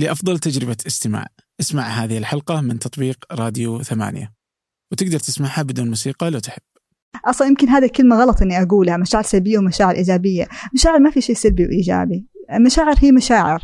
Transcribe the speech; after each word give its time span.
لأفضل 0.00 0.38
تجربة 0.38 0.76
استماع. 0.86 1.26
اسمع 1.60 1.82
هذه 1.82 2.18
الحلقة 2.18 2.60
من 2.60 2.78
تطبيق 2.78 3.24
راديو 3.32 3.82
ثمانية. 3.82 4.32
وتقدر 4.92 5.18
تسمعها 5.18 5.62
بدون 5.62 5.88
موسيقى 5.88 6.30
لو 6.30 6.38
تحب. 6.38 6.62
أصلا 7.24 7.48
يمكن 7.48 7.68
هذه 7.68 7.84
الكلمة 7.84 8.16
غلط 8.16 8.42
إني 8.42 8.62
أقولها. 8.62 8.96
مشاعر 8.96 9.22
سلبية 9.22 9.58
ومشاعر 9.58 9.94
إيجابية. 9.94 10.48
مشاعر 10.74 10.98
ما 10.98 11.10
في 11.10 11.20
شيء 11.20 11.36
سلبي 11.36 11.64
وإيجابي. 11.64 12.26
المشاعر 12.52 12.94
هي 12.98 13.12
مشاعر. 13.12 13.62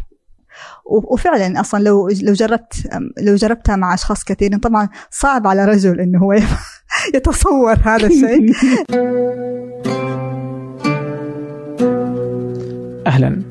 وفعلا 0.86 1.60
أصلا 1.60 1.82
لو 1.84 2.08
لو 2.08 2.33
جربت 2.33 2.74
لو 3.22 3.34
جربتها 3.34 3.76
مع 3.76 3.94
أشخاص 3.94 4.24
كثيرين 4.24 4.58
طبعا 4.58 4.88
صعب 5.10 5.46
على 5.46 5.64
رجل 5.64 6.00
إنه 6.00 6.18
هو 6.18 6.32
يتصور 7.14 7.78
هذا 7.84 8.06
الشيء. 8.06 8.53
أهلا. 13.06 13.42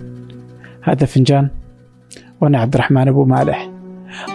هذا 0.81 1.05
فنجان. 1.05 1.49
وأنا 2.41 2.59
عبد 2.59 2.73
الرحمن 2.73 3.07
أبو 3.07 3.25
مالح. 3.25 3.70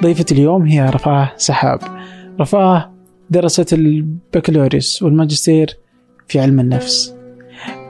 ضيفتي 0.02 0.34
اليوم 0.34 0.66
هي 0.66 0.86
رفاه 0.90 1.32
سحاب. 1.36 1.78
رفاه 2.40 2.90
درست 3.30 3.72
البكالوريوس 3.72 5.02
والماجستير 5.02 5.76
في 6.28 6.40
علم 6.40 6.60
النفس. 6.60 7.14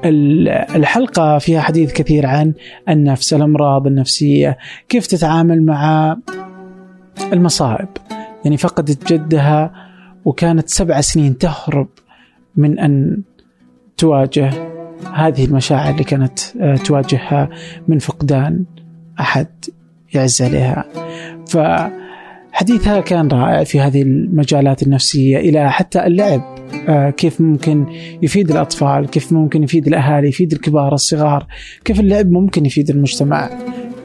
ال- 0.04 0.48
الحلقة 0.48 1.38
فيها 1.38 1.60
حديث 1.60 1.92
كثير 1.92 2.26
عن 2.26 2.52
النفس 2.88 3.34
الأمراض 3.34 3.86
النفسية 3.86 4.58
كيف 4.88 5.06
تتعامل 5.06 5.62
مع 5.62 6.16
المصائب. 7.32 7.88
يعني 8.44 8.56
فقدت 8.56 9.12
جدها 9.12 9.72
وكانت 10.24 10.68
سبع 10.68 11.00
سنين 11.00 11.38
تهرب 11.38 11.88
من 12.56 12.78
أن 12.78 13.22
تواجه 13.96 14.50
هذه 15.14 15.44
المشاعر 15.44 15.92
اللي 15.92 16.04
كانت 16.04 16.38
آه، 16.60 16.76
تواجهها 16.76 17.48
من 17.88 17.98
فقدان 17.98 18.64
أحد. 19.20 19.46
يعز 20.14 20.42
عليها. 20.42 20.84
فحديثها 21.48 23.00
كان 23.00 23.28
رائع 23.28 23.64
في 23.64 23.80
هذه 23.80 24.02
المجالات 24.02 24.82
النفسية 24.82 25.38
إلى 25.38 25.72
حتى 25.72 26.06
اللعب 26.06 26.58
آه، 26.88 27.10
كيف 27.10 27.40
ممكن 27.40 27.86
يفيد 28.22 28.50
الأطفال 28.50 29.06
كيف 29.06 29.32
ممكن 29.32 29.62
يفيد 29.62 29.86
الأهالي 29.86 30.28
يفيد 30.28 30.52
الكبار 30.52 30.94
الصغار 30.94 31.46
كيف 31.84 32.00
اللعب 32.00 32.30
ممكن 32.30 32.66
يفيد 32.66 32.90
المجتمع. 32.90 33.50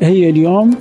هي 0.02 0.30
اليوم 0.30 0.78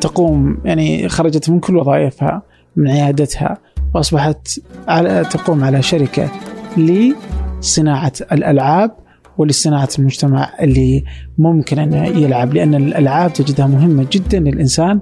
تقوم 0.00 0.58
يعني 0.64 1.08
خرجت 1.08 1.50
من 1.50 1.60
كل 1.60 1.76
وظائفها 1.76 2.42
من 2.76 2.88
عيادتها 2.88 3.58
وأصبحت 3.94 4.60
على 4.88 5.24
تقوم 5.30 5.64
على 5.64 5.82
شركة 5.82 6.30
لصناعة 6.76 8.12
الألعاب 8.32 9.05
ولصناعة 9.38 9.88
المجتمع 9.98 10.50
اللي 10.60 11.04
ممكن 11.38 11.78
أن 11.78 11.92
يلعب 12.18 12.54
لأن 12.54 12.74
الألعاب 12.74 13.32
تجدها 13.32 13.66
مهمة 13.66 14.06
جدا 14.12 14.38
للإنسان 14.38 15.00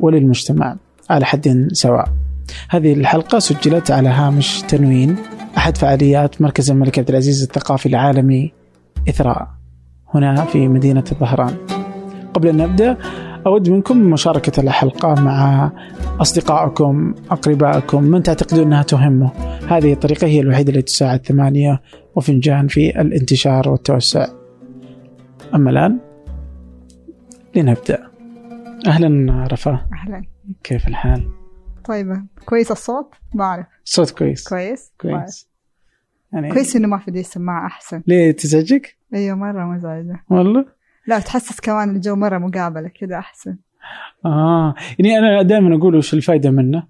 وللمجتمع 0.00 0.76
على 1.10 1.24
حد 1.24 1.68
سواء. 1.72 2.08
هذه 2.70 2.92
الحلقة 2.92 3.38
سجلت 3.38 3.90
على 3.90 4.08
هامش 4.08 4.62
تنوين 4.68 5.16
أحد 5.56 5.76
فعاليات 5.76 6.42
مركز 6.42 6.70
الملك 6.70 6.98
عبد 6.98 7.10
العزيز 7.10 7.42
الثقافي 7.42 7.86
العالمي 7.86 8.52
إثراء 9.08 9.48
هنا 10.14 10.44
في 10.44 10.68
مدينة 10.68 11.04
الظهران. 11.12 11.54
قبل 12.34 12.48
أن 12.48 12.56
نبدأ 12.56 12.96
أود 13.46 13.70
منكم 13.70 13.98
مشاركة 13.98 14.60
الحلقة 14.60 15.14
مع 15.14 15.70
أصدقائكم 16.20 17.14
أقربائكم 17.30 18.02
من 18.02 18.22
تعتقدون 18.22 18.66
أنها 18.66 18.82
تهمه؟ 18.82 19.30
هذه 19.68 19.92
الطريقة 19.92 20.26
هي 20.26 20.40
الوحيدة 20.40 20.72
التي 20.72 20.82
تساعد 20.82 21.26
ثمانية 21.26 21.80
وفنجان 22.16 22.66
في 22.66 23.00
الانتشار 23.00 23.68
والتوسع. 23.68 24.26
أما 25.54 25.70
الآن 25.70 25.98
لنبدأ. 27.54 28.10
أهلا 28.86 29.46
رفاه 29.52 29.86
أهلا. 29.92 30.24
كيف 30.64 30.88
الحال؟ 30.88 31.30
طيب 31.84 32.26
كويس 32.44 32.70
الصوت؟ 32.70 33.14
ما 33.34 33.44
أعرف. 33.44 33.66
صوت 33.84 34.10
كويس. 34.10 34.48
كويس؟ 34.48 34.92
كويس. 35.00 35.48
يعني 36.32 36.52
كويس 36.52 36.76
إنه 36.76 36.88
ما 36.88 36.98
في 36.98 37.10
دي 37.10 37.20
السماعه 37.20 37.66
أحسن. 37.66 38.02
ليه 38.06 38.32
تزعجك؟ 38.32 38.96
أيوه 39.14 39.36
مرة 39.36 39.64
مزعجه 39.64 40.24
والله؟ 40.30 40.66
لا 41.06 41.18
تحسس 41.18 41.60
كمان 41.60 41.96
الجو 41.96 42.16
مرة 42.16 42.38
مقابلة 42.38 42.88
كذا 42.88 43.18
أحسن. 43.18 43.56
آه. 44.24 44.74
يعني 44.98 45.18
أنا 45.18 45.42
دائما 45.42 45.76
أقول 45.76 45.96
وش 45.96 46.14
الفائدة 46.14 46.50
منه؟ 46.50 46.86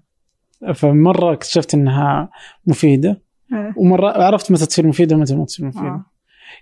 فمرة 0.75 1.33
اكتشفت 1.33 1.73
أنها 1.73 2.29
مفيدة. 2.67 3.21
إيه. 3.55 3.73
ومرة 3.77 4.23
عرفت 4.23 4.51
متى 4.51 4.65
تصير 4.65 4.87
مفيدة 4.87 5.15
ومتى 5.15 5.35
ما 5.35 5.45
تصير 5.45 5.65
مفيدة. 5.65 5.85
آه. 5.85 6.05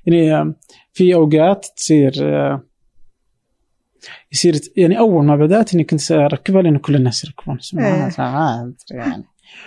يعني 0.05 0.33
آه، 0.35 0.55
في 0.93 1.15
أوقات 1.15 1.65
تصير 1.75 2.11
آه، 2.21 2.63
يصير 4.31 4.53
يعني 4.77 4.99
أول 4.99 5.25
ما 5.25 5.35
بدأت 5.35 5.73
إني 5.73 5.83
كنت 5.83 6.11
أركبها 6.11 6.61
لأن 6.61 6.77
كل 6.77 6.95
الناس 6.95 7.23
يركبون 7.23 7.57
سماعات 7.59 8.19
ما 8.19 8.59
ادري 8.61 8.99
يعني. 8.99 9.23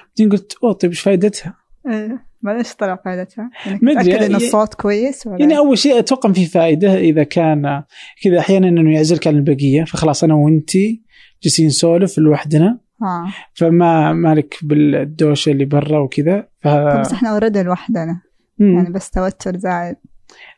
بعدين 0.09 0.32
قلت 0.32 0.53
أوه 0.65 0.72
طيب 0.72 0.91
إيش 0.91 1.00
فائدتها؟ 1.00 1.54
إيه. 1.91 2.26
ما 2.42 2.56
إيش 2.59 2.75
طلع 2.75 2.97
فائدتها؟ 3.04 3.50
يعني 3.66 3.78
ما 3.82 3.92
أدري، 3.92 4.12
متأكد 4.12 4.22
انه 4.25 4.38
ي- 4.38 4.47
الصوت 4.47 4.75
كويس 4.75 5.26
ولا؟ 5.26 5.41
يعني 5.41 5.59
أول 5.59 5.78
شيء 5.78 5.98
أتوقع 5.98 6.32
في 6.32 6.47
فائده 6.47 6.94
إذا 6.98 7.22
كان 7.22 7.82
كذا 8.22 8.38
أحيانا 8.38 8.69
إنه 8.69 8.94
يعزلك 8.94 9.26
عن 9.26 9.34
البقية. 9.36 9.84
فخلاص 9.84 10.25
أنا 10.25 10.34
وانتي 10.34 11.03
جالسين 11.42 11.66
نسولف 11.66 12.19
لوحدنا. 12.19 12.78
آه. 13.03 13.26
فما 13.54 14.12
مالك 14.12 14.59
بالدوشة 14.62 15.53
اللي 15.53 15.65
برا 15.65 15.98
وكذا. 15.98 16.48
ف 16.66 17.00
بس 17.00 17.12
إحنا 17.12 17.28
اوريدي 17.28 17.62
لوحدنا. 17.62 18.22
يعني 18.59 18.91
بس 18.91 19.10
توتر 19.10 19.56
زايد 19.56 19.97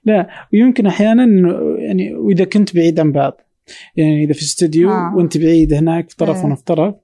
لا 0.05 0.29
ويمكن 0.53 0.87
أحيانا 0.87 1.25
يعني 1.79 2.15
واذا 2.15 2.45
كنت 2.45 2.75
بعيد 2.75 3.01
عن 3.01 3.13
بعض 3.13 3.41
يعني 3.97 4.25
إذا 4.25 4.33
في 4.33 4.43
استوديو 4.43 4.91
آه. 4.91 5.15
وأنت 5.17 5.39
بعيد 5.39 5.73
هناك 5.73 6.11
في 6.11 6.17
طرف 6.17 6.37
إيه. 6.37 6.45
وأنا 6.45 6.55
في 6.55 6.65
طرف 6.65 6.95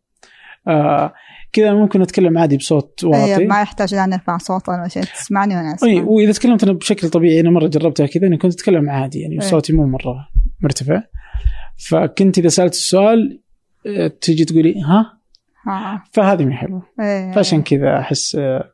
آه 0.69 1.13
كذا 1.53 1.75
ممكن 1.75 2.03
أتكلم 2.03 2.39
عادي 2.39 2.57
بصوت 2.57 3.05
واطي 3.05 3.35
أيوه 3.37 3.49
ما 3.49 3.61
يحتاج 3.61 3.95
لا 3.95 4.07
نرفع 4.07 4.39
صوت 4.39 4.69
ولا 4.69 4.89
شيء 4.89 5.03
تسمعني 5.03 5.57
وأنا 5.57 5.75
أسمع 5.75 5.89
اي 5.89 6.01
وإذا 6.01 6.33
تكلمت 6.33 6.63
أنا 6.63 6.73
بشكل 6.73 7.09
طبيعي 7.09 7.41
أنا 7.41 7.51
مرة 7.51 7.67
جربتها 7.67 8.07
كذا 8.07 8.27
إني 8.27 8.37
كنت 8.37 8.55
أتكلم 8.55 8.91
عادي 8.91 9.21
يعني 9.21 9.35
إيه. 9.35 9.41
صوتي 9.41 9.73
مو 9.73 9.87
مرة 9.87 10.29
مرتفع 10.61 11.03
فكنت 11.89 12.39
إذا 12.39 12.49
سألت 12.49 12.73
السؤال 12.73 13.41
آه، 13.87 14.07
تجي 14.07 14.45
تقولي 14.45 14.83
ها 14.83 15.21
آه. 15.69 16.03
فهذه 16.13 16.45
مي 16.45 16.55
حلوة 16.55 16.83
إيه. 17.01 17.33
فعشان 17.33 17.63
كذا 17.63 17.99
أحس 17.99 18.37
آه، 18.37 18.74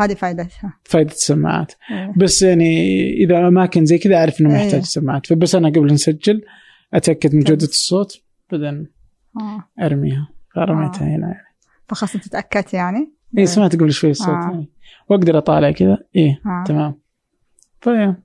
هذه 0.00 0.14
فائدتها 0.14 0.78
فائده 0.84 1.12
السماعات 1.12 1.72
إيه. 1.90 2.12
بس 2.16 2.42
يعني 2.42 3.00
إذا 3.12 3.48
أماكن 3.48 3.84
زي 3.84 3.98
كذا 3.98 4.16
أعرف 4.16 4.40
إنه 4.40 4.48
ما 4.48 4.58
إيه. 4.58 4.64
يحتاج 4.64 4.82
سماعات 4.82 5.26
فبس 5.26 5.54
أنا 5.54 5.68
قبل 5.68 5.92
نسجل 5.92 6.42
أتأكد 6.94 7.34
من 7.34 7.40
جودة 7.40 7.66
الصوت 7.66 8.22
بعدين 8.52 8.86
آه. 9.40 9.84
أرميها 9.84 10.28
فرميتها 10.54 11.02
آه. 11.02 11.16
هنا 11.16 11.26
يعني. 11.26 11.46
فخلاص 11.88 12.14
انت 12.14 12.28
تاكدت 12.28 12.74
يعني؟ 12.74 13.12
اي 13.38 13.46
سمعت 13.46 13.76
قبل 13.76 13.92
شوي 13.92 14.10
الصوت 14.10 14.28
آه. 14.28 14.50
يعني. 14.50 14.68
وأقدر 15.08 15.38
أطالع 15.38 15.70
كذا 15.70 15.98
إيه 16.16 16.40
آه. 16.46 16.64
تمام 16.66 16.94
فيا 17.80 18.16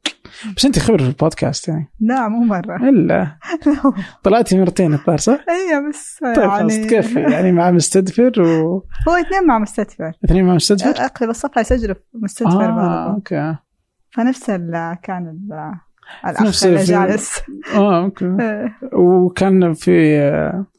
بس 0.57 0.65
أنت 0.65 0.79
خبره 0.79 0.97
في 1.03 1.09
البودكاست 1.09 1.67
يعني. 1.67 1.91
لا 1.99 2.27
مو 2.27 2.43
مرة. 2.43 2.89
إلا. 2.89 3.37
طلعتي 4.23 4.59
مرتين 4.59 4.93
الظاهر 4.93 5.17
صح؟ 5.17 5.39
أيوه 5.49 5.89
بس 5.89 6.19
طيب 6.35 6.49
خلاص 6.49 6.73
يعني 6.73 6.87
تكفي 6.87 7.19
يعني 7.33 7.51
مع 7.51 7.71
مستدفر 7.71 8.23
واثنين 8.23 8.81
هو 9.07 9.15
اثنين 9.27 9.47
مع 9.47 9.59
مستدفر. 9.59 10.11
مع 10.45 10.53
مستدفر؟ 10.53 11.05
اقلب 11.05 11.29
الصفحه 11.29 11.61
يسجلوا 11.61 11.95
في 11.95 12.01
مستدفر 12.13 12.63
آه 12.63 12.75
برضه 12.75 13.13
أوكي. 13.15 13.55
فنفس 14.11 14.49
ال 14.49 14.97
كان 15.03 15.27
ال 15.27 15.71
نفس 16.25 16.65
الاخ 16.65 16.89
اللي 16.89 17.07
جالس. 17.07 17.41
آه 17.75 18.03
أوكي. 18.03 18.25
إيه. 18.39 18.75
وكان 18.93 19.73
في 19.73 20.19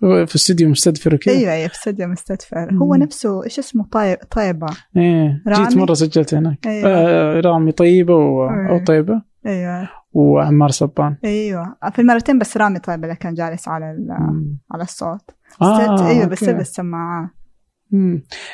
في 0.00 0.34
استوديو 0.34 0.68
مستدفر 0.68 1.14
وكذا؟ 1.14 1.34
أيوه 1.34 1.52
أيوه 1.52 1.68
في 1.68 1.74
استديو 1.74 2.08
مستدفر. 2.08 2.74
هو. 2.74 2.94
نفسه 2.94 3.44
إيش 3.44 3.58
اسمه؟ 3.58 3.86
طيب 3.92 4.18
طيبة. 4.30 4.66
إيه 4.96 5.42
جيت؟ 5.48 5.76
مرة 5.76 5.94
سجلت 5.94 6.34
هناك. 6.34 6.66
أيوة. 6.66 6.90
آه 6.90 7.40
رامي 7.40 7.72
طيبة 7.72 8.14
و... 8.14 8.48
أو 8.48 8.84
طيبة. 8.84 9.22
أيوه. 9.46 9.88
وعمار 10.12 10.70
صبان 10.70 11.16
أيوه. 11.24 11.76
في 11.92 11.98
المرتين 11.98 12.38
بس 12.38 12.56
رامي 12.56 12.78
طيب 12.78 13.04
اللي 13.04 13.16
كان 13.16 13.34
جالس 13.34 13.68
على. 13.68 13.84
على 14.70 14.82
الصوت. 14.82 15.30
آه، 15.62 16.08
أيوه 16.08 16.26
بس. 16.26 16.44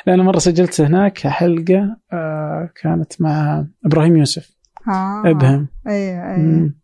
لا 0.07 0.13
أنا 0.13 0.23
مرة 0.23 0.39
سجلت 0.39 0.81
هناك 0.81 1.27
حلقة 1.27 1.97
آه 2.13 2.69
كانت 2.81 3.21
مع 3.21 3.65
إبراهيم 3.85 4.17
يوسف. 4.17 4.57
آه. 4.87 5.23
أبهم. 5.25 5.67
أيوه 5.87 6.35
أيوه. 6.35 6.37
مم. 6.37 6.79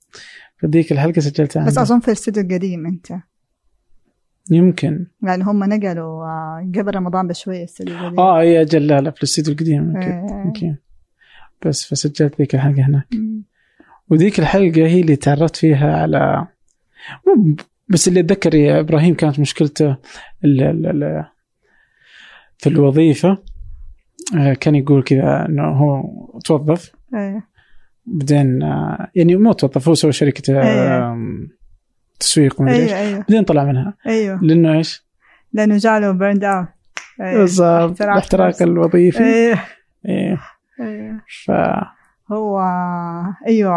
فديك 0.61 0.91
الحلقة 0.91 1.19
سجلتها 1.19 1.65
بس. 1.65 1.77
أظن 1.77 1.99
في 1.99 2.07
الاستوديو 2.07 2.43
القديم 2.43 2.85
أنت. 2.85 3.07
يمكن. 4.51 5.07
يعني 5.23 5.43
هم 5.43 5.63
نقلوا 5.63 6.25
آه، 6.25 6.71
قبل 6.75 6.95
رمضان 6.95 7.27
بشوية 7.27 7.57
الاستوديو 7.57 7.95
القديم. 7.95 8.19
آه 8.19 8.39
اي 8.39 8.61
أجل 8.61 8.87
لا 8.87 9.01
لا 9.01 9.11
في 9.11 9.17
الاستوديو 9.17 9.53
القديم. 9.53 9.97
أكيد 9.97 10.11
إيه. 10.11 10.43
يمكن 10.45 10.75
بس 11.65 11.85
فسجلت 11.85 12.37
ذيك 12.39 12.55
الحلقة 12.55 12.85
هناك. 12.85 13.07
مم. 13.13 13.43
وذيك 14.09 14.39
الحلقة 14.39 14.87
هي 14.87 15.01
اللي 15.01 15.15
تعرفت 15.15 15.55
فيها 15.55 15.97
على 16.01 16.47
بس 17.87 18.07
اللي 18.07 18.19
أتذكر 18.19 18.55
يا 18.55 18.79
إبراهيم 18.79 19.15
كانت 19.15 19.39
مشكلته 19.39 19.97
ال 20.43 20.61
ال 20.61 20.85
ال 20.85 21.25
في 22.57 22.69
الوظيفة. 22.69 23.37
آه، 24.37 24.53
كان 24.53 24.75
يقول 24.75 25.03
كذا 25.03 25.45
إنه 25.45 25.63
هو 25.63 26.03
توظف. 26.45 26.91
إيه. 27.15 27.49
بعدين 28.05 28.63
آه، 28.63 29.11
يعني 29.15 29.35
مو 29.35 29.51
توظف 29.51 29.87
هو 29.87 29.93
سوى 29.93 30.11
شركة 30.11 30.61
إيه. 30.61 31.11
آم، 31.11 31.47
تسويق 32.19 32.61
ومدري 32.61 32.83
إيش. 32.83 32.91
أيوه 32.91 33.07
أيوه. 33.07 33.19
بعدين 33.19 33.43
طلع 33.43 33.63
منها. 33.63 33.93
أيوه. 34.07 34.43
لأنه 34.43 34.77
إيش؟ 34.77 35.05
لأنه 35.53 35.77
جاله 35.77 36.11
burned 36.11 36.43
out 36.43 36.67
بالضبط 37.19 37.91
احتراق 38.01 38.11
الاحتراق. 38.11 38.61
الوظيفي. 38.61 39.23
أيوه 39.23 39.59
إيه. 40.05 40.37
أيوه 40.81 41.21
ف 41.45 41.51
هو 42.31 42.59
أيوه 43.47 43.75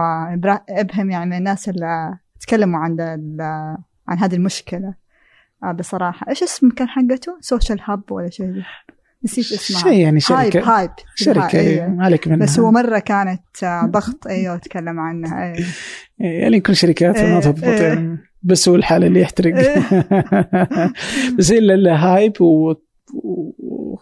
ابهم 0.69 1.10
يعني 1.10 1.31
من 1.31 1.37
الناس 1.37 1.69
اللي 1.69 2.19
تكلموا 2.40 2.81
عن 2.81 3.00
ال- 3.00 3.76
عن 4.08 4.19
هذه 4.19 4.34
المشكلة. 4.34 4.94
آه 5.64 5.72
بصراحة. 5.72 6.28
إيش 6.28 6.43
اسم 6.43 6.70
كان 6.70 6.88
حقته؟ 6.88 7.37
سوشيال 7.40 7.81
هاب 7.84 8.12
ولا 8.12 8.31
شيء 8.31 8.62
نسيت 9.25 9.52
اسمها 9.52 9.81
شيء 9.81 9.93
يعني 10.00 10.20
هايب 10.31 10.52
شركه 10.52 10.78
هايب 10.78 10.90
شركة 11.14 11.58
إيه، 11.58 11.82
أيوه. 11.82 11.88
ما 11.88 12.04
عليك 12.04 12.28
منها. 12.28 12.46
بس 12.46 12.58
هو 12.60 12.70
مرة 12.70 12.99
كانت 12.99 13.64
آه، 13.64 13.87
ضغط 13.87 14.26
أيوه 14.26 14.56
تكلم 14.56 15.00
عنها 15.00 15.44
أيوه. 15.44 15.66
إيه، 16.20 16.40
يعني 16.43 16.60
كل 16.60 16.76
شركاتها 16.76 17.22
ما 17.28 17.34
إيه، 17.34 17.40
تضبط 17.40 17.64
إيه. 17.64 17.82
يعني 17.82 18.19
بس 18.43 18.69
هو 18.69 18.75
الحالة 18.75 19.06
اللي 19.06 19.20
يحترق. 19.20 19.54
بس 21.38 21.52
هي 21.52 21.58
الا 21.58 21.96
هايب 21.96 22.40
و... 22.40 22.75
و... 23.14 23.96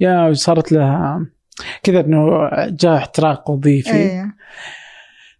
يا 0.00 0.32
صارت 0.32 0.72
لها 0.72 1.26
كذا 1.82 2.00
إنه 2.00 2.48
جاء 2.66 2.96
احتراق 2.96 3.50
وظيفي. 3.50 3.92
أيوه 3.92 4.32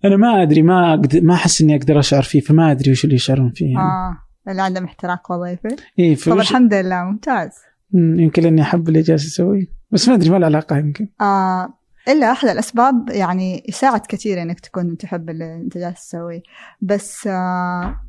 أنا 0.04 0.16
ما 0.16 0.42
أدري 0.42 0.62
ما 0.62 0.90
أقدر 0.90 1.20
ما 1.20 1.34
أحس 1.34 1.60
إني 1.60 1.76
أقدر 1.76 1.98
أشعر 1.98 2.22
فيه 2.22 2.40
فما 2.40 2.70
أدري 2.70 2.90
وش 2.90 3.04
اللي 3.04 3.14
يشعرون 3.14 3.50
فيه 3.50 3.66
يعني. 3.66 3.78
آه. 3.78 4.16
اللي 4.48 4.62
عندهم 4.62 4.84
احتراق 4.84 5.32
وظيفي. 5.32 5.76
إيه 5.98 6.14
طب 6.14 6.20
فوش... 6.20 6.50
الحمد 6.50 6.74
لله 6.74 7.04
ممتاز. 7.04 7.50
مم، 7.92 8.20
يمكن 8.20 8.42
لاني 8.42 8.62
أحب 8.62 8.88
اللي 8.88 9.02
جالس 9.02 9.26
اسويه 9.26 9.66
بس 9.90 10.08
ما 10.08 10.14
أدري 10.14 10.30
ما 10.30 10.36
العلاقه 10.36 10.76
يمكن. 10.76 11.08
آه. 11.20 11.74
إلا 12.08 12.32
أحد 12.32 12.48
الأسباب 12.48 13.08
يعني 13.10 13.64
يساعد 13.68 14.00
كثير 14.08 14.42
إنك 14.42 14.60
تكون 14.60 14.96
تحب 14.96 15.30
اللي 15.30 15.54
أنت 15.54 15.78
جالس 15.78 16.08
تسويه. 16.08 16.42
بس 16.80 17.26
آه 17.26 18.00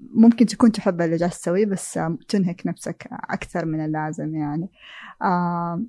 ممكن 0.00 0.46
تكون 0.46 0.72
تحب 0.72 1.00
اللي 1.00 1.16
جالس 1.16 1.40
تسويه 1.40 1.66
بس 1.66 2.00
تنهك 2.28 2.62
نفسك 2.66 3.08
أكثر 3.12 3.64
من 3.66 3.84
اللازم 3.84 4.34
يعني. 4.34 4.70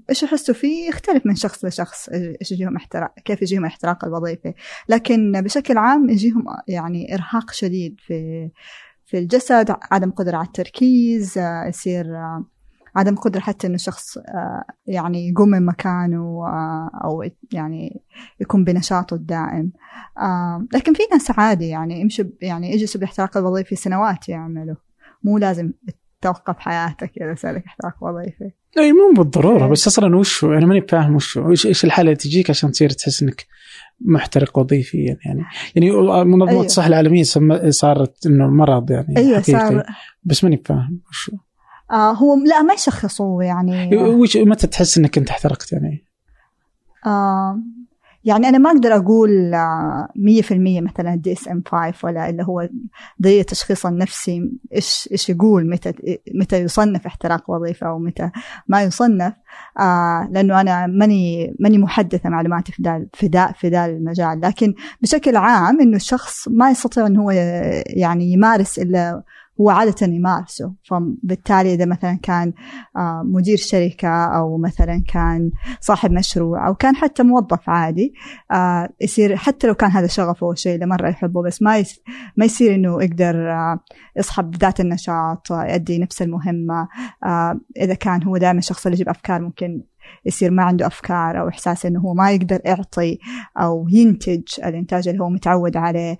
إيش 0.09 0.23
يحسوا 0.23 0.55
فيه؟ 0.55 0.89
يختلف 0.89 1.25
من 1.25 1.35
شخص 1.35 1.65
لشخص 1.65 2.09
إيش 2.09 2.51
يجيهم 2.51 2.75
احتراق 2.75 3.13
كيف 3.25 3.41
يجيهم 3.41 3.61
الاحتراق 3.61 4.05
الوظيفي. 4.05 4.53
لكن 4.89 5.41
بشكل 5.41 5.77
عام 5.77 6.09
يجيهم 6.09 6.45
يعني 6.67 7.13
إرهاق 7.13 7.51
شديد 7.51 7.95
في 7.99 8.49
في 9.05 9.19
الجسد 9.19 9.75
عدم 9.91 10.11
قدرة 10.11 10.37
على 10.37 10.47
التركيز 10.47 11.37
آه 11.37 11.65
يصير 11.65 12.15
آه 12.15 12.45
عدم 12.95 13.15
قدرة 13.15 13.39
حتى 13.39 13.67
إنه 13.67 13.77
شخص 13.77 14.17
آه 14.17 14.63
يعني 14.87 15.29
يقوم 15.29 15.49
من 15.49 15.65
مكانه 15.65 16.45
آه 16.47 16.89
أو 17.03 17.23
يعني 17.53 18.01
يكون 18.39 18.63
بنشاطه 18.63 19.13
الدائم 19.13 19.71
آه 20.17 20.67
لكن 20.73 20.93
في 20.93 21.03
ناس 21.11 21.31
عادي 21.39 21.67
يعني 21.67 22.01
يمشوا 22.01 22.25
ب- 22.25 22.33
يعني 22.41 22.71
يجلسوا 22.73 22.99
بالاحتراق 23.01 23.37
الوظيفي 23.37 23.75
سنوات 23.75 24.29
يعملوا 24.29 24.75
مو 25.23 25.37
لازم 25.37 25.71
توقف 26.21 26.59
حياتك 26.59 27.11
إذا 27.21 27.35
صار 27.35 27.55
لك 27.55 27.65
احتراق 27.65 28.03
وظيفي 28.03 28.51
اي 28.77 28.91
مو 28.93 29.13
بالضرورة 29.17 29.65
إيه. 29.65 29.71
بس 29.71 29.87
أصلا 29.87 30.15
وش؟ 30.15 30.43
أنا 30.43 30.65
ماني 30.65 30.81
فاهم 30.87 31.15
وش 31.15 31.37
إيش 31.37 31.65
إيش 31.65 31.85
الحالة 31.85 32.07
اللي 32.11 32.15
تجيك 32.15 32.49
عشان 32.49 32.71
تصير 32.71 32.89
تحس 32.89 33.23
إنك 33.23 33.45
محترق 34.01 34.57
وظيفيا 34.59 35.17
يعني 35.25 35.43
يعني 35.75 35.91
منظمة 36.25 36.49
أيوه. 36.49 36.65
الصحة 36.65 36.87
العالمية 36.87 37.23
صارت 37.69 38.25
إنه 38.25 38.47
مرض 38.47 38.91
يعني 38.91 39.17
أيوة 39.17 39.41
حقيقي. 39.41 39.59
صار 39.59 39.83
بس 40.23 40.43
ماني 40.43 40.57
فاهم 40.65 40.99
وش 41.09 41.31
آه 41.91 42.11
هو 42.11 42.35
لا 42.35 42.61
ما 42.61 42.73
يشخصوه 42.73 43.43
يعني. 43.43 43.97
وش 43.97 44.37
متى 44.37 44.67
تحس 44.67 44.97
إنك 44.97 45.17
أنت 45.17 45.29
احترقت 45.29 45.71
يعني؟ 45.73 46.05
آه 47.05 47.59
يعني 48.25 48.49
أنا 48.49 48.57
ما 48.57 48.71
أقدر 48.71 48.95
أقول 48.95 49.53
آه، 49.53 50.07
مية 50.15 50.41
في 50.41 50.53
المية 50.53 50.81
مثلا 50.81 51.15
دي 51.15 51.33
اس 51.33 51.47
ام 51.47 51.63
5 51.67 52.07
ولا 52.07 52.29
اللي 52.29 52.43
هو 52.43 52.69
ضي 53.21 53.41
التشخيص 53.41 53.85
النفسي 53.85 54.51
إيش 54.75 55.09
إيش 55.11 55.29
يقول 55.29 55.69
متى 55.69 55.93
متى 56.35 56.61
يصنف 56.61 57.05
احتراق 57.05 57.49
وظيفة 57.49 57.87
أو 57.87 57.99
متى 57.99 58.29
ما 58.67 58.83
يصنف. 58.83 59.33
آه 59.79 60.27
لأنه 60.31 60.61
أنا 60.61 60.87
ماني 60.87 61.55
ماني 61.59 61.77
محدثة 61.77 62.29
معلوماتي 62.29 62.71
في 62.71 62.83
ذا 62.83 63.05
في 63.13 63.27
ذا 63.27 63.51
في 63.51 63.69
ذا 63.69 63.85
المجال. 63.85 64.41
لكن 64.41 64.73
بشكل 65.01 65.35
عام 65.35 65.81
إنه 65.81 65.95
الشخص 65.95 66.47
ما 66.47 66.71
يستطيع 66.71 67.07
إنه 67.07 67.21
هو 67.21 67.31
يعني 67.87 68.31
يمارس 68.31 68.79
إلا 68.79 69.23
هو 69.61 69.69
عادة 69.69 70.07
يمارسه. 70.07 70.73
فبالتالي 70.83 71.73
إذا 71.73 71.85
مثلا 71.85 72.19
كان 72.23 72.53
آه، 72.97 73.21
مدير 73.25 73.57
شركة 73.57 74.25
أو 74.25 74.57
مثلا 74.57 75.03
كان 75.07 75.51
صاحب 75.81 76.11
مشروع 76.11 76.67
أو 76.67 76.75
كان 76.75 76.95
حتى 76.95 77.23
موظف 77.23 77.69
عادي 77.69 78.13
آه، 78.51 78.89
يصير 79.01 79.35
حتى 79.35 79.67
لو 79.67 79.73
كان 79.73 79.91
هذا 79.91 80.07
شغفه 80.07 80.47
والشيء 80.47 80.75
اللي 80.75 80.85
مرة 80.85 81.09
يحبه 81.09 81.43
بس 81.43 81.61
ما 81.61 81.83
ما 82.37 82.45
يصير 82.45 82.75
إنه 82.75 83.03
يقدر 83.03 83.51
آه، 83.51 83.79
يصحى 84.17 84.43
بذات 84.43 84.79
النشاط 84.79 85.51
يؤدي 85.51 85.99
نفس 85.99 86.21
المهمة 86.21 86.87
إذا 87.77 87.93
كان 87.93 88.23
هو 88.23 88.37
دائما 88.37 88.59
الشخص 88.59 88.85
اللي 88.85 88.95
يجيب 88.95 89.09
أفكار 89.09 89.41
ممكن 89.41 89.83
يصير 90.25 90.51
ما 90.51 90.63
عنده 90.63 90.87
أفكار 90.87 91.39
أو 91.39 91.49
إحساس 91.49 91.85
إنه 91.85 91.99
هو 91.99 92.13
ما 92.13 92.31
يقدر 92.31 92.61
يعطي 92.65 93.19
أو 93.57 93.87
ينتج 93.89 94.43
الإنتاج 94.65 95.07
اللي 95.07 95.23
هو 95.23 95.29
متعود 95.29 95.77
عليه 95.77 96.17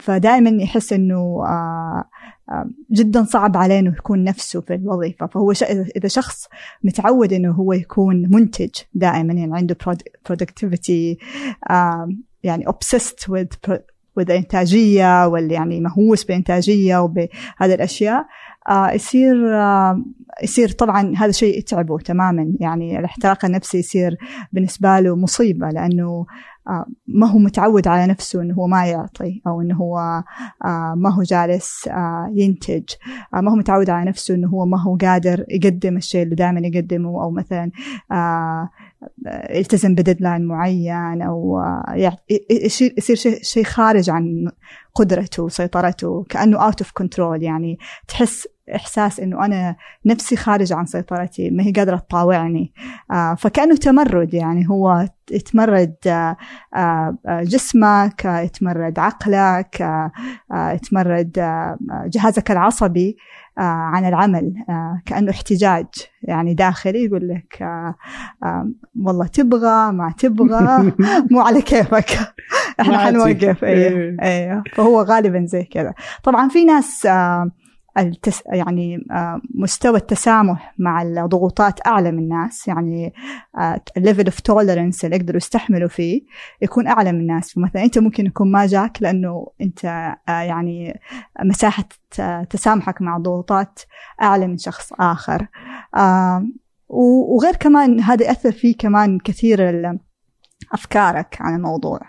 فدائما 0.00 0.62
يحس 0.62 0.92
إنه 0.92 1.44
جدا 2.92 3.24
صعب 3.24 3.56
عليه 3.56 3.78
إنه 3.78 3.94
يكون 3.98 4.24
نفسه 4.24 4.60
في 4.60 4.74
الوظيفة. 4.74 5.26
فهو 5.26 5.52
إذا 5.96 6.08
شخص 6.08 6.48
متعود 6.84 7.32
إنه 7.32 7.52
هو 7.52 7.72
يكون 7.72 8.28
منتج 8.30 8.70
دائما 8.94 9.32
يعني 9.34 9.56
عنده 9.56 9.76
آم، 11.70 12.22
يعني 12.42 12.64
obsessed 12.66 13.28
with 13.30 13.70
with 14.18 14.30
الإنتاجية 14.30 15.26
واللي 15.26 15.54
يعني 15.54 15.80
مهووس 15.80 16.24
بالإنتاجية 16.24 16.98
وبهذه 16.98 17.74
الأشياء 17.74 18.26
آه 18.68 18.90
يصير 18.90 19.34
يصير 20.42 20.68
طبعا 20.70 21.14
هذا 21.16 21.32
شيء 21.32 21.58
يتعبه 21.58 21.98
تماما. 21.98 22.52
يعني 22.60 22.98
الاحتراق 22.98 23.44
النفسي 23.44 23.78
يصير 23.78 24.16
بالنسبة 24.52 25.00
له 25.00 25.16
مصيبة 25.16 25.68
لأنه 25.68 26.06
آه 26.08 26.26
ما 27.06 27.26
هو 27.26 27.38
متعود 27.38 27.88
على 27.88 28.06
نفسه 28.06 28.42
إنه 28.42 28.54
هو 28.54 28.66
ما 28.66 28.86
يعطي 28.86 29.42
أو 29.46 29.60
إنه 29.60 29.76
هو 29.76 29.98
آه 30.64 30.94
ما 30.96 31.10
هو 31.14 31.22
جالس 31.22 31.88
آه 31.88 32.32
ينتج. 32.34 32.84
آه 33.34 33.40
ما 33.40 33.50
هو 33.52 33.56
متعود 33.56 33.90
على 33.90 34.08
نفسه 34.08 34.34
إنه 34.34 34.48
هو 34.48 34.66
ما 34.66 34.82
هو 34.82 34.96
قادر 34.96 35.44
يقدم 35.48 35.96
الشيء 35.96 36.22
اللي 36.22 36.34
دائما 36.34 36.60
يقدمه 36.64 37.22
أو 37.22 37.30
مثلا 37.30 37.70
يلتزم 39.50 39.94
بديدلاين 39.94 40.44
معين 40.44 41.22
أو 41.22 41.62
يصير 42.98 43.16
شيء 43.42 43.64
خارج 43.64 44.10
عن 44.10 44.50
قدرته 44.94 45.42
وسيطرته 45.42 46.24
كأنه 46.28 46.64
out 46.64 46.82
of 46.82 46.92
control 46.94 47.42
يعني. 47.42 47.78
تحس 48.08 48.48
إحساس 48.74 49.20
إنه 49.20 49.44
أنا 49.44 49.76
نفسي 50.06 50.36
خارج 50.36 50.72
عن 50.72 50.86
سيطرتي 50.86 51.50
ما 51.50 51.62
هي 51.62 51.72
قادرة 51.72 51.96
تطاوعني. 51.96 52.72
آه 53.10 53.34
فكأنه 53.34 53.76
تمرد 53.76 54.34
يعني 54.34 54.68
هو 54.68 55.08
يتمرد 55.30 55.94
آه 56.06 56.36
آه 56.76 57.16
جسمك 57.26 58.24
يتمرد 58.24 58.98
عقلك 58.98 59.86
يتمرد 60.54 61.32
جهازك 62.06 62.50
العصبي 62.50 63.16
عن 63.58 64.04
العمل 64.04 64.52
كأنه 65.06 65.30
احتجاج 65.30 65.86
يعني 66.22 66.54
داخلي 66.54 67.04
يقول 67.04 67.28
لك 67.28 67.68
والله 68.96 69.26
تبغى 69.26 69.92
ما 69.92 70.14
تبغى 70.18 70.92
مو 71.30 71.40
على 71.40 71.62
كيفك. 71.62 72.18
إحنا 72.80 72.98
حنوقف. 72.98 73.64
أيوه 73.64 74.16
أيوه 74.22 74.62
فهو 74.74 75.02
غالبا 75.02 75.44
زي 75.46 75.64
كذا. 75.64 75.94
طبعا 76.22 76.48
في 76.48 76.64
ناس 76.64 77.08
التس 77.98 78.42
يعني 78.46 79.06
آه 79.10 79.40
مستوى 79.54 79.96
التسامح 79.96 80.74
مع 80.78 81.02
الضغوطات 81.02 81.86
أعلى 81.86 82.12
من 82.12 82.18
الناس 82.18 82.68
يعني 82.68 83.12
ال 83.96 84.01
level 84.01 84.24
of 84.24 84.40
tolerance 84.40 85.04
اللي 85.04 85.16
يقدروا 85.16 85.36
يستحملوا 85.36 85.88
فيه 85.88 86.22
يكون 86.62 86.86
أعلى 86.86 87.12
من 87.12 87.20
الناس. 87.20 87.52
فمثلا 87.52 87.84
أنت 87.84 87.98
ممكن 87.98 88.26
يكون 88.26 88.52
ما 88.52 88.66
جاك 88.66 89.02
لأنه 89.02 89.46
أنت 89.60 89.84
آه 90.28 90.40
يعني 90.40 91.00
مساحة 91.44 91.84
تسامحك 92.50 93.02
مع 93.02 93.16
الضغوطات 93.16 93.80
أعلى 94.22 94.46
من 94.46 94.56
شخص 94.58 94.92
آخر. 94.92 95.46
آه 95.96 96.46
وغير 96.88 97.56
كمان 97.56 98.00
هذا 98.00 98.26
يأثر 98.26 98.52
فيه 98.52 98.76
كمان 98.76 99.18
كثير 99.18 99.58
أفكارك 100.72 101.36
عن 101.40 101.56
الموضوع. 101.56 102.00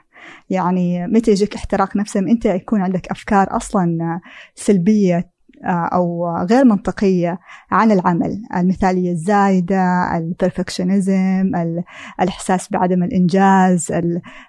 يعني 0.50 1.08
متى 1.08 1.32
يجيك 1.32 1.56
احتراق 1.56 1.96
نفسي 1.96 2.20
انت 2.20 2.46
يكون 2.46 2.82
عندك 2.82 3.08
أفكار 3.08 3.56
أصلا 3.56 4.20
سلبية 4.56 5.30
أو 5.66 6.38
غير 6.50 6.66
منطقية 6.66 7.40
عن 7.72 7.92
العمل. 7.92 8.42
المثالية 8.56 9.12
الزايدة 9.12 10.18
البرفكشنزم 10.18 11.52
الإحساس 12.22 12.72
بعدم 12.72 13.04
الإنجاز 13.04 13.92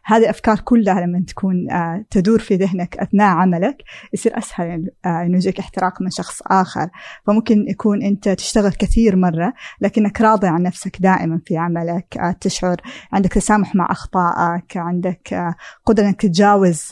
هذه 0.04 0.22
الأفكار 0.22 0.60
كلها 0.60 1.00
لما 1.00 1.24
تكون 1.26 1.70
آه، 1.70 2.04
تدور 2.10 2.38
في 2.38 2.56
ذهنك 2.56 2.96
أثناء 2.96 3.36
عملك 3.36 3.82
يصير 4.12 4.38
أسهل 4.38 4.90
آه، 5.06 5.22
إنه 5.22 5.36
يجيك 5.36 5.58
احتراق 5.58 6.02
من 6.02 6.10
شخص 6.10 6.42
آخر. 6.46 6.88
فممكن 7.26 7.64
يكون 7.68 8.02
أنت 8.02 8.28
تشتغل 8.28 8.72
كثير 8.72 9.16
مرة 9.16 9.52
لكنك 9.80 10.20
راضي 10.20 10.46
عن 10.46 10.62
نفسك 10.62 10.96
دائما 11.00 11.40
في 11.46 11.56
عملك. 11.56 12.36
تشعر 12.40 12.76
عندك 13.12 13.32
تسامح 13.32 13.74
مع 13.74 13.88
أخطائك 13.90 14.76
عندك 14.76 15.54
قدرة 15.86 16.04
أنك 16.04 16.20
تتجاوز 16.20 16.88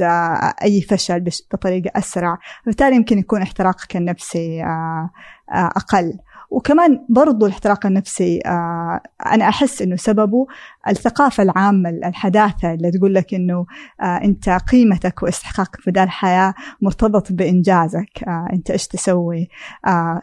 أي 0.62 0.80
فشل 0.80 1.24
بطريقة 1.52 1.90
أسرع. 1.98 2.38
فبالتالي 2.62 2.96
يمكن 2.96 3.18
يكون 3.18 3.42
احتراقك 3.42 3.96
النفسي 4.08 4.62
آه، 4.62 5.10
آه، 5.52 5.70
أقل. 5.76 6.18
وكمان 6.50 7.04
برضو 7.08 7.46
الاحتراق 7.46 7.86
النفسي 7.86 8.40
آه 8.46 9.00
أنا 9.26 9.48
أحس 9.48 9.82
أنه 9.82 9.96
سببه 9.96 10.46
الثقافة 10.88 11.42
العامة 11.42 11.88
الحداثة 11.90 12.74
اللي 12.74 12.90
تقول 12.90 13.14
لك 13.14 13.34
أنه 13.34 13.66
أنت 14.02 14.48
قيمتك 14.48 15.22
واستحقاقك 15.22 15.80
في 15.80 15.90
الحياة 15.90 16.54
مرتبط 16.82 17.32
بإنجازك. 17.32 18.24
أنت 18.52 18.70
إيش 18.70 18.86
تسوي؟ 18.86 19.48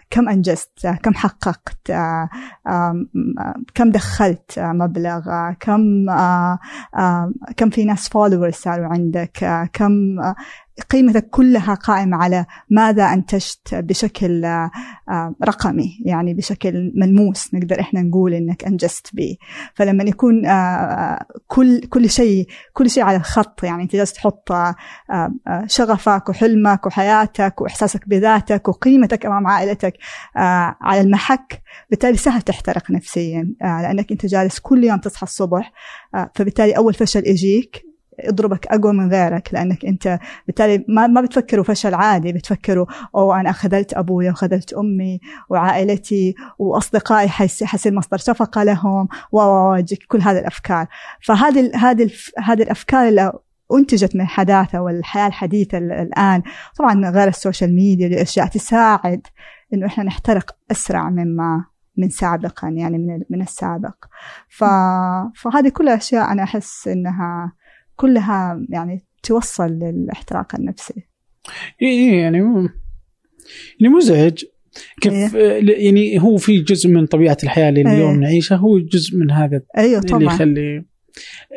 كم 0.09 0.29
أنجزت؟ 0.29 0.87
كم 1.03 1.13
حققت؟ 1.13 1.91
كم 3.75 3.91
دخلت 3.91 4.59
مبلغ؟ 4.59 5.51
كم 5.59 6.05
كم 7.57 7.69
في 7.69 7.85
ناس 7.85 8.09
فولورز 8.09 8.53
صاروا 8.53 8.87
عندك؟ 8.87 9.69
كم 9.73 10.17
قيمتك 10.89 11.29
كلها 11.29 11.73
قائمة 11.73 12.17
على 12.17 12.45
ماذا 12.69 13.03
أنتجت 13.03 13.75
بشكل 13.75 14.45
آه، 14.45 15.35
رقمي 15.43 15.99
يعني 16.05 16.33
بشكل 16.33 16.91
ملموس 16.95 17.53
نقدر 17.53 17.79
إحنا 17.79 18.01
نقول 18.01 18.33
إنك 18.33 18.63
أنجزت 18.63 19.09
به. 19.13 19.37
فلما 19.73 20.03
يكون 20.03 20.45
آه، 20.45 21.25
كل 21.47 21.79
كل 21.79 22.09
شيء 22.09 22.47
كل 22.73 22.89
شيء 22.89 23.03
على 23.03 23.17
الخط 23.17 23.63
يعني 23.63 23.83
أنت 23.83 23.95
جالس 23.95 24.13
تحط 24.13 24.51
آه، 24.51 24.75
شغفك 25.65 26.29
وحلمك 26.29 26.85
وحياتك 26.85 27.61
وإحساسك 27.61 28.09
بذاتك 28.09 28.67
وقيمتك 28.67 29.25
أمام 29.25 29.47
عائلتك 29.47 29.93
على 30.81 31.01
المحك 31.01 31.61
بالتالي 31.89 32.17
سهل 32.17 32.41
تحترق 32.41 32.91
نفسيا 32.91 33.53
لأنك 33.61 34.11
أنت 34.11 34.25
جالس 34.25 34.59
كل 34.59 34.83
يوم 34.83 34.97
تصحى 34.97 35.23
الصبح 35.23 35.71
فبالتالي 36.35 36.77
أول 36.77 36.93
فشل 36.93 37.27
يجيك 37.27 37.94
يضربك 38.23 38.67
اقوى 38.67 38.93
من 38.93 39.11
غيرك 39.11 39.49
لأنك 39.53 39.85
أنت 39.85 40.19
بالتالي 40.47 40.85
ما 40.87 41.07
ما 41.07 41.21
بتفكروا 41.21 41.63
فشل 41.63 41.93
عادي 41.93 42.33
بتفكروا 42.33 42.85
أو 43.15 43.33
أنا 43.33 43.51
خذلت 43.51 43.93
أبوي 43.93 44.29
وخذلت 44.29 44.73
أمي 44.73 45.19
وعائلتي 45.49 46.35
وأصدقائي 46.59 47.29
حيصير 47.29 47.93
مصدر 47.93 48.17
شفقة 48.17 48.63
لهم. 48.63 49.07
وتجيك 49.31 49.99
كل 50.07 50.21
هذه 50.21 50.39
الأفكار. 50.39 50.87
فهذه 51.21 51.71
هذه 51.75 52.11
هذه 52.43 52.63
الأفكار 52.63 53.07
اللي 53.07 53.33
أنتجت 53.73 54.15
من 54.15 54.21
الحداثة 54.21 54.81
والحياة 54.81 55.27
الحديثة 55.27 55.77
الآن. 55.77 56.43
طبعا 56.77 57.09
غير 57.09 57.27
ال 57.27 57.34
social 57.34 57.75
media 57.75 58.07
الأشياء 58.07 58.47
تساعد 58.47 59.27
إنه 59.73 59.85
إحنا 59.85 60.03
نحترق 60.03 60.55
أسرع 60.71 61.09
مما 61.09 61.65
من 61.97 62.09
سابقا 62.09 62.67
يعني 62.67 62.97
من 62.97 63.21
من 63.29 63.41
السابق. 63.41 63.95
ف... 64.49 64.63
فهذه 65.35 65.69
كلها 65.69 65.95
أشياء 65.95 66.31
أنا 66.31 66.43
أحس 66.43 66.87
إنها 66.87 67.53
كلها 67.95 68.65
يعني 68.69 69.05
توصل 69.23 69.69
للاحتراق 69.69 70.55
النفسي 70.55 71.07
إي 71.81 72.19
يعني 72.19 72.37
يعني 73.79 73.95
مزعج 73.95 74.43
كيف 75.01 75.35
إيه؟ 75.35 75.85
يعني 75.85 76.21
هو 76.21 76.37
في 76.37 76.61
جزء 76.61 76.89
من 76.89 77.05
طبيعة 77.05 77.37
الحياة 77.43 77.69
اللي 77.69 77.81
اليوم 77.81 78.11
إيه؟ 78.11 78.17
نعيشها 78.17 78.55
هو 78.55 78.79
جزء 78.79 79.17
من 79.17 79.31
هذا 79.31 79.61
أيوه 79.77 80.01
طبعا 80.01 80.19
اللي 80.19 80.33
يخلي 80.33 80.85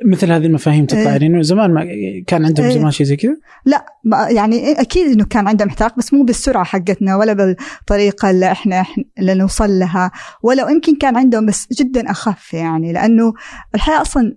مثل 0.04 0.33
هذه 0.33 0.47
المفاهيم 0.47 0.87
تطلع 0.87 1.00
إيه؟ 1.00 1.23
يعني 1.23 1.42
زمان 1.42 1.75
ما 1.75 1.87
كان 2.26 2.45
عندهم 2.45 2.66
إيه؟ 2.66 2.73
زمان 2.73 2.90
شيء 2.90 3.07
زي 3.07 3.16
كذا؟ 3.16 3.37
لا 3.64 3.87
يعني 4.30 4.73
أكيد 4.73 5.07
إنه 5.07 5.25
كان 5.25 5.49
عندهم 5.49 5.68
احتراق 5.68 5.99
بس 5.99 6.14
مو 6.14 6.23
بالسرعة 6.23 6.64
حقتنا 6.64 7.16
ولا 7.16 7.33
بالطريقة 7.33 8.30
اللي 8.30 8.52
إحنا 8.52 8.85
اللي 9.18 9.35
نوصل 9.35 9.71
لها 9.71 10.11
ولا 10.42 10.71
يمكن 10.71 10.97
كان 10.97 11.16
عندهم 11.16 11.47
بس 11.47 11.66
جدا 11.73 12.11
أخف 12.11 12.54
يعني 12.54 12.92
لأنه 12.92 13.33
الحياة 13.75 14.00
أصلا 14.00 14.37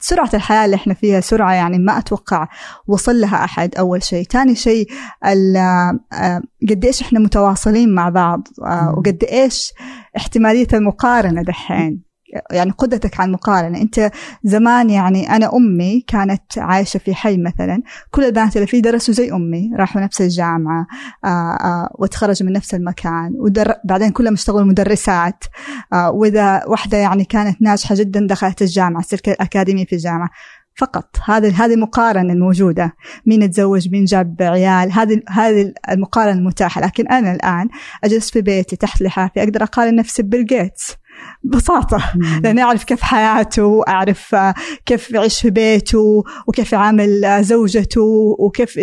سرعة 0.00 0.30
الحياة 0.34 0.64
اللي 0.64 0.76
إحنا 0.76 0.94
فيها 0.94 1.20
سرعة 1.20 1.52
يعني 1.52 1.78
ما 1.78 1.98
أتوقع 1.98 2.48
وصل 2.86 3.20
لها 3.20 3.44
أحد 3.44 3.74
أول 3.74 4.02
شيء. 4.02 4.24
ثاني 4.24 4.54
شيء 4.54 4.86
آه، 5.24 6.42
قد 6.70 6.84
إيش 6.84 7.02
إحنا 7.02 7.18
متواصلين 7.18 7.94
مع 7.94 8.08
بعض 8.08 8.48
آه، 8.64 8.94
وقد 8.96 9.24
إيش 9.32 9.72
احتمالية 10.16 10.68
المقارنة 10.72 11.42
دحين. 11.42 12.09
يعني 12.50 12.70
قدرتك 12.70 13.20
على 13.20 13.28
المقارنة. 13.28 13.80
أنت 13.80 14.10
زمان 14.44 14.90
يعني 14.90 15.36
أنا 15.36 15.56
أمي 15.56 16.00
كانت 16.00 16.58
عايشة 16.58 16.98
في 16.98 17.14
حي 17.14 17.36
مثلا 17.36 17.82
كل 18.10 18.24
البنات 18.24 18.56
اللي 18.56 18.66
فيه 18.66 18.82
درسوا 18.82 19.14
زي 19.14 19.32
أمي 19.32 19.70
راحوا 19.76 20.02
نفس 20.02 20.20
الجامعة 20.20 20.86
آه، 21.24 21.28
آه، 21.28 21.90
وتخرجوا 21.98 22.48
من 22.48 22.52
نفس 22.52 22.74
المكان 22.74 23.32
ودر 23.38 23.74
بعدين 23.84 24.10
كلهم 24.10 24.32
اشتغلوا 24.32 24.64
مدرسات 24.64 25.44
آه، 25.92 26.10
وإذا 26.10 26.66
واحدة 26.66 26.98
يعني 26.98 27.24
كانت 27.24 27.62
ناجحة 27.62 27.94
جدا 27.94 28.26
دخلت 28.26 28.62
الجامعة 28.62 29.02
سلك 29.02 29.28
الأكاديمي 29.28 29.86
في 29.86 29.92
الجامعة. 29.92 30.30
فقط 30.76 31.16
هذه 31.24 31.64
هذه 31.64 31.74
المقارنه 31.74 32.32
الموجوده 32.32 32.94
مين 33.26 33.50
تزوج 33.50 33.88
مين 33.88 34.04
جاب 34.04 34.36
عيال 34.40 34.92
هذه 34.92 35.22
هذه 35.28 35.72
المقارنة 35.90 36.38
المتاحه 36.38 36.80
لكن 36.80 37.08
أنا 37.08 37.32
الآن 37.32 37.68
أجلس 38.04 38.30
في 38.30 38.40
بيتي 38.40 38.76
تحت 38.76 39.02
لحافي 39.02 39.42
أقدر 39.42 39.62
أقارن 39.62 39.96
نفسي 39.96 40.22
ببيل 40.22 40.46
جيتس. 40.46 40.96
ببساطة. 41.42 42.02
لأني 42.42 42.62
أعرف 42.62 42.84
كيف 42.84 43.02
حياته 43.02 43.82
أعرف 43.88 44.36
كيف 44.86 45.10
يعيش 45.10 45.40
في 45.40 45.50
بيته 45.50 46.24
وكيف 46.46 46.72
يعامل 46.72 47.38
زوجته 47.44 48.36
وكيف 48.38 48.78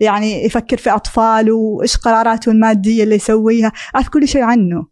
يعني 0.00 0.44
يفكر 0.44 0.76
في 0.76 0.90
أطفاله 0.90 1.54
وإيش 1.54 1.96
قراراته 1.96 2.50
المادية 2.52 3.04
اللي 3.04 3.14
يسويها. 3.14 3.72
أعرف 3.94 4.08
كل 4.08 4.28
شيء 4.28 4.42
عنه. 4.42 4.86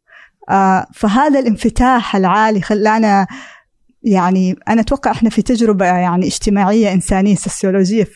آه، 0.51 0.87
فهذا 0.95 1.39
الانفتاح 1.39 2.17
العالي 2.17 2.61
خلانا 2.61 3.27
يعني 4.11 4.57
أنا 4.69 4.81
أتوقع 4.81 5.11
إحنا 5.11 5.31
في 5.31 5.43
تجربة 5.43 5.87
يعني 5.87 6.27
اجتماعية 6.27 6.93
إنسانية 6.93 7.35
سوسيولوجية 7.35 8.07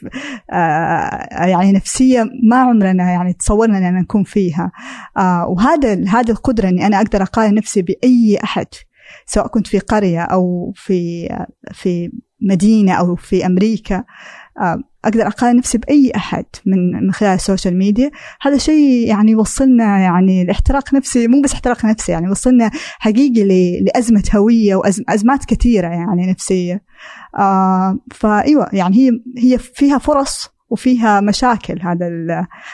آه 0.53 1.29
يعني 1.47 1.73
نفسية 1.73 2.25
ما 2.43 2.57
عمرنا 2.57 3.11
يعني 3.13 3.33
تصورنا 3.33 3.79
اننا 3.79 4.01
نكون 4.01 4.25
فيها. 4.25 4.73
آه 5.17 5.47
وهذا 5.47 5.93
هذه 6.09 6.31
القدرة 6.31 6.69
إني 6.69 6.87
أنا 6.87 6.97
أقدر 6.97 7.23
أقارن 7.23 7.55
نفسي 7.55 7.83
بأي 7.83 8.39
أحد 8.45 8.67
سواء 9.27 9.47
كنت 9.47 9.67
في 9.67 9.79
قرية 9.79 10.21
أو 10.21 10.73
في 10.77 11.29
في 11.73 12.11
مدينة 12.41 12.93
أو 12.93 13.17
في 13.17 13.47
أمريكا. 13.47 14.05
آه 14.61 14.79
أقدر 15.05 15.27
أقارن 15.27 15.57
نفسي 15.57 15.79
بأي 15.79 16.13
أحد 16.17 16.45
من 16.67 17.07
من 17.07 17.13
خلال 17.13 17.35
ال 17.35 17.41
social 17.41 17.79
media 17.79 18.11
هذا 18.43 18.59
شيء 18.59 19.09
يعني 19.09 19.31
يوصلنا 19.31 19.99
يعني 19.99 20.45
لاحتراق 20.45 20.95
نفسي 20.95 21.29
مو 21.29 21.41
بس 21.41 21.53
احتراق 21.53 21.85
نفسي 21.85 22.13
يعني 22.13 22.27
يوصلنا 22.27 22.71
حقيقي 22.75 23.45
لأزمة 23.81 24.23
هوية 24.35 24.75
وازمات 24.75 25.45
كثيرة 25.45 25.89
يعني 25.89 26.31
نفسية 26.31 26.83
آه 27.39 27.99
فإيوه 28.11 28.69
يعني 28.73 28.97
هي 28.97 29.11
هي 29.39 29.59
فيها 29.59 29.99
فرص 29.99 30.53
وفيها 30.71 31.21
مشاكل 31.21 31.81
هذا 31.83 32.07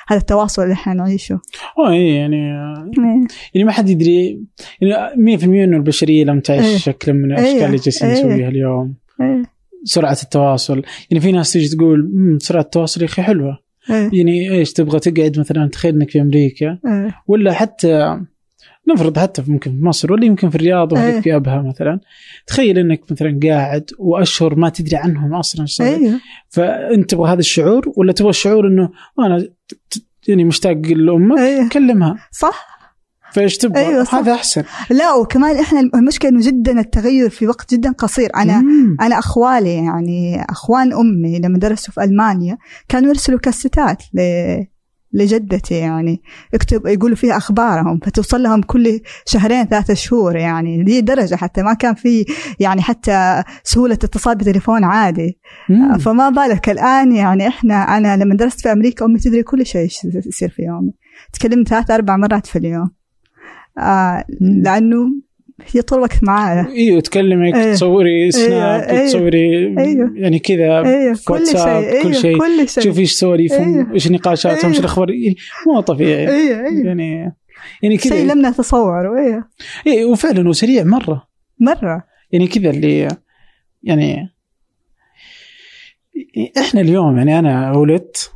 هذا 0.08 0.20
التواصل 0.20 0.62
اللي 0.62 0.74
إحنا 0.74 0.94
نعيشه. 0.94 1.40
آه 1.78 1.92
يعني 1.92 2.36
إيه. 2.36 3.26
يعني 3.54 3.64
ما 3.64 3.72
حد 3.72 3.88
يدري 3.88 4.40
يعني 4.80 5.38
100% 5.38 5.44
إنه 5.44 5.76
البشرية 5.76 6.24
لم 6.24 6.40
تعيش 6.40 6.64
إيه. 6.64 6.76
شكل 6.76 7.12
من 7.12 7.24
الأشكال 7.24 7.56
إيه. 7.56 7.66
اللي 7.66 7.76
جالسين 7.76 8.08
إيه. 8.08 8.18
نسويها 8.18 8.48
اليوم. 8.48 8.94
إيه. 9.20 9.57
سرعة 9.84 10.18
التواصل 10.22 10.82
يعني 11.10 11.20
في 11.20 11.32
ناس 11.32 11.52
تيجي 11.52 11.76
تقول 11.76 12.38
سرعة 12.40 12.62
التواصل 12.62 13.00
يا 13.00 13.06
أخي 13.06 13.22
حلوة 13.22 13.58
أيه. 13.90 14.10
يعني 14.12 14.50
إيش 14.50 14.72
تبغى 14.72 15.00
تقعد 15.00 15.40
مثلا 15.40 15.68
تخيل 15.68 15.94
إنك 15.94 16.10
في 16.10 16.20
أمريكا 16.20 16.78
أيه. 16.86 17.22
ولا 17.26 17.52
حتى 17.52 18.20
نفرض 18.88 19.18
حتى 19.18 19.42
ممكن 19.46 19.70
في 19.70 19.84
مصر 19.84 20.12
ولا 20.12 20.24
يمكن 20.24 20.50
في 20.50 20.56
الرياض 20.56 20.92
ولا 20.92 21.06
أيه. 21.06 21.20
في 21.20 21.36
أبها 21.36 21.62
مثلا 21.62 22.00
تخيل 22.46 22.78
إنك 22.78 23.12
مثلا 23.12 23.40
قاعد 23.42 23.90
وأشهر 23.98 24.54
ما 24.54 24.68
تدري 24.68 24.96
عنهم 24.96 25.34
أصلا 25.34 25.66
أيه. 25.80 26.20
فأنت 26.48 27.10
تبغى 27.10 27.32
هذا 27.32 27.40
الشعور 27.40 27.92
ولا 27.96 28.12
تبغى 28.12 28.30
الشعور 28.30 28.66
إنه 28.66 28.90
أنا 29.18 29.48
يعني 30.28 30.44
مشتاق 30.44 30.76
لأمك 30.76 31.38
أيه. 31.38 31.68
كلمها 31.68 32.16
صح 32.32 32.77
فايش 33.32 33.56
تبغى؟ 33.56 33.86
أيوة 33.86 34.06
هذا 34.12 34.34
أحسن. 34.34 34.62
لا 34.90 35.14
وكمان 35.14 35.56
إحنا 35.56 35.80
المشكلة 35.94 36.30
إنه 36.30 36.40
جدا 36.40 36.80
التغير 36.80 37.30
في 37.30 37.46
وقت 37.46 37.74
جدا 37.74 37.92
قصير. 37.92 38.30
أنا 38.36 38.60
مم. 38.60 38.96
أنا 39.00 39.18
أخوالي 39.18 39.74
يعني 39.74 40.42
أخوان 40.50 40.92
أمي 40.92 41.38
لما 41.38 41.58
درسوا 41.58 41.94
في 41.94 42.04
ألمانيا 42.04 42.58
كانوا 42.88 43.08
يرسلوا 43.08 43.38
كاسيتات 43.38 44.02
ل 44.14 44.20
لجدتي 45.12 45.74
يعني 45.74 46.22
يكتب 46.54 46.86
يقولوا 46.86 47.16
فيها 47.16 47.36
أخبارهم 47.36 48.00
فتوصل 48.04 48.42
لهم 48.42 48.62
كل 48.62 49.00
شهرين 49.26 49.64
ثلاثة 49.64 49.94
شهور 49.94 50.36
يعني. 50.36 50.84
دي 50.84 51.00
درجة 51.00 51.34
حتى 51.34 51.62
ما 51.62 51.74
كان 51.74 51.94
في 51.94 52.24
يعني 52.60 52.82
حتى 52.82 53.42
سهولة 53.64 53.94
اتصال 53.94 54.34
بتليفون 54.34 54.84
عادي. 54.84 55.38
فما 56.00 56.30
بالك 56.30 56.68
الآن 56.68 57.12
يعني 57.12 57.48
إحنا 57.48 57.74
أنا 57.74 58.16
لما 58.16 58.34
درست 58.34 58.60
في 58.60 58.72
أمريكا 58.72 59.04
أمي 59.04 59.18
تدري 59.18 59.42
كل 59.42 59.66
شيء 59.66 59.88
يصير 60.26 60.48
في 60.50 60.62
يومي. 60.62 60.92
تكلمني 61.32 61.64
ثلاث 61.64 61.90
أربع 61.90 62.16
مرات 62.16 62.46
في 62.46 62.58
اليوم. 62.58 62.90
آه 63.78 64.24
لأنه 64.40 65.28
هي 65.74 65.82
طول 65.82 65.98
الوقت 65.98 66.24
معايا 66.24 66.68
إيوه 66.68 67.00
تكلمك 67.00 67.54
إيه. 67.54 67.72
تصوري 67.72 68.30
سناب 68.30 68.80
أيوة. 68.80 69.06
تصوري 69.06 69.78
أيوه. 69.78 70.12
يعني 70.14 70.38
كذا 70.38 70.84
أيوه 70.84 71.14
في 71.14 71.24
كل 71.24 71.46
شيء 71.46 71.54
كل 71.56 72.08
أيوه. 72.08 72.12
شيء. 72.12 72.38
كل 72.38 72.68
شيء 72.68 72.82
تشوفي 72.82 73.00
إيش 73.00 73.12
سواليفهم 73.12 73.74
أيوه. 73.74 73.94
إيش 73.94 74.08
نقاشاتهم 74.08 74.56
إيش 74.56 74.64
أيوه. 74.64 74.78
الأخبار 74.78 75.08
مو 75.66 75.80
طبيعي 75.80 76.28
أيوه 76.28 76.66
أيوه 76.66 76.86
يعني 76.86 77.34
يعني 77.82 77.98
شيء 77.98 78.12
كذا 78.12 78.34
لم 78.34 78.46
نتصوره 78.46 79.18
أيوه 79.18 79.44
إيه 79.86 80.04
وفعلا 80.04 80.48
وسريع 80.48 80.84
مرة 80.84 81.28
مرة 81.60 82.04
يعني 82.32 82.46
كذا 82.46 82.70
اللي 82.70 83.08
يعني 83.82 84.34
إحنا 86.58 86.80
اليوم 86.80 87.18
يعني 87.18 87.38
أنا 87.38 87.76
ولدت 87.76 88.32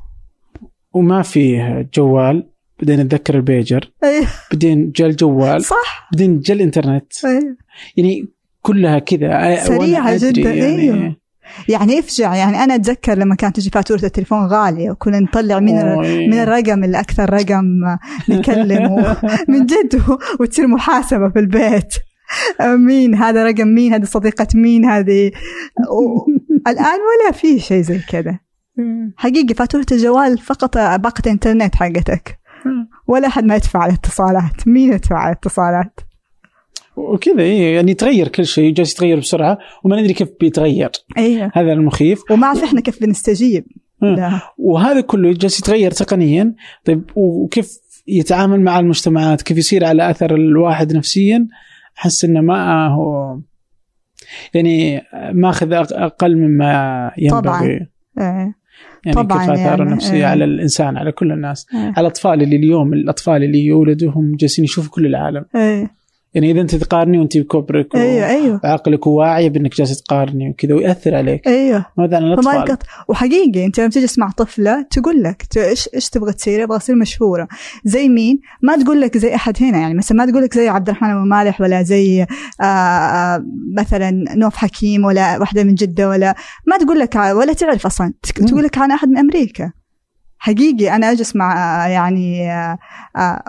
وما 0.93 1.23
فيه 1.23 1.89
جوال 1.95 2.52
بعدين 2.83 3.01
أتذكر 3.01 3.35
البيجر. 3.35 3.93
أيوه. 4.05 4.27
بعدين 4.53 4.93
جاء 4.97 5.09
الجوال 5.09 5.65
صح. 5.65 6.09
بعدين 6.13 6.41
جاء 6.41 6.57
الانترنت 6.57 7.25
أيوه. 7.25 7.57
يعني 7.97 8.29
كلها 8.63 8.99
كذا. 8.99 9.29
أدري 9.67 10.33
جداً، 10.33 10.55
يعني. 10.55 10.81
أيوه. 10.81 11.17
يعني 11.69 11.93
يفجع. 11.93 12.35
يعني 12.35 12.65
أنا 12.65 12.75
أتذكر 12.75 13.19
لما 13.19 13.35
كانت 13.35 13.57
تجي 13.57 13.71
فاتورة 13.71 14.05
التليفون 14.05 14.47
غالية 14.47 14.91
وكنا 14.91 15.21
نطلع 15.21 15.61
من 15.61 15.79
أوي. 15.79 16.29
من 16.29 16.35
الرقم 16.35 16.85
الأكثر 16.85 17.31
رقم 17.31 17.65
نكلمه. 18.29 19.17
من 19.49 19.67
جد. 19.67 20.03
وتصير 20.41 20.67
محاسبة 20.67 21.29
في 21.29 21.39
البيت. 21.39 21.95
مين 22.61 23.15
هذا 23.15 23.45
رقم؟ 23.45 23.69
مين 23.69 23.95
هذه 23.95 24.05
صديقة؟ 24.05 24.47
مين 24.55 24.85
هذه؟ 24.85 25.31
الآن 26.69 26.99
ولا 27.11 27.33
في 27.33 27.61
شيء 27.61 27.83
زي 27.83 27.99
كذا. 27.99 28.39
حقيقي 29.17 29.55
فاتورة 29.55 29.87
الجوال 29.93 30.39
فقط 30.39 30.79
باقة 30.79 31.23
الإنترنت 31.27 31.75
حقتك. 31.75 32.42
ولا 33.07 33.27
أحد 33.27 33.45
ما 33.45 33.55
يدفع 33.55 33.81
على 33.81 33.93
الاتصالات 33.93 34.69
مين 34.69 34.93
يدفع 34.93 35.17
على 35.17 35.33
الاتصالات 35.33 36.01
وكذا 36.97 37.43
إيه 37.43 37.75
يعني 37.75 37.91
يتغير 37.91 38.29
كل 38.29 38.47
شيء 38.47 38.75
جالس 38.75 38.93
يتغير 38.93 39.19
بسرعة 39.19 39.59
وما 39.85 40.01
ندري 40.01 40.13
كيف 40.13 40.29
بيتغير 40.41 40.91
أيوه 41.19 41.51
هذا 41.55 41.73
المخيف. 41.73 42.31
وما 42.31 42.47
أعرف 42.47 42.65
إحنا 42.65 42.81
كيف 42.81 43.03
بنستجيب. 43.03 43.65
وهذا 44.59 45.01
كله 45.01 45.33
جالس 45.33 45.59
يتغير 45.59 45.91
تقنيا. 45.91 46.55
طيب 46.85 47.11
وكيف 47.17 47.79
يتعامل 48.07 48.61
مع 48.61 48.79
المجتمعات؟ 48.79 49.43
كيف 49.43 49.59
يصير 49.59 49.85
على 49.85 50.11
أثر 50.11 50.35
الواحد 50.35 50.97
نفسيا؟ 50.97 51.49
أحس 51.99 52.25
إنه 52.25 52.41
ما 52.41 52.87
هو 52.87 53.39
يعني 54.55 55.03
ماخذ 55.33 55.73
أقل 55.73 56.37
مما 56.37 57.11
ينبغي. 57.19 57.87
طبعاً. 58.17 58.55
إيه. 59.07 59.13
يعني 59.13 59.29
طبعاً 59.29 59.39
كيف 59.39 59.51
اثاره 59.51 59.79
يعني، 59.79 59.83
النفسية 59.83 60.17
إيه. 60.17 60.27
على 60.27 60.45
الإنسان 60.45 60.97
على 60.97 61.13
كل 61.13 61.33
الناس 61.33 61.67
إيه. 61.75 61.79
على 61.79 62.01
الأطفال 62.01 62.43
اللي 62.43 62.57
اليوم 62.57 62.93
الأطفال 62.93 63.45
اللي 63.45 63.65
يولدوا 63.65 64.13
هم 64.13 64.37
جالسين 64.37 64.65
يشوفوا 64.65 64.91
كل 64.91 65.07
العالم 65.07 65.45
إيه 65.57 66.02
يعني 66.35 66.51
إذا 66.51 66.61
أنت 66.61 66.75
تقارني 66.75 67.19
وأنت 67.19 67.39
بكبرك 67.39 67.97
أيوه 67.97 68.27
أيوه. 68.27 68.61
وعقلك 68.65 69.07
وواعيه 69.07 69.49
بأنك 69.49 69.77
جالس 69.77 70.03
تقارني 70.03 70.51
وكذا 70.51 70.75
ويأثر 70.75 71.15
عليك. 71.15 71.49
أيوه. 71.49 71.87
ماذا 71.99 72.17
عن 72.17 72.23
الأطفال. 72.23 72.77
وحقيقي 73.09 73.65
أنت 73.67 73.81
لما 73.81 73.89
تجي 73.89 74.07
تسمع 74.07 74.31
طفلة 74.31 74.83
تقول 74.91 75.23
لك 75.23 75.47
إيش 75.57 75.89
إيش 75.95 76.11
تبغى 76.11 76.33
تصير؟ 76.33 76.65
أبغى 76.65 76.77
أصير 76.77 76.97
مشهورة. 76.97 77.49
زي 77.85 78.09
مين؟ 78.09 78.41
ما 78.63 78.77
تقول 78.77 79.01
لك 79.01 79.19
زي 79.19 79.35
أحد 79.35 79.63
هنا 79.63 79.79
يعني 79.79 79.95
مثلا 79.95 80.19
ما 80.19 80.31
تقول 80.31 80.43
لك 80.43 80.55
زي 80.55 80.69
عبد 80.69 80.89
الرحمن 80.89 81.11
أبو 81.11 81.25
مالح 81.25 81.61
ولا 81.61 81.83
زي 81.83 82.23
آه 82.23 82.65
آه 82.65 83.45
مثلا 83.79 84.11
نوف 84.35 84.57
حكيم 84.57 85.05
ولا 85.05 85.39
واحدة 85.39 85.65
من 85.65 85.75
جدة 85.75 86.09
ولا 86.09 86.35
ما 86.67 86.79
تقول 86.79 86.99
لك 86.99 87.17
ولا 87.17 87.53
تعرف 87.53 87.87
أصلا. 87.87 88.13
تقول 88.23 88.63
لك 88.65 88.79
عن 88.79 88.91
أحد 88.91 89.09
من 89.09 89.19
أمريكا. 89.19 89.73
حقيقي 90.43 90.97
أنا 90.97 91.11
أجلس 91.11 91.37
مع 91.37 91.55
يعني 91.89 92.51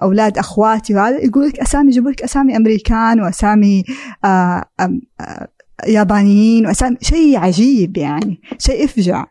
أولاد 0.04 0.38
أخواتي 0.38 0.96
وهذا 0.96 1.18
يقول 1.18 1.48
لك 1.48 1.60
أسامي 1.60 1.88
يجيبوا 1.92 2.12
لك 2.12 2.22
أسامي 2.22 2.58
أمريكان 2.58 3.22
وأسامي 3.22 3.84
آه، 4.26 4.64
آه، 4.80 5.48
يابانيين 5.88 6.68
وأسامي 6.68 6.98
شيء 7.02 7.38
عجيب 7.40 7.98
يعني 7.98 8.42
شيء 8.58 8.84
يفجع. 8.84 9.26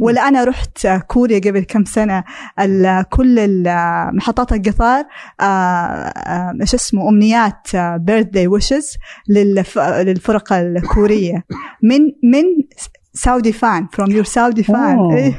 ولا 0.00 0.28
أنا 0.28 0.44
رحت 0.44 0.86
كوريا 0.86 1.38
قبل 1.38 1.60
كم 1.60 1.84
سنة 1.84 2.24
كل 3.10 3.64
محطات 4.12 4.52
القطار 4.52 5.04
آه، 5.40 5.44
آه، 5.44 6.52
إيش 6.60 6.74
اسمه 6.74 7.08
أمنيات 7.08 7.68
birthday 7.76 8.46
wishes 8.46 8.96
للفرق 9.28 10.52
الكورية. 10.52 11.44
من 11.82 12.00
من 12.00 12.44
سعودي 13.12 13.52
fan 13.52 13.86
from 13.92 14.10
your 14.10 14.24
Saudi 14.24 14.62
fan. 14.62 15.34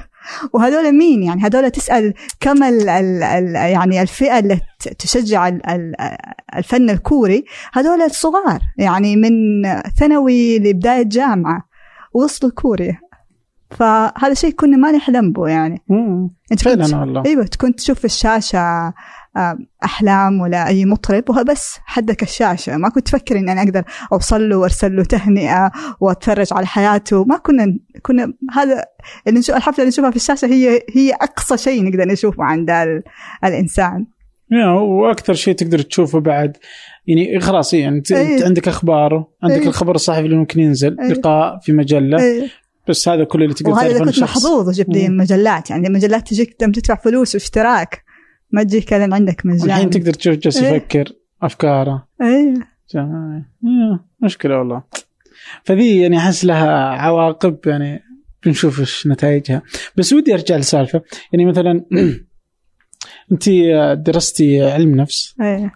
وهذول 0.53 0.91
مين 0.91 1.24
يعني؟ 1.24 1.41
هذول 1.41 1.72
تسأل 1.72 2.13
كم 2.39 2.63
ال 2.63 2.89
ال 2.89 3.24
ال 3.24 3.55
يعني 3.55 4.01
الفئة 4.01 4.39
اللي 4.39 4.60
تشجع 5.00 5.48
ال- 5.48 5.70
ال- 5.70 5.96
الفن 6.55 6.89
الكوري؟ 6.89 7.46
هذول 7.74 8.01
الصغار 8.01 8.60
يعني 8.77 9.15
من 9.15 9.32
ثانوي 10.00 10.60
لبداية 10.60 11.03
جامعة 11.03 11.64
وصلوا 12.14 12.51
كوريا 12.51 13.00
فهذا 13.72 14.33
شيء 14.33 14.51
كنا 14.51 14.77
ما 14.77 14.92
نحلم 14.92 15.31
به 15.31 15.48
يعني. 15.48 15.81
مم. 15.90 16.29
أنت 16.51 16.68
كنت 16.68 16.81
فعلا 16.81 17.00
والله. 17.00 17.24
إيوه 17.25 17.50
كنت 17.61 17.79
تشوف 17.79 18.00
في 18.00 18.05
الشاشة 18.05 18.94
أحلام 19.84 20.42
ولا 20.42 20.68
أي 20.68 20.86
مطرب 20.86 21.30
وهو 21.30 21.44
بس 21.44 21.78
حدك 21.86 22.24
الشاشة 22.24 22.78
ما 22.78 22.90
كنت 22.90 23.06
تفكر 23.06 23.38
ان 23.38 23.50
أنا 23.50 23.64
أقدر 23.64 23.84
أوصل 24.14 24.50
له 24.50 24.58
وأرسل 24.58 24.96
له 24.96 25.04
تهنئة 25.04 25.72
وأتفرج 26.00 26.48
على 26.52 26.66
حياته 26.66 27.26
ما 27.26 27.38
كنا 27.38 27.78
كنا 28.02 28.34
هذا 28.54 28.86
اللي 29.28 29.40
نشوف 29.40 29.56
الحفلة 29.56 29.78
اللي 29.80 29.88
نشوفها 29.88 30.10
في 30.10 30.16
الشاشة 30.16 30.46
هي 30.46 30.82
هي 30.96 31.12
أقصى 31.14 31.58
شيء 31.58 31.84
نقدر 31.84 32.08
نشوفه 32.08 32.44
عند 32.44 32.70
ال- 32.70 33.04
الإنسان 33.44 34.06
وأكثر 34.82 35.34
شيء 35.34 35.56
تقدر 35.56 35.80
تشوفه 35.82 36.20
بعد 36.20 36.58
يعني 37.08 37.40
خلاص 37.40 37.74
يعني 37.74 37.98
أنت 37.98 38.12
أيه. 38.12 38.46
عندك 38.46 38.68
اخباره 38.68 39.28
عندك 39.44 39.62
أيه. 39.62 39.68
الخبر 39.68 39.96
الصحفي 39.96 40.20
اللي 40.26 40.36
ممكن 40.36 40.60
ينزل 40.60 41.00
أيه. 41.00 41.08
لقاء 41.08 41.60
في 41.60 41.74
مجلة 41.74 42.20
إيه. 42.20 42.48
بس 42.90 43.10
هذا 43.10 43.24
كل 43.24 43.44
اللي 43.44 43.54
تقدر 43.54 43.72
وهذا 43.72 43.88
تعرفه 43.88 44.02
عن 44.02 44.06
كنت 44.12 44.20
محظوظ 44.24 44.82
مم. 44.88 45.18
مجلات 45.18 45.70
يعني 45.70 45.88
المجلات 45.88 46.28
تجيك 46.28 46.54
تدفع 46.54 46.96
فلوس 46.96 47.36
واشتراك 47.36 48.04
ما 48.51 48.64
تجيك 48.64 48.94
لين 48.94 49.14
عندك 49.14 49.46
مجان 49.46 49.66
الحين 49.66 49.90
تقدر 49.90 50.14
تشوف 50.14 50.36
جالس 50.36 50.58
أيه. 50.58 50.75
يفكر 50.75 51.12
أفكاره. 51.42 52.08
يا، 52.96 54.00
مشكلة 54.20 54.58
والله. 54.58 54.84
فذي 55.64 56.01
يعني 56.01 56.18
أحس 56.18 56.46
لها 56.46 56.70
عواقب 56.79 57.60
يعني 57.66 58.03
بنشوف 58.46 58.79
إيش 58.79 59.08
نتائجها. 59.08 59.62
بس 59.98 60.14
ودي 60.14 60.34
أرجع 60.34 60.55
لسالفة. 60.58 61.01
يعني 61.34 61.46
مثلا 61.46 61.86
انت 63.31 63.50
درستي 63.98 64.64
علم 64.72 64.96
نفس. 64.96 65.36
إيه. 65.42 65.74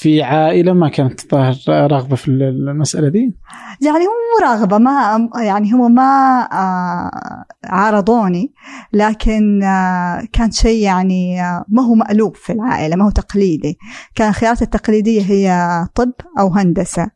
في 0.00 0.22
عائلة 0.22 0.72
ما 0.72 0.88
كانت 0.88 1.20
تظاهر 1.20 1.56
راغبة 1.68 2.16
في 2.16 2.28
المسألة 2.28 3.08
دي؟ 3.08 3.34
يعني 3.80 4.04
مو 4.04 4.12
مراغبة 4.40 4.78
ما 4.78 5.28
يعني 5.42 5.72
هم 5.72 5.94
ما 5.94 6.48
آه، 6.52 7.44
عارضوني 7.64 8.52
لكن 8.92 9.62
آه، 9.62 10.28
كان 10.32 10.50
شيء 10.50 10.82
يعني 10.82 11.42
آه، 11.42 11.64
ما 11.68 11.82
هو 11.82 11.94
مألوف 11.94 12.40
في 12.40 12.52
العائلة 12.52 12.96
ما 12.96 13.04
هو 13.04 13.10
تقليدي. 13.10 13.78
كان 14.14 14.28
الخيارات 14.28 14.62
التقليدية 14.62 15.22
هي 15.22 15.86
طب 15.94 16.12
أو 16.38 16.48
هندسة. 16.48 17.10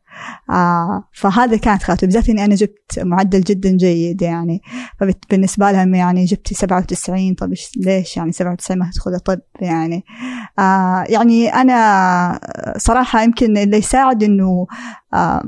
آه 0.49 1.03
فهذا 1.13 1.57
كانت 1.57 1.83
خياراتي 1.83 2.05
بالذات 2.05 2.29
إني 2.29 2.45
أنا 2.45 2.55
جبت 2.55 2.99
معدل 2.99 3.41
جدا 3.41 3.77
جيد 3.77 4.21
يعني. 4.21 4.61
فبالنسبه 4.99 5.71
لهم 5.71 5.95
يعني 5.95 6.25
جبت 6.25 6.53
97 6.53 7.33
طب 7.33 7.53
ليش 7.77 8.17
يعني 8.17 8.31
97 8.31 8.79
ما 8.79 8.89
تدخل 8.93 9.19
طب 9.19 9.39
يعني؟ 9.59 10.03
آه 10.59 11.03
يعني 11.09 11.53
أنا 11.53 12.39
صراحة 12.77 13.21
يمكن 13.23 13.57
اللي 13.57 13.77
يساعد 13.77 14.23
إنه 14.23 14.67
آه 15.13 15.43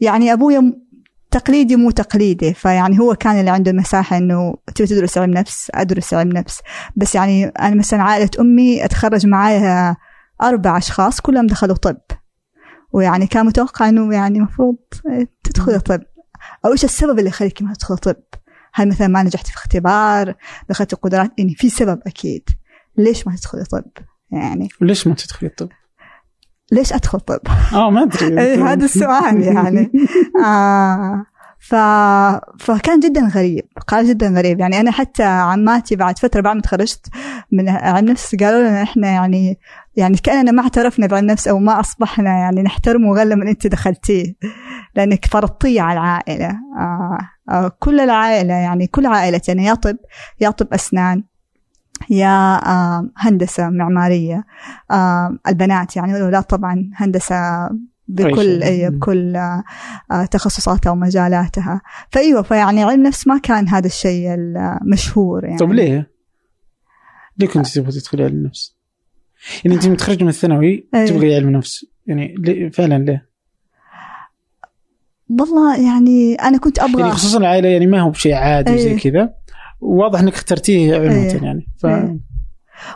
يعني 0.00 0.32
ابويا 0.32 0.84
تقليدي 1.30 1.76
مو 1.76 1.90
تقليدي. 1.90 2.54
فيعني 2.54 2.98
هو 2.98 3.14
كان 3.14 3.40
اللي 3.40 3.50
عنده 3.50 3.70
المساحه 3.70 4.16
إنه 4.16 4.54
تبي 4.74 4.86
تدرس 4.86 5.18
علم 5.18 5.30
نفس 5.30 5.70
أدرس 5.74 6.14
علم 6.14 6.32
نفس. 6.32 6.60
بس 6.96 7.14
يعني 7.14 7.46
أنا 7.46 7.74
مثلا 7.74 8.02
عائلة 8.02 8.30
أمي 8.40 8.84
أتخرج 8.84 9.26
معايا 9.26 9.96
أربع 10.42 10.78
أشخاص 10.78 11.20
كلهم 11.20 11.46
دخلوا 11.46 11.76
طب. 11.76 11.96
ويعني 12.94 13.26
كان 13.26 13.46
متوقع 13.46 13.88
إنه 13.88 14.14
يعني 14.14 14.38
المفروض 14.38 14.76
تدخلي 15.44 15.78
طب 15.78 16.02
أو 16.64 16.72
إيش 16.72 16.84
السبب 16.84 17.18
اللي 17.18 17.30
يخليك 17.30 17.62
ما 17.62 17.74
تدخل 17.74 17.98
طب 17.98 18.16
هل 18.74 18.88
مثلا 18.88 19.08
ما 19.08 19.22
نجحت 19.22 19.46
في 19.46 19.54
اختبار 19.54 20.34
دخلت 20.68 20.92
القدرات؟ 20.92 21.32
يعني 21.38 21.54
في 21.54 21.68
سبب 21.68 22.00
أكيد. 22.06 22.48
ليش 22.96 23.26
ما 23.26 23.36
تدخلي 23.36 23.64
طب 23.64 23.84
يعني 24.30 24.68
وليش 24.80 25.06
ما 25.06 25.14
تدخلي 25.14 25.48
الطب؟ 25.48 25.68
ليش 26.72 26.92
أدخل 26.92 27.20
طب 27.20 27.40
آه 27.72 27.90
ما 27.90 28.02
أدري. 28.02 28.40
إيه، 28.40 28.72
هذا 28.72 28.84
السؤال 28.84 29.42
يعني. 29.42 29.92
آه 30.44 31.24
ف... 31.58 31.74
فكان 32.58 33.00
جدا 33.00 33.28
غريب 33.34 33.64
قال 33.88 34.08
جدا 34.08 34.28
غريب. 34.28 34.60
يعني 34.60 34.80
أنا 34.80 34.90
حتى 34.90 35.22
عماتي 35.22 35.96
بعد 35.96 36.18
فترة 36.18 36.40
بعد 36.40 36.56
ما 36.56 36.62
تخرجت 36.62 37.06
من 37.52 37.68
علم 37.68 38.08
نفس 38.08 38.34
قالوا 38.34 38.60
لنا 38.60 38.82
إحنا 38.82 39.08
يعني 39.08 39.58
يعني 39.96 40.16
كأننا 40.16 40.52
ما 40.52 40.62
اعترفنا 40.62 41.06
بعلم 41.06 41.26
نفس 41.26 41.48
أو 41.48 41.58
ما 41.58 41.80
أصبحنا 41.80 42.30
يعني 42.30 42.62
نحترمه 42.62 43.14
غير 43.14 43.26
لما 43.26 43.50
أنت 43.50 43.66
دخلتيه 43.66 44.34
لأنك 44.96 45.24
فرضتيه 45.24 45.80
على 45.80 45.98
العائلة 45.98 46.50
آه 46.78 47.18
آه 47.50 47.72
كل 47.78 48.00
العائلة 48.00 48.54
يعني 48.54 48.86
كل 48.86 49.06
عائلتنا 49.06 49.62
يا 49.62 49.74
طب 49.74 49.96
يا 50.40 50.50
طب 50.50 50.66
أسنان 50.72 51.24
يا 52.10 52.60
آه، 52.66 53.10
هندسة 53.16 53.70
معمارية 53.70 54.44
آه، 54.90 55.38
البنات 55.48 55.96
يعني 55.96 56.14
والأولاد 56.14 56.42
طبعا 56.42 56.90
هندسة 56.94 57.68
بكل 58.08 58.62
أي 58.62 58.90
مم. 58.90 58.98
بكل 58.98 59.38
تخصصاتها 60.30 60.90
ومجالاتها 60.90 61.80
فأيوة 62.10 62.42
فيعني 62.42 62.84
علم 62.84 63.02
نفس 63.02 63.26
ما 63.26 63.38
كان 63.38 63.68
هذا 63.68 63.86
الشيء 63.86 64.34
المشهور 64.34 65.44
يعني 65.44 65.58
طب 65.58 65.72
ليه؟ 65.72 66.10
ليه 67.38 67.46
كنت 67.46 67.66
تبغى 67.66 67.92
تدخلي 67.92 68.24
علم 68.24 68.36
النفس؟ 68.36 68.73
يعني 69.64 69.76
انت 69.76 69.86
متخرجه 69.86 70.22
من 70.22 70.28
الثانوي. 70.28 70.86
تبغي 70.92 71.34
علم 71.34 71.50
نفس 71.50 71.86
يعني 72.06 72.34
ليه 72.38 72.68
فعلا 72.68 73.04
ليه؟ 73.04 73.28
والله 75.40 75.86
يعني 75.86 76.34
أنا 76.34 76.58
كنت 76.58 76.78
أبغى 76.78 77.00
يعني 77.00 77.12
خصوصا 77.12 77.38
العائلة 77.38 77.68
يعني 77.68 77.86
ما 77.86 78.00
هو 78.00 78.10
بشيء 78.10 78.34
عادي 78.34 78.72
أي. 78.72 78.78
زي 78.78 78.94
كذا 78.94 79.34
واضح 79.80 80.20
إنك 80.20 80.32
اخترتيه 80.32 80.94
عنوة 80.94 81.12
أي. 81.12 81.40
يعني 81.42 81.66
ف 81.78 81.86
أي. 81.86 82.20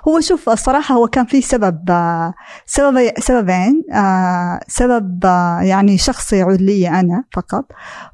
هو 0.09 0.21
شوف 0.21 0.49
الصراحة 0.49 0.95
هو 0.95 1.07
كان 1.09 1.27
في 1.27 1.41
سبب 1.41 1.91
آه، 1.91 2.35
سبب 2.67 3.11
سببين 3.19 3.83
آه، 3.93 4.61
سبب 4.69 5.21
آه، 5.27 5.61
يعني 5.61 5.99
شخصي 5.99 6.37
يعود 6.37 6.61
لي 6.63 6.89
أنا 6.89 7.25
فقط 7.33 7.65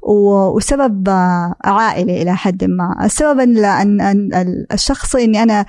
وسبب 0.01 1.09
عائلي 1.63 2.21
إلى 2.21 2.35
حد 2.35 2.63
ما 2.63 2.95
السبب 3.05 3.39
أن 3.39 3.55
أن- 3.55 4.01
أن 4.03 4.65
الشخصي 4.73 5.23
أني 5.23 5.43
أنا 5.43 5.65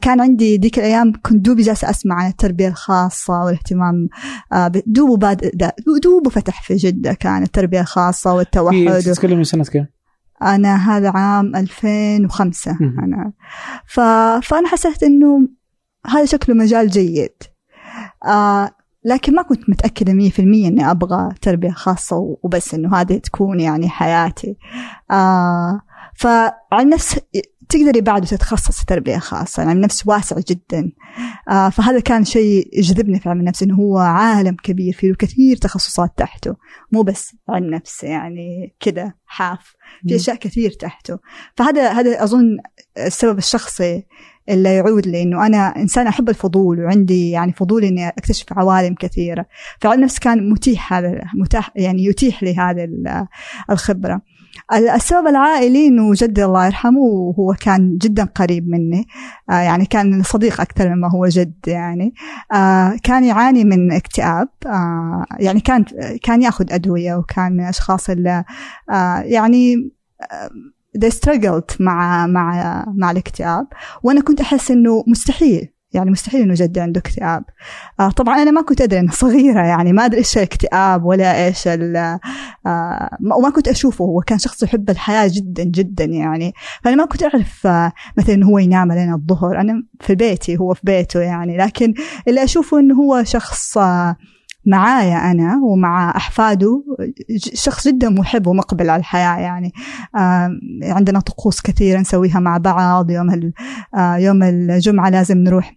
كان 0.00 0.20
عندي 0.20 0.56
ديك 0.56 0.78
الأيام 0.78 1.12
كنت 1.22 1.36
دوبي 1.44 1.62
جالسة 1.62 1.90
أسمع 1.90 2.14
عن 2.14 2.26
التربية 2.30 2.68
الخاصة 2.68 3.44
والاهتمام 3.44 4.08
دوبه 4.86 5.16
بادئ 5.16 5.50
دوبه 6.02 6.30
فتح 6.30 6.62
في 6.62 6.76
جدة 6.76 7.12
كان 7.12 7.42
التربية 7.42 7.80
الخاصة 7.80 8.34
والتوحد 8.34 8.74
تتكلم 9.14 9.36
من 9.38 9.44
سنة 9.44 9.64
كم؟ 9.64 9.84
أنا 10.42 10.76
هذا 10.76 11.10
عام 11.10 11.56
2005 11.56 12.76
مهم. 12.80 13.00
أنا. 13.00 13.32
ف... 13.86 14.00
فأنا 14.48 14.68
حسيت 14.68 15.02
إنه 15.02 15.48
هذا 16.06 16.24
شكله 16.24 16.54
مجال 16.54 16.88
جيد. 16.88 17.42
آه 18.26 18.70
لكن 19.04 19.34
ما 19.34 19.42
كنت 19.42 19.70
متأكدة 19.70 20.12
مية 20.12 20.30
في 20.30 20.38
المية 20.38 20.68
إني 20.68 20.90
أبغى 20.90 21.34
تربية 21.42 21.70
خاصة 21.70 22.36
وبس 22.42 22.74
إنه 22.74 22.96
هذه 22.96 23.18
تكون 23.18 23.60
يعني 23.60 23.88
حياتي. 23.88 24.56
آه 25.10 25.80
فعن 26.14 26.88
نفس 26.88 27.20
تقدري 27.68 28.00
بعده 28.00 28.26
تتخصص 28.26 28.84
تربية 28.84 29.18
خاصة 29.18 29.62
يعني 29.62 29.80
نفس 29.80 30.06
واسع 30.06 30.36
جدا. 30.48 30.92
آه 31.50 31.68
فهذا 31.68 32.00
كان 32.00 32.24
شيء 32.24 32.68
يجذبني 32.78 33.20
في 33.20 33.28
علم 33.28 33.40
النفس 33.40 33.62
إنه 33.62 33.74
هو 33.74 33.98
عالم 33.98 34.56
كبير 34.62 34.92
فيه 34.92 35.14
كثير 35.14 35.56
تخصصات 35.56 36.12
تحته. 36.16 36.56
مو 36.92 37.02
بس 37.02 37.36
علم 37.48 37.74
نفس 37.74 38.04
يعني 38.04 38.74
كذا 38.80 39.12
حاف. 39.26 39.74
في 40.06 40.14
مم. 40.14 40.20
أشياء 40.20 40.36
كثير 40.36 40.70
تحته. 40.70 41.18
فهذا 41.56 41.92
هذا 41.92 42.24
أظن 42.24 42.58
السبب 42.98 43.38
الشخصي 43.38 44.06
اللي 44.48 44.74
يعود 44.74 45.06
لي 45.06 45.22
إنه 45.22 45.46
أنا 45.46 45.76
انسان 45.76 46.06
أحب 46.06 46.28
الفضول 46.28 46.80
وعندي 46.84 47.30
يعني 47.30 47.52
فضول 47.52 47.84
إني 47.84 48.08
أكتشف 48.08 48.46
عوالم 48.52 48.94
كثيرة. 48.94 49.46
فعلم 49.80 50.02
نفس 50.04 50.18
كان 50.18 50.50
متيح 50.50 50.92
هذا 50.92 51.20
متاح 51.34 51.70
يعني 51.76 52.04
يتيح 52.04 52.42
لي 52.42 52.56
هذه 52.56 52.84
ال- 52.84 53.26
الخبرة. 53.70 54.20
السبب 54.72 55.26
العائلي 55.26 55.88
إنه 55.88 56.12
جدي 56.14 56.44
الله 56.44 56.66
يرحمه 56.66 57.34
هو 57.38 57.54
كان 57.60 57.98
جدا 57.98 58.24
قريب 58.24 58.68
مني. 58.68 59.06
آه 59.50 59.52
يعني 59.52 59.86
كان 59.86 60.22
صديق 60.22 60.60
أكثر 60.60 60.94
مما 60.94 61.10
هو 61.10 61.26
جد 61.26 61.54
يعني. 61.66 62.14
آه 62.52 62.96
كان 63.02 63.24
يعاني 63.24 63.64
من 63.64 63.92
اكتئاب. 63.92 64.48
آه 64.66 65.24
يعني 65.38 65.60
كان 65.60 65.84
كان 66.22 66.42
يأخذ 66.42 66.72
أدوية 66.72 67.14
وكان 67.14 67.52
من 67.52 67.60
الاشخاص 67.60 68.10
اللي 68.10 68.44
يعني 69.24 69.90
they 70.98 71.10
struggled 71.10 71.80
مع 71.80 72.26
مع 72.26 72.84
مع 72.96 73.10
الاكتئاب. 73.10 73.66
وأنا 74.02 74.20
كنت 74.20 74.40
أحس 74.40 74.70
إنه 74.70 75.04
مستحيل 75.06 75.73
يعني 75.94 76.10
مستحيل 76.10 76.40
إنه 76.42 76.54
جدي 76.56 76.80
عنده 76.80 77.00
اكتئاب. 77.00 77.44
آه 78.00 78.10
طبعا 78.10 78.42
أنا 78.42 78.50
ما 78.50 78.62
كنت 78.62 78.80
أدري 78.80 79.00
إنه 79.00 79.12
صغيرة 79.12 79.60
يعني 79.62 79.92
ما 79.92 80.04
أدري 80.04 80.18
إيش 80.18 80.36
الاكتئاب 80.36 81.04
ولا 81.04 81.46
إيش 81.46 81.68
آه 81.68 82.20
ما- 83.20 83.36
وما 83.36 83.50
كنت 83.50 83.68
أشوفه. 83.68 84.04
هو 84.04 84.20
كان 84.20 84.38
شخص 84.38 84.62
يحب 84.62 84.90
الحياة 84.90 85.30
جدا 85.34 85.64
جدا 85.64 86.04
يعني. 86.04 86.52
فأنا 86.84 86.96
ما 86.96 87.04
كنت 87.06 87.22
أعرف 87.22 87.66
آه 87.66 87.92
مثلا 88.18 88.44
هو 88.44 88.58
ينام 88.58 88.92
لنا 88.92 89.14
الظهر. 89.14 89.60
أنا 89.60 89.82
في 90.00 90.14
بيتي 90.14 90.56
هو 90.58 90.74
في 90.74 90.80
بيته 90.84 91.20
يعني. 91.20 91.56
لكن 91.56 91.94
اللي 92.28 92.44
أشوفه 92.44 92.78
إنه 92.80 92.94
هو 92.94 93.24
شخص 93.24 93.78
آه 93.78 94.16
معايا 94.66 95.30
أنا 95.30 95.60
ومع 95.64 96.16
أحفاده 96.16 96.84
شخص 97.54 97.88
جدا 97.88 98.08
محب 98.08 98.46
ومقبل 98.46 98.90
على 98.90 99.00
الحياة 99.00 99.38
يعني. 99.40 99.72
آه 100.16 100.50
عندنا 100.82 101.20
طقوس 101.20 101.60
كثيرة 101.60 102.00
نسويها 102.00 102.40
مع 102.40 102.56
بعض. 102.58 103.10
يوم 103.10 103.52
آه 103.94 104.16
يوم 104.16 104.42
الجمعة 104.42 105.10
لازم 105.10 105.38
نروح 105.38 105.76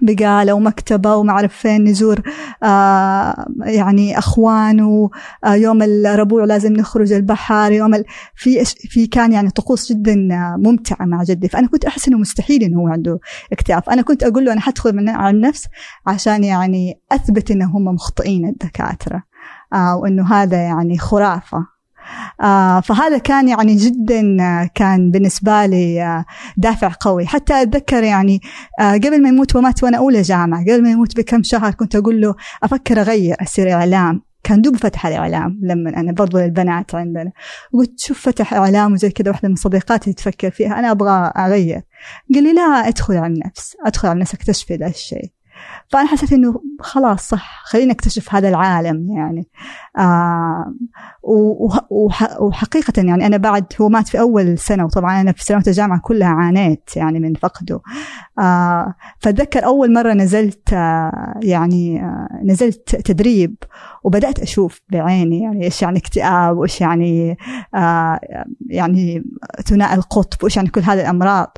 بقالة 0.00 0.52
ومكتبة 0.52 1.16
وما 1.16 1.32
أعرف 1.32 1.54
فين 1.56 1.84
نزور 1.84 2.20
آه 2.62 3.46
يعني 3.60 4.18
أخوان 4.18 4.80
ويوم 4.80 5.82
الربوع 5.82 6.44
لازم 6.44 6.72
نخرج 6.72 7.12
البحر 7.12 7.72
يوم 7.72 7.94
ال... 7.94 8.04
في 8.34 8.64
في 8.64 9.06
كان 9.06 9.32
يعني 9.32 9.50
طقوس 9.50 9.92
جدا 9.92 10.12
آه، 10.12 10.56
ممتعة 10.58 11.04
مع 11.06 11.22
جدي. 11.22 11.48
فأنا 11.48 11.68
كنت 11.68 11.84
أحس 11.84 12.08
إنه 12.08 12.18
مستحيل 12.18 12.62
إنه 12.62 12.80
هو 12.80 12.88
عنده 12.88 13.20
اكتئاب. 13.52 13.82
أنا 13.90 14.02
كنت 14.02 14.22
أقول 14.22 14.44
له 14.44 14.52
أنا 14.52 14.60
حدخل 14.60 14.96
من 14.96 15.08
عن 15.08 15.34
النفس 15.34 15.66
عشان 16.06 16.44
يعني 16.44 17.00
أثبت 17.12 17.50
إن 17.50 17.62
هم 17.62 17.84
مخطئين 17.84 18.48
الدكاترة 18.48 19.22
آه 19.72 19.96
وإنه 19.96 20.34
هذا 20.34 20.56
يعني 20.56 20.98
خرافة. 20.98 21.58
آه 21.58 21.66
فهذا 22.82 23.18
كان 23.18 23.48
يعني 23.48 23.76
جدا 23.76 24.36
آه، 24.40 24.70
كان 24.74 25.10
بالنسبة 25.10 25.66
لي 25.66 26.02
آه 26.02 26.24
دافع 26.56 26.92
قوي. 27.00 27.26
حتى 27.26 27.62
أتذكر 27.62 28.02
يعني 28.02 28.40
آه 28.80 28.92
قبل 28.92 29.22
ما 29.22 29.28
يموت 29.28 29.56
ومات 29.56 29.84
وأنا 29.84 29.98
أولى 29.98 30.22
جامعة 30.22 30.62
قبل 30.62 30.82
ما 30.82 30.90
يموت 30.90 31.16
بكم 31.16 31.42
شهر 31.42 31.70
كنت 31.70 31.96
أقول 31.96 32.20
له 32.20 32.34
أفكر 32.62 33.00
أغير 33.00 33.36
أصير 33.42 33.72
إعلام. 33.72 34.22
كان 34.44 34.62
دوب 34.62 34.76
فتح 34.76 35.06
الإعلام 35.06 35.60
لما 35.62 35.90
أنا 35.90 36.12
برضو 36.12 36.38
البنات 36.38 36.94
عندنا. 36.94 37.32
قلت 37.72 38.00
شوف 38.00 38.20
فتح 38.20 38.54
إعلام 38.54 38.92
وزي 38.92 39.10
كذا 39.10 39.30
واحدة 39.30 39.48
من 39.48 39.54
صديقاتي 39.54 40.12
تفكر 40.12 40.50
فيها 40.50 40.78
أنا 40.78 40.90
أبغى 40.90 41.32
أغير. 41.36 41.82
قال 42.34 42.42
لي 42.42 42.52
لا 42.52 42.62
أدخل 42.62 43.16
على 43.16 43.34
النفس 43.34 43.76
أدخل 43.86 44.08
على 44.08 44.16
النفس 44.16 44.34
اكتشفي 44.34 44.76
ذا 44.76 44.86
الشيء. 44.86 45.30
فأنا 45.88 46.06
حسيت 46.06 46.32
إنه 46.32 46.62
خلاص 46.80 47.28
صح 47.28 47.62
خليني 47.64 47.92
أكتشف 47.92 48.34
هذا 48.34 48.48
العالم 48.48 49.10
يعني. 49.16 49.46
آه 49.98 50.74
وح- 51.22 51.86
وح- 51.92 52.40
وحقيقة 52.40 52.92
يعني 53.02 53.26
أنا 53.26 53.36
بعد 53.36 53.64
هو 53.80 53.88
مات 53.88 54.08
في 54.08 54.20
أول 54.20 54.58
سنة 54.58 54.84
وطبعا 54.84 55.20
أنا 55.20 55.32
في 55.32 55.44
سنوات 55.44 55.68
الجامعة 55.68 56.00
كلها 56.00 56.28
عانيت 56.28 56.90
يعني 56.96 57.20
من 57.20 57.34
فقده. 57.34 57.80
آه 58.38 58.94
فأتذكر 59.18 59.64
أول 59.64 59.92
مرة 59.92 60.12
نزلت 60.12 60.72
آه 60.72 61.34
يعني 61.42 62.02
آه 62.04 62.28
نزلت 62.44 62.96
تدريب 62.96 63.54
وبدأت 64.04 64.38
أشوف 64.40 64.80
بعيني 64.92 65.40
يعني 65.42 65.64
إيش 65.64 65.82
يعني 65.82 65.98
اكتئاب 65.98 66.56
وإيش 66.56 66.80
يعني 66.80 67.36
آه 67.74 68.20
يعني 68.66 69.24
ثنائي 69.66 69.94
القطب 69.94 70.42
وإيش 70.42 70.56
يعني 70.56 70.68
كل 70.68 70.80
هذه 70.80 71.00
الأمراض. 71.00 71.56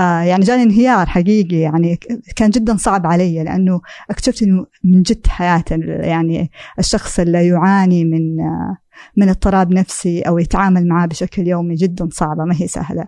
يعني 0.00 0.44
جاني 0.44 0.62
انهيار 0.62 1.06
حقيقي 1.06 1.56
يعني 1.56 1.98
كان 2.36 2.50
جدا 2.50 2.76
صعب 2.76 3.06
علي 3.06 3.44
لأنه 3.44 3.80
اكتشفت 4.10 4.42
إنه 4.42 4.66
من 4.84 5.02
جد 5.02 5.26
حياة 5.26 5.64
يعني 5.88 6.50
الشخص 6.78 7.20
اللي 7.20 7.46
يعاني 7.46 8.04
من 8.04 8.40
آه 8.40 8.76
من 9.16 9.28
اضطراب 9.28 9.72
نفسي 9.72 10.22
أو 10.22 10.38
يتعامل 10.38 10.88
معاه 10.88 11.06
بشكل 11.06 11.46
يومي 11.46 11.74
جدا 11.74 12.08
صعبة 12.12 12.44
ما 12.44 12.54
هي 12.58 12.66
سهلة 12.66 13.06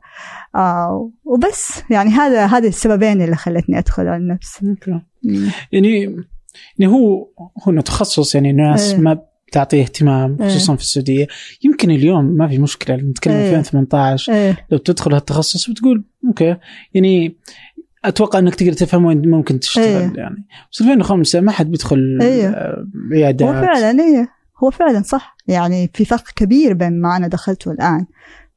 آه 0.54 1.10
وبس 1.24 1.82
يعني 1.90 2.10
هذا 2.10 2.46
هذه 2.46 2.68
السببين 2.68 3.22
اللي 3.22 3.36
خلتني 3.36 3.78
أدخل 3.78 4.06
على 4.06 4.16
النفس. 4.16 4.64
يعني 5.72 6.16
يعني 6.78 6.92
هو 6.92 7.28
هو 7.68 7.80
تخصص 7.80 8.34
يعني 8.34 8.50
الناس 8.50 8.92
إيه. 8.92 9.00
ما 9.00 9.22
تعطيه 9.52 9.82
اهتمام 9.82 10.36
إيه. 10.40 10.48
خصوصا 10.48 10.76
في 10.76 10.82
السعودية. 10.82 11.26
يمكن 11.64 11.90
اليوم 11.90 12.24
ما 12.24 12.48
في 12.48 12.58
مشكلة 12.58 12.96
نتكلم 12.96 13.34
إيه. 13.34 13.58
2018 13.58 14.32
إيه. 14.32 14.66
لو 14.70 14.78
تدخل 14.78 15.14
هالتخصص 15.14 15.70
بتقول 15.70 16.04
أوكي. 16.24 16.56
يعني 16.94 17.36
أتوقع 18.04 18.38
إنك 18.38 18.54
تقدر 18.54 18.72
تفهم 18.72 19.04
وين 19.04 19.30
ممكن 19.30 19.60
تشتغل 19.60 19.84
إيه. 19.84 20.12
يعني. 20.16 20.46
بس 20.72 20.80
2005 20.80 21.40
ما 21.40 21.52
حد 21.52 21.70
بيدخل 21.70 22.18
إيه. 22.22 22.74
عيادات. 23.12 23.48
هو 23.48 23.62
فعلا 23.62 23.90
إيه. 23.90 24.28
هو 24.64 24.70
فعلا 24.70 25.02
صح. 25.02 25.36
يعني 25.48 25.90
في 25.94 26.04
فرق 26.04 26.24
كبير 26.36 26.74
بين 26.74 27.00
ما 27.00 27.16
أنا 27.16 27.28
دخلته 27.28 27.70
الآن. 27.70 28.06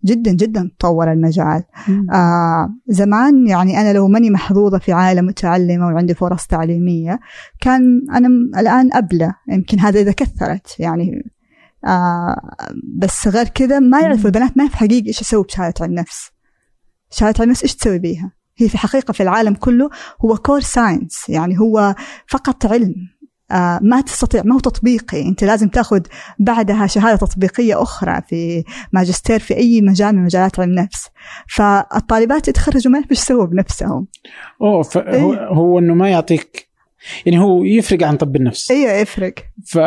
جدا 0.06 0.32
جدا 0.32 0.72
تطور 0.80 1.12
المجال. 1.12 1.64
مم. 1.88 2.12
آه 2.12 2.76
زمان 2.88 3.48
يعني 3.48 3.82
أنا 3.82 3.94
لو 3.94 4.08
ماني 4.08 4.30
محظوظة 4.30 4.78
في 4.78 4.94
عائلة 4.94 5.22
متعلمة 5.22 5.88
وعندي 5.88 6.14
فرص 6.14 6.48
تعليمية 6.48 7.20
كان 7.62 8.02
أنا 8.14 8.28
الآن 8.60 8.94
أبلة 8.94 9.34
يمكن 9.50 9.80
هذا 9.80 10.00
إذا 10.00 10.12
كثرت 10.12 10.80
يعني. 10.80 11.32
آه 11.86 12.36
بس 12.98 13.28
غير 13.28 13.48
كذا 13.48 13.80
ما 13.80 14.02
يعرفوا 14.02 14.26
البنات 14.26 14.58
ما 14.58 14.68
في 14.68 14.78
حقيقي 14.78 15.08
إيش 15.08 15.22
يسوي 15.22 15.44
بشهادة 15.44 15.74
علم 15.82 15.92
النفس 15.92 16.30
شهادة 17.12 17.36
علم 17.40 17.50
النفس 17.50 17.64
إيش 17.64 17.76
تسوي 17.76 18.00
بيها؟ 18.00 18.32
هي 18.58 18.70
في 18.70 18.78
حقيقة 18.78 19.12
في 19.12 19.24
العالم 19.24 19.54
كله 19.54 19.90
هو 20.26 20.38
core 20.38 20.60
science 20.60 21.30
يعني 21.30 21.60
هو 21.60 21.96
فقط 22.28 22.66
علم. 22.66 22.96
ما 23.82 24.02
تستطيع 24.06 24.42
ما 24.46 24.56
هو 24.56 24.60
تطبيقي. 24.60 25.22
انت 25.22 25.44
لازم 25.44 25.68
تاخذ 25.68 26.02
بعدها 26.40 26.88
شهادة 26.88 27.18
تطبيقية 27.18 27.82
أخرى 27.82 28.22
في 28.28 28.64
ماجستير 28.94 29.40
في 29.40 29.58
أي 29.58 29.82
مجال 29.82 30.16
من 30.16 30.24
مجالات 30.24 30.60
علم 30.60 30.70
النفس 30.70 31.08
فالطالبات 31.48 32.48
يتخرجوا 32.48 32.92
ما 32.92 32.98
يعرفوا 32.98 33.12
إيش 33.12 33.20
يسووا 33.20 33.46
بنفسهم. 33.46 34.08
أوه 34.62 34.86
إيه. 34.96 35.48
هو 35.48 35.80
إنه 35.80 35.94
ما 35.94 36.10
يعطيك 36.10 36.70
يعني 37.26 37.40
هو 37.40 37.64
يفرق 37.64 38.04
عن 38.04 38.18
طب 38.18 38.36
النفس. 38.36 38.72
أيوه 38.72 38.92
يفرق. 38.92 39.34
ف 39.66 39.78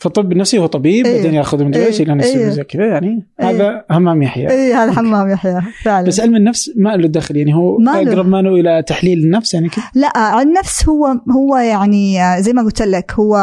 فالطب 0.00 0.32
النفسي 0.32 0.58
هو 0.58 0.66
طبيب 0.66 1.06
إيه. 1.06 1.16
بعدين 1.16 1.34
ياخذ 1.34 1.64
من 1.64 1.74
إيش 1.74 2.00
إيه. 2.00 2.06
إلى 2.06 2.12
إيه. 2.12 2.18
نفسه 2.18 2.48
زي 2.48 2.64
كذا 2.64 2.86
يعني 2.86 3.26
إيه. 3.40 3.50
هذا 3.50 3.84
همام 3.90 4.22
يحيى 4.22 4.50
اي 4.50 4.74
هذا 4.74 4.92
حمام 4.92 5.30
يحيى 5.30 5.60
فعلا 5.84 6.06
بس 6.06 6.20
علم 6.20 6.36
النفس 6.36 6.70
ما 6.76 6.96
له 6.96 7.08
دخل 7.08 7.36
يعني 7.36 7.54
هو 7.54 7.78
ما. 7.78 8.02
أقرب 8.02 8.28
ما 8.28 8.42
له 8.42 8.54
إلى 8.54 8.82
تحليل 8.82 9.18
النفس 9.18 9.54
يعني 9.54 9.68
كذا 9.68 9.84
لا 9.94 10.18
علم 10.18 10.48
النفس 10.48 10.88
هو 10.88 11.06
هو 11.30 11.56
يعني 11.56 12.18
زي 12.42 12.52
ما 12.52 12.62
قلت 12.62 12.82
لك 12.82 13.12
هو 13.12 13.36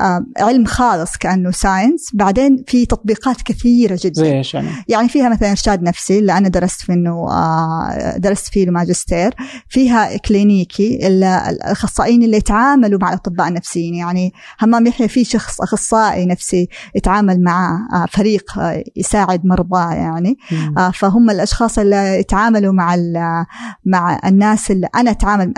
آه، 0.00 0.26
علم 0.38 0.64
خالص 0.64 1.16
كأنه 1.16 1.50
science 1.50 2.10
بعدين 2.14 2.64
في 2.66 2.86
تطبيقات 2.86 3.42
كثيرة 3.42 3.98
جدا 4.04 4.22
زي 4.22 4.38
إيش 4.38 4.54
يعني؟ 4.54 4.68
يعني 4.88 5.08
فيها 5.08 5.28
مثلا 5.28 5.50
إرشاد 5.50 5.82
نفسي 5.82 6.18
اللي 6.18 6.32
أنا 6.32 6.48
درست 6.48 6.90
انه 6.90 7.30
آه، 7.30 8.16
درست 8.18 8.46
فيه 8.46 8.64
الماجستير 8.64 9.34
فيها 9.68 10.16
كلينيكي 10.16 11.06
الأخصائيين 11.06 12.22
اللي 12.22 12.36
يتعاملوا 12.36 12.98
مع 13.00 13.08
الأطباء 13.08 13.48
النفسيين 13.48 13.94
يعني 13.94 14.32
همام 14.62 14.86
يحيى 14.86 15.08
في 15.08 15.24
شخص 15.24 15.60
اخصائي 15.60 15.91
نفسي 15.94 16.68
يتعامل 16.94 17.42
مع 17.42 17.88
آه، 17.92 18.06
فريق 18.06 18.58
آه، 18.58 18.84
يساعد 18.96 19.46
مرضاه 19.46 19.92
يعني. 19.92 20.36
آه، 20.78 20.90
فهم 20.90 21.30
الأشخاص 21.30 21.78
اللي 21.78 22.18
يتعاملوا 22.18 22.72
مع 22.72 22.96
مع 23.84 24.20
الناس 24.24 24.70
اللي 24.70 24.88
أنا 24.94 25.10
أتعامل 25.10 25.52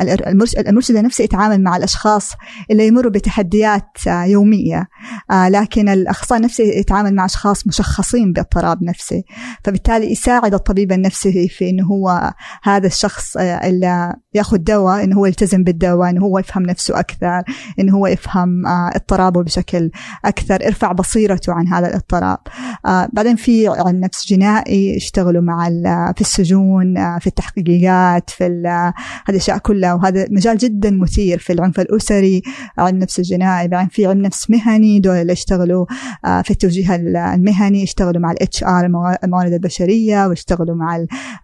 المرشد 0.67 0.97
النفسي 0.97 1.23
يتعامل 1.23 1.63
مع 1.63 1.77
الأشخاص 1.77 2.33
اللي 2.71 2.87
يمروا 2.87 3.11
بتحديات 3.11 3.91
يومية. 4.07 4.89
لكن 5.31 5.89
الأخصائي 5.89 6.39
النفسي 6.39 6.63
يتعامل 6.63 7.15
مع 7.15 7.25
أشخاص 7.25 7.67
مشخصين 7.67 8.33
باضطراب 8.33 8.83
نفسي. 8.83 9.25
فبالتالي 9.65 10.13
يساعد 10.13 10.55
الطبيب 10.55 10.93
النفسي 10.93 11.49
في 11.49 11.71
إنه 11.71 11.87
هو 11.87 12.33
هذا 12.63 12.87
الشخص 12.87 13.37
اللي 13.37 14.15
ياخذ 14.35 14.57
دواء 14.57 15.05
انه 15.05 15.17
هو 15.17 15.27
يلتزم 15.27 15.65
بالدواء 15.65 16.11
انه 16.11 16.21
هو 16.25 16.39
يفهم 16.39 16.63
نفسه 16.63 17.01
أكثر 17.01 17.43
انه 17.81 17.97
هو 17.97 18.07
يفهم 18.07 18.67
آه، 18.67 18.91
اضطرابه 18.95 19.43
بشكل 19.43 19.91
أكثر 20.25 20.67
ارفع 20.67 20.93
بصيرته 20.93 21.53
عن 21.53 21.69
هذا 21.69 21.89
الاضطراب. 21.89 22.39
آه، 22.87 23.09
بعدين 23.13 23.37
في 23.37 23.69
علم 23.69 24.01
نفس 24.01 24.29
جنائي 24.29 24.97
يشتغلوا 24.97 25.43
مع 25.43 25.67
ال- 25.69 26.13
في 26.15 26.21
السجون 26.21 26.99
آه، 26.99 27.19
في 27.19 27.27
التحقيقات 27.27 28.31
في 28.31 28.45
هذه 28.45 28.93
الاشياء 29.29 29.59
كلها. 29.59 29.95
وهذا 29.95 30.27
مجال 30.31 30.59
جدا 30.59 30.91
مثير 30.91 31.39
في 31.39 31.53
العنف 31.53 31.81
الأسري 31.81 32.43
علم 32.79 32.99
نفس 32.99 33.19
الجنائي. 33.19 33.69
بعدين 33.69 33.89
في 33.89 34.07
علم 34.07 34.23
نفس 34.23 34.51
مهني 34.51 35.01
دول 35.01 35.17
اللي 35.17 35.33
يشتغلوا 35.33 35.87
آه، 36.25 36.43
في 36.43 36.51
التوجيه 36.51 36.95
ال- 36.95 37.17
المهني 37.17 37.83
يشتغلوا 37.83 38.21
مع 38.23 38.31
ال 38.33 38.65
HR 38.65 38.85
الموارد 39.25 39.53
البشرية 39.53 40.27
ويشتغلوا 40.27 40.77
مع 40.77 40.97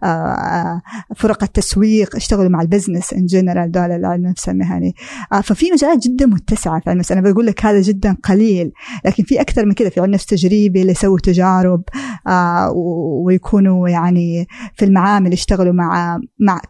آه، 0.03 0.05
آه، 0.05 0.81
فرق 1.15 1.43
التسويق 1.43 2.15
يشتغلوا 2.17 2.49
مع 2.49 2.61
ال 2.61 2.63
business 2.63 2.80
in 2.89 3.25
general 3.25 3.71
دول 3.71 3.91
العلم 3.91 4.27
نفس 4.27 4.49
المهني 4.49 4.95
ففي 5.43 5.71
مجالات 5.71 6.07
جدا 6.07 6.25
متسعة. 6.25 6.79
في 6.79 6.89
علم 6.89 6.97
النفس 6.97 7.11
أنا 7.11 7.21
بقول 7.21 7.45
لك 7.45 7.65
هذا 7.65 7.81
جدا 7.81 8.17
قليل. 8.23 8.71
لكن 9.05 9.23
في 9.23 9.41
أكثر 9.41 9.65
من 9.65 9.73
كذا. 9.73 9.89
في 9.89 9.99
علم 9.99 10.11
نفس 10.11 10.25
تجريبي 10.25 10.81
اللي 10.81 10.91
يسووا 10.91 11.19
تجارب 11.23 11.83
آه، 12.27 12.71
ويكونوا 13.25 13.89
يعني 13.89 14.47
في 14.75 14.85
المعامل 14.85 15.33
يشتغلوا 15.33 15.73
مع 15.73 16.19
مع 16.39 16.61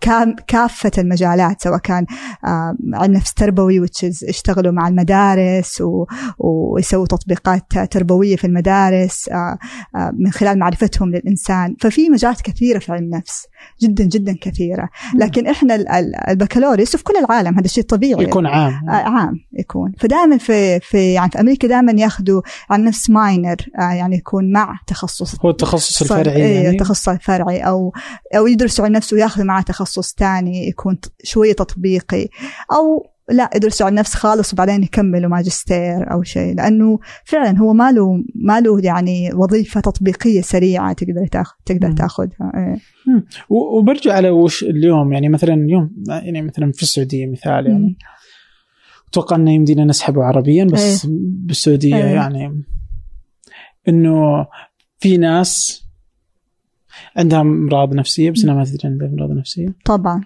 كافة 0.48 0.92
المجالات 0.98 1.62
سواء 1.62 1.78
كان 1.78 2.06
آه، 2.46 2.76
علم 2.94 3.14
نفس 3.14 3.34
تربوي 3.34 3.88
يشتغلوا 4.04 4.72
مع 4.72 4.88
المدارس 4.88 5.84
ويسووا 6.40 7.06
تطبيقات 7.06 7.78
تربوية 7.92 8.36
في 8.36 8.48
المدارس 8.48 9.30
آه، 9.30 9.58
من 10.14 10.32
خلال 10.32 10.60
معرفتهم 10.60 11.10
للإنسان. 11.10 11.76
ففي 11.80 12.10
مجالات 12.10 12.42
كثيرة 12.42 12.80
في 12.80 12.92
علم 12.92 13.04
النفس 13.04 13.48
جدا 13.82 14.04
جدا 14.04 14.38
كثيرة. 14.42 14.90
لكن 15.16 15.48
إحنا 15.48 15.76
ال- 15.76 15.90
ال- 15.90 16.30
البكالوريوس 16.30 16.96
في 16.96 17.04
كل 17.04 17.14
العالم 17.18 17.58
هذا 17.60 17.68
شيء 17.68 17.84
طبيعي 17.84 18.24
يكون 18.24 18.46
عام. 18.48 18.90
آه، 18.90 18.92
عام 18.92 19.34
يكون. 19.54 19.92
فدائما 20.00 20.38
في 20.38 20.80
في 20.80 21.14
يعني 21.14 21.32
في 21.32 21.40
أمريكا 21.40 21.68
دائما 21.68 21.92
ياخذوا 21.92 22.42
عن 22.70 22.84
نفس 22.84 23.10
ماينر 23.10 23.56
آه، 23.80 23.92
يعني 23.92 24.16
يكون 24.16 24.52
مع 24.52 24.80
تخصص. 24.88 25.36
هو 25.46 25.50
التخصص 25.50 26.02
الفرعي 26.02 26.36
إيه، 26.36 26.56
يعني؟ 26.56 26.70
التخصص 26.70 27.10
الفرعي 27.10 27.60
أو 27.60 27.94
أو 28.38 28.48
يدرسوا 28.48 28.86
عن 28.86 28.92
نفسه 28.92 29.16
وياخذ 29.16 29.44
معاه 29.44 29.62
تخصص 29.62 30.16
ثاني 30.18 30.68
يكون 30.68 30.98
شوية 31.24 31.54
تطبيقي. 31.54 32.28
أو 32.74 33.11
لا 33.32 33.50
يدرسوا 33.56 33.88
عن 33.88 33.94
نفس 33.94 34.14
خالص 34.14 34.54
وبعدين 34.54 34.84
يكملوا 34.84 35.30
ماجستير 35.30 36.12
أو 36.12 36.24
شيء 36.24 36.56
لأنه 36.56 37.00
فعلا 37.26 37.58
هو 37.58 37.74
ما 37.74 37.92
له 37.92 38.24
ما 38.36 38.62
له 38.62 38.80
يعني 38.84 39.34
وظيفة 39.34 39.82
تطبيقية 39.82 40.42
سريعة 40.42 40.94
تقدر 40.94 41.28
تاخذ 41.28 41.56
تقدر. 41.66 41.92
تاخذها 41.92 42.52
إيه. 42.56 42.78
وبرجع 43.50 44.14
على 44.14 44.30
وش 44.30 44.64
اليوم 44.64 45.14
يعني 45.14 45.30
مثلا 45.30 45.54
اليوم 45.54 45.92
يعني 46.08 46.42
مثلا 46.42 46.72
في 46.72 46.84
السعودية 46.84 47.32
مثال 47.32 47.68
يعني. 47.68 47.98
أتوقع 49.10 49.36
إنه 49.36 49.52
يمدينا 49.52 49.86
نسحبه 49.86 50.24
عربيا 50.24 50.66
بس 50.66 51.08
بالسعودية 51.46 51.96
إيه. 51.96 52.04
يعني 52.04 52.64
إنه 53.88 54.48
في 55.00 55.18
ناس 55.18 55.82
عندها 57.18 57.42
أمراض 57.42 57.94
نفسية 57.94 58.32
بس 58.32 58.44
انها 58.44 58.56
ما 58.56 58.64
تدري 58.64 58.80
عندها 58.86 59.08
امراض 59.08 59.32
نفسيه 59.32 59.76
طبعا 59.86 60.24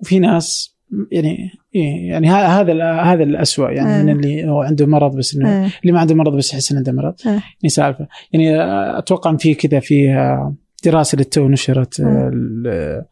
وفي 0.00 0.18
ناس 0.18 0.76
يعني 1.12 1.50
إيه 1.74 2.08
يعني 2.10 2.30
هذا 2.30 2.92
هذا 3.00 3.22
الأسوأ 3.22 3.70
يعني 3.70 3.96
إيه. 3.96 4.02
من 4.02 4.10
اللي 4.10 4.48
هو 4.50 4.62
عنده 4.62 4.86
مرض 4.86 5.16
بس 5.16 5.34
إنه 5.36 5.62
إيه. 5.64 5.70
اللي 5.82 5.92
ما 5.92 6.00
عنده 6.00 6.14
مرض 6.14 6.36
بس 6.36 6.52
يحس 6.52 6.70
إنه 6.70 6.78
عنده 6.78 6.92
مرض 6.92 7.14
إيه. 7.26 7.32
يعني 7.32 7.68
سالفة 7.68 8.06
يعني 8.32 8.56
أتوقع 8.98 9.30
إن 9.30 9.36
في 9.36 9.54
كذا 9.54 9.80
في 9.80 10.10
آه، 10.14 10.54
دراسة 10.84 11.16
للتو 11.18 11.48
نشرت 11.48 12.00
آه، 12.00 12.04
إيه. 12.04 12.28
ال- 12.28 13.04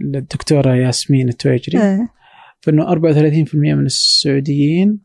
الدكتورة 0.00 0.74
ياسمين 0.74 1.28
التويجري 1.28 1.82
إيه. 1.82 2.08
فإنه 2.60 2.84
34% 2.92 3.54
من 3.54 3.86
السعوديين 3.86 4.98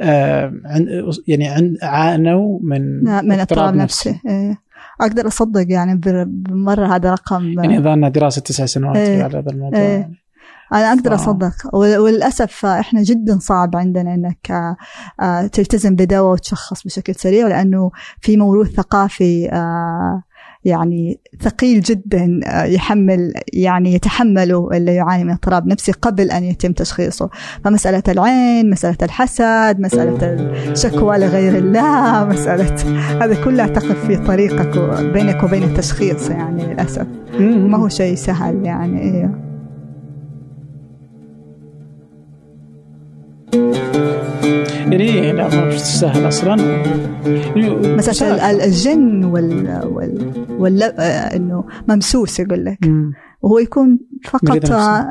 آه، 0.00 0.52
عن- 0.64 1.10
يعني 1.28 1.48
عن- 1.48 1.76
عانوا 1.82 2.58
من 2.62 3.02
من 3.04 3.32
اضطراب 3.32 3.74
نفسي 3.74 4.20
إيه. 4.28 4.58
أقدر 5.00 5.26
أصدق 5.26 5.72
يعني 5.72 6.00
بمرة 6.26 6.86
هذا 6.96 7.10
رقم 7.12 7.52
يعني 7.52 7.80
ظهرنا 7.80 8.08
دراسة 8.08 8.40
تسع 8.42 8.66
سنوات. 8.66 8.96
على 8.96 9.38
هذا 9.38 9.50
الموضوع. 9.50 9.80
يعني. 9.80 10.14
أنا 10.72 10.92
أقدر 10.92 11.10
ف- 11.16 11.20
أصدق. 11.20 11.52
وللأسف 11.74 12.66
إحنا 12.66 13.02
جدا 13.02 13.38
صعب 13.38 13.76
عندنا 13.76 14.14
إنك 14.14 14.50
آه، 14.50 14.76
آه، 15.20 15.46
تلتزم 15.46 15.94
بدواء 15.96 16.32
وتشخص 16.32 16.82
بشكل 16.84 17.14
سريع 17.14 17.46
لأنه 17.48 17.90
في 18.20 18.36
موروث 18.36 18.70
ثقافي 18.74 19.48
آه، 19.52 20.22
يعني 20.64 21.20
ثقيل 21.40 21.80
جدا 21.80 22.40
يحمل 22.64 23.32
يعني 23.52 23.94
يتحمله 23.94 24.68
اللي 24.72 24.94
يعاني 24.94 25.24
من 25.24 25.30
اضطراب 25.30 25.66
نفسي 25.66 25.92
قبل 25.92 26.30
أن 26.30 26.44
يتم 26.44 26.72
تشخيصه. 26.72 27.30
فمسألة 27.64 28.02
العين 28.08 28.70
مسألة 28.70 28.96
الحسد 29.02 29.76
مسألة 29.80 30.18
الشكوى 30.72 31.18
لغير 31.18 31.56
الله 31.58 32.24
مسألة 32.24 32.76
هذا 33.24 33.44
كلها 33.44 33.66
تقف 33.66 34.06
في 34.06 34.16
طريقك 34.16 34.78
بينك 35.12 35.42
وبين 35.44 35.62
التشخيص 35.62 36.30
يعني 36.30 36.66
للأسف. 36.66 37.06
ما 37.40 37.78
هو 37.78 37.88
شيء 37.88 38.14
سهل 38.14 38.64
يعني 38.66 39.00
إيه. 39.02 39.47
يعني 44.90 45.32
لا 45.32 45.48
ما 45.48 45.70
تستاهل 45.70 46.28
أصلا 46.28 46.54
ال- 48.50 48.60
الجن 48.60 49.24
وال, 49.24 49.80
وال, 49.92 50.32
وال... 50.58 50.82
آه، 50.82 51.36
إنه 51.36 51.64
ممسوس 51.88 52.40
يقول 52.40 52.64
لك 52.64 52.78
مم. 52.86 53.12
وهو 53.42 53.58
يكون 53.58 53.98
فقط 54.24 54.70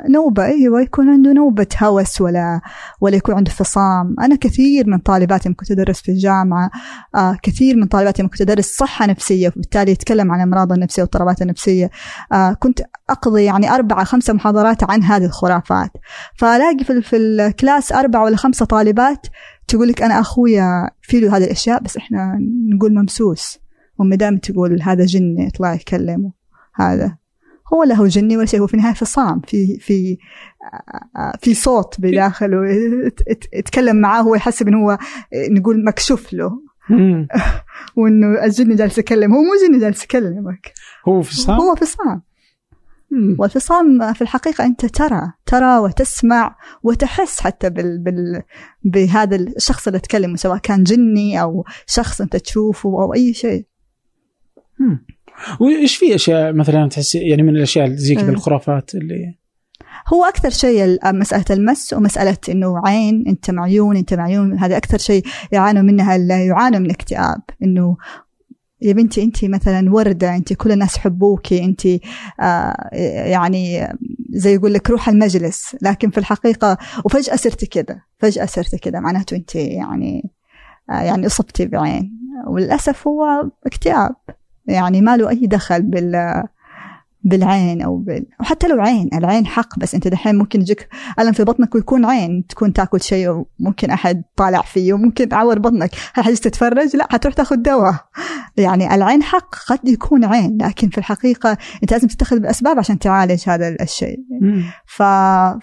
نوبة 0.10 0.46
أيوه 0.46 0.82
يكون 0.82 1.10
عنده 1.10 1.34
نوبة 1.34 1.68
هوس 1.82 2.22
ولا 2.22 2.62
ولا 3.02 3.16
يكون 3.16 3.36
عنده 3.36 3.52
فصام. 3.52 4.16
أنا 4.20 4.36
كثير 4.36 4.90
من 4.90 4.98
طالباتي 4.98 5.54
كنت 5.54 5.72
أدرس 5.72 6.02
في 6.02 6.12
الجامعة 6.12 6.72
آه 7.16 7.38
كثير 7.44 7.76
من 7.76 7.86
طالباتي 7.86 8.28
كنت 8.28 8.42
أدرس 8.42 8.66
صحة 8.66 9.06
نفسية 9.06 9.48
وبالتالي 9.48 9.92
يتكلم 9.92 10.32
عن 10.32 10.42
امراض 10.42 10.72
النفسية 10.72 11.02
واضطرابات 11.02 11.42
النفسية. 11.42 11.90
آه 12.32 12.54
كنت 12.54 12.82
أقضي 13.10 13.44
يعني 13.44 13.76
اربعة 13.76 14.04
خمسة 14.04 14.34
محاضرات 14.34 14.90
عن 14.90 15.04
هذه 15.04 15.26
الخرافات. 15.26 15.92
فألاقي 16.36 16.84
في, 16.84 17.02
في 17.02 17.18
الكلاس 17.18 17.92
اربعة 17.92 18.24
ولا 18.24 18.38
خمسة 18.38 18.66
طالبات 18.66 19.28
تقول 19.68 19.88
لك 19.88 20.02
أنا 20.02 20.20
أخويا 20.20 20.90
في 21.02 21.20
له 21.20 21.38
هذه 21.38 21.44
الأشياء 21.44 21.84
بس 21.84 21.98
إحنا 21.98 22.40
نقول 22.76 22.94
ممسوس. 22.94 23.60
وامي 24.00 24.16
دائما 24.16 24.38
تقول 24.38 24.82
هذا 24.82 25.06
جني 25.06 25.48
يطلع 25.48 25.74
يكلمه. 25.74 26.32
هذا. 26.76 27.27
هو 27.74 27.84
له 27.84 28.08
جني 28.08 28.38
ولا 28.38 28.46
شيء 28.46 28.60
هو 28.60 28.68
في 28.68 28.74
النهاية 28.74 28.94
فصام 28.94 29.42
في 29.48 29.78
في 29.80 30.18
في 31.42 31.54
صوت 31.54 31.96
بداخله 32.02 32.68
يت- 32.70 33.22
يت- 33.28 33.54
يتكلم 33.54 33.96
معاه 33.96 34.22
هو 34.22 34.36
يحسب 34.36 34.68
انه 34.68 34.78
هو 34.84 34.98
نقول 35.52 35.86
مكشوف 35.86 36.34
له. 36.34 36.62
وأنه 37.98 38.44
الجن 38.46 38.76
جالس 38.76 38.98
يكلم 38.98 39.34
هو 39.34 39.42
مو 39.42 39.50
جن 39.68 39.80
جالس 39.80 40.04
يكلمك 40.04 40.74
هو 41.08 41.22
في 41.22 41.32
الصام 41.32 41.60
هو 41.60 41.76
فصام 41.76 42.22
مم. 43.12 43.36
والفصام 43.40 44.14
في 44.14 44.22
الحقيقة 44.22 44.66
أنت 44.66 44.86
ترى 44.86 45.32
ترى 45.46 45.78
وتسمع 45.80 46.56
وتحس 46.84 47.40
حتى 47.40 47.70
بال 47.70 48.00
بال 48.04 48.44
بهذا 48.84 49.36
الشخص 49.36 49.88
اللي 49.88 50.00
تكلمه 50.00 50.36
سواء 50.36 50.58
كان 50.58 50.84
جني 50.84 51.42
أو 51.42 51.66
شخص 51.88 52.22
أنت 52.22 52.36
تشوفه 52.36 52.90
أو 52.90 53.14
أي 53.14 53.34
شيء. 53.34 53.66
وإيش 55.60 55.96
في 55.96 56.16
أشياء 56.16 56.54
مثلا 56.54 56.90
تحس 56.90 57.16
يعني 57.16 57.44
من 57.44 57.50
الأشياء 57.56 57.86
اللي 57.86 57.98
زي 57.98 58.16
كذا. 58.16 58.30
الخرافات 58.30 58.96
اللي 58.96 59.36
هو 60.14 60.26
أكثر 60.26 60.50
شيء 60.50 60.84
ال- 60.86 61.00
مسألة 61.06 61.46
المس 61.50 61.94
ومسألة 61.94 62.38
إنه 62.50 62.82
عين 62.88 63.24
أنت 63.28 63.52
معيون 63.52 63.98
أنت 63.98 64.14
معيون 64.14 64.58
هذا 64.60 64.78
أكثر 64.78 64.98
شيء 64.98 65.24
يعانوا 65.52 65.82
منها 65.82 66.16
اللي 66.16 66.46
يعانوا 66.46 66.80
من 66.80 66.90
اكتئاب 66.92 67.42
إنه 67.64 67.98
يا 68.82 68.94
بنتي 68.94 69.24
أنت 69.24 69.46
مثلا 69.46 69.92
وردة 69.94 70.36
أنت 70.36 70.54
كل 70.54 70.72
الناس 70.72 70.98
يحبوكي 70.98 71.64
أنت 71.64 71.86
آه 72.40 72.90
يعني 73.32 73.88
زي 74.30 74.54
يقول 74.54 74.74
لك 74.74 74.90
روح 74.90 75.10
المجلس. 75.10 75.76
لكن 75.82 76.10
في 76.10 76.18
الحقيقة 76.18 76.78
وفجأة 77.06 77.36
صرت 77.36 77.66
كذا 77.66 78.02
فجأة 78.20 78.46
صرت 78.46 78.76
كذا. 78.76 79.00
معناته 79.00 79.36
أنت 79.36 79.56
يعني 79.56 80.32
آه 80.90 81.02
يعني 81.02 81.26
أصبتي 81.26 81.66
بعين. 81.66 82.12
وللأسف 82.48 83.08
هو 83.08 83.50
اكتئاب. 83.66 84.16
يعني 84.68 85.02
ما 85.02 85.18
له 85.18 85.30
أي 85.30 85.48
دخل 85.48 85.82
بال 85.82 86.44
بالعين 87.24 87.82
أو 87.82 87.98
بال... 87.98 88.26
وحتى 88.40 88.68
لو 88.68 88.82
عين 88.82 89.10
العين 89.14 89.46
حق 89.46 89.80
بس 89.80 89.96
أنت 89.96 90.08
دحين 90.08 90.36
ممكن 90.36 90.62
يجيك 90.62 90.90
الم 91.20 91.32
في 91.32 91.44
بطنك 91.44 91.76
ويكون 91.76 92.06
عين 92.06 92.46
تكون 92.50 92.74
تاكل 92.74 93.02
شيء 93.02 93.46
وممكن 93.60 93.90
أحد 93.90 94.24
طالع 94.36 94.62
فيه 94.62 94.94
وممكن 94.94 95.30
تعور 95.30 95.60
بطنك. 95.60 95.92
هل 96.14 96.24
حتجي 96.24 96.36
تتفرج؟ 96.36 96.96
لا 96.96 97.08
حتروح 97.12 97.34
تاخذ 97.34 97.56
دواء. 97.56 97.94
يعني 98.58 98.96
العين 98.96 99.24
حق 99.24 99.56
قد 99.68 99.88
يكون 99.88 100.26
عين 100.26 100.58
لكن 100.62 100.90
في 100.90 100.98
الحقيقة 100.98 101.58
أنت 101.84 101.92
لازم 101.92 102.08
تتخذ 102.08 102.40
بالاسباب 102.40 102.80
عشان 102.80 103.00
تعالج 103.00 103.44
هذا 103.48 103.76
الشيء. 103.82 104.20
ف... 104.86 105.04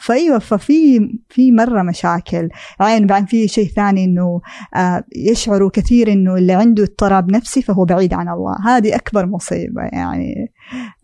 فأيوة 0.00 0.38
ففي 0.38 1.00
في 1.28 1.52
مرة 1.52 1.82
مشاكل. 1.82 2.48
عين 2.80 3.06
بعدين 3.06 3.26
في 3.26 3.48
شيء 3.48 3.68
ثاني 3.68 4.04
إنه 4.04 4.40
آه 4.76 5.04
يشعروا 5.16 5.70
كثير 5.72 6.12
إنه 6.12 6.34
اللي 6.34 6.52
عنده 6.52 6.82
اضطراب 6.82 7.32
نفسي 7.32 7.62
فهو 7.62 7.84
بعيد 7.84 8.14
عن 8.14 8.28
الله. 8.28 8.56
هذه 8.64 8.94
أكبر 8.94 9.26
مصيبة 9.26 9.82
يعني 9.82 10.52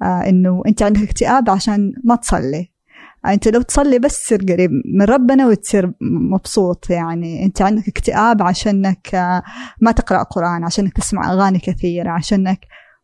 آه 0.02 0.28
إنه 0.40 0.62
أنت 0.66 0.82
عندك 0.82 1.02
اكتئاب 1.02 1.50
عشان 1.50 1.92
ما 2.04 2.16
تصلي. 2.16 2.70
أنت 3.26 3.48
لو 3.48 3.62
تصلي 3.62 3.98
بس 3.98 4.22
تصير 4.22 4.44
قريب 4.48 4.70
من 4.94 5.02
ربنا 5.02 5.46
وتصير 5.46 5.92
مبسوط. 6.00 6.90
يعني 6.90 7.44
أنت 7.44 7.62
عندك 7.62 7.88
اكتئاب 7.88 8.42
عشانك 8.42 9.14
آه 9.14 9.42
ما 9.80 9.92
تقرأ 9.92 10.22
قرآن 10.22 10.64
عشانك 10.64 10.92
تسمع 10.92 11.32
أغاني 11.32 11.58
كثيرة 11.58 12.10
عشانك 12.10 12.58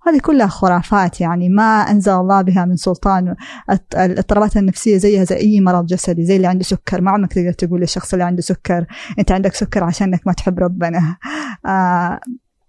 هذه 0.06 0.18
كلها 0.18 0.46
خرافات. 0.46 1.20
يعني 1.20 1.48
ما 1.48 1.62
أنزل 1.62 2.12
الله 2.12 2.42
بها 2.42 2.64
من 2.64 2.76
سلطان. 2.76 3.36
الاضطرابات 3.94 4.56
النفسية 4.56 4.96
زيها 4.96 5.24
زي 5.24 5.36
أي 5.36 5.60
مرض 5.60 5.86
جسدي 5.86 6.24
زي 6.24 6.36
اللي 6.36 6.46
عنده 6.46 6.64
سكر. 6.64 7.00
ما 7.00 7.10
عمرك 7.10 7.32
تقدر 7.32 7.52
تقول 7.52 7.80
للشخص 7.80 8.12
اللي 8.12 8.24
عنده 8.24 8.42
سكر 8.42 8.86
أنت 9.18 9.32
عندك 9.32 9.54
سكر 9.54 9.84
عشانك 9.84 10.26
ما 10.26 10.32
تحب 10.32 10.58
ربنا. 10.58 11.16
آه، 11.66 12.20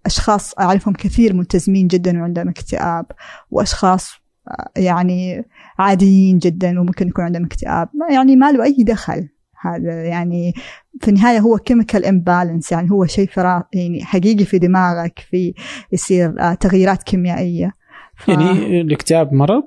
أشخاص 0.06 0.54
أعرفهم 0.58 0.94
كثير 0.94 1.34
ملتزمين 1.34 1.86
جدا 1.86 2.20
وعندهم 2.20 2.48
اكتئاب. 2.48 3.06
وأشخاص 3.50 4.27
يعني 4.76 5.44
عاديين 5.78 6.38
جدا 6.38 6.80
وممكن 6.80 7.08
يكون 7.08 7.24
عندهم 7.24 7.44
اكتئاب. 7.44 7.88
يعني 8.10 8.36
ما 8.36 8.52
له 8.52 8.64
أي 8.64 8.76
دخل. 8.84 9.28
هذا 9.60 10.04
يعني 10.04 10.52
في 11.00 11.08
النهاية 11.08 11.38
هو 11.38 11.58
chemical 11.58 12.04
imbalance 12.04 12.72
يعني 12.72 12.90
هو 12.90 13.06
شيء 13.06 13.30
يعني 13.72 14.04
حقيقي 14.04 14.44
في 14.44 14.58
دماغك 14.58 15.18
في 15.30 15.54
يصير 15.92 16.34
آه، 16.40 16.54
تغييرات 16.54 17.02
كيميائية. 17.02 17.74
ف- 18.16 18.28
يعني 18.28 18.80
الاكتئاب 18.80 19.32
مرض؟ 19.32 19.62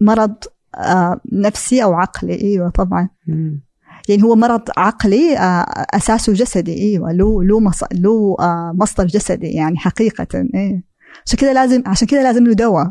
مرض 0.00 0.34
آه، 0.78 1.20
نفسي 1.32 1.82
أو 1.84 1.92
عقلي. 1.94 2.40
إيوه 2.42 2.70
طبعا. 2.70 3.08
مم. 3.28 3.62
يعني 4.08 4.22
هو 4.22 4.36
مرض 4.36 4.62
عقلي 4.76 5.38
آه، 5.38 5.64
أساسه 5.94 6.32
جسدي. 6.32 6.74
إيوه 6.82 7.12
له 7.12 7.44
له. 7.44 7.60
له 7.92 8.36
آه، 8.40 8.72
مصدر 8.74 9.04
جسدي 9.06 9.46
يعني 9.46 9.76
حقيقه. 9.76 10.26
إيه. 10.54 10.84
عشان 11.26 11.38
كذا 11.38 11.52
لازم 11.52 11.82
عشان 11.86 12.08
كذا 12.08 12.22
لازم 12.22 12.44
له 12.44 12.52
دواء. 12.54 12.86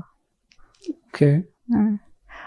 أوكي. 1.13 1.35
آه. 1.35 1.99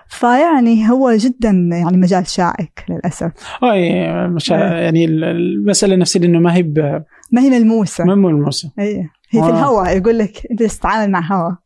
فيعني 0.09 0.90
هو 0.90 1.12
جدا 1.12 1.50
يعني 1.72 1.96
مجال 1.96 2.26
شائك 2.26 2.85
للأسف. 2.88 3.33
يعني 3.62 4.29
مش. 4.29 4.50
يعني 4.50 5.05
ال- 5.05 5.24
المسألة 5.24 5.94
النفسيه 5.94 6.20
إنه 6.20 6.38
ما 6.38 6.55
هي 6.55 6.62
ب- 6.62 7.05
ما 7.33 7.40
هي 7.42 7.50
ملموسة. 7.50 8.05
ما 8.05 8.12
هو 8.12 8.29
الموسم 8.29 8.70
إيه 8.79 8.98
هي 9.31 9.40
في 9.42 9.46
آه. 9.46 9.48
الهواء 9.50 9.96
يقول 9.96 10.18
لك 10.18 10.46
أنت 10.50 10.62
تتعامل 10.62 11.12
مع 11.12 11.20
هواء. 11.33 11.57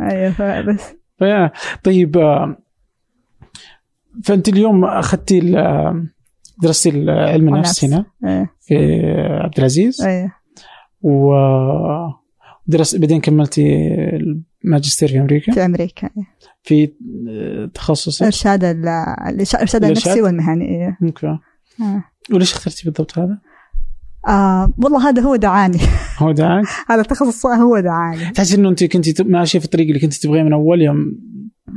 أيوه 0.00 0.30
فبس 0.30 0.94
طيب 1.84 2.18
آه، 2.18 2.56
فأنت 4.24 4.48
اليوم 4.48 4.84
أخذتي 4.84 5.40
درستي 6.62 7.10
علم 7.10 7.54
النفس. 7.54 7.84
هنا 7.84 8.04
في 8.60 8.76
عبد 9.44 9.58
العزيز. 9.58 10.02
إيه 10.02 10.34
و 11.02 11.32
درست 12.68 12.96
بعدين 12.96 13.20
كملتي 13.20 13.86
الماجستير 14.64 15.08
في 15.08 15.18
أمريكا 15.20 15.52
في 15.52 15.64
أمريكا 15.64 16.06
إيه. 16.16 16.24
في 16.62 16.92
آه، 17.28 17.70
تخصص 17.74 18.22
إرشاد 18.22 18.64
ال- 18.64 18.88
الارشاد 19.28 19.84
النفسي؟ 19.84 20.22
والمهني 20.22 20.64
إيه. 20.64 20.98
okay 21.02 21.26
آه. 21.26 21.40
وليش 22.32 22.52
اخترتي 22.52 22.82
بالضبط 22.84 23.18
هذا؟ 23.18 23.38
آه 24.28 24.72
والله 24.78 25.08
هذا 25.08 25.22
هو 25.22 25.36
دعاني 25.36 25.78
هو 26.22 26.32
دعاك؟ 26.32 26.64
هذا 26.90 27.00
التخصص 27.00 27.46
هو 27.46 27.80
دعاني 27.80 28.30
تحس 28.30 28.54
إنه 28.54 28.68
أنت 28.68 28.84
كنت 28.84 29.22
ماشية 29.22 29.58
في 29.58 29.64
الطريق 29.64 29.86
اللي 29.86 30.00
كنت 30.00 30.14
تبغيه 30.14 30.42
من 30.42 30.52
أول 30.52 30.82
يوم 30.82 31.12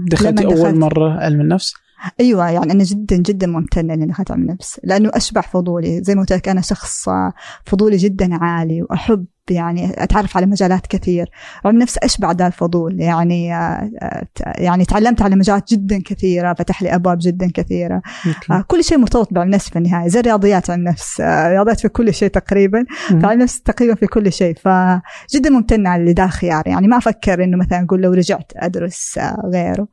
دخلتي 0.07 0.43
لما 0.43 0.53
أول 0.53 0.61
دخلت. 0.61 0.75
مرة 0.77 1.11
علم 1.19 1.41
النفس؟ 1.41 1.73
أيوه 2.19 2.49
يعني 2.49 2.71
أنا 2.71 2.83
جدا 2.83 3.17
جدا 3.17 3.47
ممتنة 3.47 3.93
إني 3.93 4.05
دخلت 4.05 4.31
علم 4.31 4.41
النفس 4.41 4.79
لأنه 4.83 5.11
أشبع 5.13 5.41
فضولي 5.41 6.03
زي 6.03 6.15
ما 6.15 6.21
قلت 6.21 6.33
لك 6.33 6.49
أنا 6.49 6.61
شخص 6.61 7.09
آه، 7.09 7.33
فضولي 7.65 7.97
جدا 7.97 8.35
عالي 8.35 8.81
وأحب 8.83 9.25
يعني 9.49 10.03
أتعرف 10.03 10.37
على 10.37 10.45
مجالات 10.45 10.87
كثير. 10.87 11.29
علم 11.65 11.75
النفس 11.75 11.97
اشبع 11.97 12.31
ذا 12.31 12.47
الفضول 12.47 13.01
يعني 13.01 13.55
آه، 13.55 13.91
آه، 14.01 14.25
يعني 14.45 14.85
تعلمت 14.85 15.21
على 15.21 15.35
مجالات 15.35 15.73
جدا 15.73 16.01
كثيرة 16.05 16.53
فتح 16.53 16.81
لي 16.81 16.95
أبواب 16.95 17.17
جدا 17.21 17.51
كثيرة. 17.53 18.01
okay. 18.27 18.53
آه، 18.53 18.65
كل 18.67 18.83
شيء 18.83 18.97
مرتبط 18.97 19.33
بعلم 19.33 19.47
النفس 19.47 19.69
في 19.69 19.75
النهايه 19.75 20.07
زي 20.07 20.19
الرياضيات 20.19 20.69
علم 20.69 20.79
النفس. 20.79 21.21
رياضيات 21.21 21.79
في 21.79 21.89
كل 21.89 22.13
شيء 22.13 22.29
تقريبا. 22.29 22.85
فعلم 23.09 23.31
النفس 23.31 23.61
تقريبا 23.61 23.95
في 23.95 24.07
كل 24.07 24.33
شيء. 24.33 24.55
فجدا 24.55 25.49
ممتنة 25.49 25.89
على 25.89 26.01
اللي 26.01 26.13
ده 26.13 26.27
خيار 26.27 26.67
يعني 26.67 26.87
ما 26.87 26.97
أفكر 26.97 27.43
إنه 27.43 27.57
مثلا 27.57 27.85
أقول 27.85 28.01
لو 28.01 28.13
رجعت 28.13 28.51
أدرس 28.55 29.17
آه، 29.17 29.49
غيره. 29.53 29.87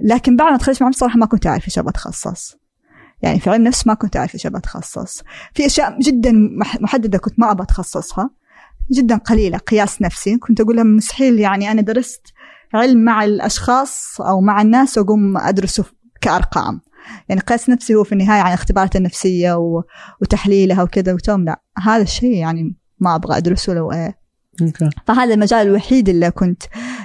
لكن 0.00 0.36
بعد 0.36 0.52
ما 0.52 0.58
تخرجت 0.58 0.82
من 0.82 0.86
علم 0.86 0.92
صراحة 0.92 1.18
ما 1.18 1.26
كنت 1.26 1.46
أعرف 1.46 1.64
إيش 1.64 1.78
أبغى 1.78 1.90
أتخصص. 1.90 2.65
يعني 3.22 3.40
في 3.40 3.50
علم 3.50 3.64
نفس 3.64 3.86
ما 3.86 3.94
كنت 3.94 4.16
أعرف 4.16 4.34
إيش 4.34 4.46
أبغى 4.46 4.58
أتخصص. 4.58 5.22
في 5.54 5.66
أشياء 5.66 5.98
جدا 6.00 6.32
مح- 6.32 6.80
محددة 6.80 7.18
كنت 7.18 7.38
ما 7.38 7.50
أبغى 7.50 7.64
أتخصصها 7.64 8.30
جدا 8.92 9.16
قليلة 9.16 9.58
قياس 9.58 10.02
نفسي. 10.02 10.38
كنت 10.38 10.60
أقول 10.60 10.76
لهم 10.76 10.96
مستحيل 10.96 11.40
يعني 11.40 11.70
أنا 11.70 11.82
درست 11.82 12.26
علم 12.74 13.04
مع 13.04 13.24
الأشخاص 13.24 14.20
أو 14.20 14.40
مع 14.40 14.62
الناس 14.62 14.98
وأقوم 14.98 15.36
أدرسه 15.36 15.84
كأرقام. 16.20 16.80
يعني 17.28 17.40
قياس 17.40 17.70
نفسي 17.70 17.94
هو 17.94 18.04
في 18.04 18.12
النهاية 18.12 18.40
عن 18.40 18.48
الاختبارات 18.48 18.96
النفسية 18.96 19.54
و... 19.54 19.82
وتحليلها 20.22 20.82
وكذا 20.82 21.12
وتوم. 21.12 21.44
لا 21.44 21.62
هذا 21.78 22.02
الشيء 22.02 22.32
يعني 22.36 22.76
ما 22.98 23.14
أبغى 23.14 23.36
أدرسه 23.36 23.74
لو 23.74 23.92
إيه. 23.92 24.18
أوكي. 24.62 24.90
فهذا 25.06 25.34
المجال 25.34 25.66
الوحيد 25.66 26.08
اللي 26.08 26.30
كنت 26.30 26.62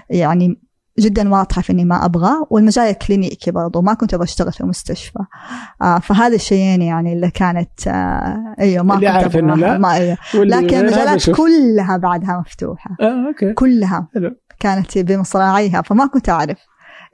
يعني 0.10 0.61
جدا 0.99 1.30
واضحة 1.30 1.62
في 1.62 1.71
إني 1.71 1.86
ما 1.86 2.06
أبغى 2.06 2.32
والمجال 2.49 2.86
الكلينيكي 2.86 3.51
برضو 3.51 3.82
ما 3.82 3.93
كنت 3.93 4.13
أبغى 4.13 4.23
أشتغل 4.23 4.51
في 4.51 4.63
مستشفى 4.63 5.19
آه 5.82 5.99
فهذا 5.99 6.36
الشيئين 6.36 6.82
يعني 6.82 7.13
اللي 7.13 7.32
كانت 7.32 7.88
آه 7.88 8.56
إيوه 8.60 8.84
ما 8.84 8.95
اللي 8.95 9.08
كنت 9.08 9.15
عارف 9.15 9.38
إنه. 9.38 9.56
لا. 9.56 9.77
ما 9.77 10.17
واللي 10.36 10.56
لكن 10.56 10.77
المجالات. 10.77 11.30
كلها 11.30 11.97
بعدها 11.97 12.39
مفتوحة 12.39 12.95
آه 13.01 13.27
أوكي 13.27 13.54
كلها 13.54 14.08
حلو. 14.13 14.36
كانت 14.60 14.97
بمصراعيها 14.97 15.82
فما 15.82 16.06
كنت 16.06 16.30
أعرف 16.30 16.58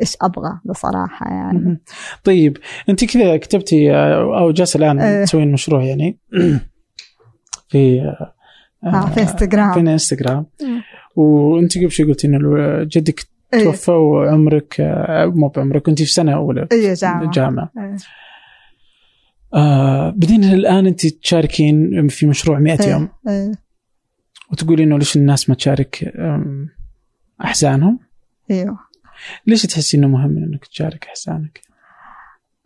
إيش 0.01 0.17
أبغى 0.21 0.59
بصراحة 0.65 1.25
يعني. 1.29 1.81
طيب 2.23 2.57
أنت 2.89 3.05
كذا 3.05 3.37
كتبتي 3.37 3.95
آه، 3.95 4.39
أو 4.39 4.51
جالسة 4.51 4.77
الآن 4.77 4.99
إيه. 4.99 5.25
تسوين 5.25 5.51
مشروع 5.51 5.83
يعني 5.83 6.19
في 7.69 8.01
آه، 8.01 8.33
آه 8.87 9.09
في 9.09 9.21
انستغرام 9.21 9.73
في 9.73 9.79
انستغرام 9.79 10.45
مم. 10.61 10.81
وأنت 11.15 11.77
قبل 11.77 11.91
شوي 11.91 12.05
قلتي 12.05 12.27
إنه 12.27 12.83
جدك 12.83 13.36
إيه. 13.53 13.63
توفى 13.63 13.91
وعمرك 13.91 14.75
مو 15.35 15.47
بعمرك 15.47 15.81
كنت 15.81 15.99
في 15.99 16.05
سنة 16.11 16.33
أولى 16.35 16.67
أيوه 16.71 16.93
جامعة 16.93 17.31
جامعة 17.31 17.71
إيه. 17.77 17.97
آه 19.53 20.09
بعدين 20.09 20.43
الآن 20.43 20.87
انت 20.87 21.07
تشاركين 21.07 22.07
في 22.07 22.27
مشروع 22.27 22.59
100 22.59 22.77
إيه. 22.79 22.91
يوم 22.91 23.09
إيه. 23.27 23.51
وتقولي 24.51 24.83
إنه 24.83 24.97
ليش 24.97 25.15
الناس 25.15 25.49
ما 25.49 25.55
تشارك 25.55 26.13
أحزانهم؟ 27.43 27.99
إيوه 28.51 28.79
ليش 29.47 29.61
تحسي 29.61 29.97
إنه 29.97 30.07
مهم 30.07 30.37
إنك 30.37 30.65
تشارك 30.65 31.05
أحزانك؟ 31.05 31.66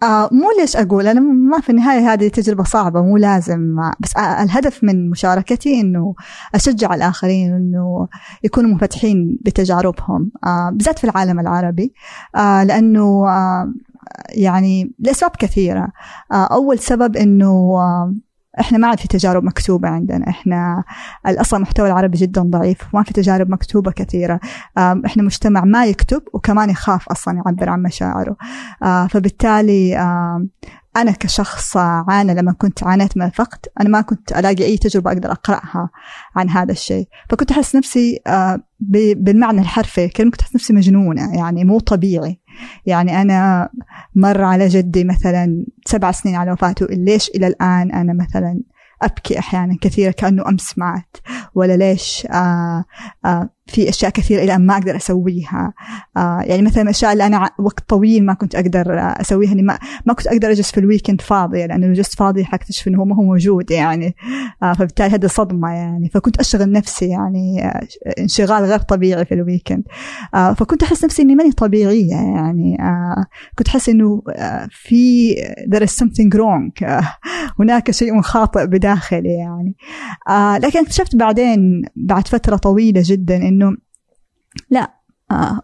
آه 0.04 0.30
مو 0.32 0.48
ليش 0.60 0.76
أقول؟ 0.76 1.08
أنا 1.08 1.20
ما 1.20 1.60
في 1.62 1.70
النهاية 1.70 2.14
هذه 2.14 2.28
تجربة 2.28 2.64
صعبة 2.64 3.02
مو 3.02 3.18
لازم 3.18 3.76
بس 4.00 4.18
آه 4.18 4.44
الهدف 4.44 4.84
من 4.84 5.10
مشاركتي 5.10 5.82
إنه 5.82 6.16
أشجع 6.56 6.94
الآخرين 6.96 7.54
إنه 7.54 8.08
يكونوا 8.44 8.70
منفتحين 8.70 9.38
بتجاربهم 9.42 10.32
آه 10.46 10.70
بالذات 10.70 11.00
في 11.00 11.04
العالم 11.04 11.40
العربي 11.40 11.94
آه 12.36 12.64
لأنه 12.64 13.28
آه 13.30 13.74
يعني 14.30 14.94
لأسباب 15.00 15.32
كثيرة. 15.40 15.88
آه 16.32 16.46
أول 16.46 16.80
سبب 16.80 17.18
إنه 17.18 17.50
آه 17.80 18.16
إحنا 18.60 18.78
ما 18.78 18.88
عاد 18.88 19.00
في 19.00 19.08
تجارب 19.08 19.44
مكتوبة 19.44 19.90
عندنا. 19.90 20.30
إحنا 20.30 20.84
أصلا 21.26 21.58
المحتوى 21.58 21.88
العربي 21.88 22.18
جدا 22.18 22.42
ضعيف 22.42 22.82
ما 22.94 23.04
في 23.04 23.14
تجارب 23.14 23.50
مكتوبة 23.50 23.92
كثيرة. 23.92 24.40
إحنا 24.78 25.24
مجتمع 25.24 25.66
ما 25.66 25.86
يكتب 25.86 26.22
وكمان 26.34 26.70
يخاف 26.70 27.10
أصلا 27.10 27.36
يعبر 27.36 27.70
عن 27.70 27.82
مشاعره. 27.82 28.36
فبالتالي 29.10 29.98
أنا 30.98 31.12
كشخص 31.12 31.78
عانى 31.78 32.34
لما 32.34 32.52
كنت 32.52 32.84
عانيت 32.84 33.18
من 33.18 33.26
الفقد 33.26 33.60
أنا 33.82 33.90
ما 33.90 34.02
كنت 34.02 34.32
ألاقي 34.32 34.66
أي 34.66 34.78
تجربة 34.78 35.12
أقدر 35.12 35.32
أقرأها 35.32 35.90
عن 36.36 36.50
هذا 36.50 36.72
الشيء. 36.72 37.08
فكنت 37.30 37.52
أحس 37.52 37.76
نفسي 37.76 38.20
بالمعنى 39.16 39.62
الحرفي 39.62 40.08
كنت 40.08 40.42
أحس 40.42 40.56
نفسي 40.56 40.74
مجنونة 40.74 41.36
يعني 41.38 41.64
مو 41.64 41.80
طبيعي. 41.80 42.41
يعني 42.86 43.22
أنا 43.22 43.70
مر 44.16 44.44
على 44.44 44.68
جدي 44.68 45.04
مثلا 45.04 45.66
سبع 45.86 46.12
سنين 46.12 46.36
على 46.36 46.52
وفاته 46.52 46.86
ليش 46.90 47.30
إلى 47.30 47.48
الآن 47.48 47.92
أنا 47.92 48.14
مثلا 48.14 48.62
أبكي 49.02 49.40
أحيانا 49.40 49.78
كثيرة 49.82 50.12
كأنه 50.12 50.50
أمس 50.50 50.78
مات 50.78 51.18
ولا 51.56 51.78
ليش 51.78 52.28
آه 52.32 52.86
آه 53.26 53.50
في 53.72 53.90
أشياء 53.90 54.12
كثيرة 54.12 54.44
إلى 54.44 54.58
ما 54.58 54.74
أقدر 54.78 54.96
أسويها. 54.96 55.74
آه 56.18 56.42
يعني 56.42 56.62
مثلا 56.62 56.84
الأشياء 56.84 57.14
اللي 57.14 57.26
أنا 57.26 57.50
وقت 57.60 57.90
طويل 57.90 58.26
ما 58.26 58.34
كنت 58.34 58.56
أقدر 58.56 58.86
أسويها 59.00 59.50
يعني 59.50 59.62
ما, 59.62 59.80
ما 60.06 60.14
كنت 60.14 60.28
أقدر 60.28 60.52
أجلس 60.52 60.72
في 60.72 60.80
الويكند 60.80 61.22
فاضية 61.22 61.66
لأنه 61.66 61.88
لو 61.88 61.94
جلست 61.94 62.16
فاضيه 62.16 62.44
حكتشف 62.44 62.88
إنه 62.88 63.00
هو 63.00 63.06
ما 63.06 63.16
هو 63.16 63.24
موجود 63.24 63.72
يعني. 63.72 64.16
آه 64.64 64.74
فبالتالي 64.74 65.16
هذه 65.16 65.26
صدمة 65.26 65.70
يعني. 65.70 66.10
فكنت 66.10 66.40
أشغل 66.40 66.72
نفسي 66.72 67.08
يعني 67.08 67.66
آه 67.66 67.88
انشغال 68.20 68.64
غير 68.64 68.80
طبيعي 68.80 69.26
في 69.26 69.34
الويكند 69.34 69.84
فكنت 70.34 70.84
أحس 70.84 71.04
نفسي 71.06 71.22
إني 71.22 71.36
ماني 71.36 71.52
طبيعية 71.52 72.16
يعني. 72.16 72.78
كنت 73.58 73.68
أحس 73.68 73.90
إنه 73.90 74.22
في 74.70 75.34
there 75.74 75.84
is 75.84 75.92
something 75.92 76.38
wrong. 76.38 76.92
هناك 77.60 77.92
شيء 77.92 78.22
خاطئ 78.22 78.68
بداخلي 78.68 79.30
يعني. 79.30 79.76
لكن 80.60 80.80
اكتشفت 80.80 81.16
بعدين 81.16 81.82
بعد 81.96 82.28
فترة 82.28 82.56
طويلة 82.56 83.02
جدا 83.06 83.38
إنه 83.38 83.61
لا 84.70 84.94
آه 85.32 85.62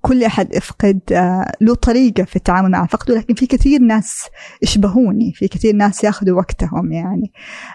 كل 0.00 0.24
أحد 0.24 0.54
يفقد 0.54 1.00
آه 1.12 1.52
له 1.60 1.74
طريقة 1.74 2.24
في 2.24 2.36
التعامل 2.36 2.70
مع 2.70 2.86
فقده 2.86 3.14
لكن 3.14 3.34
في 3.34 3.46
كثير 3.46 3.80
ناس 3.80 4.28
يشبهوني 4.62 5.32
في 5.32 5.48
كثير 5.48 5.74
ناس 5.74 6.04
ياخذوا 6.04 6.38
وقتهم 6.38 6.92
يعني. 6.92 7.32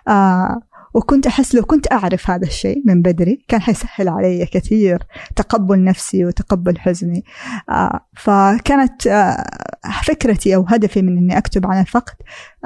آه 0.08 0.62
وكنت 0.94 1.28
أحس 1.28 1.56
لو 1.56 1.64
كنت 1.64 1.92
أعرف 1.92 2.30
هذا 2.32 2.48
الشيء 2.48 2.84
من 2.86 3.02
بدري 3.02 3.46
كان 3.48 3.62
حيسهل 3.62 4.10
علي 4.10 4.46
كثير 4.46 5.04
تقبل 5.36 5.84
نفسي 5.84 6.26
وتقبل 6.26 6.80
حزني. 6.80 7.24
آه 7.70 8.00
فكانت 8.18 9.08
آه 9.08 9.46
فكرتي 10.04 10.56
أو 10.56 10.66
هدفي 10.68 11.02
من 11.02 11.18
أني 11.18 11.38
أكتب 11.38 11.68
عن 11.68 11.82
الفقد 11.82 12.14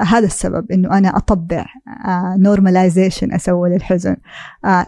آه 0.00 0.02
هذا 0.02 0.26
السبب 0.26 0.72
أنه 0.72 0.98
أنا 0.98 1.16
أطبع 1.16 1.66
نورماليزيشن 2.36 3.32
أسوي 3.32 3.70
للحزن. 3.70 4.16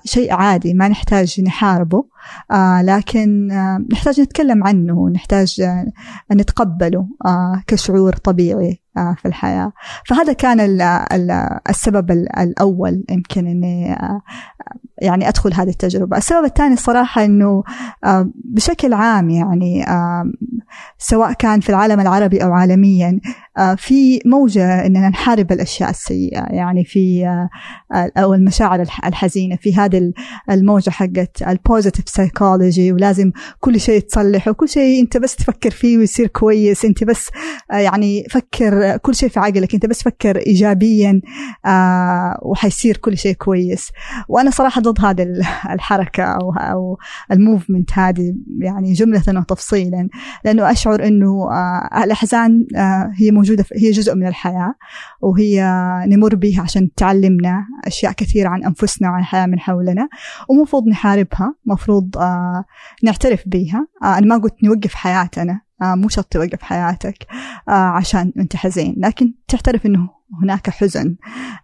شيء 0.04 0.32
عادي 0.34 0.74
ما 0.74 0.88
نحتاج 0.88 1.40
نحاربه 1.40 2.04
لكن 2.82 3.48
نحتاج 3.92 4.20
نتكلم 4.20 4.64
عنه 4.64 5.08
نحتاج 5.08 5.62
نتقبله 6.32 7.08
كشعور 7.66 8.12
طبيعي. 8.12 8.85
في 8.96 9.28
الحياة. 9.28 9.72
فهذا 10.06 10.32
كان 10.32 10.60
ال 10.60 10.82
ال 10.82 11.58
السبب 11.68 12.10
الأول 12.10 13.04
يمكن 13.10 13.46
أني 13.46 13.92
آه 13.92 14.20
يعني 15.02 15.28
أدخل 15.28 15.54
هذه 15.54 15.68
التجربة. 15.68 16.16
السبب 16.16 16.44
الثاني 16.44 16.76
صراحة 16.76 17.24
أنه 17.24 17.62
آه 18.04 18.30
بشكل 18.44 18.92
عام 18.92 19.30
يعني 19.30 19.88
آه 19.88 20.24
سواء 20.98 21.32
كان 21.32 21.60
في 21.60 21.68
العالم 21.70 22.00
العربي 22.00 22.44
أو 22.44 22.52
عالميا 22.52 23.20
في 23.76 24.20
موجة 24.26 24.86
أننا 24.86 25.08
نحارب 25.08 25.52
الأشياء 25.52 25.90
السيئة. 25.90 26.46
يعني 26.50 26.84
في 26.84 27.26
أو 27.92 28.34
المشاعر 28.34 28.80
الحزينة. 28.80 29.56
في 29.56 29.74
هذه 29.74 30.12
الموجة 30.50 30.90
حقت 30.90 31.42
ال 31.48 31.55
positive 31.55 32.08
psychology 32.08 32.92
ولازم 32.92 33.32
كل 33.60 33.80
شيء 33.80 34.00
تصلح 34.00 34.48
وكل 34.48 34.68
شيء 34.68 35.02
أنت 35.02 35.16
بس 35.16 35.36
تفكر 35.36 35.70
فيه 35.70 35.98
ويصير 35.98 36.26
كويس. 36.26 36.84
أنت 36.84 37.04
بس 37.04 37.30
يعني 37.70 38.24
فكر 38.30 38.85
كل 39.02 39.14
شيء 39.14 39.28
في 39.28 39.40
عقلك 39.40 39.74
أنت 39.74 39.86
بس 39.86 40.02
فكر 40.02 40.36
إيجابيا 40.36 41.20
وحيصير 42.42 42.96
كل 42.96 43.18
شيء 43.18 43.34
كويس. 43.34 43.90
وأنا 44.28 44.50
صراحة 44.50 44.80
ضد 44.80 45.04
هذه 45.04 45.22
الحركة 45.70 46.22
أو 46.24 46.52
أو 46.52 46.98
الموفمنت 47.32 47.90
هذه 47.92 48.34
يعني 48.58 48.92
جملة 48.92 49.22
وتفصيلا 49.28 50.08
لأنه 50.44 50.70
أشعر 50.70 51.06
أنه 51.06 51.48
الأحزان 52.04 52.66
هي 53.18 53.30
موجودة 53.30 53.64
هي 53.76 53.90
جزء 53.90 54.14
من 54.14 54.26
الحياة 54.26 54.74
وهي 55.20 55.64
نمر 56.06 56.34
بها 56.34 56.62
عشان 56.62 56.94
تعلمنا 56.94 57.66
أشياء 57.84 58.12
كثيرة 58.12 58.48
عن 58.48 58.64
أنفسنا 58.64 59.10
وعن 59.10 59.20
الحياة 59.20 59.46
من 59.46 59.60
حولنا 59.60 60.08
ومفروض 60.48 60.88
نحاربها 60.88 61.54
مفروض 61.66 62.18
آه 62.18 62.64
نعترف 63.02 63.42
بها 63.46 63.86
آه 64.02 64.18
أنا 64.18 64.26
ما 64.26 64.36
قلت 64.36 64.64
نوقف 64.64 64.94
حياتنا. 64.94 65.52
آه 65.52 65.65
مو 65.80 66.08
شرط 66.08 66.24
توقف 66.24 66.62
حياتك 66.62 67.26
آه 67.68 67.72
عشان 67.72 68.32
أنت 68.38 68.56
حزين. 68.56 68.94
لكن 68.98 69.34
تعترف 69.48 69.86
أنه 69.86 70.15
هناك 70.42 70.70
حزن. 70.70 71.16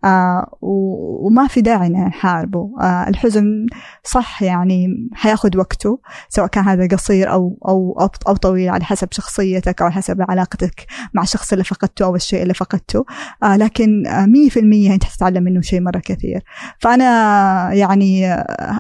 آه 0.04 0.58
وما 0.60 1.46
في 1.46 1.60
داعي 1.60 1.88
نحاربه 1.88 2.70
آه 2.80 3.08
الحزن 3.08 3.66
صح 4.04 4.42
يعني 4.42 5.08
حياخذ 5.14 5.58
وقته 5.58 6.00
سواء 6.28 6.46
كان 6.46 6.64
هذا 6.64 6.86
قصير 6.96 7.32
أو 7.32 7.58
أو, 7.68 8.10
أو 8.28 8.36
طويل 8.36 8.68
على 8.68 8.84
حسب 8.84 9.08
شخصيتك 9.10 9.82
على 9.82 9.92
حسب 9.92 10.24
علاقتك 10.28 10.86
مع 11.14 11.22
الشخص 11.22 11.52
اللي 11.52 11.64
فقدته 11.64 12.04
أو 12.04 12.16
الشيء 12.16 12.42
اللي 12.42 12.54
فقدته. 12.54 13.04
آه 13.42 13.56
لكن 13.56 14.02
مية 14.26 14.48
في 14.48 14.60
المية 14.60 14.94
أنت 14.94 15.04
تتعلم 15.04 15.44
منه 15.44 15.60
شيء 15.60 15.80
مرة 15.80 15.98
كثير. 15.98 16.44
فأنا 16.78 17.72
يعني 17.72 18.34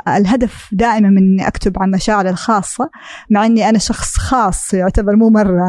الهدف 0.08 0.68
دائما 0.72 1.08
من 1.08 1.18
إني 1.18 1.46
أكتب 1.48 1.82
عن 1.82 1.90
مشاعري 1.90 2.30
الخاصة 2.30 2.90
مع 3.30 3.46
إني 3.46 3.68
أنا 3.68 3.78
شخص 3.78 4.16
خاص 4.16 4.74
يعتبر 4.74 5.16
مو 5.16 5.30
مرة 5.30 5.64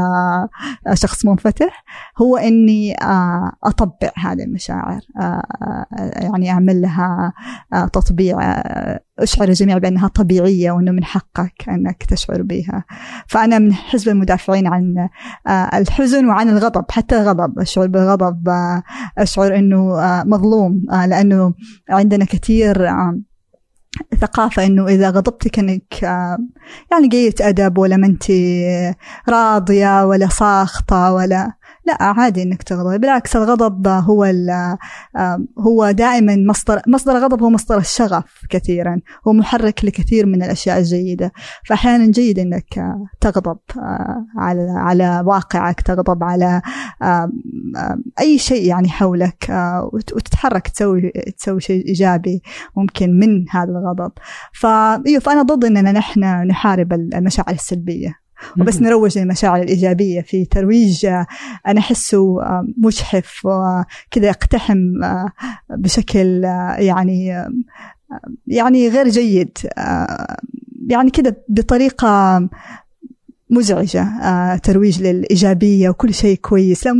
شخص 0.94 1.26
منفتح 1.26 1.84
هو 2.22 2.38
إني 2.38 2.96
أطبق 4.04 4.20
هذه 4.20 4.44
المشاعر 4.44 5.00
يعني 6.16 6.52
أعمل 6.52 6.82
لها 6.82 7.34
تطبيع 7.94 8.62
أشعر 9.20 9.48
الجميع 9.48 9.78
بأنها 9.78 10.08
طبيعية 10.08 10.72
وأنه 10.72 10.92
من 10.92 11.04
حقك 11.04 11.70
أنك 11.70 12.04
تشعر 12.04 12.42
بها. 12.42 12.86
فأنا 13.28 13.60
من 13.60 13.74
حزب 13.74 14.10
المدافعين 14.10 14.68
عن 14.68 15.10
الحزن 15.74 16.26
وعن 16.26 16.50
الغضب 16.50 16.86
حتى 16.92 17.22
الغضب 17.22 17.60
أشعر 17.60 17.88
بالغضب 17.88 18.50
أشعر 19.18 19.56
أنه 19.56 19.98
مظلوم 20.26 20.82
لأنه 20.90 21.54
عندنا 21.90 22.26
كثير 22.26 22.90
ثقافة 24.22 24.66
إنه 24.66 24.88
إذا 24.88 25.10
غضبتي 25.10 25.50
كأنك 25.50 26.04
يعني 26.92 27.08
قية 27.12 27.34
أدب 27.42 27.78
ولا 27.78 27.98
ما 27.98 28.08
أنت 28.08 28.24
راضية 29.30 30.06
ولا 30.06 30.28
ساخطة 30.28 31.14
ولا 31.14 31.52
لا 31.86 32.04
عادي 32.04 32.44
إنك 32.44 32.64
تغضب. 32.64 33.02
بالعكس 33.02 33.36
الغضب 33.36 33.88
هو 33.88 34.26
هو 35.60 35.92
دائما 35.92 36.36
مصدر 36.36 36.82
مصدر 36.88 37.18
الغضب 37.18 37.44
هو 37.44 37.50
مصدر 37.50 37.78
الشغف 37.78 38.42
كثيرا. 38.50 39.00
هو 39.28 39.34
محرك 39.34 39.86
لكثير 39.86 40.26
من 40.26 40.44
الأشياء 40.44 40.78
الجيدة. 40.78 41.32
فاحيانا 41.66 42.12
جيد 42.12 42.40
إنك 42.40 42.98
تغضب 43.22 43.58
على 44.38 44.68
على 44.70 45.24
واقعك 45.26 45.82
تغضب 45.82 46.24
على 46.24 46.62
أي 48.20 48.38
شيء 48.38 48.68
يعني 48.68 48.90
حولك 48.90 49.46
وتتحرك 49.94 50.68
تسوي 50.68 51.12
تسوي 51.38 51.62
شيء 51.62 51.88
إيجابي 51.88 52.42
ممكن 52.78 53.20
من 53.20 53.46
هذا 53.50 53.72
الغضب. 53.72 54.12
فايوه 54.54 55.20
فأنا 55.20 55.42
ضد 55.42 55.66
إننا 55.66 55.92
نحن 55.92 56.48
نحارب 56.48 56.94
المشاعر 56.94 57.54
السلبية. 57.54 58.23
وبس 58.60 58.82
نروج 58.82 59.20
للمشاعر 59.20 59.62
الإيجابية 59.62 60.22
في 60.22 60.46
ترويج 60.46 61.06
أنا 61.68 61.80
أحسه 61.80 62.38
مجحف 62.78 63.46
وكذا 63.46 64.28
يقتحم 64.28 64.78
بشكل 65.70 66.44
يعني 66.78 67.46
يعني 68.48 68.88
غير 68.90 69.10
جيد 69.10 69.58
يعني 70.88 71.10
كذا 71.12 71.36
بطريقة 71.50 72.42
مزعجة 73.50 74.04
آه، 74.04 74.56
ترويج 74.56 75.02
للإيجابية 75.02 75.90
وكل 75.90 76.14
شيء 76.14 76.38
كويس. 76.38 76.86
لا 76.86 76.94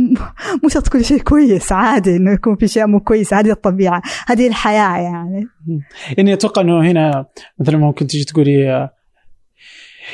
مو 0.62 0.68
شرط 0.68 0.88
كل 0.88 1.04
شيء 1.04 1.18
كويس 1.18 1.72
عادي 1.72 2.16
إنه 2.16 2.32
يكون 2.32 2.56
في 2.56 2.68
شيء 2.68 2.86
مو 2.86 3.00
كويس 3.00 3.34
هذه 3.34 3.50
الطبيعة 3.50 4.02
هذه 4.26 4.46
الحياة 4.46 4.98
يعني. 4.98 5.48
يعني 6.18 6.32
أتوقع 6.32 6.62
إنه 6.62 6.90
هنا 6.90 7.26
مثل 7.58 7.76
ما 7.76 7.92
كنت 7.92 8.10
تجي 8.10 8.24
تقولي 8.24 8.90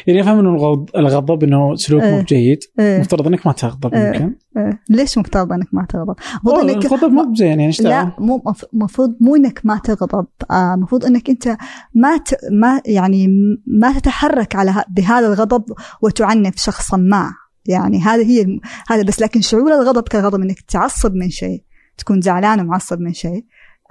يعني 0.06 0.20
أفهم 0.20 0.38
إنه 0.38 0.50
الغض- 0.56 0.90
الغضب 0.96 1.42
إنه 1.44 1.74
سلوك 1.74 2.02
مو 2.02 2.08
إيه. 2.08 2.22
بجيد 2.22 2.58
إيه. 2.78 3.00
مفترض 3.00 3.26
إنك 3.26 3.46
ما 3.46 3.52
تغضب. 3.52 3.94
يمكن 3.94 4.34
إيه. 4.56 4.80
ليش 4.90 5.18
مفترض 5.18 5.52
إنك 5.52 5.68
ما 5.72 5.84
تغضب؟ 5.88 6.14
المفروض 6.44 6.70
إنك 6.70 6.86
الغضب 6.86 7.12
مو 7.12 7.32
بزين 7.32 7.48
يعني 7.48 7.66
إيش 7.66 7.80
لا؟ 7.80 8.12
مو 8.18 8.42
مف- 8.46 8.64
مفروض 8.72 9.16
مو 9.20 9.36
إنك 9.36 9.60
ما 9.64 9.78
تغضب 9.84 10.26
آه، 10.50 10.76
مفروض 10.76 11.04
إنك 11.04 11.30
أنت 11.30 11.56
ما 11.94 12.16
ت... 12.16 12.34
ما 12.52 12.80
يعني 12.86 13.28
ما 13.66 13.92
تتحرك 13.98 14.56
على 14.56 14.84
بهذا 14.88 15.26
الغضب 15.26 15.64
وتعنف 16.02 16.56
شخصا 16.56 16.96
ما 16.96 17.30
يعني 17.66 18.00
هذا 18.00 18.22
هي 18.22 18.42
الم- 18.42 18.60
هذا 18.88 19.02
بس 19.02 19.20
لكن 19.22 19.40
شعور 19.40 19.72
الغضب 19.72 20.08
كالغضب 20.08 20.40
إنك 20.42 20.60
تعصب 20.60 21.14
من 21.14 21.30
شيء 21.30 21.62
تكون 21.98 22.20
زعلان 22.20 22.60
ومعصب 22.60 23.00
من 23.00 23.12
شيء 23.12 23.44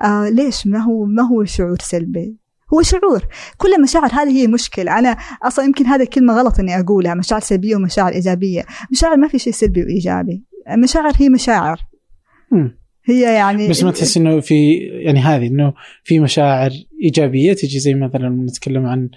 آه 0.04 0.30
ليش 0.30 0.68
ما 0.68 0.80
هو 0.80 1.06
ما 1.06 1.24
هو 1.24 1.44
شعور 1.44 1.78
سلبي 1.82 2.38
هو 2.74 2.82
شعور. 2.82 3.28
كل 3.58 3.74
المشاعر 3.74 4.10
هذه 4.14 4.32
هي 4.42 4.48
مشكلة. 4.48 5.00
أنا 5.00 5.18
أصلا 5.44 5.66
يمكن 5.66 5.86
هذه 5.86 6.04
كلمة 6.14 6.34
غلط 6.34 6.60
إني 6.60 6.80
أقولها. 6.80 7.14
مشاعر 7.14 7.42
سلبية 7.42 7.76
ومشاعر 7.76 8.12
إيجابية. 8.14 8.66
مشاعر 8.92 9.18
ما 9.18 9.28
في 9.28 9.40
شيء 9.40 9.54
سلبي 9.54 9.84
وإيجابي. 9.84 10.44
المشاعر 10.72 11.14
هي 11.18 11.30
مشاعر. 11.30 11.80
هي 13.06 13.22
يعني 13.22 13.68
بس 13.68 13.84
ما 13.84 13.92
تحس 13.92 14.18
إنه 14.18 14.40
في 14.40 14.72
يعني 14.78 15.20
هذه 15.20 15.48
إنه 15.48 15.74
في 16.04 16.20
مشاعر 16.20 16.72
إيجابية 17.04 17.54
تجي 17.54 17.80
زي 17.80 17.94
مثلا 17.94 18.30
نتكلم 18.30 18.86
عن 18.86 19.10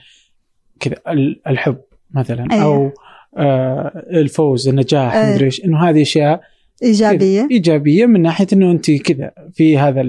كذا 0.81 0.97
ال- 1.09 1.43
الحب 1.47 1.81
مثلا 2.15 2.47
أيوة. 2.53 2.65
أو 2.65 2.91
آه 3.37 4.05
الفوز 4.11 4.69
النجاح 4.69 5.15
أيوة. 5.15 5.35
مدري 5.35 5.47
إيش. 5.47 5.65
إنه 5.65 5.89
هذه 5.89 6.03
أشياء 6.03 6.37
كذا 6.81 6.89
إيجابية 6.89 7.49
ايجابيه 7.51 8.07
من 8.07 8.23
ناحية 8.23 8.47
إنه 8.53 8.71
انت 8.71 8.91
كذا 8.91 9.33
في 9.55 9.79
هذا 9.79 10.01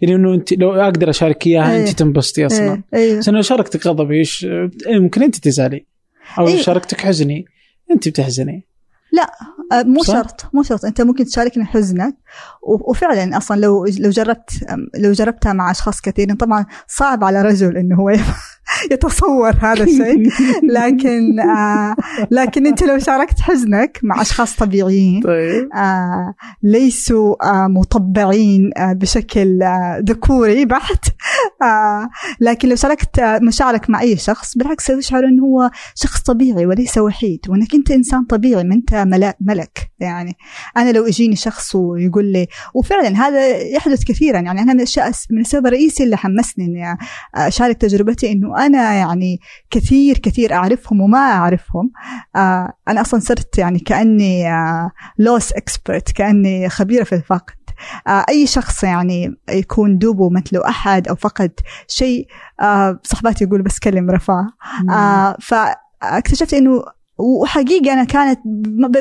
يعني 0.00 0.14
إنه 0.14 0.34
أنت 0.34 0.52
لو 0.52 0.74
أقدر 0.74 1.10
اشارك 1.10 1.46
إياها 1.46 1.72
أيوة. 1.72 1.88
انت 1.88 1.98
تنبسطي 1.98 2.46
أصلا 2.46 2.82
إيه، 2.94 3.00
أيوه 3.00 3.18
بس 3.18 3.28
انه 3.28 3.40
شاركتك 3.40 3.86
غضبي 3.86 4.18
إيش؟ 4.18 4.44
إيه، 4.86 4.98
ممكن 4.98 5.22
أنت 5.22 5.36
تزعلي. 5.36 5.86
أو 6.38 6.48
أيوة. 6.48 6.60
شاركتك 6.60 7.00
حزني 7.00 7.44
أنت 7.90 8.08
بتحزني. 8.08 8.68
آه، 9.72 9.82
مو 9.82 10.02
صح؟ 10.02 10.14
شرط 10.14 10.50
مو 10.52 10.62
شرط. 10.62 10.84
أنت 10.84 11.00
ممكن 11.00 11.24
تشاركني 11.24 11.64
حزنك. 11.64 12.16
وفعلا 12.62 13.36
أصلا 13.36 13.60
لو 13.60 13.84
لو 13.84 14.10
جربت 14.10 14.50
لو 14.98 15.12
جربتها 15.12 15.52
مع 15.52 15.70
أشخاص 15.70 16.00
كثيرين 16.00 16.36
طبعا 16.36 16.66
صعب 16.88 17.24
على 17.24 17.42
رجل 17.42 17.76
إنه 17.76 17.96
هو 17.96 18.10
يتصور 18.92 19.54
هذا 19.60 19.84
الشيء. 19.84 20.28
لكن 20.78 21.40
آه 21.40 21.96
لكن 22.30 22.66
انت 22.66 22.82
لو 22.82 22.98
شاركت 22.98 23.40
حزنك 23.40 24.00
مع 24.02 24.20
أشخاص 24.22 24.56
طبيعيين 24.56 25.22
طيب. 25.22 25.68
آه 25.74 26.34
ليسوا 26.62 27.36
آه 27.50 27.66
مطبعين 27.66 28.70
آه 28.76 28.92
بشكل 28.92 29.62
آه 29.62 30.02
ذكوري 30.08 30.64
بحت 30.64 31.04
آه. 31.62 32.08
لكن 32.40 32.68
لو 32.68 32.76
شاركت 32.76 33.18
آه 33.18 33.38
مشاعرك 33.42 33.90
مع 33.90 34.00
أي 34.00 34.16
شخص 34.16 34.56
بالعكس 34.58 34.86
تشعر 34.86 35.24
إنه 35.24 35.42
هو 35.44 35.70
شخص 35.94 36.20
طبيعي 36.22 36.66
وليس 36.66 36.98
وحيد. 36.98 37.40
وإنك 37.48 37.74
أنت 37.74 37.90
إنسان 37.90 38.24
طبيعي 38.24 38.64
ما 38.64 38.74
أنت 38.74 38.94
ملا- 38.94 39.36
ملك. 39.40 39.90
يعني 40.00 40.36
أنا 40.76 40.90
لو 40.92 41.06
يجيني 41.06 41.36
شخص 41.36 41.74
ويقول 41.74 42.24
لي 42.24 42.46
وفعلا 42.74 43.08
هذا 43.16 43.56
يحدث 43.58 44.04
كثيرا. 44.04 44.36
يعني 44.40 44.60
أنا 44.60 44.72
من 44.72 44.78
الأشياء 44.78 45.12
من 45.30 45.40
السبب 45.40 45.66
الرئيسي 45.66 46.04
اللي 46.04 46.16
حمسني 46.16 46.64
إني 46.64 46.96
أشارك 47.34 47.76
تجربتي 47.76 48.32
إنه 48.32 48.66
أنا 48.66 48.94
يعني 48.94 49.38
كثير 49.70 50.18
كثير 50.18 50.52
أعرفهم 50.52 51.00
وما 51.00 51.18
أعرفهم. 51.18 51.90
آه. 52.36 52.72
أنا 52.88 53.00
أصلا 53.00 53.20
صرت 53.20 53.58
يعني 53.58 53.78
كأني 53.78 54.52
آه 54.52 54.90
لوس 55.18 55.52
اكسبرت 55.52 56.12
كأني 56.12 56.68
خبيرة 56.68 57.04
في 57.04 57.14
الفقد 57.14 57.57
آه 58.06 58.24
أي 58.28 58.46
شخص 58.46 58.84
يعني 58.84 59.36
يكون 59.50 59.98
دوبه 59.98 60.30
مثله 60.30 60.68
أحد 60.68 61.08
أو 61.08 61.14
فقد 61.14 61.52
شيء 61.88 62.26
آه 62.60 63.00
صحباتي 63.02 63.44
يقولوا 63.44 63.64
بس 63.64 63.78
كلم 63.78 64.10
رفاه 64.10 64.46
آه 64.90 65.36
فاكتشفت 65.40 66.54
إنه 66.54 66.82
وحقيقة 67.18 67.92
أنا 67.92 68.04
كانت 68.04 68.40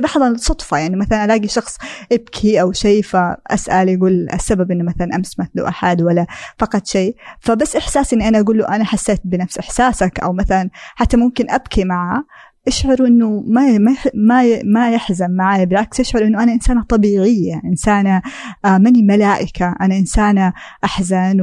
بحضن 0.03 0.31
الصدفة 0.31 0.77
يعني 0.77 0.95
مثلا 0.95 1.25
ألاقي 1.25 1.47
شخص 1.47 1.77
يبكي 2.11 2.61
أو 2.61 2.71
شيء 2.71 3.03
فأسأل 3.03 3.89
يقول 3.89 4.27
السبب 4.33 4.71
إنه 4.71 4.83
مثلا 4.83 5.15
أمس 5.15 5.39
مثله 5.39 5.67
أحد 5.67 6.01
ولا 6.01 6.25
فقد 6.57 6.87
شيء. 6.87 7.15
فبس 7.39 7.75
إحساس 7.75 8.13
إني 8.13 8.27
أنا 8.27 8.39
أقول 8.39 8.57
له 8.57 8.67
أنا 8.67 8.83
حسيت 8.83 9.21
بنفس 9.23 9.57
إحساسك 9.57 10.19
أو 10.19 10.33
مثلا 10.33 10.69
حتى 10.73 11.17
ممكن 11.17 11.49
أبكي 11.49 11.83
معه. 11.83 12.23
أشعر 12.67 13.05
إنه 13.07 13.43
ما 13.47 13.77
ما 14.13 14.45
ما 14.65 14.91
يحزن 14.91 15.31
معي 15.31 15.65
بالعكس 15.65 15.99
يشعر 15.99 16.23
إنه 16.27 16.43
أنا 16.43 16.53
إنسانة 16.53 16.83
طبيعية 16.83 17.61
إنسانة 17.65 18.21
آه 18.65 18.77
ماني 18.77 19.01
ملائكة 19.01 19.75
أنا 19.81 19.97
إنسانة 19.97 20.53
أحزن. 20.83 21.37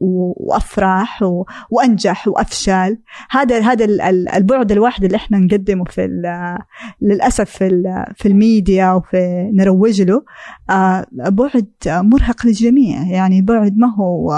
وأفرح. 0.00 1.20
وأنجح 1.70 2.28
وأفشل 2.28 2.98
هذا 3.30 3.60
هذا 3.60 3.84
ال- 3.84 4.00
ال- 4.00 4.28
البعد 4.28 4.72
الواحد 4.72 5.04
اللي 5.04 5.16
إحنا 5.16 5.38
نقدمه 5.38 5.84
في 5.84 6.08
للأسف 7.02 7.50
في 7.50 7.82
في 8.16 8.28
الميديا 8.28 8.92
وفي 8.92 9.50
نروج 9.54 10.02
له 10.02 10.22
آه 10.70 11.06
بعد 11.12 11.66
مرهق 11.88 12.46
للجميع 12.46 13.02
يعني 13.02 13.42
بعد 13.42 13.76
ما 13.78 13.94
هو 13.94 14.32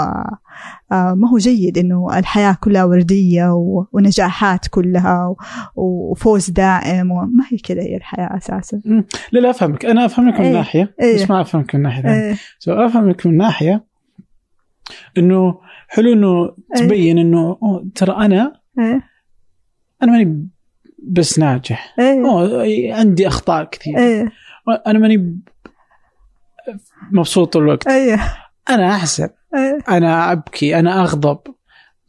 ما 0.91 1.29
هو 1.31 1.37
جيد 1.37 1.77
إنه 1.77 2.19
الحياة 2.19 2.57
كلها 2.61 2.83
وردية 2.83 3.51
ونجاحات 3.93 4.67
كلها 4.67 5.35
وفوز 5.75 6.49
دائم 6.49 7.11
وما 7.11 7.43
هي 7.51 7.57
كذا 7.57 7.81
هي 7.81 7.97
الحياة 7.97 8.37
أساسا. 8.37 8.81
لا 9.31 9.39
لا 9.39 9.49
أفهمك. 9.49 9.85
أنا 9.85 10.05
أفهمك 10.05 10.39
من 10.39 10.45
إيه. 10.45 10.53
ناحية. 10.53 10.95
إيه. 11.01 11.15
بس 11.15 11.29
ما 11.29 11.41
أفهمك 11.41 11.75
من 11.75 11.81
ناحية 11.81 12.01
ثانية. 12.01 12.29
إيه. 12.29 12.35
so 12.59 12.73
أفهمك 12.73 13.25
من 13.25 13.37
ناحية 13.37 13.85
إنه 15.17 15.59
حلو 15.87 16.13
إنه. 16.13 16.55
تبين 16.75 17.17
إنه 17.17 17.57
ترى 17.95 18.25
أنا 18.25 18.61
أنا 20.03 20.11
ماني 20.11 20.49
بس 21.03 21.39
ناجح. 21.39 21.95
أوه 21.99 22.63
عندي 22.93 23.27
أخطاء 23.27 23.63
كثير. 23.63 23.97
إيه. 23.97 24.31
أنا 24.87 24.99
ماني 24.99 25.39
مبسوط 27.11 27.57
الوقت. 27.57 27.87
إيه. 27.87 28.19
أنا 28.69 28.95
احزن 28.95 29.29
أنا 29.89 30.31
أبكي 30.31 30.79
أنا 30.79 31.01
أغضب. 31.01 31.39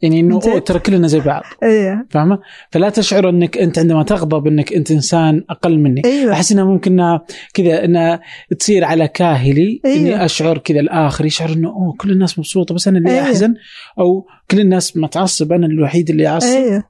يعني 0.01 0.19
إنه 0.19 0.39
ترى 0.39 0.79
كلنا 0.79 1.07
زي 1.07 1.19
بعض. 1.19 1.43
إيه. 1.63 2.07
فاهمة؟ 2.09 2.39
فلا 2.71 2.89
تشعر 2.89 3.29
إنك 3.29 3.57
أنت 3.57 3.79
عندما 3.79 4.03
تغضب 4.03 4.47
إنك 4.47 4.73
أنت 4.73 4.91
إنسان 4.91 5.43
أقل 5.49 5.79
مني. 5.79 6.01
أيوه. 6.05 6.33
أحس 6.33 6.51
انها 6.51 6.63
ممكن 6.63 6.91
انها 6.91 7.25
كذا 7.53 7.85
انها 7.85 8.21
تصير 8.59 8.85
على 8.85 9.07
كاهلي 9.07 9.81
أيوة. 9.85 9.97
اني 9.97 10.25
أشعر 10.25 10.57
كذا 10.57 10.79
الآخر 10.79 11.25
يشعر 11.25 11.49
إنه 11.49 11.69
أوه 11.69 11.95
كل 11.97 12.11
الناس 12.11 12.39
مبسوطة 12.39 12.75
بس 12.75 12.87
أنا 12.87 12.97
اللي 12.97 13.11
أيوة. 13.11 13.23
أحزن 13.23 13.53
أو 13.99 14.27
كل 14.51 14.59
الناس 14.59 14.97
متعصب 14.97 15.51
أنا 15.51 15.65
الوحيد 15.65 16.09
اللي 16.09 16.27
أعصب. 16.27 16.47
إيه 16.47 16.89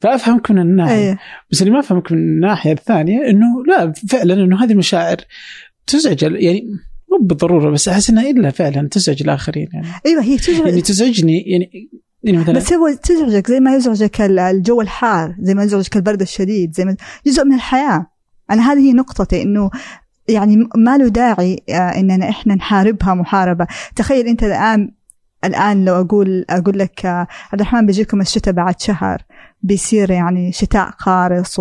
فأفهمك 0.00 0.50
من 0.50 0.58
الناحية. 0.58 0.94
إيه 0.94 1.18
بس 1.50 1.62
اللي 1.62 1.72
ما 1.72 1.80
أفهمك 1.80 2.12
من 2.12 2.18
الناحية 2.18 2.72
الثانية 2.72 3.30
إنه 3.30 3.64
لا 3.68 3.92
فعلا 4.08 4.34
إنه 4.34 4.64
هذه 4.64 4.72
المشاعر 4.72 5.16
تزعج 5.86 6.22
يعني 6.22 6.64
مو 7.10 7.26
بالضرورة 7.26 7.70
بس 7.70 7.88
أحس 7.88 8.10
إنها 8.10 8.30
إلا 8.30 8.50
فعلا 8.50 8.88
تزعج 8.88 9.22
الآخرين 9.22 9.68
يعني. 9.72 9.86
أيوه 10.06 10.22
هي 10.22 10.36
تزعج. 10.36 10.66
يعني 10.66 10.80
تزعجني 10.80 11.40
يعني 11.40 11.90
يعني 12.22 12.38
مثلا 12.38 12.54
بس 12.54 12.72
هو 12.72 12.94
تزعجك 13.02 13.46
زي 13.48 13.60
ما 13.60 13.74
يزعجك 13.74 14.20
ال- 14.20 14.38
الجو 14.38 14.80
الحار 14.80 15.34
زي 15.40 15.54
ما 15.54 15.62
يزعجك 15.64 15.96
البرد 15.96 16.20
الشديد 16.20 16.74
زي 16.74 16.84
ما 16.84 16.96
جزء 17.26 17.44
من 17.44 17.54
الحياة. 17.54 18.06
أنا 18.50 18.72
هذه 18.72 18.78
هي 18.78 18.92
نقطتي 18.92 19.42
إنه 19.42 19.70
يعني 20.28 20.68
ما 20.76 20.98
له 20.98 21.08
داعي 21.08 21.62
آه، 21.68 21.72
إننا 21.72 22.28
إحنا 22.28 22.54
نحاربها 22.54 23.14
محاربة. 23.14 23.66
تخيل 23.96 24.26
أنت 24.26 24.42
الآن 24.44 24.90
الآن 25.44 25.84
لو 25.84 26.00
أقول 26.00 26.44
أقول 26.50 26.78
لك 26.78 27.06
آه، 27.06 27.26
عبد 27.52 27.60
الرحمن 27.60 27.86
بيجيكم 27.86 28.20
الشتاء 28.20 28.54
بعد 28.54 28.80
شهر 28.80 29.22
بيصير 29.62 30.10
يعني 30.10 30.52
شتاء 30.52 30.90
قارص 30.90 31.58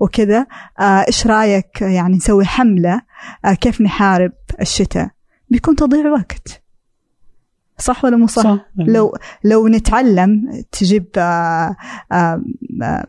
وكذا 0.00 0.46
آه، 0.80 1.04
إيش 1.08 1.26
رأيك 1.26 1.82
يعني 1.82 2.16
نسوي 2.16 2.44
حملة 2.44 2.94
آه، 2.94 3.02
كيف 3.60 3.80
نحارب 3.80 4.32
الشتاء؟ 4.60 5.08
بيكون 5.50 5.76
تضييع 5.76 6.10
وقت. 6.10 6.62
صح 7.78 8.04
ولا 8.04 8.16
مو 8.16 8.26
صح؟ 8.26 8.42
صح. 8.42 8.66
لو 8.76 9.16
لو 9.44 9.68
نتعلم 9.68 10.62
تجيب 10.72 11.06
آه، 11.16 11.76
آه، 12.12 12.42
آه، 12.82 13.06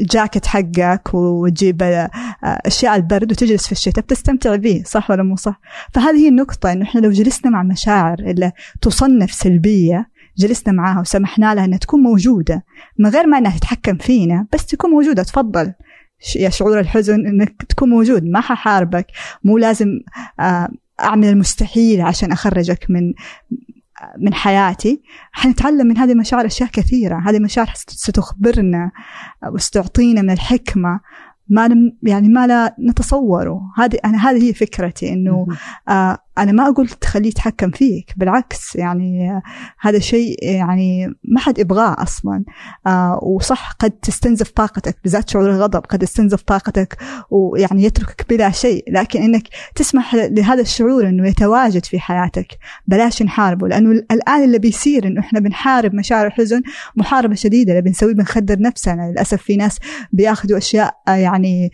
الجاكيت 0.00 0.46
حقك 0.46 1.14
وتجيب 1.14 1.82
آه، 1.82 2.10
أشياء 2.42 2.96
البرد 2.96 3.32
وتجلس 3.32 3.66
في 3.66 3.72
الشتاء 3.72 4.04
بتستمتع 4.04 4.56
به 4.56 4.82
صح 4.86 5.10
ولا 5.10 5.22
مو 5.22 5.36
صح؟ 5.36 5.60
فهذه 5.92 6.16
هي 6.16 6.28
النقطة 6.28 6.72
إنه 6.72 6.82
إحنا 6.82 7.00
لو 7.00 7.10
جلسنا 7.10 7.50
مع 7.50 7.62
مشاعر 7.62 8.18
اللي 8.18 8.52
تصنف 8.82 9.32
سلبية 9.32 10.10
جلسنا 10.38 10.72
معاها 10.72 11.00
وسمحنا 11.00 11.54
لها 11.54 11.64
إنها 11.64 11.78
تكون 11.78 12.00
موجودة 12.00 12.64
من 12.98 13.10
غير 13.10 13.26
ما 13.26 13.38
إنها 13.38 13.58
تتحكم 13.58 13.96
فينا 13.96 14.46
بس 14.52 14.66
تكون 14.66 14.90
موجودة. 14.90 15.22
تفضل. 15.22 15.72
يا 16.36 16.48
شعور 16.48 16.80
الحزن 16.80 17.26
إنك 17.26 17.62
تكون 17.62 17.90
موجود 17.90 18.24
ما 18.24 18.40
ححاربك. 18.40 19.06
مو 19.44 19.58
لازم 19.58 19.88
آه، 20.40 20.68
أعمل 21.00 21.28
المستحيل 21.28 22.00
عشان 22.00 22.32
أخرجك 22.32 22.86
من 22.88 23.12
من 24.18 24.34
حياتي. 24.34 25.02
حنتعلم 25.32 25.86
من 25.86 25.98
هذه 25.98 26.12
المشاعر 26.12 26.46
أشياء 26.46 26.68
كثيرة. 26.70 27.22
هذه 27.26 27.36
المشاعر 27.36 27.66
ست- 27.74 27.90
ستخبرنا 27.90 28.90
وستعطينا 29.52 30.22
من 30.22 30.30
الحكمة. 30.30 31.00
ما 31.48 31.90
يعني 32.02 32.28
ما 32.28 32.46
لا 32.46 32.76
نتصوره. 32.88 33.60
هذه 33.76 33.98
أنا 34.04 34.30
هذه 34.30 34.48
هي 34.48 34.54
فكرتي 34.54 35.12
إنه 35.12 35.46
آه 35.88 36.18
أنا 36.38 36.52
ما 36.52 36.68
أقول 36.68 36.88
تخليه 36.88 37.28
يتحكم 37.28 37.70
فيك 37.70 38.14
بالعكس 38.16 38.76
يعني 38.76 39.42
هذا 39.80 39.98
شيء 39.98 40.36
يعني 40.42 41.06
ما 41.24 41.40
حد 41.40 41.58
يبغاه 41.58 41.96
أصلا. 42.02 42.44
آه 42.86 43.18
وصح 43.22 43.72
قد 43.72 43.90
تستنزف 43.90 44.50
طاقتك 44.50 44.96
بالذات 45.02 45.30
شعور 45.30 45.50
الغضب 45.50 45.80
قد 45.80 46.02
يستنزف 46.02 46.42
طاقتك 46.42 46.96
ويعني 47.30 47.84
يتركك 47.84 48.26
بلا 48.28 48.50
شيء. 48.50 48.84
لكن 48.92 49.22
إنك 49.22 49.42
تسمح 49.74 50.14
لهذا 50.14 50.60
الشعور 50.60 51.08
إنه 51.08 51.28
يتواجد 51.28 51.84
في 51.84 52.00
حياتك 52.00 52.58
بلاش 52.86 53.22
نحاربه. 53.22 53.68
لأنه 53.68 53.90
الآن 54.10 54.44
اللي 54.44 54.58
بيصير 54.58 55.06
إنه 55.06 55.20
إحنا 55.20 55.40
بنحارب 55.40 55.94
مشاعر 55.94 56.26
الحزن 56.26 56.62
محاربة 56.96 57.34
شديدة 57.34 57.72
اللي 57.72 57.82
بنسويه 57.82 58.14
بنخدر 58.14 58.60
نفسنا. 58.60 59.10
للأسف 59.10 59.42
في 59.42 59.56
ناس 59.56 59.78
بياخذوا 60.12 60.58
أشياء 60.58 60.94
يعني 61.08 61.70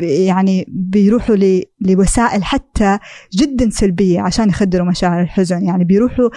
يعني 0.00 0.66
بيروحوا 0.68 1.36
لوسائل 1.80 2.44
حتى 2.44 2.98
جدا 3.34 3.70
سلبية. 3.70 3.91
عشان 4.00 4.48
يخدروا 4.48 4.86
مشاعر 4.86 5.22
الحزن. 5.22 5.64
يعني 5.64 5.84
بيروحوا 5.84 6.28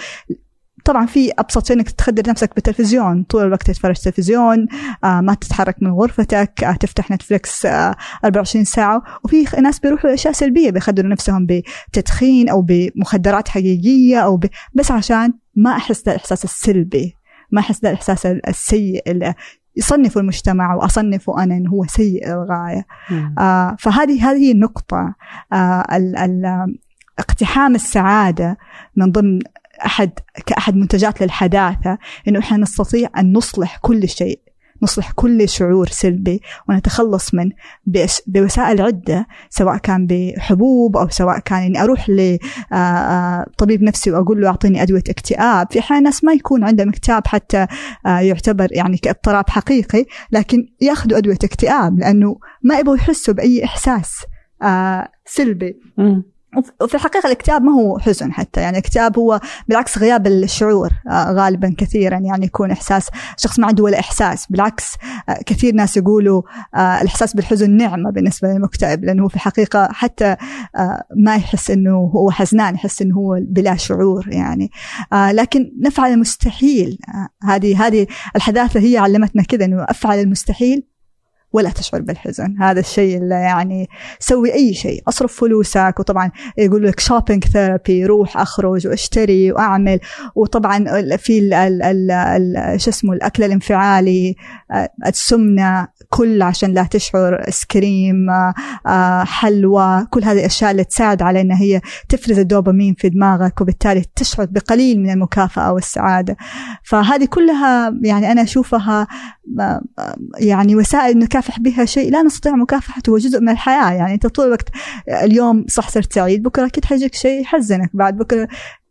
طبعا 0.84 1.06
في 1.06 1.32
أبسط 1.38 1.66
شيء 1.66 1.76
إنك 1.76 1.90
تخدر 1.90 2.30
نفسك 2.30 2.54
بالتلفزيون. 2.54 3.22
طول 3.22 3.42
الوقت 3.46 3.66
تتفرج 3.66 3.96
تلفزيون 3.96 4.66
آه 5.04 5.20
ما 5.20 5.34
تتحرك 5.34 5.76
من 5.82 5.90
غرفتك 5.90 6.64
آه 6.64 6.72
تفتح 6.72 7.10
نتفلكس 7.10 7.66
آه 7.66 7.96
24 8.24 8.64
ساعة. 8.64 9.02
وفي 9.24 9.44
ناس 9.62 9.78
بيروحوا 9.78 10.10
لأشياء 10.10 10.32
سلبية 10.32 10.70
بيخدروا 10.70 11.10
نفسهم 11.10 11.46
بتدخين 11.46 12.48
أو 12.48 12.62
بمخدرات 12.62 13.48
حقيقية 13.48 14.18
أو 14.18 14.36
ب... 14.36 14.46
بس 14.74 14.90
عشان 14.90 15.32
ما 15.54 15.70
أحس 15.76 16.08
الإحساس 16.08 16.44
السلبي 16.44 17.14
ما 17.50 17.60
أحس 17.60 17.84
الإحساس 17.84 18.26
السيء 18.26 19.02
اللي 19.06 19.34
يصنفوا 19.76 20.20
المجتمع 20.22 20.74
واصنفه 20.74 21.42
أنا 21.42 21.56
إنه 21.56 21.70
هو 21.70 21.84
سيء 21.86 22.28
للغايه 22.28 22.86
آه 23.38 23.76
فهذه 23.78 24.30
هذه 24.30 24.52
النقطة. 24.52 25.14
آه 25.52 25.84
ال 25.96 26.16
ال 26.16 26.44
اقتحام 27.18 27.74
السعادة 27.74 28.58
من 28.96 29.12
ضمن 29.12 29.38
احد 29.86 30.10
كأحد 30.46 30.76
منتجات 30.76 31.22
للحداثة 31.22 31.98
إنه 32.28 32.38
إحنا 32.38 32.56
نستطيع 32.56 33.08
أن 33.18 33.32
نصلح 33.32 33.78
كل 33.82 34.08
شيء 34.08 34.40
نصلح 34.82 35.12
كل 35.12 35.48
شعور 35.48 35.86
سلبي 35.88 36.40
ونتخلص 36.68 37.34
منه 37.34 37.52
بوسائل 38.26 38.82
عدة 38.82 39.26
سواء 39.50 39.76
كان 39.76 40.06
بحبوب 40.06 40.96
أو 40.96 41.08
سواء 41.08 41.38
كان 41.38 41.62
إني 41.62 41.82
أروح 41.82 42.06
لطبيب 42.08 43.82
نفسي 43.82 44.10
وأقول 44.10 44.40
له 44.40 44.48
أعطيني 44.48 44.82
أدوية 44.82 45.02
اكتئاب. 45.08 45.66
في 45.72 45.78
أحيان 45.78 46.02
ناس 46.02 46.24
ما 46.24 46.32
يكون 46.32 46.64
عندهم 46.64 46.88
اكتئاب 46.88 47.26
حتى 47.26 47.66
يعتبر 48.04 48.68
يعني 48.70 48.96
كاضطراب 48.98 49.50
حقيقي 49.50 50.04
لكن 50.32 50.68
يأخذوا 50.80 51.18
أدوية 51.18 51.38
اكتئاب 51.44 51.98
لأنه 51.98 52.38
ما 52.62 52.78
يبغوا 52.78 52.96
يحسوا 52.96 53.34
بأي 53.34 53.64
إحساس 53.64 54.14
سلبي. 55.26 55.76
وفي 56.80 56.94
الحقيقة 56.94 57.26
الاكتئاب 57.26 57.62
ما 57.62 57.72
هو 57.72 57.98
حزن 57.98 58.32
حتى 58.32 58.60
يعني 58.60 58.78
الاكتئاب 58.78 59.18
هو 59.18 59.40
بالعكس 59.68 59.98
غياب 59.98 60.26
الشعور 60.26 60.90
آه، 61.08 61.32
غالبا 61.32 61.74
كثيرا 61.78 62.18
يعني 62.18 62.46
يكون 62.46 62.70
إحساس 62.70 63.08
شخص 63.36 63.58
ما 63.58 63.66
عنده 63.66 63.84
ولا 63.84 63.98
إحساس 63.98 64.46
بالعكس 64.50 64.94
آه، 65.28 65.40
كثير 65.46 65.74
ناس 65.74 65.96
يقولوا 65.96 66.42
آه، 66.74 67.00
الإحساس 67.00 67.36
بالحزن 67.36 67.70
نعمة 67.70 68.10
بالنسبة 68.10 68.48
للمكتئب 68.48 69.04
لأنه 69.04 69.28
في 69.28 69.34
الحقيقة 69.34 69.88
حتى 69.92 70.36
ما 71.16 71.36
يحس 71.36 71.70
أنه 71.70 71.96
هو 71.96 72.30
حزنان 72.30 72.74
يحس 72.74 73.02
أنه 73.02 73.16
هو 73.16 73.38
بلا 73.40 73.76
شعور 73.76 74.28
يعني. 74.28 74.70
لكن 75.12 75.72
نفعل 75.80 76.12
المستحيل 76.12 76.98
هذه 77.42 77.86
هذه 77.86 78.06
الحداثة 78.36 78.80
هي 78.80 78.98
علمتنا 78.98 79.42
كذا 79.42 79.64
أنه 79.64 79.84
أفعل 79.84 80.18
المستحيل 80.18 80.82
ولا 81.52 81.70
تشعر 81.70 82.00
بالحزن. 82.00 82.56
هذا 82.60 82.80
الشيء 82.80 83.18
اللي 83.18 83.34
يعني 83.34 83.88
سوي 84.18 84.54
أي 84.54 84.74
شيء. 84.74 85.02
أصرف 85.08 85.40
فلوسك 85.40 85.94
وطبعا 85.98 86.30
يقول 86.58 86.86
لك 86.86 87.00
shopping 87.00 87.44
therapy 87.44 88.06
روح 88.06 88.36
أخرج 88.36 88.86
واشتري 88.86 89.52
وأعمل. 89.52 90.00
وطبعا 90.34 90.84
في 91.16 91.38
ال 91.38 91.54
ال 91.54 92.10
ال 92.10 92.80
شو 92.80 92.90
اسمه 92.90 93.12
الأكل 93.12 93.42
الانفعالي 93.42 94.34
آه، 94.70 94.88
السمنة 95.06 95.88
كل 96.10 96.42
عشان 96.42 96.74
لا 96.74 96.82
تشعر 96.82 97.44
سكريم 97.50 98.30
آه، 98.86 99.24
حلوى. 99.24 100.06
كل 100.10 100.24
هذه 100.24 100.38
الأشياء 100.38 100.70
اللي 100.70 100.84
تساعد 100.84 101.22
على 101.22 101.40
أنها 101.40 101.60
هي 101.60 101.80
تفرز 102.08 102.38
الدوبامين 102.38 102.94
في 102.94 103.08
دماغك 103.08 103.60
وبالتالي 103.60 104.04
تشعر 104.16 104.46
بقليل 104.50 105.00
من 105.00 105.10
المكافأة 105.10 105.72
والسعادة. 105.72 106.36
فهذه 106.82 107.24
كلها 107.24 107.94
يعني 108.02 108.32
أنا 108.32 108.42
أشوفها 108.42 109.06
يعني 110.38 110.76
وسائل 110.76 111.18
نكافح 111.36 111.60
بها 111.60 111.84
شيء 111.84 112.12
لا 112.12 112.22
نستطيع 112.22 112.56
مكافحته 112.56 113.10
هو 113.10 113.18
جزء 113.18 113.40
من 113.40 113.48
الحياة. 113.48 113.92
يعني 113.92 114.14
أنت 114.14 114.26
طول 114.26 114.46
الوقت 114.46 114.68
اليوم 115.08 115.64
صح 115.68 115.88
صرت 115.88 116.12
سعيد 116.12 116.42
بكرة 116.42 116.66
أكيد 116.66 116.84
حيجيك 116.84 117.14
شيء 117.14 117.40
يحزنك. 117.40 117.90
بعد 117.94 118.16
بكرة 118.16 118.48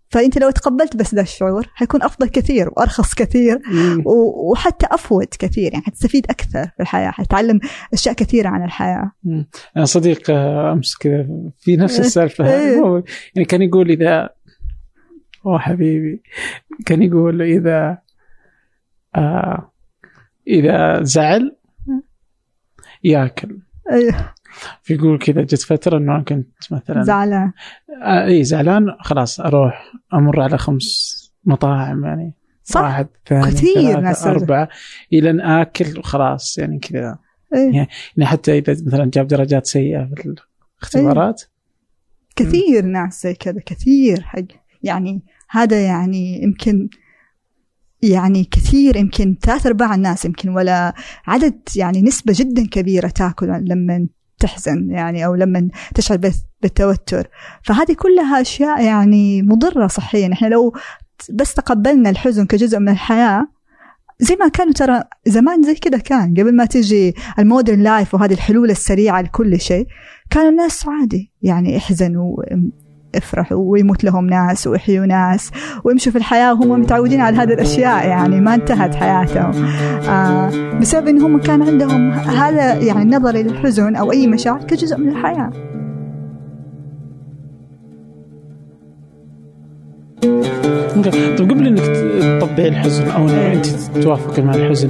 فأنت 0.10 0.38
لو 0.38 0.50
تقبلت 0.50 0.96
بس 0.96 1.16
ذا 1.16 1.22
الشعور 1.22 1.68
حيكون 1.74 2.04
أفضل 2.04 2.30
كثير 2.30 2.70
وأرخص 2.70 3.14
كثير 3.14 3.60
وحتى 4.52 4.88
افود 4.92 5.28
كثير. 5.40 5.74
يعني 5.74 5.86
حتستفيد 5.86 6.26
أكثر 6.30 6.66
في 6.66 6.80
الحياة 6.80 7.12
حتتعلم 7.12 7.60
أشياء 7.94 8.16
كثيرة 8.16 8.50
عن 8.50 8.64
الحياة. 8.64 9.12
أنا 9.78 9.86
صديق 9.86 10.30
آه، 10.30 10.74
أمس 10.74 10.98
كذا 10.98 11.28
في 11.60 11.78
نفس 11.78 12.00
السالفة. 12.06 12.54
إيه. 12.54 13.04
يعني 13.36 13.46
كان 13.46 13.62
يقول 13.62 13.90
إذا 13.90 14.30
أوه 15.46 15.60
حبيبي 15.60 16.24
كان 16.86 17.02
يقول 17.02 17.42
إذا 17.42 17.98
آه 19.16 19.72
إذا 20.48 21.04
زعل 21.04 21.55
ياكل 23.06 23.60
أيوه 23.92 24.34
فيقول 24.82 25.20
كذا 25.20 25.42
جت 25.42 25.62
فترة 25.62 25.98
إنه 25.98 26.24
كنت 26.24 26.48
مثلا 26.72 27.04
زعلان 27.04 27.52
آه 28.04 28.26
اي 28.26 28.44
زعلان 28.44 28.96
خلاص 29.00 29.40
أروح 29.40 29.94
أمر 30.14 30.42
على 30.42 30.58
خمس 30.58 31.16
مطاعم 31.46 32.06
يعني 32.06 32.34
صح 32.64 32.82
واحد 32.82 33.08
ثاني 33.26 33.52
كثير 33.52 34.00
ناس 34.00 34.28
أربعة 34.28 34.70
إلى 35.14 35.30
أن 35.30 35.42
آكل 35.42 36.00
وخلاص 36.00 36.58
يعني 36.58 36.80
كذا 36.80 37.18
إيه؟ 37.56 37.74
يعني 37.74 38.26
حتى 38.26 38.58
إذا 38.58 38.74
مثلا 38.86 39.12
جاب 39.14 39.28
درجات 39.28 39.66
سيئة 39.66 40.10
في 40.16 40.36
الاختبارات 40.82 41.42
إيه؟ 41.42 42.46
كثير. 42.46 42.86
ناس 42.86 43.24
زي 43.24 43.34
كذا 43.34 43.62
كثير 43.66 44.22
حق 44.22 44.44
يعني 44.84 45.22
هذا 45.50 45.86
يعني 45.86 46.44
يمكن 46.44 46.90
يعني 48.02 48.44
كثير 48.44 48.96
يمكن 48.96 49.38
ثلاث 49.42 49.66
أرباع 49.66 49.96
الناس 49.96 50.26
يمكن 50.26 50.50
ولا 50.50 50.94
عدد 51.28 51.60
يعني 51.76 52.02
نسبة 52.02 52.34
جدا 52.38 52.68
كبيرة 52.68 53.08
تأكل 53.08 53.48
لما 53.48 54.08
تحزن 54.40 54.90
يعني 54.90 55.26
أو 55.26 55.36
لما 55.36 55.70
تشعر 55.96 56.18
بالتوتر. 56.62 57.28
فهذه 57.64 57.94
كلها 57.94 58.42
أشياء 58.42 58.84
يعني 58.84 59.42
مضرة 59.42 59.88
صحيا. 59.88 60.34
إحنا 60.34 60.48
لو 60.48 60.74
بس 61.34 61.54
تقبلنا 61.54 62.10
الحزن 62.10 62.46
كجزء 62.46 62.80
من 62.80 62.90
الحياة 62.90 63.48
زي 64.20 64.36
ما 64.36 64.48
كانوا 64.48 64.74
ترى 64.74 65.04
زمان 65.26 65.64
زي 65.64 65.76
كذا 65.76 65.98
كان. 65.98 66.34
قبل 66.34 66.56
ما 66.56 66.66
تجي 66.66 67.16
المودرن 67.40 67.80
لايف 67.80 68.14
وهذه 68.14 68.34
الحلول 68.34 68.72
السريعة 68.72 69.22
لكل 69.22 69.60
شيء 69.60 69.88
كانوا 70.30 70.50
الناس 70.50 70.88
عادي 70.88 71.32
يعني 71.42 71.78
احزنوا 71.78 72.36
افرحوا 73.18 73.58
ويموت 73.58 74.04
لهم 74.04 74.28
ناس 74.28 74.68
ويحيوا 74.68 75.06
ناس 75.06 75.52
ويمشوا 75.84 76.12
في 76.12 76.18
الحياة. 76.18 76.54
وهم 76.54 76.82
متعودين 76.82 77.22
على 77.22 77.38
هذه 77.38 77.54
الأشياء 77.54 78.08
يعني 78.08 78.42
ما 78.42 78.56
انتهت 78.56 78.96
حياتهم. 78.96 79.66
آه 80.10 80.50
بسبب 80.80 81.08
أنهم 81.08 81.40
كان 81.40 81.62
عندهم 81.62 82.12
هذا 82.12 82.74
يعني 82.74 83.02
النظر 83.02 83.32
للحزن 83.32 83.96
أو 83.96 84.12
أي 84.12 84.28
مشاعر 84.28 84.64
كجزء 84.64 84.98
من 84.98 85.10
الحياة. 85.10 85.52
طيب 91.40 91.52
قبل 91.52 91.68
إنك 91.68 91.82
تطبعي 92.42 92.68
الحزن 92.68 93.08
أو 93.08 93.30
انت 93.30 93.66
توافقي 94.04 94.42
مع 94.42 94.56
الحزن 94.56 94.90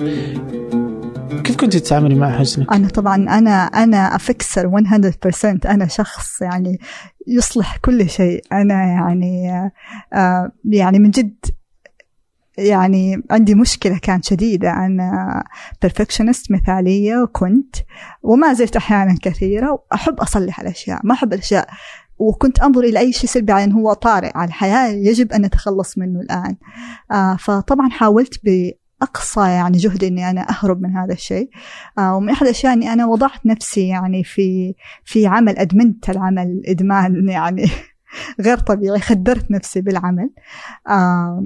كيف 1.45 1.55
كنت 1.55 1.77
تتعاملي 1.77 2.15
مع 2.15 2.39
حزنك؟ 2.39 2.73
أنا 2.73 2.87
طبعا 2.87 3.15
أنا 3.15 3.65
أنا 3.65 4.15
أفكسر 4.15 4.69
100% 4.69 5.65
أنا 5.65 5.87
شخص 5.87 6.41
يعني 6.41 6.79
يصلح 7.27 7.77
كل 7.77 8.09
شيء. 8.09 8.43
أنا 8.51 8.73
يعني 8.73 9.49
آه 10.13 10.51
يعني 10.65 10.99
من 10.99 11.09
جد 11.09 11.45
يعني 12.57 13.23
عندي 13.31 13.55
مشكلة 13.55 13.97
كانت 13.97 14.25
شديدة. 14.25 14.69
أنا 14.69 15.43
perfectionist 15.85 16.51
مثالية 16.51 17.17
وكنت 17.17 17.75
وما 18.23 18.53
زلت 18.53 18.75
أحيانا 18.75 19.15
كثيرة 19.21 19.71
وأحب 19.71 20.19
أصلح 20.19 20.59
الأشياء. 20.59 20.99
ما 21.03 21.13
أحب 21.13 21.33
الأشياء. 21.33 21.69
وكنت 22.17 22.59
أنظر 22.59 22.81
إلى 22.81 22.99
أي 22.99 23.13
شيء 23.13 23.29
سلبي 23.29 23.51
على 23.51 23.63
أنه 23.63 23.75
هو 23.75 23.93
طارئ 23.93 24.31
على 24.35 24.47
الحياة 24.47 24.87
يجب 24.87 25.31
أن 25.31 25.41
نتخلص 25.41 25.97
منه 25.97 26.19
الآن. 26.19 26.55
آه 27.11 27.35
فطبعا 27.35 27.89
حاولت 27.89 28.39
أقصى 29.05 29.39
يعني 29.39 29.77
جهدي 29.77 30.07
إني 30.07 30.29
أنا 30.29 30.49
أهرب 30.49 30.81
من 30.81 30.97
هذا 30.97 31.13
الشيء. 31.13 31.49
آه 31.97 32.15
ومن 32.15 32.29
أحد 32.29 32.43
الأشياء 32.43 32.73
إني 32.73 32.93
أنا 32.93 33.05
وضعت 33.05 33.45
نفسي 33.45 33.87
يعني 33.87 34.23
في 34.23 34.75
في 35.03 35.27
عمل 35.27 35.57
أدمنت 35.57 36.09
العمل 36.09 36.61
إدمان 36.67 37.29
يعني 37.29 37.65
غير 38.45 38.57
طبيعي 38.57 38.99
خدرت 38.99 39.51
نفسي 39.51 39.81
بالعمل. 39.81 40.29
آه 40.87 41.43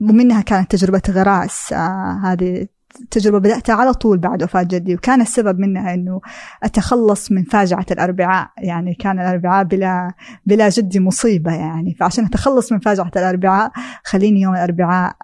ومنها 0.00 0.40
كانت 0.40 0.70
تجربة 0.70 1.02
غراس. 1.08 1.72
آه 1.72 2.20
هذه 2.24 2.68
تجربة 3.10 3.38
بدأتها 3.38 3.74
على 3.74 3.94
طول 3.94 4.18
بعد 4.18 4.42
وفاة 4.42 4.62
جدي 4.62 4.94
وكان 4.94 5.20
السبب 5.20 5.58
منها 5.58 5.94
أنه 5.94 6.20
أتخلص 6.62 7.32
من 7.32 7.44
فاجعة 7.44 7.86
الأربعاء 7.90 8.50
يعني 8.58 8.94
كان 8.94 9.20
الأربعاء 9.20 9.64
بلا 9.64 10.12
بلا 10.46 10.68
جدي 10.68 11.00
مصيبة 11.00 11.52
يعني. 11.52 11.94
فعشان 11.94 12.24
أتخلص 12.24 12.72
من 12.72 12.78
فاجعة 12.78 13.10
الأربعاء 13.16 13.72
خليني 14.04 14.40
يوم 14.40 14.54
الأربعاء 14.54 15.16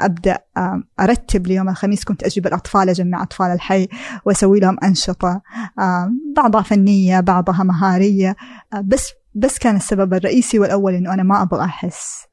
أبدأ 0.00 0.38
أرتب 1.00 1.46
ليوم 1.46 1.68
الخميس. 1.68 2.04
كنت 2.04 2.24
أجيب 2.24 2.46
الأطفال 2.46 2.88
أجمع 2.88 3.22
أطفال 3.22 3.46
الحي 3.46 3.88
وأسوي 4.24 4.60
لهم 4.60 4.76
أنشطة 4.84 5.42
بعضها 6.36 6.62
فنية 6.62 7.20
بعضها 7.20 7.62
مهارية. 7.62 8.36
بس 8.84 9.12
بس 9.34 9.58
كان 9.58 9.76
السبب 9.76 10.14
الرئيسي 10.14 10.58
والأول 10.58 10.94
إنه 10.94 11.14
أنا 11.14 11.22
ما 11.22 11.42
أبغى 11.42 11.64
أحس. 11.64 12.28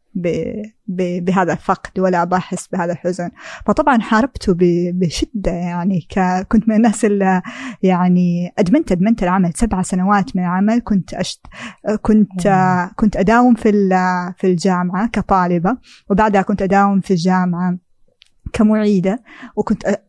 بهذا 0.88 1.53
الفقد 1.53 1.99
ولا 1.99 2.22
أبا 2.21 2.40
أحس 2.40 2.67
بهذا 2.68 2.91
الحزن. 2.93 3.30
فطبعا 3.66 4.01
حاربته 4.01 4.55
بشدة 4.93 5.51
يعني. 5.51 6.07
كنت 6.51 6.70
من 6.70 6.76
الناس 6.76 7.05
اللي 7.05 7.41
يعني 7.84 8.53
أدمنت 8.59 8.91
أدمنت 8.91 9.24
العمل. 9.24 9.53
سبع 9.55 9.82
سنوات 9.82 10.36
من 10.36 10.43
العمل 10.43 10.82
كنت 10.84 11.13
أشت 11.13 11.45
كنت 12.01 12.47
كنت 12.95 13.18
أداوم 13.18 13.55
في 13.55 13.72
في 14.38 14.47
الجامعة 14.47 15.07
كطالبة. 15.07 15.78
وبعدها 16.09 16.41
كنت 16.41 16.61
أداوم 16.61 16.99
في 16.99 17.11
الجامعة 17.11 17.78
كمعيدة. 18.53 19.24
وكنت 19.55 20.01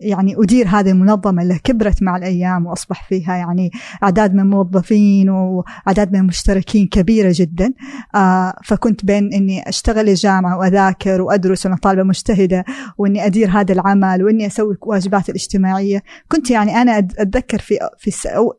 يعني 0.00 0.34
أدير 0.38 0.68
هذه 0.68 0.90
المنظمة 0.90 1.42
اللي 1.42 1.58
كبرت 1.64 2.02
مع 2.02 2.16
الأيام 2.16 2.66
وأصبح 2.66 3.08
فيها 3.08 3.36
يعني 3.36 3.70
أعداد 4.02 4.34
من 4.34 4.40
الموظفين 4.40 5.30
وأعداد 5.30 6.12
من 6.12 6.18
المشتركين 6.20 6.86
كبيرة 6.86 7.32
جدا. 7.36 7.72
آه 8.14 8.54
فكنت 8.64 9.04
بين 9.04 9.32
أني 9.34 9.68
أشتغل 9.68 10.08
الجامعة 10.08 10.58
وأذاكر 10.58 11.22
وأدرس 11.22 11.66
وأنا 11.66 11.76
طالبة 11.76 12.02
مجتهدة 12.02 12.64
وأني 12.98 13.26
أدير 13.26 13.50
هذا 13.50 13.72
العمل 13.72 14.24
وأني 14.24 14.46
أسوي 14.46 14.76
واجبات 14.82 15.28
الاجتماعية. 15.28 16.02
كنت 16.28 16.50
يعني 16.50 16.82
أنا 16.82 16.98
أتذكر 16.98 17.58
في 17.58 17.78
في 17.98 18.10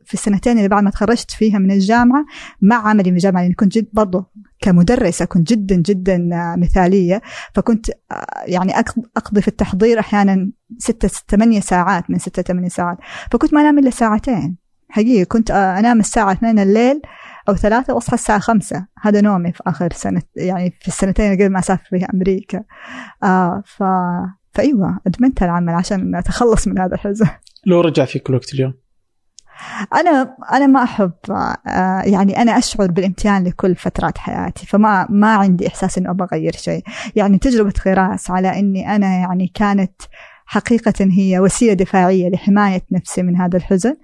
في 0.04 0.14
السنتين 0.14 0.56
اللي 0.56 0.68
بعد 0.68 0.82
ما 0.82 0.90
تخرجت 0.90 1.30
فيها 1.30 1.58
من 1.58 1.70
الجامعة 1.70 2.24
مع 2.62 2.88
عملي 2.88 3.10
من 3.10 3.16
الجامعة 3.16 3.40
يعني 3.42 3.54
كنت 3.54 3.78
جد 3.78 3.88
برضه 3.92 4.26
كمدرسة 4.60 5.24
كنت 5.24 5.48
جدا 5.48 5.76
جدا 5.76 6.28
مثالية. 6.58 7.22
فكنت 7.54 7.90
يعني 8.46 8.72
أقضي 9.16 9.42
في 9.42 9.48
التحضير 9.48 9.98
أحيانا 9.98 10.50
ستة 10.78 11.08
ثمانية 11.28 11.60
ساعات 11.60 12.10
من 12.10 12.18
ستة 12.18 12.42
ثمانية 12.42 12.68
ساعات. 12.68 12.98
فكنت 13.30 13.54
ما 13.54 13.60
أنام 13.60 13.78
إلا 13.78 13.90
ساعتين. 13.90 14.56
حقيقي 14.88 15.24
كنت 15.24 15.50
أنام 15.50 16.00
الساعة 16.00 16.32
اثنين 16.32 16.58
الليل 16.58 17.02
أو 17.48 17.54
ثلاثة 17.54 17.94
وأصحى 17.94 18.14
الساعة 18.14 18.38
خمسة. 18.38 18.86
هذا 19.02 19.20
نومي 19.20 19.52
في 19.52 19.62
آخر 19.66 19.92
سنة 19.92 20.22
يعني 20.36 20.78
في 20.80 20.88
السنتين 20.88 21.34
قبل 21.34 21.48
ما 21.48 21.58
أسافر 21.58 21.84
فيها 21.90 22.08
أمريكا. 22.14 22.62
آه 23.22 23.62
ف... 23.66 23.82
فأيوة 24.54 24.98
أدمنت 25.06 25.42
العمل 25.42 25.74
عشان 25.74 26.14
أتخلص 26.14 26.68
من 26.68 26.78
هذا 26.78 26.94
الحزن. 26.94 27.26
لو 27.66 27.80
رجع 27.80 28.04
فيك 28.04 28.30
الوقت 28.30 28.54
اليوم؟ 28.54 28.74
أنا 29.94 30.36
أنا 30.52 30.66
ما 30.66 30.82
أحب 30.82 31.12
يعني 32.04 32.42
أنا 32.42 32.58
أشعر 32.58 32.86
بالامتنان 32.86 33.44
لكل 33.44 33.76
فترات 33.76 34.18
حياتي. 34.18 34.66
فما 34.66 35.06
ما 35.10 35.34
عندي 35.34 35.66
إحساس 35.66 35.98
إنه 35.98 36.10
أبغى 36.10 36.28
أغير 36.32 36.52
شيء. 36.52 36.82
يعني 37.16 37.38
تجربة 37.38 37.74
غراس 37.86 38.30
على 38.30 38.58
إني 38.58 38.96
أنا 38.96 39.06
يعني 39.06 39.52
كانت 39.54 40.02
حقيقة 40.46 40.92
هي 41.00 41.38
وسيلة 41.38 41.72
دفاعية 41.72 42.28
لحماية 42.28 42.82
نفسي 42.92 43.22
من 43.22 43.36
هذا 43.36 43.56
الحزن. 43.56 43.94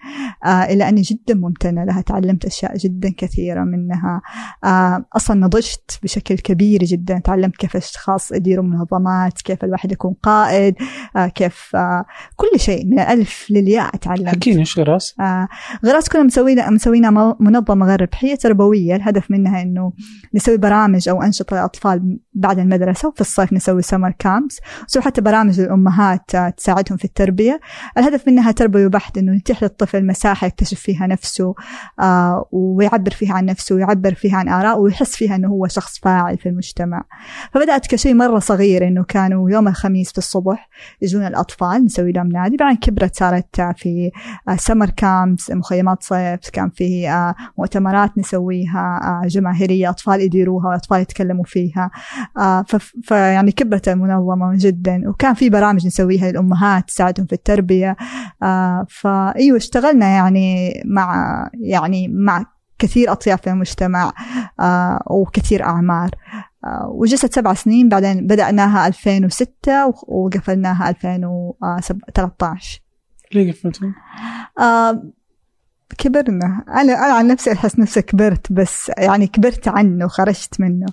آه 0.44 0.48
إلا 0.48 0.88
أني 0.88 1.00
جدا 1.00 1.34
ممتنة 1.34 1.84
لها. 1.84 2.00
تعلمت 2.00 2.44
أشياء 2.44 2.76
جدا 2.76 3.14
كثيرة 3.16 3.64
منها. 3.64 4.22
آه 4.64 5.04
أصلا 5.16 5.40
نضجت 5.40 5.98
بشكل 6.02 6.34
كبير 6.34 6.84
جدا. 6.84 7.18
تعلمت 7.18 7.56
كيف 7.56 7.76
الأشخاص 7.76 8.32
يديروا 8.32 8.64
منظمات 8.64 9.42
كيف 9.42 9.64
الواحد 9.64 9.92
يكون 9.92 10.14
قائد 10.22 10.74
آه 11.16 11.26
كيف 11.26 11.70
آه 11.74 12.04
كل 12.36 12.60
شيء 12.60 12.86
من 12.86 13.00
الألف 13.00 13.46
للياء 13.50 13.96
تعلمت. 13.96 14.28
حكيني 14.28 14.60
إيش 14.60 14.78
غراس؟ 14.78 15.14
آه 15.20 15.48
غراس 15.86 16.08
كنا 16.08 16.22
مسوينا 16.22 16.70
مسوينا 16.70 17.36
منظمة 17.40 17.86
غير 17.86 18.02
ربحية 18.02 18.34
تربوية. 18.34 18.96
الهدف 18.96 19.30
منها 19.30 19.62
إنه 19.62 19.92
نسوي 20.34 20.56
برامج 20.56 21.08
أو 21.08 21.22
أنشطة 21.22 21.56
للأطفال 21.56 22.18
بعد 22.38 22.58
المدرسة 22.58 23.08
وفي 23.08 23.20
الصيف 23.20 23.52
نسوي 23.52 23.82
سمر 23.82 24.10
كامبس 24.18 24.60
نسوي 24.84 25.02
حتى 25.02 25.20
برامج 25.20 25.60
للأمهات 25.60 26.36
تساعدهم 26.56 26.96
في 26.98 27.04
التربية. 27.04 27.60
الهدف 27.98 28.28
منها 28.28 28.52
تربوي 28.52 28.88
بحت 28.88 29.18
أنه 29.18 29.36
يتيح 29.36 29.62
للطفل 29.62 30.06
مساحة 30.06 30.46
يكتشف 30.46 30.80
فيها 30.80 31.06
نفسه 31.06 31.54
آه 32.00 32.48
ويعبر 32.52 33.10
فيها 33.10 33.34
عن 33.34 33.44
نفسه 33.44 33.74
ويعبر 33.74 34.14
فيها 34.14 34.36
عن 34.36 34.48
آراء 34.48 34.80
ويحس 34.80 35.16
فيها 35.16 35.36
أنه 35.36 35.48
هو 35.48 35.66
شخص 35.66 35.98
فاعل 35.98 36.38
في 36.38 36.48
المجتمع. 36.48 37.04
فبدأت 37.52 37.86
كشيء 37.86 38.14
مرة 38.14 38.38
صغير 38.38 38.88
أنه 38.88 39.04
كانوا 39.04 39.50
يوم 39.50 39.68
الخميس 39.68 40.12
في 40.12 40.18
الصبح 40.18 40.68
يجونا 41.02 41.28
الأطفال 41.28 41.84
نسوي 41.84 42.12
لهم 42.12 42.28
نادي. 42.28 42.56
بعدين 42.56 42.76
كبرت 42.76 43.16
صارت 43.16 43.60
في 43.60 44.10
سمر 44.56 44.90
كامبس 44.90 45.50
مخيمات 45.50 46.02
صيف 46.02 46.50
كان 46.52 46.70
في 46.70 47.08
آه 47.10 47.34
مؤتمرات 47.58 48.18
نسويها 48.18 49.00
آه 49.24 49.28
جماهيرية 49.28 49.90
أطفال 49.90 50.20
يديروها 50.20 50.68
وأطفال 50.68 51.00
يتكلموا 51.00 51.44
فيها. 51.44 51.90
آه 52.18 52.27
فيعني 53.02 53.52
كبرت 53.52 53.88
المنظمة 53.88 54.52
جدا 54.54 55.08
وكان 55.08 55.34
في 55.34 55.50
برامج 55.50 55.86
نسويها 55.86 56.30
للأمهات 56.30 56.88
تساعدهم 56.88 57.26
في 57.26 57.32
التربية. 57.32 57.96
آه 58.42 58.86
فأيوة 58.90 59.56
اشتغلنا 59.56 60.06
يعني 60.08 60.72
مع 60.86 61.34
يعني 61.60 62.08
مع 62.08 62.44
كثير 62.78 63.12
أطياف 63.12 63.40
في 63.40 63.50
المجتمع 63.50 64.12
آه 64.60 65.02
وكثير 65.06 65.64
أعمار. 65.64 66.10
آه 66.64 66.88
وجلست 66.88 67.34
سبع 67.34 67.54
سنين 67.54 67.88
بعدين 67.88 68.26
بدأناها 68.26 68.86
2006 68.86 69.94
وقفلناها 70.08 70.90
2013 70.90 72.80
ليه 73.34 73.52
قفلتوا؟ 73.52 73.88
آه 74.60 75.02
كبرنا. 75.98 76.64
أنا 76.68 76.92
أنا 76.92 77.14
عن 77.14 77.26
نفسي 77.26 77.52
أحس 77.52 77.78
نفسي 77.78 78.02
كبرت 78.02 78.52
بس 78.52 78.92
يعني 78.98 79.26
كبرت 79.26 79.68
عنه 79.68 80.08
خرجت 80.08 80.60
منه. 80.60 80.86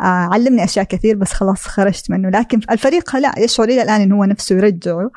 آه 0.00 0.02
علمني 0.02 0.64
أشياء 0.64 0.84
كثير 0.84 1.16
بس 1.16 1.32
خلاص 1.32 1.66
خرجت 1.66 2.10
منه. 2.10 2.28
لكن 2.28 2.60
الفريق 2.70 3.16
لا 3.16 3.32
يشعر 3.38 3.68
إلى 3.68 3.82
الآن 3.82 4.00
إنه 4.00 4.16
هو 4.16 4.24
نفسه 4.24 4.56
يرجعه. 4.56 5.10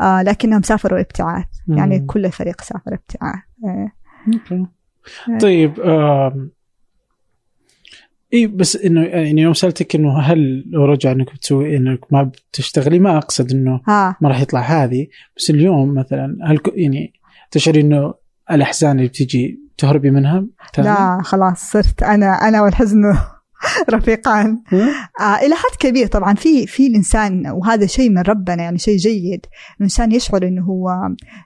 آه 0.00 0.22
لكنهم 0.22 0.62
سافروا 0.62 1.00
ابتعاث 1.00 1.44
يعني 1.68 2.00
كل 2.00 2.26
الفريق 2.26 2.60
سافر 2.60 2.94
ابتعاث. 2.94 3.42
أوكي. 4.34 4.66
طيب 5.40 5.80
آه 5.80 6.48
اي 8.34 8.46
بس 8.46 8.76
إنه 8.76 9.02
يعني 9.02 9.42
يوم 9.42 9.54
سألتك 9.54 9.94
إنه 9.94 10.18
هل 10.18 10.64
لو 10.70 10.84
رجع 10.84 11.12
إنك 11.12 11.34
بتسوي 11.34 11.76
إنك 11.76 12.12
ما 12.12 12.22
بتشتغلي؟ 12.22 12.98
ما 12.98 13.18
أقصد 13.18 13.52
إنه 13.52 13.80
ها. 13.88 14.16
ما 14.20 14.28
راح 14.28 14.40
يطلع 14.40 14.60
هذه. 14.60 15.06
بس 15.36 15.50
اليوم 15.50 15.94
مثلا 15.94 16.38
هل 16.44 16.60
يعني 16.74 17.12
تشعري 17.50 17.80
إنه 17.80 18.14
الأحزان 18.50 18.96
اللي 18.96 19.08
بتجي 19.08 19.60
تهربي 19.78 20.10
منها؟ 20.10 20.46
تاني؟ 20.72 20.88
لا 20.88 21.22
خلاص 21.22 21.70
صرت 21.70 22.02
أنا 22.02 22.48
أنا 22.48 22.62
والحزن 22.62 23.02
رفيقان. 23.90 24.62
آه 25.20 25.36
إلى 25.36 25.54
حد 25.54 25.76
كبير 25.78 26.06
طبعا 26.06 26.34
في 26.34 26.66
في 26.66 26.86
الإنسان 26.86 27.46
وهذا 27.46 27.86
شيء 27.86 28.10
من 28.10 28.22
ربنا 28.22 28.62
يعني 28.62 28.78
شيء 28.78 28.96
جيد. 28.96 29.46
الإنسان 29.78 30.12
يشعر 30.12 30.42
إنه 30.42 30.62
هو 30.62 30.90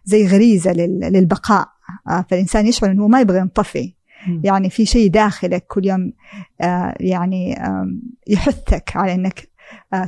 زي 0.04 0.26
غريزة 0.26 0.72
للبقاء. 0.72 1.68
آه 2.08 2.24
فالإنسان 2.30 2.66
يشعر 2.66 2.90
إنه 2.90 3.02
هو 3.02 3.08
ما 3.08 3.20
يبغى 3.20 3.38
ينطفي. 3.38 3.94
يعني 4.44 4.70
في 4.70 4.86
شيء 4.86 5.10
داخلك 5.10 5.66
كل 5.68 5.86
يوم 5.86 6.12
آه 6.60 6.94
يعني 7.00 7.60
آه 7.60 7.86
يحثك 8.26 8.92
على 8.94 9.14
إنك 9.14 9.48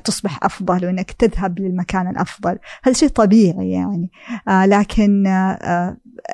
تصبح 0.05 0.45
أفضل 0.45 0.87
وأنك 0.87 1.11
تذهب 1.13 1.59
للمكان 1.59 2.11
الأفضل. 2.11 2.59
هذا 2.83 2.95
شيء 2.95 3.09
طبيعي 3.09 3.71
يعني. 3.71 4.11
لكن 4.49 5.27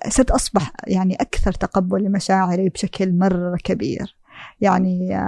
صرت 0.08 0.30
أصبح 0.30 0.72
يعني 0.86 1.14
أكثر 1.14 1.52
تقبل 1.52 2.04
لمشاعري 2.04 2.68
بشكل 2.68 3.18
مرة 3.18 3.56
كبير. 3.64 4.16
يعني 4.60 5.20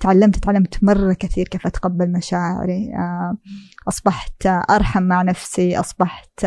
تعلمت 0.00 0.36
تعلمت 0.36 0.84
مرة 0.84 1.12
كثير 1.12 1.48
كيف 1.48 1.66
أتقبل 1.66 2.12
مشاعري. 2.12 2.92
أصبحت 3.88 4.46
أرحم 4.46 5.02
مع 5.02 5.22
نفسي. 5.22 5.80
أصبحت 5.80 6.44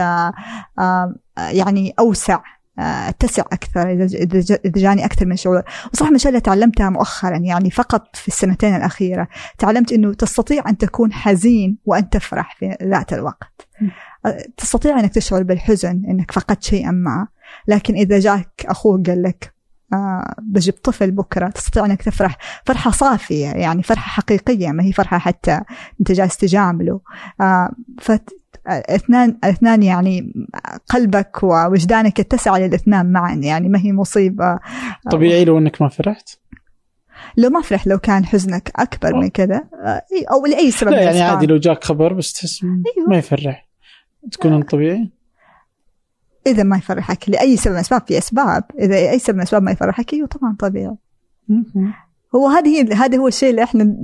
يعني 1.37 1.93
أوسع 1.99 2.39
أتسع 2.79 3.41
أكثر 3.41 3.91
إذا 3.91 4.57
جاني 4.65 5.05
أكثر 5.05 5.25
من 5.25 5.35
شعور. 5.35 5.63
وصراحة 5.93 6.09
من 6.09 6.15
الاشياء 6.15 6.29
اللي 6.29 6.41
تعلمتها 6.41 6.89
مؤخرا 6.89 7.37
يعني 7.37 7.71
فقط 7.71 8.15
في 8.15 8.27
السنتين 8.27 8.75
الأخيرة 8.75 9.27
تعلمت 9.57 9.91
إنه 9.91 10.13
تستطيع 10.13 10.63
أن 10.69 10.77
تكون 10.77 11.13
حزين 11.13 11.77
وأن 11.85 12.09
تفرح 12.09 12.55
في 12.55 12.77
ذات 12.83 13.13
الوقت. 13.13 13.67
تستطيع 14.57 14.99
أنك 14.99 15.13
تشعر 15.13 15.43
بالحزن 15.43 16.05
إنك 16.09 16.31
فقدت 16.31 16.63
شيئا 16.63 16.91
ما. 16.91 17.27
لكن 17.67 17.95
إذا 17.95 18.19
جاك 18.19 18.65
أخوك 18.65 19.09
قال 19.09 19.23
لك 19.23 19.53
آه 19.93 20.35
بجيب 20.41 20.73
طفل 20.73 21.11
بكرة 21.11 21.49
تستطيع 21.49 21.85
إنك 21.85 22.03
تفرح. 22.03 22.37
فرحة 22.65 22.91
صافية 22.91 23.47
يعني 23.47 23.83
فرحة 23.83 24.09
حقيقية 24.09 24.71
ما 24.71 24.83
هي 24.83 24.93
فرحة 24.93 25.17
حتى 25.17 25.61
أنت 25.99 26.11
جالس 26.11 26.37
تجامله. 26.37 27.01
آه 27.41 27.71
اثنان 28.67 29.37
اثنان 29.43 29.83
يعني 29.83 30.33
قلبك 30.89 31.43
ووجدانك 31.43 32.19
يتسع 32.19 32.57
للاثنان 32.57 33.11
معا 33.11 33.33
يعني 33.33 33.69
ما 33.69 33.79
هي 33.79 33.91
مصيبة. 33.91 34.59
طبيعي 35.11 35.45
لو 35.45 35.57
إنك 35.57 35.81
ما 35.81 35.89
فرحت؟ 35.89 36.29
لو 37.37 37.49
ما 37.49 37.61
فرح 37.61 37.87
لو 37.87 37.97
كان 37.97 38.25
حزنك 38.25 38.71
أكبر 38.75 39.15
من 39.15 39.29
كذا 39.29 39.63
أو 40.31 40.45
لأي 40.45 40.71
سبب 40.71 40.89
لا 40.91 41.01
يعني 41.01 41.21
عادي 41.21 41.45
لو 41.45 41.57
جاك 41.57 41.83
خبر 41.83 42.13
بس 42.13 42.33
تحس 42.33 42.63
أيوة. 42.63 43.09
ما 43.09 43.17
يفرح. 43.17 43.69
تكون 44.31 44.61
طبيعي؟ 44.61 45.11
إذا 46.47 46.63
ما 46.63 46.77
يفرحك 46.77 47.29
لأي 47.29 47.57
سبب 47.57 47.71
من 47.71 47.75
الأسباب 47.75 48.01
في 48.07 48.17
أسباب 48.17 48.63
إذا 48.79 48.95
أي 48.95 49.19
سبب 49.19 49.35
من 49.35 49.41
الأسباب 49.41 49.63
ما 49.63 49.71
يفرحك 49.71 50.13
أيوه 50.13 50.27
طبعا 50.27 50.55
طبيعي. 50.59 50.95
هو 52.35 52.47
هذه 52.47 52.93
هذا 53.05 53.17
هو 53.17 53.27
الشيء 53.27 53.49
اللي 53.49 53.63
إحنا 53.63 53.95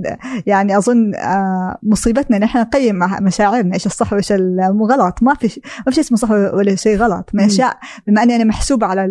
يعني 0.46 0.78
أظن 0.78 1.14
آه، 1.14 1.78
مصيبتنا 1.82 2.36
إن 2.36 2.42
إحنا 2.42 2.60
نقيم 2.60 2.98
مشاعرنا 3.20 3.74
إيش 3.74 3.86
الصح 3.86 4.12
وإيش 4.12 4.32
الغلط 4.32 5.22
ما 5.22 5.34
في 5.34 5.60
ما 5.78 5.84
في 5.84 5.94
شيء 5.94 6.04
اسمه 6.04 6.18
صح 6.18 6.30
ولا 6.30 6.74
شيء 6.74 6.96
غلط. 6.96 7.30
من 7.34 7.44
أشياء 7.44 7.78
بما 8.06 8.22
أني 8.22 8.36
أنا 8.36 8.44
محسوبة 8.44 8.86
على 8.86 9.06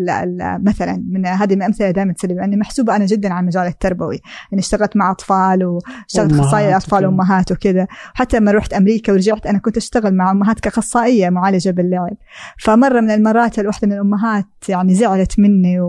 مثلا 0.63 1.03
من 1.09 1.25
هذه 1.25 1.53
الأمثلة 1.53 1.91
دائما 1.91 2.13
بما 2.23 2.45
اني 2.45 2.57
محسوبة 2.57 2.95
أنا 2.95 3.05
جدا 3.05 3.33
على 3.33 3.39
المجال 3.39 3.67
التربوي. 3.67 4.19
يعني 4.51 4.61
اشتغلت 4.61 4.97
مع 4.97 5.11
أطفال 5.11 5.65
واشتغلت 5.65 6.33
أخصائية 6.39 6.77
أطفال 6.77 7.05
وأمهات 7.05 7.51
وكذا. 7.51 7.87
حتى 8.13 8.37
لما 8.37 8.51
رحت 8.51 8.73
أمريكا 8.73 9.13
ورجعت 9.13 9.45
أنا 9.47 9.57
كنت 9.57 9.77
أشتغل 9.77 10.15
مع 10.15 10.31
أمهات 10.31 10.59
كأخصائية 10.59 11.29
معالجة 11.29 11.69
باللعب. 11.69 12.17
فمرة 12.59 13.01
من 13.01 13.11
المرات 13.11 13.59
الواحدة 13.59 13.87
من 13.87 13.93
الأمهات 13.93 14.45
يعني 14.69 14.95
زعلت 14.95 15.39
مني 15.39 15.79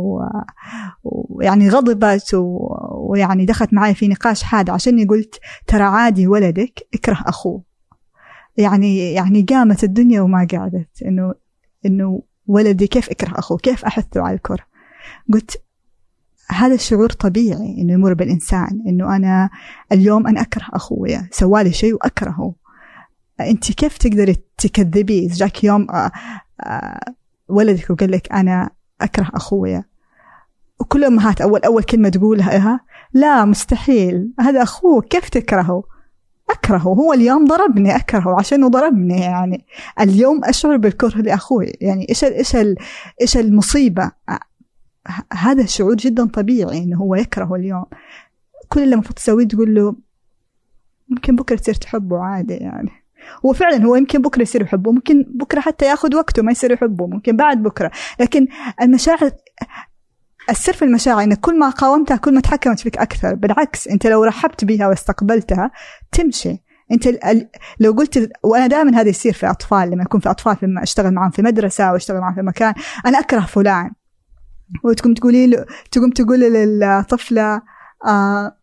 ويعني 1.04 1.68
غضبت 1.68 2.34
و... 2.34 2.68
ويعني 3.10 3.44
دخلت 3.44 3.74
معي 3.74 3.94
في 3.94 4.08
نقاش 4.08 4.42
حاد 4.42 4.70
عشاني 4.70 5.04
قلت 5.04 5.40
ترى 5.66 5.82
عادي 5.82 6.26
ولدك 6.26 6.86
اكره 6.94 7.18
أخوه. 7.26 7.62
يعني 8.56 9.12
يعني 9.12 9.42
قامت 9.42 9.84
الدنيا 9.84 10.20
وما 10.20 10.46
قعدت. 10.52 11.02
إنه 11.02 11.34
إنه 11.86 12.22
ولدي 12.46 12.86
كيف 12.86 13.10
أكره 13.10 13.38
أخوه؟ 13.38 13.58
كيف 13.58 13.84
أحثه 13.84 14.22
على 14.22 14.34
الكره؟ 14.34 14.64
قلت 15.32 15.62
هذا 16.50 16.74
الشعور 16.74 17.10
طبيعي 17.10 17.76
إنه 17.78 17.92
يمر 17.92 18.14
بالإنسان 18.14 18.82
إنه 18.86 19.16
أنا 19.16 19.50
اليوم 19.92 20.26
أنا 20.26 20.40
أكره 20.40 20.66
أخويا 20.72 21.28
سوالي 21.30 21.72
شيء 21.72 21.94
وأكرهه. 21.94 22.54
أنت 23.40 23.72
كيف 23.72 23.98
تقدري 23.98 24.36
تكذبيه 24.58 25.28
جاك 25.28 25.64
يوم 25.64 25.90
آه، 25.90 26.12
آه، 26.60 27.00
ولدك 27.48 27.90
وقال 27.90 28.10
لك 28.10 28.32
أنا 28.32 28.70
أكره 29.00 29.30
أخويا. 29.34 29.84
وكل 30.80 30.98
الامهات 30.98 31.40
أول 31.40 31.60
أول 31.60 31.82
كلمة 31.82 32.08
تقولها 32.08 32.80
لا 33.12 33.44
مستحيل. 33.44 34.30
هذا 34.40 34.62
أخوك 34.62 35.08
كيف 35.08 35.28
تكرهه؟ 35.28 35.82
أكرهه. 36.50 36.88
هو 36.88 37.12
اليوم 37.12 37.44
ضربني 37.44 37.96
أكرهه 37.96 38.38
عشانه 38.38 38.68
ضربني 38.68 39.20
يعني. 39.20 39.64
اليوم 40.00 40.44
أشعر 40.44 40.76
بالكره 40.76 41.18
لأخوي. 41.18 41.72
يعني 41.80 42.06
إيش 42.08 42.24
إيش 42.24 42.56
إيش 43.20 43.36
المصيبة؟ 43.36 44.10
هذا 45.32 45.66
شعور 45.66 45.94
جدا 45.94 46.26
طبيعي 46.26 46.82
إنه 46.82 46.96
هو 46.96 47.14
يكرهه 47.14 47.54
اليوم. 47.54 47.84
كل 48.68 48.82
اللي 48.82 48.94
المفروض 48.94 49.14
تسويه 49.14 49.48
تقول 49.48 49.74
له 49.74 49.96
ممكن 51.08 51.36
بكرة 51.36 51.56
تصير 51.56 51.74
تحبه 51.74 52.18
عادي 52.18 52.54
يعني. 52.54 52.90
هو 53.46 53.52
فعلا 53.52 53.84
هو 53.84 53.96
يمكن 53.96 54.22
بكرة 54.22 54.42
يصير 54.42 54.62
يحبه 54.62 54.92
ممكن 54.92 55.24
بكرة 55.28 55.60
حتى 55.60 55.86
ياخذ 55.86 56.16
وقته 56.16 56.42
ما 56.42 56.52
يصير 56.52 56.72
يحبه 56.72 57.06
ممكن 57.06 57.36
بعد 57.36 57.62
بكرة. 57.62 57.90
لكن 58.20 58.46
المشاعر 58.82 59.30
السر 60.50 60.72
في 60.72 60.84
المشاعر 60.84 61.22
انك 61.22 61.40
كل 61.40 61.58
ما 61.58 61.70
قاومتها 61.70 62.16
كل 62.16 62.34
ما 62.34 62.40
تحكمت 62.40 62.80
فيك 62.80 62.98
أكثر. 62.98 63.34
بالعكس 63.34 63.88
أنت 63.88 64.06
لو 64.06 64.24
رحبت 64.24 64.64
بها 64.64 64.88
واستقبلتها 64.88 65.70
تمشي. 66.12 66.62
أنت 66.92 67.08
لو 67.80 67.92
قلت 67.92 68.30
وأنا 68.42 68.66
دائما 68.66 69.00
هذا 69.00 69.08
يصير 69.08 69.32
في 69.32 69.50
أطفال 69.50 69.90
لما 69.90 70.02
يكون 70.02 70.20
في 70.20 70.30
أطفال 70.30 70.56
في 70.56 70.74
أشتغل 70.82 71.14
معهم 71.14 71.30
في 71.30 71.42
مدرسة 71.42 71.84
أو 71.84 71.96
أشتغل 71.96 72.20
معهم 72.20 72.34
في 72.34 72.42
مكان 72.42 72.74
أنا 73.06 73.18
أكره 73.18 73.40
فلان. 73.40 73.90
وتقوم 74.84 75.14
تقولي 75.14 75.46
له 75.46 75.66
تقوم 75.90 76.10
تقول 76.10 76.40
للطفلة 76.40 77.62
آه 78.06 78.56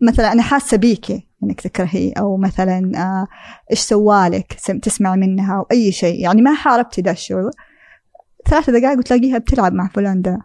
مثلا 0.00 0.32
أنا 0.32 0.42
حاسة 0.42 0.76
بيكي 0.76 1.28
إنك 1.42 1.60
تكرهيه 1.60 2.12
أو 2.18 2.36
مثلا 2.36 2.92
آه 2.96 3.26
إيش 3.70 3.80
سوالك؟ 3.80 4.52
تسمع 4.82 5.16
منها 5.16 5.56
أو 5.56 5.66
أي 5.72 5.92
شيء. 5.92 6.20
يعني 6.20 6.42
ما 6.42 6.54
حاربتي 6.54 7.02
ذا 7.02 7.10
الشعور. 7.10 7.50
ثلاثة 8.48 8.72
دقائق 8.72 8.98
وتلاقيها 8.98 9.38
بتلعب 9.38 9.72
مع 9.72 9.88
فلان 9.88 10.22
ده. 10.22 10.38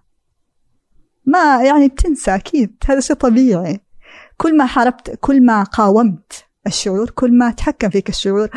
ما 1.25 1.63
يعني 1.63 1.87
بتنسى 1.87 2.35
أكيد. 2.35 2.75
هذا 2.85 2.99
شيء 2.99 3.15
طبيعي. 3.15 3.79
كل 4.37 4.57
ما 4.57 4.65
حاربت 4.65 5.17
كل 5.21 5.45
ما 5.45 5.63
قاومت 5.63 6.45
الشعور 6.67 7.09
كل 7.09 7.37
ما 7.37 7.51
تحكم 7.51 7.89
فيك 7.89 8.09
الشعور. 8.09 8.49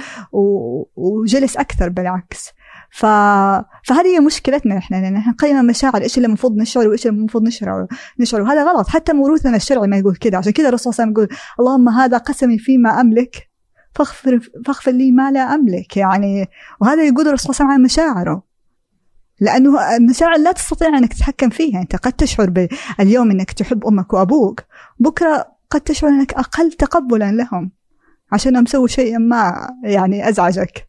وجلس 0.97 1.57
أكثر 1.57 1.89
بالعكس. 1.89 2.49
ف... 2.91 3.07
فهذه 3.85 4.07
هي 4.07 4.21
مشكلتنا 4.21 4.79
إحنا 4.79 4.97
لأن 4.97 5.17
إحنا 5.17 5.33
نقيم 5.33 5.57
المشاعر 5.57 6.03
إيش 6.03 6.17
اللي 6.17 6.27
المفروض 6.27 6.57
نشعر 6.57 6.89
وإيش 6.89 7.07
اللي 7.07 7.19
المفروض 7.19 7.45
نشعر 7.45 7.87
نشعر. 8.21 8.43
وهذا 8.43 8.65
غلط. 8.65 8.89
حتى 8.89 9.13
موروثنا 9.13 9.57
الشرعي 9.57 9.89
ما 9.89 9.97
يقول 9.97 10.17
كذا 10.17 10.39
عشان 10.39 10.53
كذا 10.53 10.69
الرسول 10.69 10.95
صلى 10.95 11.05
الله 11.05 11.19
عليه 11.19 11.23
وسلم 11.23 11.35
يقول 11.35 11.39
اللهم 11.61 11.89
هذا 11.89 12.19
قسمي 12.19 12.59
فيما 12.59 13.01
أملك 13.01 13.49
فاغفر 13.95 14.41
فاغفر 14.67 14.91
لي 14.91 15.13
ما 15.13 15.31
لا 15.31 15.41
أملك. 15.41 15.97
يعني 15.97 16.47
وهذا 16.81 17.07
يقول 17.07 17.29
الرسول 17.29 17.55
صلى 17.55 17.65
الله 17.65 17.75
عليه 17.75 17.85
وسلم 17.85 18.05
عن 18.05 18.13
مشاعره. 18.15 18.48
لأنه 19.41 19.97
المشاعر 19.97 20.39
لا 20.39 20.53
تستطيع 20.53 20.89
أنك 20.89 21.13
تتحكم 21.13 21.51
فيها 21.51 21.81
أنت 21.81 21.97
قد 21.97 22.13
تشعر 22.13 22.69
اليوم 23.01 23.31
أنك 23.31 23.53
تحب 23.53 23.87
أمك 23.87 24.13
وأبوك 24.13 24.65
بكرة 24.99 25.47
قد 25.71 25.81
تشعر 25.81 26.11
أنك 26.11 26.35
أقل 26.35 26.73
تقبلا 26.73 27.33
لهم 27.33 27.71
عشان 28.33 28.67
سووا 28.67 28.87
شيء 28.87 29.19
ما 29.19 29.71
يعني 29.85 30.29
أزعجك. 30.29 30.89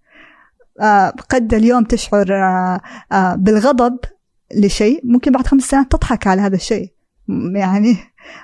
آه 0.81 1.09
قد 1.09 1.53
اليوم 1.53 1.83
تشعر 1.83 2.33
آه 2.33 2.81
آه 3.11 3.35
بالغضب 3.35 3.99
لشيء 4.55 5.01
ممكن 5.03 5.31
بعد 5.31 5.47
خمس 5.47 5.63
سنوات 5.63 5.91
تضحك 5.91 6.27
على 6.27 6.41
هذا 6.41 6.55
الشيء. 6.55 6.93
يعني 7.53 7.97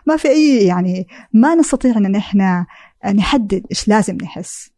ما 0.05 0.17
في 0.17 0.27
أي 0.27 0.65
يعني 0.65 1.07
ما 1.33 1.55
نستطيع 1.55 1.97
أن 1.97 2.15
إحنا 2.15 2.65
نحدد 3.05 3.65
إيش 3.71 3.87
لازم 3.87 4.17
نحس. 4.21 4.69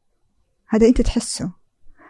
هذا 0.67 0.87
أنت 0.87 1.01
تحسه. 1.01 1.51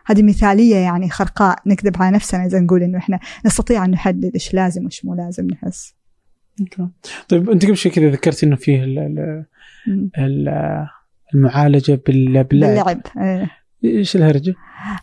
هذه 0.08 0.24
مثالية 0.24 0.76
يعني 0.76 1.10
خرقاء 1.10 1.60
نكذب 1.66 2.01
على 2.01 2.16
نفسنا 2.16 2.45
إذا 2.45 2.60
نقول 2.60 2.84
إنه 2.84 2.97
إحنا 2.97 3.20
نستطيع 3.45 3.86
أن 3.86 3.91
نحدد 3.91 4.32
إيش 4.34 4.53
لازم 4.53 4.84
وإيش 4.84 5.05
مو 5.05 5.16
لازم 5.16 5.47
نحس. 5.47 5.95
طيب 7.30 7.49
أنت 7.49 7.66
قبل 7.66 7.78
شوي 7.78 7.91
كذا 7.91 8.10
ذكرت 8.10 8.43
إنه 8.43 8.55
فيه 8.55 8.84
المعالجة 11.34 12.01
باللعب. 12.08 12.47
باللعب 12.47 13.01
إيه. 13.18 13.51
إيش 13.84 14.16
الهرجة؟ 14.16 14.53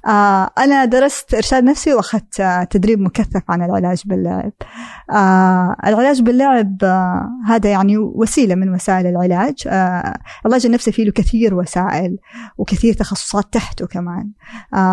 آه 0.06 0.50
أنا 0.58 0.84
درست 0.84 1.34
إرشاد 1.34 1.64
نفسي 1.64 1.94
وأخذت 1.94 2.40
آه 2.40 2.64
تدريب 2.64 3.00
مكثف 3.00 3.42
عن 3.48 3.62
العلاج 3.62 4.02
باللعب. 4.06 4.52
آه 5.10 5.76
العلاج 5.86 6.22
باللعب 6.22 6.78
آه 6.84 7.30
هذا 7.46 7.70
يعني 7.70 7.98
وسيلة 7.98 8.54
من 8.54 8.74
وسائل 8.74 9.06
العلاج، 9.06 9.54
العلاج 10.46 10.66
النفسي 10.66 10.92
فيه 10.92 11.04
له 11.04 11.12
كثير 11.12 11.54
وسائل 11.54 12.18
وكثير 12.58 12.94
تخصصات 12.94 13.52
تحته 13.52 13.86
كمان. 13.86 14.30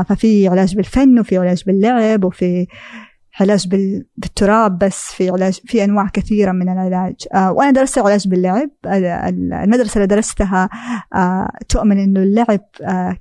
ففي 0.06 0.48
علاج 0.48 0.76
بالفن 0.76 1.20
وفي 1.20 1.38
علاج 1.38 1.64
باللعب 1.66 2.24
وفي 2.24 2.68
علاج 3.40 3.68
بالتراب 4.18 4.78
بس 4.78 5.12
في 5.12 5.30
علاج 5.30 5.60
في 5.66 5.84
أنواع 5.84 6.08
كثيرة 6.14 6.52
من 6.52 6.70
العلاج 6.70 7.16
وأنا 7.36 7.72
درست 7.72 7.98
العلاج 7.98 8.28
باللعب 8.28 8.70
المدرسة 8.86 9.96
اللي 9.96 10.08
درستها 10.08 10.70
تؤمن 11.70 12.00
إنه 12.00 12.20
اللعب 12.20 12.60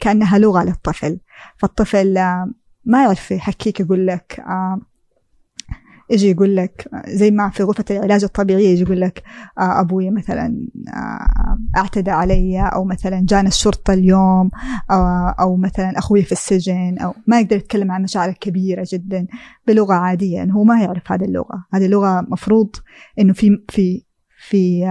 كأنها 0.01 0.39
لغة 0.39 0.65
للطفل 0.65 1.19
فالطفل 1.57 2.19
آه 2.19 2.51
ما 2.85 3.05
يعرف 3.05 3.31
يحكيك 3.31 3.81
يقول 3.81 4.07
لك 4.07 4.41
آه 4.41 4.81
يجي 6.11 6.31
يقول 6.31 6.57
لك 6.57 6.89
زي 7.09 7.31
ما 7.31 7.51
في 7.51 7.63
غرفة 7.63 7.85
العلاج 7.91 8.25
الطبيعية 8.25 8.69
يجي 8.69 8.83
يقول 8.83 9.01
لك 9.01 9.23
آه، 9.59 9.81
أبوي 9.81 10.11
مثلا 10.11 10.69
آه، 10.89 11.59
اعتدى 11.77 12.11
علي 12.11 12.61
أو 12.75 12.85
مثلا 12.85 13.27
جانا 13.29 13.49
الشرطة 13.49 13.93
اليوم 13.93 14.51
أو, 14.91 15.03
آه، 15.39 15.57
مثلا 15.57 15.99
أخوي 15.99 16.23
في 16.23 16.33
السجن 16.33 16.99
أو 16.99 17.15
ما 17.27 17.41
يقدر 17.41 17.57
يتكلم 17.57 17.93
عن 17.93 18.03
مشاعر 18.03 18.33
كبيرة 18.33 18.87
جدا 18.93 19.27
بلغة 19.67 19.95
عادية 19.95 20.43
إنه 20.43 20.55
هو 20.55 20.65
ما 20.65 20.83
يعرف 20.83 21.13
هذه 21.13 21.25
اللغة. 21.25 21.67
هذه 21.75 21.87
اللغة 21.87 22.21
مفروض 22.21 22.77
إنه 23.19 23.33
في 23.33 23.65
في 23.69 24.05
في 24.49 24.85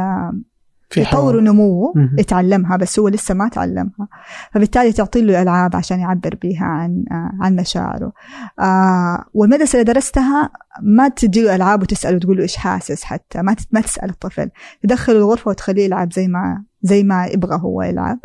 في 0.90 1.06
طور 1.06 1.36
ونموه 1.36 1.94
يتعلمها 2.18 2.78
بس 2.78 3.00
هو 3.00 3.08
لسه 3.08 3.34
ما 3.34 3.48
تعلمها. 3.50 4.08
فبالتالي 4.52 4.92
تعطي 4.92 5.22
له 5.22 5.42
ألعاب 5.42 5.76
عشان 5.76 6.00
يعبر 6.00 6.38
بها 6.44 6.66
عن 6.66 7.06
آه 7.12 7.32
عن 7.42 7.56
مشاعره. 7.56 8.12
آه 8.60 9.26
والمدرسة 9.34 9.82
اللي 9.82 9.94
درستها 9.94 10.50
ما 10.82 11.08
تدي 11.08 11.42
له 11.44 11.56
ألعاب 11.56 11.82
وتسأله 11.82 12.16
وتقول 12.16 12.38
له 12.38 12.44
إيش 12.44 12.58
حاسس 12.58 13.04
حتى. 13.04 13.42
ما 13.42 13.56
ما 13.72 13.82
تسأل 13.82 14.10
الطفل. 14.10 14.50
تدخله 14.84 15.18
الغرفة 15.18 15.50
وتخليه 15.50 15.86
يلعب 15.86 16.14
زي 16.14 16.28
ما 16.28 16.64
زي 16.82 17.04
ما 17.04 17.26
يبغى 17.26 17.60
هو 17.62 17.82
يلعب. 17.82 18.20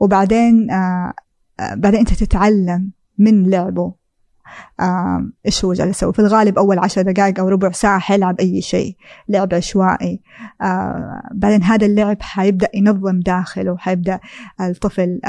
وبعدين 0.00 0.70
آه، 0.70 1.14
بعدين 1.60 2.00
أنت 2.00 2.14
تتعلم 2.14 2.90
من 3.18 3.50
لعبه. 3.50 3.92
إيش 5.46 5.64
هو 5.64 5.72
جالس 5.72 5.96
يسوي؟ 5.96 6.12
في 6.12 6.18
الغالب 6.18 6.58
أول 6.58 6.78
عشر 6.78 7.02
دقائق 7.02 7.40
أو 7.40 7.48
ربع 7.48 7.70
ساعة 7.70 7.98
حيلعب 7.98 8.40
أي 8.40 8.62
شيء 8.62 8.96
لعب 9.28 9.54
عشوائي. 9.54 10.20
بعدين 11.34 11.62
هذا 11.62 11.86
اللعب 11.86 12.22
حيبدأ 12.22 12.68
ينظم 12.74 13.20
داخله 13.20 13.76
حيبدأ 13.76 14.20
الطفل 14.60 15.20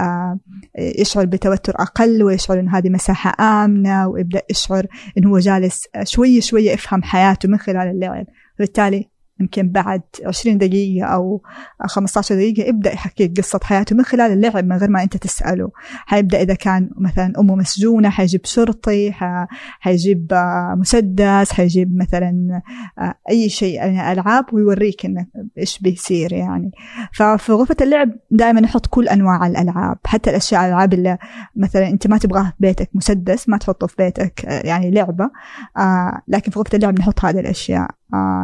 يشعر 0.80 1.26
بتوتر 1.26 1.74
أقل 1.80 2.24
ويشعر 2.24 2.60
انه 2.60 2.78
هذه 2.78 2.90
مساحة 2.90 3.64
آمنة 3.66 4.08
ويبدأ 4.08 4.42
يشعر 4.50 4.86
انه 5.18 5.30
هو 5.30 5.40
جالس 5.40 5.84
شوية 6.04 6.40
شوية 6.42 6.72
يفهم 6.72 7.04
حياته 7.04 7.50
من 7.50 7.58
خلال 7.58 7.88
اللعب. 7.88 8.26
بالتالي 8.60 9.09
يمكن 9.40 9.70
بعد 9.70 10.02
20 10.26 10.58
دقيقة 10.58 11.08
أو 11.08 11.42
15 11.86 12.36
دقيقة 12.36 12.68
يبدأ 12.68 12.94
يحكي 12.94 13.28
قصة 13.28 13.60
حياته 13.64 13.96
من 13.96 14.04
خلال 14.04 14.32
اللعب 14.32 14.66
من 14.66 14.78
غير 14.78 14.90
ما 14.90 15.04
أنت 15.04 15.18
تسأله. 15.18 15.72
حيبدأ 16.06 16.42
إذا 16.42 16.54
كان 16.54 16.90
مثلا 16.98 17.34
أمه 17.40 17.56
مسجونة 17.56 18.10
حيجيب 18.10 18.46
شرطي 18.46 19.12
حيجيب 19.80 20.34
آه، 20.34 20.76
مسدس 20.78 21.52
حيجيب 21.52 21.98
مثلا 21.98 22.62
آه، 23.00 23.16
أي 23.30 23.50
شيء 23.50 23.74
يعني 23.74 24.12
ألعاب 24.12 24.54
ويوريك 24.54 25.06
إنه 25.06 25.26
إيش 25.58 25.80
بيصير 25.80 26.34
يعني. 26.34 26.72
ففي 27.14 27.52
غرفة 27.52 27.76
اللعب 27.82 28.12
دائما 28.32 28.62
نحط 28.62 28.88
كل 28.88 29.08
أنواع 29.08 29.48
الألعاب 29.48 29.98
حتى 30.06 30.30
الأشياء 30.30 30.66
الألعاب 30.66 30.94
اللي 30.94 31.18
مثلا 31.56 31.88
أنت 31.88 32.08
ما 32.08 32.18
تبغاها 32.18 32.50
في 32.50 32.56
بيتك 32.60 32.90
مسدس 32.94 33.50
ما 33.50 33.58
تحطه 33.58 33.88
في 33.88 33.96
بيتك 33.98 34.46
آه، 34.46 34.68
يعني 34.68 34.92
لعبة 34.92 35.30
لكن 36.28 36.52
في 36.52 36.60
غرفة 36.60 36.76
اللعب 36.76 37.00
نحط 37.00 37.26
هذه 37.26 37.40
الأشياء. 37.40 37.99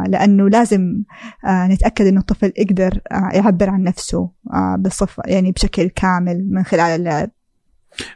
لأنه 0.08 0.48
لازم 0.48 1.02
آه 1.46 1.66
نتأكد 1.66 2.06
إنه 2.06 2.20
الطفل 2.20 2.52
يقدر 2.56 3.00
آه 3.12 3.30
يعبر 3.34 3.70
عن 3.70 3.82
نفسه 3.82 4.30
آه 4.52 4.76
بصفة 4.76 5.22
يعني 5.26 5.52
بشكل 5.52 5.88
كامل 5.88 6.48
من 6.50 6.62
خلال 6.62 7.00
اللعب 7.00 7.30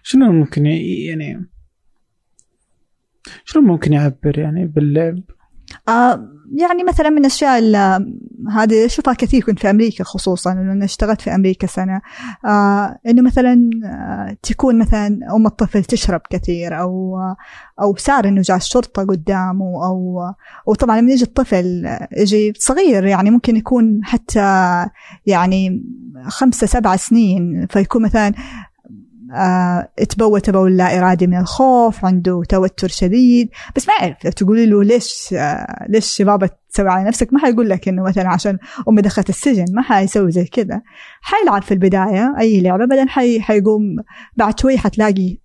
شنو 0.02 0.32
ممكن 0.32 0.66
يعني 0.66 1.46
شنو 3.44 3.62
ممكن 3.62 3.92
يعبر 3.92 4.38
يعني 4.38 4.66
باللعب؟ 4.66 5.20
آه 5.88 6.28
يعني 6.52 6.84
مثلا 6.84 7.10
من 7.10 7.18
الأشياء 7.18 7.60
هذه 8.52 8.86
أشوفها 8.86 9.14
كثير 9.14 9.42
كنت 9.42 9.58
في 9.58 9.70
أمريكا 9.70 10.04
خصوصا 10.04 10.54
لأنه 10.54 10.84
اشتغلت 10.84 11.20
في 11.20 11.34
أمريكا 11.34 11.66
سنة. 11.66 12.00
آه 12.46 12.98
إنه 13.06 13.22
مثلا 13.22 13.70
آه 13.84 14.36
تكون 14.42 14.78
مثلا 14.78 15.20
أم 15.36 15.46
الطفل 15.46 15.84
تشرب 15.84 16.20
كثير 16.30 16.80
أو 16.80 17.18
آه 17.18 17.36
أو 17.80 17.96
صار 17.96 18.28
إنه 18.28 18.40
جاء 18.40 18.56
الشرطة 18.56 19.02
قدامه 19.02 19.86
أو 19.86 20.20
وطبعا 20.66 21.00
لما 21.00 21.12
يجي 21.12 21.24
الطفل 21.24 21.96
يجي 22.16 22.52
صغير 22.58 23.04
يعني 23.04 23.30
ممكن 23.30 23.56
يكون 23.56 24.00
حتى 24.04 24.86
يعني 25.26 25.84
خمسة 26.28 26.66
سبع 26.66 26.96
سنين 26.96 27.66
فيكون 27.70 28.02
مثلا 28.02 28.32
آه 29.34 29.88
تبول 30.44 30.76
لا 30.76 30.98
إرادي 30.98 31.26
من 31.26 31.38
الخوف 31.38 32.04
عنده 32.04 32.42
توتر 32.48 32.88
شديد. 32.88 33.48
بس 33.76 33.88
ما 33.88 33.94
أعرف 34.00 34.24
لو 34.24 34.30
تقولي 34.30 34.66
له 34.66 34.84
ليش 34.84 35.34
آه 35.34 35.86
ليش 35.88 36.22
بابا 36.22 36.48
تسوي 36.72 36.88
على 36.88 37.08
نفسك؟ 37.08 37.32
ما 37.32 37.38
حيقول 37.38 37.70
لك 37.70 37.88
إنه 37.88 38.02
مثلا 38.02 38.28
عشان 38.28 38.58
أمي 38.88 39.02
دخلت 39.02 39.28
السجن 39.28 39.64
ما 39.74 39.82
حيسوي 39.82 40.30
زي 40.32 40.44
كذا. 40.44 40.82
حيلعب 41.20 41.62
في 41.62 41.74
البداية 41.74 42.34
أي 42.38 42.60
لعبة 42.60 42.86
بعدين 42.86 43.08
حي 43.08 43.40
حيقوم 43.40 43.96
بعد 44.36 44.60
شوي 44.60 44.78
حتلاقي 44.78 45.38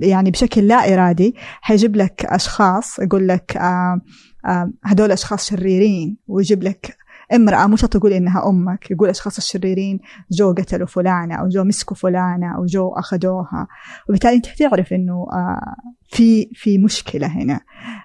يعني 0.00 0.30
بشكل 0.30 0.68
لا 0.68 0.94
إرادي 0.94 1.34
حيجيب 1.60 1.96
لك 1.96 2.24
أشخاص 2.24 2.98
يقول 2.98 3.28
لك 3.28 3.56
آه 3.56 4.00
آه 4.46 4.72
هدول 4.84 5.12
أشخاص 5.12 5.50
شريرين 5.50 6.16
ويجيب 6.26 6.62
لك 6.62 6.96
امرأة 7.32 7.66
مش 7.66 7.80
تقول 7.80 8.12
إنها 8.12 8.48
أمك 8.48 8.90
يقول 8.90 9.08
أشخاص 9.08 9.36
الشريرين 9.36 10.00
جو 10.32 10.52
قتلوا 10.52 10.86
فلانة 10.86 11.34
أو 11.34 11.48
جو 11.48 11.64
مسكوا 11.64 11.96
فلانة 11.96 12.56
أو 12.56 12.64
جو 12.64 12.88
أخذوها 12.88 13.66
وبالتالي 14.08 14.36
أنت 14.36 14.46
تعرف 14.46 14.92
إنه 14.92 15.26
آه 15.32 15.76
في 16.08 16.50
في 16.54 16.78
مشكلة 16.78 17.26
هنا. 17.26 17.60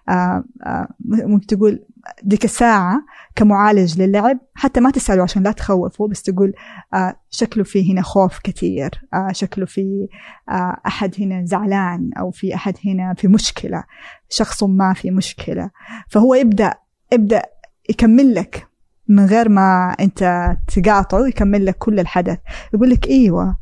آه 0.09 0.43
آه 0.63 0.87
ممكن 1.05 1.47
تقول 1.47 1.85
ديك 2.23 2.45
الساعة 2.45 3.01
كمعالج 3.35 4.01
للعب 4.01 4.39
حتى 4.55 4.79
ما 4.79 4.91
تسأله 4.91 5.23
عشان 5.23 5.43
لا 5.43 5.51
تخوفه 5.51 6.07
بس 6.07 6.21
تقول 6.21 6.53
آه 6.93 7.15
شكله 7.29 7.63
في 7.63 7.93
هنا 7.93 8.01
خوف 8.01 8.39
كثير 8.43 8.89
آه 9.13 9.31
شكله 9.31 9.65
في 9.65 10.07
آه 10.49 10.77
أحد 10.87 11.15
هنا 11.19 11.45
زعلان 11.45 12.09
أو 12.19 12.31
في 12.31 12.55
أحد 12.55 12.73
هنا 12.85 13.13
في 13.13 13.27
مشكلة 13.27 13.83
شخص 14.29 14.63
ما 14.63 14.93
في 14.93 15.11
مشكلة. 15.11 15.69
فهو 16.09 16.33
يبدأ 16.35 16.73
يبدأ 17.13 17.41
يكمل 17.89 18.35
لك 18.35 18.68
من 19.09 19.25
غير 19.25 19.49
ما 19.49 19.95
انت 19.99 20.51
تقاطعه 20.75 21.27
يكمل 21.27 21.65
لك 21.65 21.77
كل 21.77 21.99
الحدث. 21.99 22.37
يقول 22.73 22.89
لك 22.89 23.07
إيوه 23.07 23.57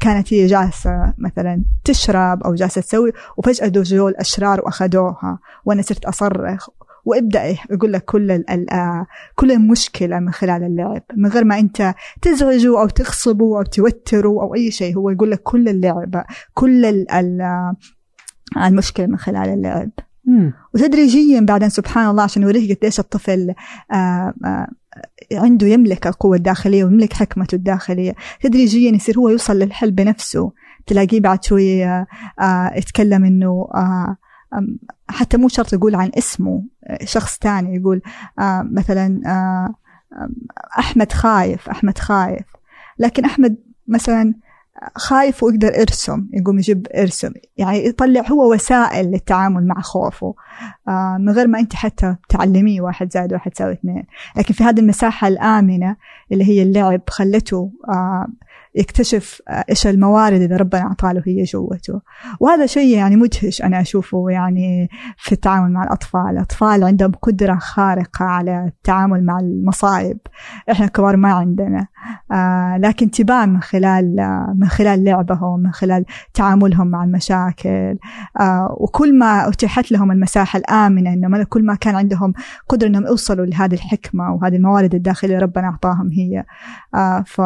كانت 0.00 0.34
هي 0.34 0.46
جالسة 0.46 1.14
مثلا 1.18 1.64
تشرب 1.84 2.42
أو 2.42 2.54
جالسة 2.54 2.80
تسوي 2.80 3.12
وفجأة 3.36 3.68
جو 3.68 4.08
الأشرار 4.08 4.60
وأخذوها 4.60 5.38
وأنا 5.64 5.82
صرت 5.82 6.04
أصرخ. 6.04 6.68
وابدأ 7.04 7.44
يقول 7.70 7.92
لك 7.92 8.04
كل 8.04 8.30
ال 8.30 8.66
كل 9.34 9.52
المشكلة 9.52 10.18
من 10.18 10.32
خلال 10.32 10.62
اللعب. 10.62 11.02
من 11.16 11.28
غير 11.30 11.44
ما 11.44 11.58
أنت 11.58 11.94
تزعجه 12.22 12.80
أو 12.80 12.88
تغصبه 12.88 13.58
أو 13.58 13.62
توتره 13.62 14.28
أو 14.28 14.54
أي 14.54 14.70
شيء 14.70 14.96
هو 14.96 15.10
يقول 15.10 15.30
لك 15.30 15.42
كل 15.42 15.68
اللعبة 15.68 16.24
كل 16.54 16.84
ال 16.84 17.42
المشكلة 18.56 19.06
من 19.06 19.16
خلال 19.16 19.48
اللعب. 19.48 19.90
وتدريجيا 20.74 21.40
بعدين 21.40 21.68
سبحان 21.68 22.10
الله 22.10 22.22
عشان 22.22 22.42
يوريك 22.42 22.78
قديش 22.78 23.00
الطفل 23.00 23.54
آآ 23.92 24.34
آآ 24.44 24.72
عنده 25.32 25.66
يملك 25.66 26.06
القوة 26.06 26.36
الداخلية 26.36 26.84
ويملك 26.84 27.12
حكمته 27.12 27.54
الداخلية. 27.54 28.14
تدريجيا 28.40 28.90
يصير؟ 28.90 29.18
هو 29.18 29.28
يوصل 29.28 29.58
للحل 29.58 29.90
بنفسه. 29.90 30.52
تلاقيه 30.86 31.20
بعد 31.20 31.44
شوية 31.44 32.06
يتكلم 32.76 33.24
إنه 33.24 33.68
حتى 35.08 35.36
مو 35.36 35.48
شرط 35.48 35.72
يقول 35.72 35.94
عن 35.94 36.10
اسمه 36.18 36.64
شخص 37.04 37.38
تاني 37.38 37.76
يقول 37.76 38.02
مثلا 38.72 39.20
أحمد 40.78 41.12
خايف 41.12 41.68
أحمد 41.68 41.98
خايف. 41.98 42.46
لكن 42.98 43.24
أحمد 43.24 43.56
مثلا 43.88 44.34
خايف 44.96 45.42
ويقدر 45.42 45.72
يرسم 45.78 46.26
يقوم 46.32 46.58
يجيب 46.58 46.86
إرسم. 46.96 47.32
يعني 47.56 47.86
يطلع 47.86 48.20
هو 48.32 48.52
وسائل 48.52 49.06
للتعامل 49.06 49.66
مع 49.66 49.80
خوفه. 49.80 50.34
آه 50.88 51.16
من 51.20 51.30
غير 51.30 51.46
ما 51.46 51.58
أنت 51.58 51.74
حتى 51.74 52.16
تعلميه 52.28 52.80
واحد 52.80 53.12
زائد 53.12 53.32
واحد 53.32 53.52
يساوي 53.52 53.72
اثنين. 53.72 54.04
لكن 54.36 54.54
في 54.54 54.64
هذه 54.64 54.80
المساحة 54.80 55.28
الآمنة 55.28 55.96
اللي 56.32 56.44
هي 56.44 56.62
اللعب 56.62 57.00
خلته 57.08 57.72
آه 57.88 58.26
يكتشف 58.74 59.42
إيش 59.70 59.86
الموارد 59.86 60.40
اللي 60.40 60.56
ربنا 60.56 60.82
اعطاله 60.82 61.22
هي 61.26 61.42
جوته. 61.42 62.00
وهذا 62.40 62.66
شيء 62.66 62.96
يعني 62.96 63.16
مدهش 63.16 63.62
أنا 63.62 63.80
أشوفه 63.80 64.26
يعني 64.30 64.88
في 65.18 65.32
التعامل 65.32 65.72
مع 65.72 65.82
الأطفال. 65.82 66.30
الأطفال 66.30 66.84
عندهم 66.84 67.12
قدرة 67.12 67.54
خارقة 67.54 68.24
على 68.24 68.64
التعامل 68.66 69.24
مع 69.24 69.38
المصائب 69.40 70.18
إحنا 70.70 70.86
كبار 70.86 71.16
ما 71.16 71.32
عندنا. 71.32 71.86
آه 72.32 72.76
لكن 72.76 73.10
تبان 73.10 73.48
من 73.48 73.60
خلال 73.60 74.20
آه 74.20 74.54
من 74.58 74.68
خلال 74.68 75.04
لعبهم 75.04 75.60
من 75.60 75.72
خلال 75.72 76.04
تعاملهم 76.34 76.86
مع 76.86 77.04
المشاكل. 77.04 77.98
آه 78.40 78.76
وكل 78.80 79.18
ما 79.18 79.48
أتيحت 79.48 79.92
لهم 79.92 80.12
المساحة 80.12 80.58
الآمنة 80.58 81.12
إنه 81.12 81.44
كل 81.44 81.64
ما 81.66 81.74
كان 81.74 81.94
عندهم 81.94 82.32
قدرة 82.68 82.88
إنهم 82.88 83.06
يوصلوا 83.06 83.46
لهذه 83.46 83.74
الحكمة 83.74 84.34
وهذه 84.34 84.56
الموارد 84.56 84.94
الداخلية 84.94 85.38
ربنا 85.38 85.66
أعطاهم 85.66 86.10
هي. 86.12 86.44
آه 86.94 87.24
ف 87.26 87.40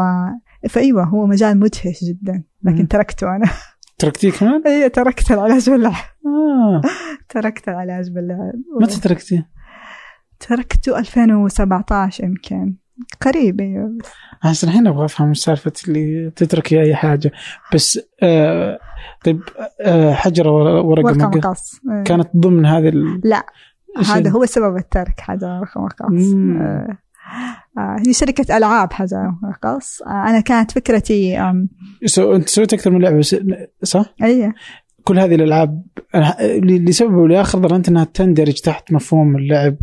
فأيوة 0.68 1.04
هو 1.04 1.26
مجال 1.26 1.58
مدهش 1.58 2.04
جدا 2.04 2.42
لكن 2.62 2.78
مم. 2.78 2.86
تركته 2.86 3.36
أنا. 3.36 3.50
تركتيه 3.98 4.30
كمان؟ 4.30 4.62
اي 4.66 4.88
تركت 4.88 5.30
العلاج 5.30 5.70
باللعب 5.70 5.94
آه. 6.26 6.80
تركت 7.28 7.68
العلاج 7.68 8.10
باللعب 8.10 8.52
متى 8.80 9.00
تركتيه؟ 9.00 9.50
تركته 10.40 10.98
2017 10.98 12.24
يمكن. 12.24 12.76
قريب 13.20 13.60
أيوه 13.60 13.98
بس 14.50 14.64
الحين 14.64 14.86
أبغى 14.86 15.04
أفهم 15.04 15.34
سالفة 15.34 15.72
اللي 15.88 16.30
تتركي 16.36 16.80
أي 16.82 16.94
حاجة. 16.96 17.32
بس 17.74 18.00
آه 18.22 18.78
طيب 19.24 19.40
آه 19.80 20.12
حجره 20.12 20.80
ورقة 20.82 21.28
مقص 21.28 21.80
كانت 22.04 22.28
ضمن 22.36 22.66
هذه 22.66 22.88
ال... 22.88 23.20
لا 23.24 23.46
هذا 24.06 24.30
هو 24.30 24.46
سبب 24.46 24.76
الترك 24.76 25.20
حجره 25.20 25.60
ورقة 25.76 26.08
مقص 26.08 26.34
هي 28.06 28.12
شركة 28.12 28.56
ألعاب 28.56 28.92
حاجة 28.92 29.34
رقص 29.44 30.02
آه 30.02 30.28
أنا 30.28 30.40
كانت 30.40 30.70
فكرتي 30.70 31.52
سو 32.04 32.34
أنت 32.34 32.48
سويت 32.48 32.72
أكثر 32.72 32.90
من 32.90 33.02
لعبة 33.02 33.22
صح؟ 33.82 34.14
أي. 34.22 34.52
كل 35.04 35.18
هذه 35.18 35.34
الألعاب 35.34 35.82
لسبب 36.62 37.14
أو 37.14 37.26
لآخر 37.26 37.68
ظننت 37.68 37.88
أنها 37.88 38.04
تندرج 38.04 38.54
تحت 38.54 38.92
مفهوم 38.92 39.36
اللعب 39.36 39.76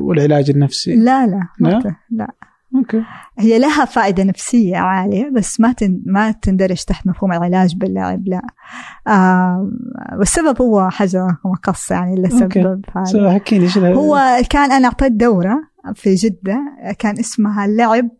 والعلاج 0.00 0.50
النفسي. 0.50 0.96
لا 0.96 1.26
لا 1.26 1.48
لا, 1.60 1.96
لا. 2.10 2.34
أوكي. 2.74 3.02
هي 3.38 3.58
لها 3.58 3.84
فائدة 3.84 4.24
نفسية 4.24 4.76
عالية 4.76 5.30
بس 5.30 5.60
ما 5.60 5.72
تن... 5.72 6.02
ما 6.06 6.30
تندرج 6.30 6.84
تحت 6.84 7.06
مفهوم 7.06 7.32
العلاج 7.32 7.76
باللعب 7.76 8.28
لا. 8.28 8.42
آه 9.06 9.70
والسبب 10.18 10.62
هو 10.62 10.90
حاجة 10.90 11.26
مقص 11.44 11.90
يعني 11.90 12.14
اللي 12.14 12.30
سبب 12.30 12.84
هذا. 12.96 13.30
حكيني 13.34 13.68
هو 13.76 14.40
كان 14.50 14.72
أنا 14.72 14.88
أعطيت 14.88 15.12
دورة 15.12 15.71
في 15.94 16.14
جدة 16.14 16.58
كان 16.98 17.18
اسمها 17.18 17.66
لعب 17.66 18.10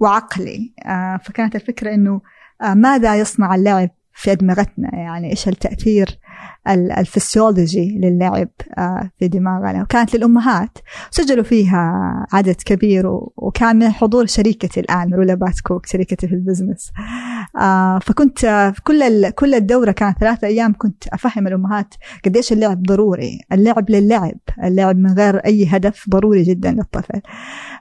وعقلي. 0.00 0.74
آه 0.86 1.16
فكانت 1.16 1.56
الفكرة 1.56 1.94
إنه 1.94 2.20
آه 2.62 2.74
ماذا 2.74 3.16
يصنع 3.16 3.54
اللعب 3.54 3.90
في 4.14 4.32
أدمغتنا؟ 4.32 4.94
يعني 4.94 5.30
إيش 5.30 5.48
التأثير 5.48 6.18
الفسيولوجي 6.68 7.98
للعب 7.98 8.48
في 9.18 9.28
دماغنا. 9.28 9.82
وكانت 9.82 10.16
للأمهات. 10.16 10.78
سجلوا 11.10 11.44
فيها 11.44 12.26
عدد 12.32 12.56
كبير 12.64 13.06
وكان 13.36 13.76
من 13.78 13.90
حضور 13.90 14.26
شريكتي 14.26 14.80
الآن 14.80 15.14
رولا 15.14 15.34
بادكوك 15.34 15.86
شريكتي 15.86 16.28
في 16.28 16.34
ال 16.34 16.40
business. 16.40 16.92
آه 17.60 17.98
فكنت 17.98 18.44
آه، 18.44 18.74
كل 18.84 19.30
كل 19.30 19.54
الدورة 19.54 19.90
كانت 19.90 20.18
ثلاثة 20.18 20.46
أيام 20.46 20.74
كنت 20.78 21.08
أفهم 21.08 21.46
الأمهات 21.46 21.94
قديش 22.24 22.52
اللعب 22.52 22.82
ضروري. 22.82 23.38
اللعب 23.52 23.90
للعب. 23.90 24.38
اللعب 24.64 24.96
من 24.96 25.12
غير 25.12 25.36
أي 25.36 25.66
هدف 25.66 26.08
ضروري 26.10 26.42
جدا 26.42 26.70
للطفل. 26.72 27.20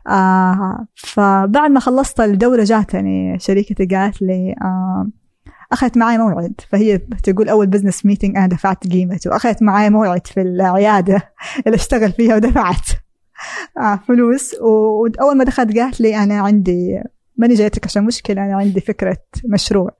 آه 0.08 0.86
فبعد 0.96 1.72
ما 1.72 1.80
خلصت 1.80 2.20
الدورة 2.20 2.64
جاتني 2.64 3.40
شريكتي 3.40 3.86
قالت 3.86 4.22
لي 4.22 4.56
آه 4.62 5.08
أخذت 5.72 5.98
معي 5.98 6.18
موعد. 6.18 6.54
فهي 6.70 6.98
تقول 6.98 7.50
أول 7.50 7.68
business 7.68 8.06
meeting 8.06 8.38
أنا 8.38 8.48
دفعت 8.48 8.88
قيمته. 8.88 9.30
واخذت 9.30 9.64
معي 9.64 9.90
موعد 9.90 10.28
في 10.28 10.42
العيادة 10.42 11.22
اللي 11.66 11.76
أشتغل 11.76 12.12
فيها 12.12 12.36
ودفعت. 12.36 12.86
آه 13.78 14.00
فلوس. 14.08 14.56
وأول 14.62 15.38
ما 15.38 15.44
دخلت 15.44 15.78
قالت 15.78 16.02
لي 16.02 16.16
أنا 16.24 16.40
عندي 16.40 17.02
ماني 17.38 17.54
جايتك 17.54 17.86
عشان 17.86 18.04
مشكلة 18.04 18.46
أنا 18.46 18.56
عندي 18.58 18.82
فكرة 18.82 19.18
مشروع. 19.46 19.92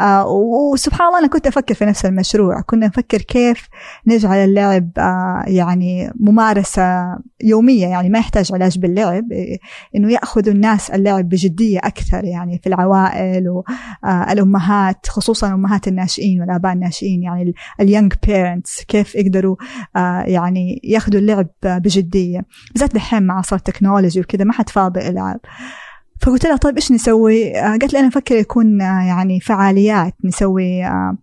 آه 0.00 0.26
وسبحان 0.26 1.06
الله 1.08 1.18
أنا 1.18 1.26
كنت 1.26 1.46
أفكر 1.46 1.74
في 1.74 1.84
نفس 1.84 2.04
المشروع. 2.06 2.60
كنا 2.60 2.86
نفكر 2.86 3.18
كيف 3.22 3.68
نجعل 4.06 4.36
اللعب 4.38 4.90
آه 4.98 5.44
يعني 5.46 6.12
ممارسة 6.20 6.82
يومية 7.44 7.86
يعني 7.86 8.08
ما 8.08 8.18
يحتاج 8.18 8.52
علاج 8.52 8.78
باللعب. 8.78 9.32
إيه، 9.32 9.58
إنه 9.96 10.12
ياخذوا 10.12 10.54
الناس 10.54 10.90
اللعب 10.90 11.28
بجدية 11.28 11.78
أكثر 11.78 12.24
يعني 12.24 12.58
في 12.58 12.66
العوائل 12.68 13.44
والامهات 14.04 15.06
خصوصا 15.08 15.54
أمهات 15.54 15.88
الناشئين 15.88 16.40
والآباء 16.40 16.72
الناشئين 16.72 17.22
يعني 17.22 17.54
ال 17.80 17.85
young 17.85 18.12
parents 18.26 18.84
كيف 18.84 19.14
يقدروا 19.14 19.56
آه 19.96 20.20
يعني 20.22 20.80
يأخذوا 20.84 21.20
اللعب 21.20 21.48
بجدية. 21.62 22.40
بالذات 22.72 22.94
دحين 22.94 23.22
مع 23.22 23.38
عصر 23.38 23.56
ال 23.56 23.62
technology 23.62 24.20
وكذا 24.20 24.44
ما 24.44 24.52
حد 24.52 24.68
فاضي 24.68 25.08
العاب 25.08 25.40
فقلت 26.20 26.46
لها 26.46 26.56
طيب 26.56 26.76
إيش 26.76 26.92
نسوي؟ 26.92 27.58
آه، 27.58 27.68
قالت 27.68 27.92
لي 27.92 27.98
أنا 27.98 28.08
أفكر 28.08 28.34
يكون 28.34 28.82
آه، 28.82 29.02
يعني 29.02 29.40
فعاليات 29.40 30.14
نسوي 30.24 30.84
آه، 30.86 31.16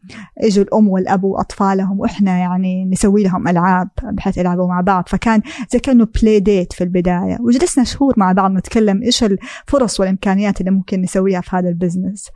يجوا 0.43 0.63
الأم 0.63 0.87
والأب 0.87 1.23
وأطفالهم 1.23 1.99
وإحنا 1.99 2.37
يعني 2.37 2.85
نسوي 2.85 3.23
لهم 3.23 3.47
ألعاب 3.47 3.89
بحيث 4.03 4.37
يلعبوا 4.37 4.67
مع 4.67 4.81
بعض. 4.81 5.03
فكان 5.07 5.41
زي 5.69 5.79
كأنه 5.79 6.07
play 6.21 6.39
date 6.39 6.73
في 6.73 6.83
البداية. 6.83 7.37
وجلسنا 7.39 7.83
شهور 7.83 8.13
مع 8.17 8.31
بعض 8.31 8.51
نتكلم 8.51 9.03
إيش 9.03 9.23
الفرص 9.23 9.99
والإمكانيات 9.99 10.59
اللي 10.59 10.71
ممكن 10.71 11.01
نسويها 11.01 11.41
في 11.41 11.55
هذا 11.55 11.69
ال 11.69 11.75
business. 11.75 12.29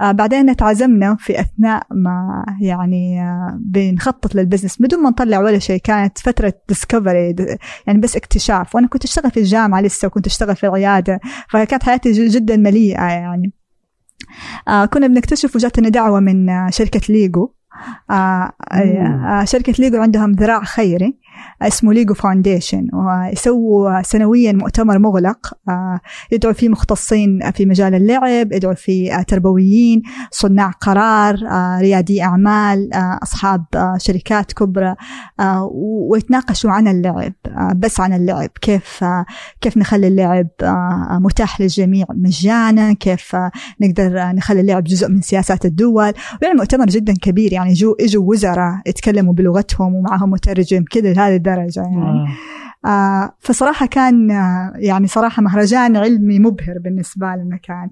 آه، 0.00 0.12
بعدين 0.12 0.56
تعزمنا 0.56 1.16
في 1.20 1.40
أثناء 1.40 1.86
ما 1.90 2.44
يعني 2.60 3.22
آه، 3.22 3.58
بنخطط 3.60 4.34
لل 4.34 4.43
business. 4.43 4.82
بدون 4.82 5.02
ما 5.02 5.10
نطلع 5.10 5.38
ولا 5.38 5.58
شيء 5.58 5.80
كانت 5.80 6.18
فترة 6.18 6.54
discovery 6.68 7.36
يعني 7.86 8.00
بس 8.00 8.16
اكتشاف. 8.16 8.74
وأنا 8.74 8.86
كنت 8.86 9.04
أشتغل 9.04 9.30
في 9.30 9.40
الجامعة 9.40 9.80
لسه 9.80 10.06
وكنت 10.06 10.26
أشتغل 10.26 10.56
في 10.56 10.66
العيادة. 10.66 11.20
فكانت 11.50 11.82
حياتي 11.82 11.99
ج- 12.08 12.28
جدا 12.30 12.56
مليئة 12.56 13.02
يعني. 13.04 13.52
آه 14.68 14.84
كنا 14.84 15.06
بنكتشف 15.06 15.56
وجاتنا 15.56 15.88
دعوة 15.88 16.20
من 16.20 16.48
آه 16.48 16.70
شركة 16.70 17.00
ليجو. 17.12 17.52
آه 18.10 18.52
مم. 18.74 19.24
آه 19.24 19.44
شركة 19.44 19.72
ليجو 19.78 20.00
عندهم 20.02 20.32
ذراع 20.32 20.64
خيري. 20.64 21.18
اسمه 21.62 21.92
LEGO 21.92 22.14
Foundation 22.14 22.86
ويسووا 22.92 24.02
سنويا 24.02 24.52
مؤتمر 24.52 24.98
مغلق 24.98 25.54
آه، 25.68 26.00
يدعو 26.32 26.52
فيه 26.52 26.68
مختصين 26.68 27.50
في 27.50 27.66
مجال 27.66 27.94
اللعب 27.94 28.52
يدعو 28.52 28.74
فيه 28.74 29.18
آه، 29.18 29.22
تربويين 29.22 30.02
صناع 30.30 30.70
قرار 30.70 31.34
آه، 31.50 31.80
ريادي 31.80 32.22
أعمال 32.22 32.90
أصحاب 33.22 33.64
شركات 33.98 34.52
كبرى 34.52 34.94
ويتناقشوا 36.10 36.70
عن 36.70 36.88
اللعب 36.88 37.32
بس 37.76 38.00
عن 38.00 38.12
اللعب 38.12 38.50
كيف 38.60 39.04
كيف 39.60 39.76
نخلي 39.76 40.08
اللعب 40.08 40.48
متاح 41.10 41.60
للجميع 41.60 42.06
مجانا 42.10 42.92
كيف 42.92 43.36
نقدر 43.80 44.32
نخلي 44.32 44.60
اللعب 44.60 44.84
جزء 44.84 45.08
من 45.08 45.20
سياسات 45.20 45.64
الدول. 45.64 46.12
ويعني 46.42 46.58
مؤتمر 46.58 46.86
جدا 46.86 47.14
كبير 47.22 47.52
يعني 47.52 47.72
جو 47.72 47.96
إجوا 48.00 48.24
وزراء 48.30 48.80
يتكلموا 48.86 49.32
بلغتهم 49.32 49.94
ومعهم 49.94 50.30
مترجم 50.30 50.84
كذا 50.90 51.12
لهذه 51.12 51.36
الدرجه 51.54 51.80
يعني. 51.80 51.96
آه. 51.96 52.28
آه 52.88 53.32
فصراحة 53.40 53.86
كان 53.86 54.30
آه 54.30 54.72
يعني 54.76 55.06
صراحة 55.06 55.42
مهرجان 55.42 55.96
علمي 55.96 56.38
مبهر 56.38 56.78
بالنسبة 56.84 57.26
لنا 57.26 57.56
كان. 57.56 57.90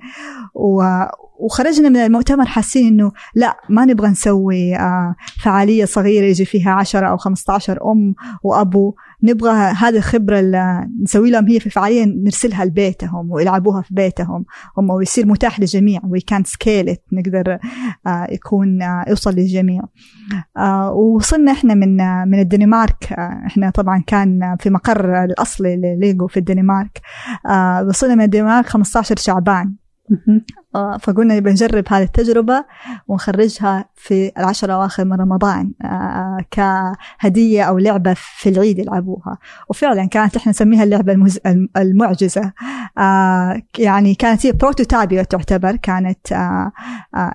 و- 0.55 1.05
وخرجنا 1.41 1.89
من 1.89 1.97
المؤتمر 1.97 2.45
حاسين 2.47 2.87
إنه 2.87 3.13
لا 3.35 3.57
ما 3.69 3.85
نبغى 3.85 4.09
نسوي 4.09 4.77
آه 4.77 5.15
فعالية 5.43 5.85
صغيرة 5.85 6.25
يجي 6.25 6.45
فيها 6.45 6.71
10 6.73 7.07
أو 7.09 7.17
15 7.17 7.79
أم 7.93 8.15
وأبو. 8.43 8.95
نبغى 9.23 9.51
هذه 9.53 9.97
الخبرة 9.97 10.41
اللي 10.41 10.89
نسوي 11.03 11.31
لهم 11.31 11.49
هي 11.49 11.61
في 11.61 11.71
فعالية 11.71 12.05
نرسلها 12.05 12.65
لبيتهم 12.65 13.31
ويلعبوها 13.31 13.83
في 13.83 13.95
بيتهم 13.95 14.45
هم 14.79 14.91
ويصير 14.91 15.27
متاح 15.27 15.61
للجميع. 15.61 16.01
we 16.05 16.21
can 16.21 16.45
scale 16.45 16.97
نقدر 17.13 17.59
آه 18.07 18.27
يكون 18.31 18.83
آه 18.83 19.05
يوصل 19.09 19.35
للجميع. 19.35 19.83
آه 20.57 20.93
ووصلنا 20.93 21.53
إحنا 21.53 21.75
من 21.75 22.01
آه 22.01 22.25
من 22.25 22.41
الدنمارك. 22.41 23.13
آه 23.13 23.43
إحنا 23.47 23.71
طبعا 23.71 24.03
كان 24.07 24.57
في 24.61 24.71
مقر 24.71 25.25
الاصلي 25.25 25.77
لليجو 25.77 26.27
في 26.27 26.37
الدنمارك. 26.37 27.01
آه 27.51 27.83
وصلنا 27.83 28.15
من 28.15 28.25
الدنمارك 28.25 28.67
15 28.67 29.17
شعبان. 29.17 29.67
آه، 29.67 29.88
فقلنا 31.01 31.37
نبي 31.37 31.51
نجرب 31.51 31.85
هذه 31.89 32.03
التجربة 32.03 32.65
ونخرجها 33.09 33.85
في 33.95 34.33
العشر 34.39 34.75
أواخر 34.75 35.05
من 35.05 35.13
رمضان 35.21 35.73
آه، 35.85 36.39
كهدية 36.51 37.63
أو 37.63 37.79
لعبة 37.79 38.15
في 38.17 38.49
العيد 38.49 38.79
يلعبوها. 38.79 39.39
وفعلا 39.69 40.05
كانت 40.05 40.37
إحنا 40.37 40.51
نسميها 40.51 40.85
اللعبة 40.85 41.13
المز... 41.13 41.39
الم- 41.47 41.69
المعجزة. 41.77 42.53
آه، 42.99 43.63
يعني 43.79 44.15
كانت 44.15 44.47
هي 44.47 44.53
prototype 44.53 45.23
تعتبر 45.23 45.77
كانت 45.77 46.33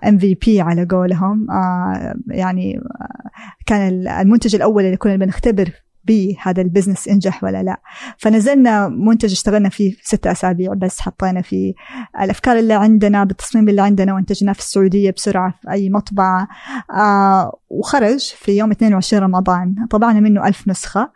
MVP 0.08 0.62
على 0.62 0.86
قولهم. 0.92 1.52
آه، 1.52 2.14
يعني 2.28 2.78
آه، 2.78 3.32
كان 3.66 3.88
ال- 3.88 4.08
المنتج 4.08 4.56
الأول 4.56 4.84
اللي 4.86 4.98
كنا 4.98 5.16
بنختبر 5.16 5.70
به 6.06 6.36
هذا 6.42 6.62
ال 6.62 6.67
business 6.67 7.08
ينجح 7.08 7.44
ولا 7.44 7.64
لا. 7.64 7.78
فنزلنا 8.18 8.88
منتج 8.88 9.32
اشتغلنا 9.32 9.70
فيه 9.70 9.92
في 9.92 10.00
ستة 10.04 10.32
أسابيع 10.32 10.74
بس 10.74 11.00
حطينا 11.00 11.42
فيه 11.42 11.74
الأفكار 12.22 12.60
اللي 12.60 12.74
عندنا 12.74 13.24
بالتصميم 13.24 13.70
اللي 13.70 13.82
عندنا 13.82 14.14
وانتجناه 14.14 14.54
في 14.54 14.60
السعودية 14.60 15.12
بسرعة 15.12 15.54
في 15.62 15.72
أي 15.72 15.90
مطبعة. 15.90 16.48
آه 16.96 17.60
وخرج 17.70 18.20
في 18.36 18.58
يوم 18.58 18.72
22 18.72 19.24
رمضان. 19.24 19.76
طبعنا 19.90 20.20
منه 20.20 20.48
ألف 20.48 20.68
نسخة. 20.68 21.12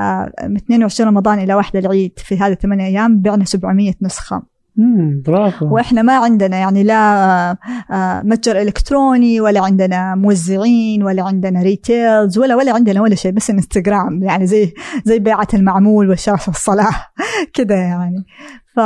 آه 0.00 0.32
من 0.42 0.56
22 0.56 1.08
رمضان 1.08 1.38
إلى 1.38 1.54
واحدة 1.54 1.78
العيد 1.78 2.12
في 2.18 2.38
هذه 2.38 2.52
الثمانية 2.52 2.84
أيام 2.86 3.20
بعنا 3.22 3.44
700 3.44 3.94
نسخة. 4.02 4.36
مم، 4.36 4.49
برافو. 5.26 5.74
وإحنا 5.74 6.02
ما 6.02 6.16
عندنا 6.16 6.56
يعني 6.56 6.82
لا 6.82 7.50
آه، 7.90 8.22
متجر 8.24 8.60
إلكتروني 8.60 9.40
ولا 9.40 9.60
عندنا 9.60 10.14
موزعين 10.14 11.02
ولا 11.02 11.22
عندنا 11.22 11.62
ريتيلز 11.62 12.38
ولا 12.38 12.54
ولا 12.54 12.72
عندنا 12.72 13.00
ولا 13.00 13.14
شيء 13.14 13.32
بس 13.32 13.50
إنستغرام 13.50 14.22
يعني 14.22 14.46
زي 14.46 14.72
زي 15.04 15.18
بيعة 15.18 15.48
المعمول 15.54 16.08
والشرف 16.08 16.48
الصلاة. 16.48 17.06
كده 17.54 17.74
يعني. 17.74 18.24
ف... 18.76 18.80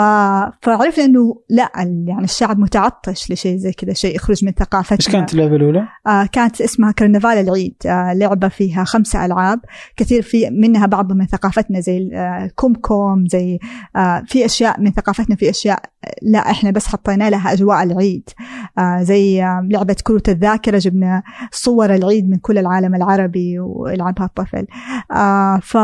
فعرفنا 0.63 1.05
إنه 1.05 1.41
لا 1.51 1.71
يعني 1.77 2.25
الشعب 2.25 2.59
متعطش 2.59 3.31
لشيء 3.31 3.57
زي 3.57 3.73
كذا 3.73 3.93
شيء 3.93 4.17
يخرج 4.17 4.45
من 4.45 4.53
ثقافتنا. 4.53 4.99
إيش 5.01 5.09
كانت 5.09 5.35
اللعبة 5.35 5.57
الأولى؟ 5.57 5.89
آه 6.07 6.29
كانت 6.33 6.61
اسمها 6.61 6.93
كرنفال 6.93 7.31
العيد. 7.31 7.75
آه 7.87 8.13
لعبة 8.13 8.49
فيها 8.49 8.85
خمسة 8.85 9.25
ألعاب 9.25 9.61
كثير 9.97 10.23
في 10.23 10.51
منها 10.51 10.87
بعض 10.87 11.13
من 11.13 11.27
ثقافتنا 11.27 11.81
زي 11.81 12.11
آه 12.15 12.51
كومكوم 12.55 13.27
زي 13.27 13.59
آه 13.97 14.23
في 14.27 14.45
أشياء 14.45 14.81
من 14.81 14.93
ثقافتنا 14.93 15.37
في 15.37 15.51
أشياء 15.51 15.83
لا 16.23 16.39
إحنا 16.39 16.71
بس 16.71 16.87
حطينا 16.87 17.31
لها 17.31 17.53
أجواء 17.53 17.83
العيد. 17.83 18.29
آه 18.79 19.03
زي 19.03 19.45
آه 19.45 19.69
لعبة 19.71 19.97
كروت 20.05 20.29
الذاكرة 20.29 20.79
جبنا 20.79 21.23
صور 21.53 21.95
العيد 21.95 22.31
من 22.31 22.37
كل 22.37 22.59
العالم 22.59 22.95
العربي 22.95 23.59
ويلعبها 23.59 24.27
الطفل 24.27 24.67
آه 25.13 25.59
ف 25.63 25.77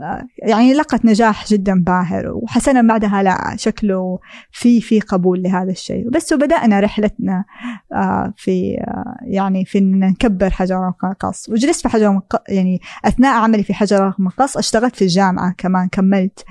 آه، 0.00 0.26
يعني 0.38 0.74
لقت 0.74 1.04
نجاح 1.04 1.46
جدا 1.46 1.82
باهر 1.82 2.30
وحسينا 2.34 2.82
بعدها 2.82 3.22
لا 3.22 3.37
شكله 3.56 4.18
في 4.50 4.80
في 4.80 5.00
قبول 5.00 5.42
لهذا 5.42 5.70
الشيء 5.70 6.10
بس 6.10 6.32
وبدأنا 6.32 6.80
رحلتنا 6.80 7.44
آه 7.92 8.34
في 8.36 8.76
آه 8.80 9.16
يعني 9.22 9.64
في 9.64 9.78
إن 9.78 9.98
نكبر 9.98 10.50
حجر 10.50 10.92
مقص 11.02 11.48
وجلست 11.48 11.82
في 11.82 11.88
حجر 11.88 12.12
مق... 12.12 12.42
يعني 12.48 12.80
أثناء 13.04 13.42
عملي 13.42 13.62
في 13.62 13.74
حجر 13.74 14.14
مقص 14.18 14.56
أشتغلت 14.56 14.96
في 14.96 15.02
الجامعة 15.02 15.54
كمان 15.58 15.88
كملت 15.88 16.44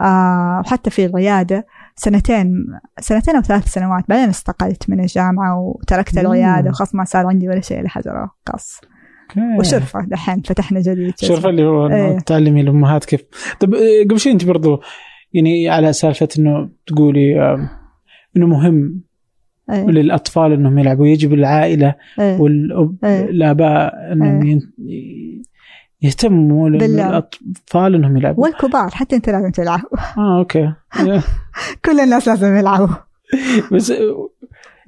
آه 0.00 0.62
وحتى 0.64 0.90
في 0.90 1.04
العيادة 1.04 1.66
سنتين 1.96 2.66
سنتين 3.00 3.36
أو 3.36 3.42
ثلاث 3.42 3.68
سنوات 3.68 4.04
بعدين 4.08 4.28
استقلت 4.28 4.90
من 4.90 5.00
الجامعة 5.00 5.58
وتركت. 5.58 6.18
العيادة 6.18 6.70
وخلاص 6.70 6.94
ما 6.94 7.04
صار 7.04 7.26
عندي 7.26 7.48
ولا 7.48 7.60
شيء 7.60 7.82
لحجر 7.82 8.28
مقص 8.48 8.80
أوكي. 9.38 9.58
وشرفة 9.58 10.00
دحين 10.00 10.42
فتحنا 10.42 10.80
جديد 10.80 11.18
شرفة 11.18 11.48
اللي 11.48 11.64
هو 11.64 11.86
إيه. 11.86 12.18
تعلمي 12.18 12.60
الأمهات 12.60 13.04
كيف 13.04 13.24
طب 13.60 13.74
قبل 14.10 14.20
شوي 14.20 14.32
أنت 14.32 14.44
برضو 14.44 14.80
يعني 15.34 15.68
على 15.68 15.92
سالفة 15.92 16.28
إنه 16.38 16.68
تقولي 16.86 17.54
إنه 18.36 18.46
مهم 18.46 19.00
إيه. 19.70 19.84
للأطفال 19.86 20.52
إنهم 20.52 20.78
يلعبوا 20.78 21.06
يجب 21.06 21.32
العائلة 21.32 21.94
إيه. 22.20 22.24
إيه. 22.34 22.40
والاباء 22.40 24.12
إنهم. 24.12 24.46
ين- 24.46 24.72
يهتموا. 26.02 26.68
للأطفال 26.68 27.94
إنهم 27.94 28.16
يلعبوا 28.16 28.44
والكبار 28.44 28.88
حتى 28.90 29.16
أنت 29.16 29.28
لازم 29.30 29.50
تلعب 29.50 29.80
آه 30.18 30.38
أوكي 30.38 30.72
كل 31.84 32.00
الناس 32.00 32.28
لازم 32.28 32.56
يلعبوا 32.56 32.88
بس 33.72 33.90
آه، 33.90 34.28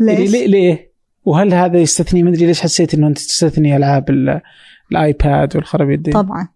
ليش؟ 0.00 0.32
ليه 0.32 0.46
ليه 0.46 0.92
وهل 1.24 1.54
هذا 1.54 1.78
يستثني 1.78 2.22
ما 2.22 2.30
أدري 2.30 2.46
ليش 2.46 2.60
حسيت 2.60 2.94
إنه 2.94 3.06
أنت 3.06 3.16
تستثني 3.18 3.76
ألعاب 3.76 4.10
ال- 4.10 4.40
ال 4.92 5.05
iPad 5.05 5.56
والخرابيط 5.56 6.00
دي 6.00 6.10
طبعا 6.10 6.48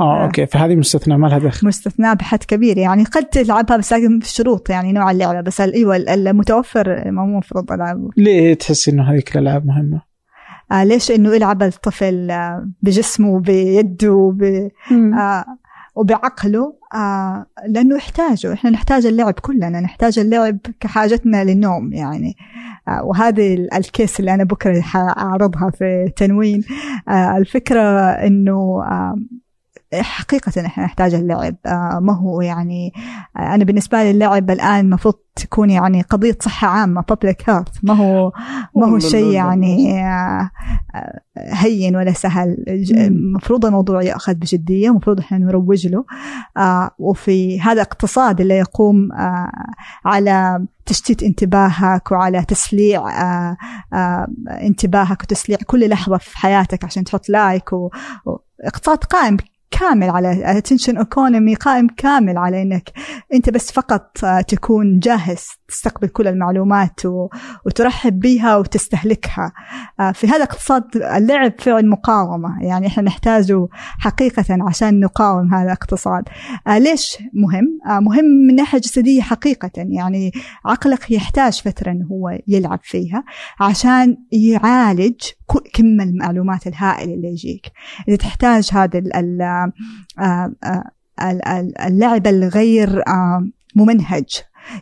آه 0.00 0.24
أوكي. 0.24 0.46
فهذه 0.46 0.74
مستثنى 0.76 1.18
ما 1.18 1.26
لها 1.26 1.38
دخل. 1.38 1.66
مستثنى 1.66 2.14
بحد 2.14 2.38
كبير. 2.44 2.78
يعني 2.78 3.04
قد 3.04 3.24
تلعبها 3.24 3.76
بس 3.76 3.92
لكن 3.92 4.20
في 4.20 4.28
شروط 4.28 4.70
يعني 4.70 4.92
نوع 4.92 5.10
اللعبة. 5.10 5.40
بس 5.40 5.60
أيوه 5.60 5.96
المتوفر 5.96 7.10
ما 7.10 7.22
هو 7.22 7.26
المفروض 7.26 7.72
العبه 7.72 8.10
ليه 8.16 8.54
تحس 8.54 8.88
إنه 8.88 9.10
هذيك 9.10 9.36
الألعاب 9.36 9.66
مهمة؟ 9.66 10.02
آه 10.72 10.84
ليش؟ 10.84 11.10
إنه 11.10 11.34
يلعب 11.34 11.62
الطفل 11.62 12.30
آه 12.30 12.68
بجسمه 12.82 13.40
بيده 13.40 14.32
ب... 14.34 14.68
آه 15.18 15.44
وبعقله. 15.94 16.74
آه 16.94 17.46
لأنه 17.68 17.96
يحتاجه. 17.96 18.52
إحنا 18.52 18.70
نحتاج 18.70 19.06
اللعب 19.06 19.34
كلنا. 19.34 19.80
نحتاج 19.80 20.18
اللعب 20.18 20.58
كحاجتنا 20.80 21.44
للنوم 21.44 21.92
يعني. 21.92 22.34
آه 22.88 23.04
وهذه 23.04 23.54
ال- 23.54 23.74
الكيس 23.74 24.20
اللي 24.20 24.34
أنا 24.34 24.44
بكره 24.44 24.80
حاعرضها 24.80 25.70
في 25.70 26.12
تنوين. 26.16 26.62
آه 27.08 27.36
الفكرة 27.36 27.80
إنه 28.10 28.82
آه 28.84 29.16
حقيقة 29.94 30.66
إحنا 30.66 30.84
نحتاج 30.84 31.14
اللعب. 31.14 31.56
آه 31.66 31.98
ما 32.02 32.12
هو 32.16 32.40
يعني 32.40 32.92
آه 33.36 33.54
أنا 33.54 33.64
بالنسبة 33.64 34.02
لي 34.02 34.10
اللعب 34.10 34.50
الآن 34.50 34.80
المفروض 34.80 35.14
تكون 35.36 35.70
يعني 35.70 36.02
قضية 36.02 36.38
صحة 36.42 36.68
عامة 36.68 37.04
public 37.12 37.44
health. 37.50 37.72
ما 37.82 37.94
هو 37.94 38.32
ما 38.76 38.86
هو 38.86 38.98
شيء 38.98 39.32
يعني 39.32 40.00
آه 40.04 40.50
هين 41.36 41.96
ولا 41.96 42.12
سهل. 42.12 42.56
المفروض 42.96 43.66
الموضوع 43.66 44.02
يأخذ 44.02 44.34
بجدية 44.34 44.88
المفروض 44.90 45.18
إحنا 45.20 45.38
نروج 45.38 45.86
له. 45.86 46.04
وفي 46.98 47.60
هذا 47.60 47.82
اقتصاد 47.82 48.40
اللي 48.40 48.54
يقوم 48.58 49.08
على 50.04 50.66
تشتيت 50.86 51.22
انتباهك 51.22 52.12
وعلى 52.12 52.44
تسليع 52.44 53.02
انتباهك 54.62 55.22
وتسليع 55.22 55.58
كل 55.66 55.88
لحظة 55.88 56.16
في 56.18 56.38
حياتك 56.38 56.84
عشان 56.84 57.04
تحط 57.04 57.28
لايك 57.28 57.72
و- 57.72 57.90
واقتصاد 58.64 58.98
قائم 58.98 59.36
كامل 59.70 60.10
على 60.10 60.60
attention 60.60 60.92
economy 60.92 61.56
قائم 61.60 61.86
كامل 61.96 62.38
على 62.38 62.62
انك 62.62 62.92
أنت 63.34 63.50
بس 63.50 63.72
فقط 63.72 64.24
آه، 64.24 64.40
تكون 64.40 64.98
جاهز 64.98 65.46
تستقبل 65.68 66.08
كل 66.08 66.28
المعلومات 66.28 67.00
وترحب 67.66 68.20
بها 68.20 68.56
وتستهلكها. 68.56 69.52
آه، 70.00 70.12
في 70.12 70.26
هذا 70.26 70.42
اقتصاد 70.42 70.96
اللعب 70.96 71.52
فعل 71.58 71.88
مقاومة. 71.88 72.62
يعني 72.62 72.86
إحنا 72.86 73.02
نحتاجه 73.02 73.68
حقيقة 73.98 74.44
عشان 74.68 75.00
نقاوم 75.00 75.54
هذا 75.54 75.64
الاقتصاد. 75.64 76.24
آه، 76.66 76.78
ليش 76.78 77.18
مهم؟ 77.32 77.78
مهم 78.04 78.24
من 78.24 78.54
ناحية 78.54 78.78
جسدية 78.78 79.22
حقيقة. 79.22 79.70
يعني 79.76 80.32
عقلك 80.64 81.10
يحتاج 81.10 81.62
فترة 81.62 81.90
إنه 81.90 82.06
هو 82.06 82.38
يلعب 82.48 82.80
فيها 82.82 83.24
عشان 83.60 84.16
يعالج 84.32 85.20
كم 85.74 86.00
المعلومات 86.00 86.66
الهائلة 86.66 87.14
اللي 87.14 87.28
يجيك. 87.28 87.72
إذا 88.08 88.16
تحتاج 88.16 88.70
هذا 88.72 88.98
ال- 89.64 89.72
ال- 90.22 90.84
ال- 91.22 91.48
ال- 91.48 91.78
اللعب 91.80 92.26
الغير 92.26 93.02
آه، 93.08 93.48
ممنهج. 93.76 94.26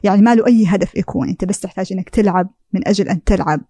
يعني 0.05 0.22
ما 0.22 0.34
له 0.34 0.46
أي 0.46 0.66
هدف 0.68 0.94
يكون. 0.96 1.28
أنت 1.28 1.44
بس 1.44 1.60
تحتاج 1.60 1.92
أنك 1.92 2.09
تلعب 2.09 2.48
من 2.72 2.88
أجل 2.88 3.09
أن 3.09 3.24
تلعب 3.24 3.60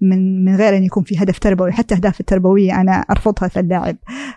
من 0.00 0.44
من 0.44 0.56
غير 0.56 0.76
أن 0.76 0.84
يكون 0.84 1.02
في 1.02 1.22
هدف 1.22 1.38
تربوي. 1.38 1.72
حتى 1.72 1.94
أهداف 1.94 2.20
التربوية 2.20 2.80
أنا 2.80 2.92
أرفضها 2.92 3.48
في 3.48 3.60
اللعب. 3.60 3.96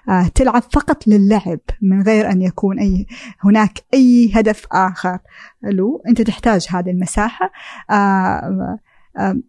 آه، 0.09 0.27
تلعب 0.35 0.63
فقط 0.73 1.07
للعب 1.07 1.59
من 1.81 2.01
غير 2.01 2.31
أن 2.31 2.41
يكون 2.41 2.79
أي 2.79 3.05
هناك 3.41 3.79
أي 3.93 4.31
هدف 4.35 4.65
آخر 4.71 5.19
له. 5.63 6.01
أنت 6.07 6.21
تحتاج 6.21 6.67
هذه 6.69 6.89
المساحة. 6.89 7.51
آه، 7.91 8.79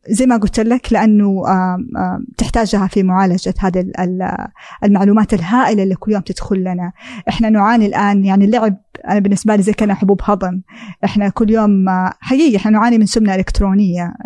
زي 0.08 0.26
ما 0.26 0.36
قلت 0.36 0.60
لك 0.60 0.92
لأنه 0.92 1.42
آه، 1.46 1.78
آه، 1.96 2.20
تحتاجها 2.38 2.86
في 2.86 3.02
معالجة 3.02 3.54
هذه 3.58 3.80
ال- 3.80 4.00
ال- 4.00 4.48
المعلومات 4.84 5.34
الهائلة 5.34 5.82
اللي 5.82 5.94
كل 5.94 6.12
يوم 6.12 6.20
تدخل 6.22 6.56
لنا. 6.60 6.92
إحنا 7.28 7.50
نعاني 7.50 7.86
الآن 7.86 8.24
يعني 8.24 8.44
اللعب 8.44 8.76
أنا 9.08 9.18
بالنسبة 9.18 9.56
لي 9.56 9.62
زي 9.62 9.72
كأنها 9.72 9.94
حبوب 9.94 10.20
هضم. 10.24 10.60
إحنا 11.04 11.28
كل 11.28 11.50
يوم 11.50 11.88
آه، 11.88 12.12
حقيقي 12.20 12.56
إحنا 12.56 12.70
نعاني 12.70 12.98
من 12.98 13.06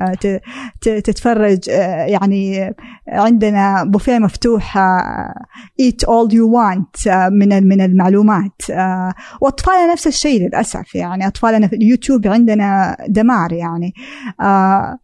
آه، 0.01 0.15
ت- 0.15 0.41
ت- 0.81 0.89
تتفرج 0.89 1.71
آه، 1.71 2.05
يعني 2.05 2.75
عندنا 3.09 3.85
بوفيه 3.85 4.19
مفتوح 4.19 4.79
آه، 4.79 5.35
eat 5.83 6.07
all 6.07 6.31
you 6.33 6.47
want 6.57 7.09
آه، 7.09 7.29
من 7.29 7.69
من 7.69 7.81
المعلومات 7.81 8.71
آه، 8.71 9.15
وأطفالنا 9.41 9.93
نفس 9.93 10.07
الشيء 10.07 10.41
للأسف 10.47 10.95
يعني 10.95 11.27
أطفالنا 11.27 11.67
في 11.69 11.77
اليوتيوب 11.77 12.27
عندنا 12.27 12.97
دمار 13.09 13.53
يعني 13.53 13.93
آه، 14.41 14.99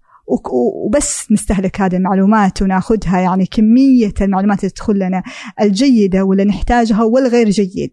وبس 0.52 1.32
نستهلك 1.32 1.80
هذه 1.80 1.96
المعلومات 1.96 2.62
وناخذها 2.62 3.20
يعني 3.20 3.46
كمية 3.46 4.14
المعلومات 4.20 4.58
اللي 4.58 4.70
تدخل 4.70 4.98
لنا 4.98 5.22
الجيدة 5.60 6.24
واللي 6.24 6.44
نحتاجها 6.44 7.02
والغير 7.02 7.50
جيد 7.50 7.92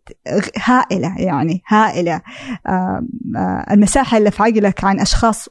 هائلة 0.64 1.16
يعني 1.18 1.62
هائلة. 1.68 2.22
آه، 2.68 3.06
آه، 3.36 3.66
المساحة 3.72 4.18
اللي 4.18 4.32
في 4.32 4.44
عقلك 4.44 4.84
عن 4.84 5.00
أشخاص 5.00 5.50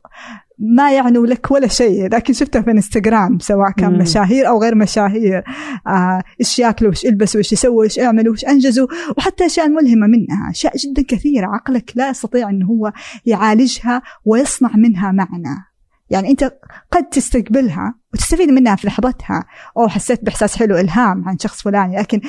ما 0.59 0.93
يعنوا 0.93 1.27
لك 1.27 1.51
ولا 1.51 1.67
شيء 1.67 2.09
لكن 2.09 2.33
شفتها 2.33 2.63
في 2.63 2.71
إنستغرام 2.71 3.39
سواء 3.39 3.71
كان 3.71 3.93
مم. 3.93 3.99
مشاهير 3.99 4.49
أو 4.49 4.63
غير 4.63 4.75
مشاهير. 4.75 5.45
آه، 5.87 6.23
إيش 6.41 6.59
ياكلوا 6.59 6.91
وإيش 6.91 7.05
يلبسوا 7.05 7.39
وإيش 7.39 7.53
يسووا 7.53 7.81
وإيش 7.81 7.97
يعملوا 7.97 8.33
وإيش 8.33 8.45
أنجزوا 8.45 8.87
وحتى 9.17 9.47
أشياء 9.47 9.69
ملهمة 9.69 10.07
منها 10.07 10.51
أشياء 10.51 10.77
جدا 10.77 11.03
كثيرة 11.09 11.47
عقلك 11.47 11.93
لا 11.95 12.11
يستطيع 12.11 12.51
انه 12.51 12.67
هو 12.67 12.93
يعالجها 13.27 14.03
ويصنع 14.25 14.71
منها 14.77 15.13
معنى. 15.13 15.74
يعني 16.11 16.31
أنت 16.31 16.53
قد 16.91 17.09
تستقبلها 17.09 17.95
وتستفيد 18.15 18.49
منها 18.49 18.77
في 18.77 18.87
لحظتها. 18.87 19.45
أو 19.77 19.89
حسيت 19.89 20.25
بإحساس 20.25 20.57
حلو 20.57 20.77
إلهام 20.77 21.29
عن 21.29 21.39
شخص 21.39 21.63
فلاني. 21.63 21.97
لكن 21.97 22.21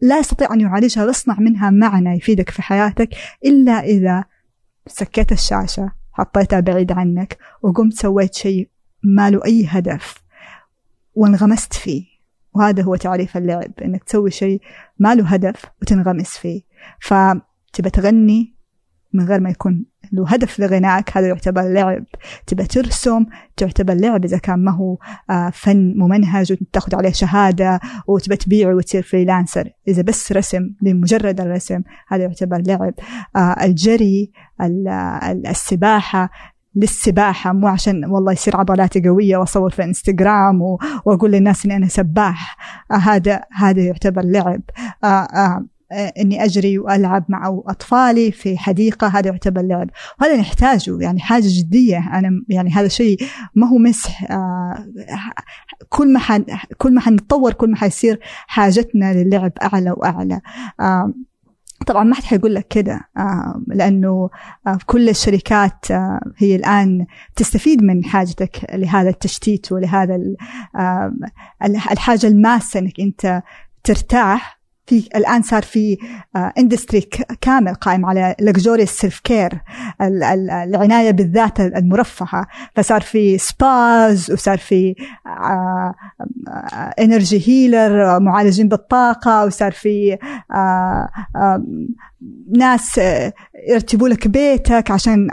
لا 0.00 0.18
يستطيع 0.18 0.54
أن 0.54 0.60
يعالجها 0.60 1.04
ويصنع 1.04 1.36
منها 1.38 1.70
معنى 1.70 2.16
يفيدك 2.16 2.50
في 2.50 2.62
حياتك 2.62 3.08
إلا 3.44 3.72
إذا 3.72 4.24
سكيت 4.86 5.32
الشاشة 5.32 5.92
حطيتها 6.12 6.60
بعيد 6.60 6.92
عنك 6.92 7.38
وقمت 7.62 7.92
سويت 7.92 8.34
شيء 8.34 8.70
ما 9.02 9.30
له 9.30 9.44
أي 9.44 9.66
هدف 9.68 10.14
وانغمست 11.14 11.72
فيه. 11.72 12.04
وهذا 12.54 12.82
هو 12.82 12.96
تعريف 12.96 13.36
اللعب 13.36 13.72
إنك 13.82 14.04
تسوي 14.04 14.30
شيء 14.30 14.60
ما 14.98 15.14
له 15.14 15.26
هدف 15.26 15.64
وتنغمس 15.82 16.38
فيه. 16.38 16.62
فتبى 17.00 17.90
تغني 17.92 18.55
من 19.16 19.24
غير 19.24 19.40
ما 19.40 19.50
يكون 19.50 19.84
له 20.12 20.28
هدف 20.28 20.60
لغنائك. 20.60 21.16
هذا 21.16 21.26
يعتبر 21.28 21.62
لعب 21.62 22.04
تبى 22.46 22.64
ترسم 22.64 23.26
تعتبر 23.56 23.94
لعب 23.94 24.24
إذا 24.24 24.38
كان 24.38 24.64
ما 24.64 24.72
هو 24.72 24.98
آه، 25.30 25.50
فن 25.50 25.94
ممنهج 25.96 26.52
وتاخذ 26.52 26.96
عليه 26.96 27.12
شهادة 27.12 27.80
وتبى 28.06 28.36
تبيعه 28.36 28.74
وتصير 28.74 29.02
فريلانسر. 29.02 29.70
إذا 29.88 30.02
بس 30.02 30.32
رسم 30.32 30.70
لمجرد 30.82 31.40
الرسم 31.40 31.82
هذا 32.08 32.22
يعتبر 32.22 32.62
لعب. 32.66 32.94
آه، 33.36 33.64
الجري 33.64 34.32
ال- 34.60 34.88
ال- 35.22 35.46
السباحة. 35.46 36.30
للسباحة 36.78 37.52
مو 37.52 37.66
عشان 37.66 38.04
والله 38.04 38.32
يصير 38.32 38.56
عضلاتي 38.56 39.00
قوية 39.08 39.36
وأصور 39.36 39.70
في 39.70 39.84
إنستغرام 39.84 40.62
وأقول 41.04 41.32
للناس 41.32 41.64
إني 41.64 41.76
أنا 41.76 41.88
سباح. 41.88 42.56
آه، 42.90 42.94
هذا 42.94 43.40
هذا 43.52 43.82
يعتبر 43.82 44.22
لعب. 44.24 44.62
آه، 45.04 45.06
آه، 45.06 45.64
إني 45.92 46.44
أجري 46.44 46.78
وألعب 46.78 47.24
مع 47.28 47.60
أطفالي 47.66 48.32
في 48.32 48.58
حديقة 48.58 49.06
هذا 49.06 49.26
يعتبر 49.30 49.62
لعب. 49.62 49.90
وهذا 50.20 50.36
نحتاجه 50.36 50.98
يعني 51.00 51.20
حاجة 51.20 51.46
جدية. 51.48 51.98
أنا 52.18 52.30
يعني 52.48 52.70
هذا 52.70 52.88
شيء 52.88 53.18
ما 53.54 53.68
هو 53.68 53.78
مسح 53.78 54.30
آه، 54.32 54.86
كل 55.88 56.12
ما 56.12 56.20
كل 56.78 56.94
ما 56.94 57.00
حنتطور 57.00 57.52
كل 57.52 57.70
ما 57.70 57.76
حيصير 57.76 58.20
حاجتنا 58.46 59.14
للعب 59.24 59.52
أعلى 59.62 59.90
وأعلى. 59.90 60.40
آه، 60.80 61.12
طبعا 61.86 62.04
ما 62.04 62.14
حد 62.14 62.22
حيقول 62.22 62.54
لك 62.54 62.68
كده 62.68 63.00
آه، 63.16 63.62
لأنه 63.66 64.30
آه، 64.66 64.78
كل 64.86 65.08
الشركات 65.08 65.90
آه، 65.90 66.20
هي 66.38 66.56
الآن 66.56 67.06
تستفيد 67.36 67.82
من 67.82 68.04
حاجتك 68.04 68.66
لهذا 68.74 69.08
التشتيت 69.10 69.72
ولهذا 69.72 70.14
ال- 70.14 70.36
آه، 70.76 71.12
الحاجة 71.92 72.26
الماسة 72.26 72.80
إنك 72.80 73.00
أنت 73.00 73.42
ترتاح. 73.84 74.55
في 74.86 75.08
الآن 75.16 75.42
صار 75.42 75.62
في 75.62 75.98
industry 76.58 77.00
كامل 77.40 77.74
قائم 77.74 78.06
على 78.06 78.34
luxurious 78.40 78.90
self 78.90 79.20
care 79.20 79.60
العناية 80.00 81.10
بالذات 81.10 81.60
المرفهة. 81.60 82.46
فصار 82.74 83.00
في 83.00 83.38
spas 83.38 84.30
وصار 84.30 84.58
في 84.58 84.94
energy 86.98 87.48
healer 87.48 88.20
معالجين 88.20 88.68
بالطاقة 88.68 89.44
وصار 89.44 89.72
في 89.72 90.18
آه، 90.52 91.08
آه، 91.36 91.64
ناس 92.56 92.98
آه، 92.98 93.32
يرتبوا 93.68 94.08
لك 94.08 94.28
بيتك 94.28 94.90
عشان 94.90 95.28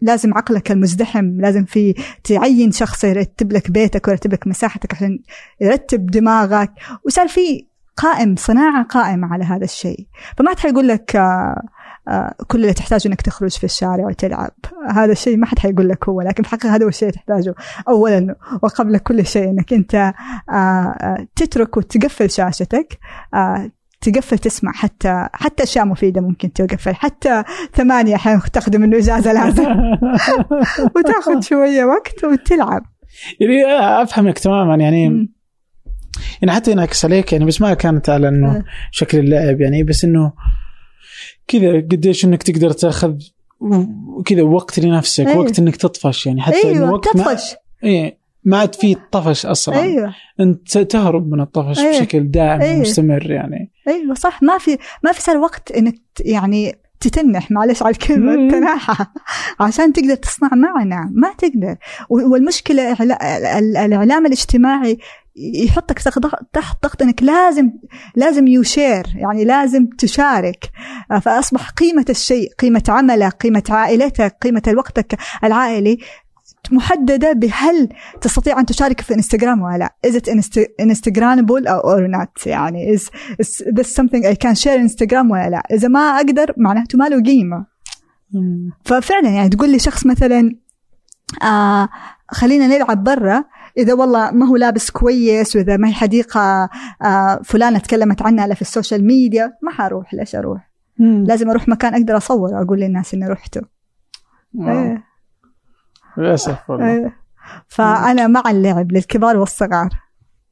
لازم 0.00 0.34
عقلك 0.34 0.72
المزدحم 0.72 1.40
لازم 1.40 1.64
في 1.64 1.94
تعين 2.24 2.72
شخص 2.72 3.04
يرتب 3.04 3.52
لك 3.52 3.70
بيتك 3.70 4.08
ويرتب 4.08 4.32
لك 4.32 4.46
مساحتك 4.46 4.94
عشان 4.94 5.18
يرتب 5.60 6.06
دماغك. 6.06 6.72
وصار 7.04 7.28
في 7.28 7.71
قائم 7.96 8.34
صناعة 8.36 8.84
قائمة 8.84 9.32
على 9.32 9.44
هذا 9.44 9.64
الشيء. 9.64 10.06
فما 10.36 10.50
حد 10.50 10.58
حيقول 10.58 10.88
لك 10.88 11.16
آه، 11.16 11.62
آه، 12.08 12.34
كل 12.46 12.60
اللي 12.60 12.72
تحتاجه 12.72 13.08
إنك 13.08 13.20
تخرج 13.22 13.50
في 13.50 13.64
الشارع 13.64 14.06
وتلعب. 14.06 14.50
هذا 14.90 15.12
الشيء 15.12 15.36
ما 15.36 15.46
حد 15.46 15.58
حيقول 15.58 15.88
لك 15.88 16.08
هو 16.08 16.20
لكن 16.20 16.42
في 16.42 16.48
الحقيقة 16.52 16.74
هذا 16.74 16.84
هو 16.84 16.88
الشيء 16.88 17.08
اللي 17.08 17.18
تحتاجه. 17.18 17.54
اولا 17.88 18.36
وقبل 18.62 18.98
كل 18.98 19.26
شيء 19.26 19.50
إنك 19.50 19.72
أنت 19.72 20.12
آه، 20.52 21.26
تترك 21.36 21.76
وتقفل 21.76 22.30
شاشتك 22.30 22.98
تقفل 24.02 24.38
تسمع 24.38 24.72
حتى 24.72 25.28
حتى 25.32 25.62
أشياء 25.62 25.86
مفيدة 25.86 26.20
ممكن 26.20 26.52
تقفل. 26.52 26.94
حتى 26.94 27.42
ثمانية 27.74 28.14
أحيانا 28.14 28.40
تاخذ 28.52 28.78
منه 28.78 28.98
إجازة 28.98 29.32
لازم. 29.32 29.64
وتاخذ 30.96 31.40
شوية 31.40 31.84
وقت 31.84 32.24
وتلعب. 32.24 32.82
يعني 33.40 33.64
أفهمك 34.02 34.38
تماما. 34.38 34.76
يعني. 34.76 35.32
يعني 36.42 36.52
حتى 36.52 36.70
ينعكس 36.70 37.04
عليك 37.04 37.32
يعني 37.32 37.44
بس 37.44 37.60
ما 37.60 37.74
كانت 37.74 38.08
على 38.08 38.28
إنه 38.28 38.54
إيه. 38.56 38.64
شكل 38.90 39.18
اللعب 39.18 39.60
يعني 39.60 39.82
بس 39.82 40.04
إنه 40.04 40.32
كذا 41.48 41.76
قديش 41.76 42.24
إنك 42.24 42.42
تقدر 42.42 42.70
تأخذ 42.72 43.14
كذا 44.26 44.42
وقت 44.42 44.78
لنفسك 44.78 45.26
أيوة. 45.26 45.38
وقت 45.38 45.58
إنك 45.58 45.76
تطفش 45.76 46.26
يعني 46.26 46.40
حتى 46.42 46.62
إنه 46.64 46.72
أيوه 46.78 46.92
وقت 46.92 47.16
ما 47.16 47.22
تطفش 47.24 47.54
إيه 47.84 48.18
ما 48.44 48.58
عاد 48.58 48.74
في 48.74 48.96
طفش 49.12 49.46
أصلا 49.46 49.80
أيوه 49.82 50.14
أنت 50.40 50.78
تهرب 50.78 51.30
من 51.32 51.40
الطفش 51.40 51.78
أيوة. 51.78 51.90
بشكل 52.00 52.30
دائم 52.30 52.60
أيوة. 52.60 52.76
ومستمر 52.78 53.30
يعني 53.30 53.70
أيوه 53.88 54.14
صح 54.14 54.42
ما 54.42 54.58
في 54.58 54.78
ما 55.04 55.12
في 55.12 55.22
صار 55.22 55.36
وقت 55.36 55.72
إنك 55.72 55.94
يعني 56.20 56.78
تتنح 57.00 57.50
معلش 57.50 57.82
على 57.82 57.92
الكلمة 57.92 58.36
مم. 58.36 58.46
التناحة 58.46 59.12
عشان 59.60 59.92
تقدر 59.92 60.14
تصنع 60.14 60.48
معنى 60.54 61.10
ما 61.14 61.32
تقدر 61.38 61.76
و- 62.08 62.32
والمشكلة 62.32 62.94
إعلا- 62.94 63.24
ال- 63.24 63.76
الإعلام 63.76 64.26
الاجتماعي 64.26 64.98
يحطك 65.36 65.98
تحت 65.98 66.18
ضغط- 66.82 67.02
إنك 67.02 67.22
لازم 67.22 67.70
لازم 68.16 68.46
يشير 68.48 69.06
يعني 69.14 69.44
لازم 69.44 69.86
تشارك. 69.98 70.70
فأصبح 71.22 71.70
قيمة 71.70 72.04
الشيء 72.10 72.52
قيمة 72.58 72.82
عملك 72.88 73.32
قيمة 73.32 73.62
عائلتك 73.70 74.36
قيمة 74.42 74.62
وقتك 74.76 75.18
العائلي 75.44 75.98
محددة 76.70 77.32
بهل 77.32 77.88
تستطيع 78.20 78.60
أن 78.60 78.66
تشارك 78.66 79.00
في 79.00 79.14
انستغرام 79.14 79.62
ولا 79.62 79.76
لا. 79.78 79.94
Is 80.06 80.14
it 80.14 80.24
insta- 80.26 80.84
instagrammable 80.86 81.64
or 81.84 82.08
not 82.18 82.46
يعني 82.46 82.96
is, 82.96 83.00
is 83.42 83.62
this 83.64 83.86
something 83.86 84.24
I 84.24 84.34
can 84.46 84.54
share 84.64 84.68
انستغرام 84.68 85.30
ولا 85.30 85.50
لا؟ 85.50 85.62
إذا 85.72 85.88
ما 85.88 86.00
أقدر 86.00 86.54
معناته 86.56 86.98
ما 86.98 87.08
له 87.08 87.22
قيمة. 87.22 87.66
ففعلا 88.84 89.28
يعني 89.28 89.48
تقول 89.48 89.70
لي 89.70 89.78
شخص 89.78 90.06
مثلا 90.06 90.56
آه 91.42 91.88
خلينا 92.30 92.66
نلعب 92.66 93.04
برا. 93.04 93.44
إذا 93.78 93.94
والله 93.94 94.30
ما 94.30 94.46
هو 94.46 94.56
لابس 94.56 94.90
كويس 94.90 95.56
وإذا 95.56 95.76
ما 95.76 95.88
هي 95.88 95.92
حديقة 95.92 96.68
آه 97.02 97.40
فلانة 97.44 97.78
تكلمت 97.78 98.22
عنها 98.22 98.44
الا 98.44 98.54
في 98.54 98.62
ال 98.62 98.68
social 98.68 99.06
media 99.06 99.52
ما 99.62 99.70
حروح 99.70 100.14
ليش 100.14 100.34
أروح 100.34 100.70
مم. 100.98 101.24
لازم 101.28 101.50
أروح 101.50 101.68
مكان 101.68 101.94
أقدر 101.94 102.16
أصور 102.16 102.62
أقول 102.62 102.80
للناس 102.80 103.14
إني 103.14 103.28
رحته. 103.28 103.60
إيه. 104.60 105.04
للأسف 106.16 106.70
والله 106.70 106.86
إيه. 106.86 107.16
فأنا 107.68 108.26
مع 108.26 108.42
اللعب 108.50 108.92
للكبار 108.92 109.36
والصغار 109.36 109.88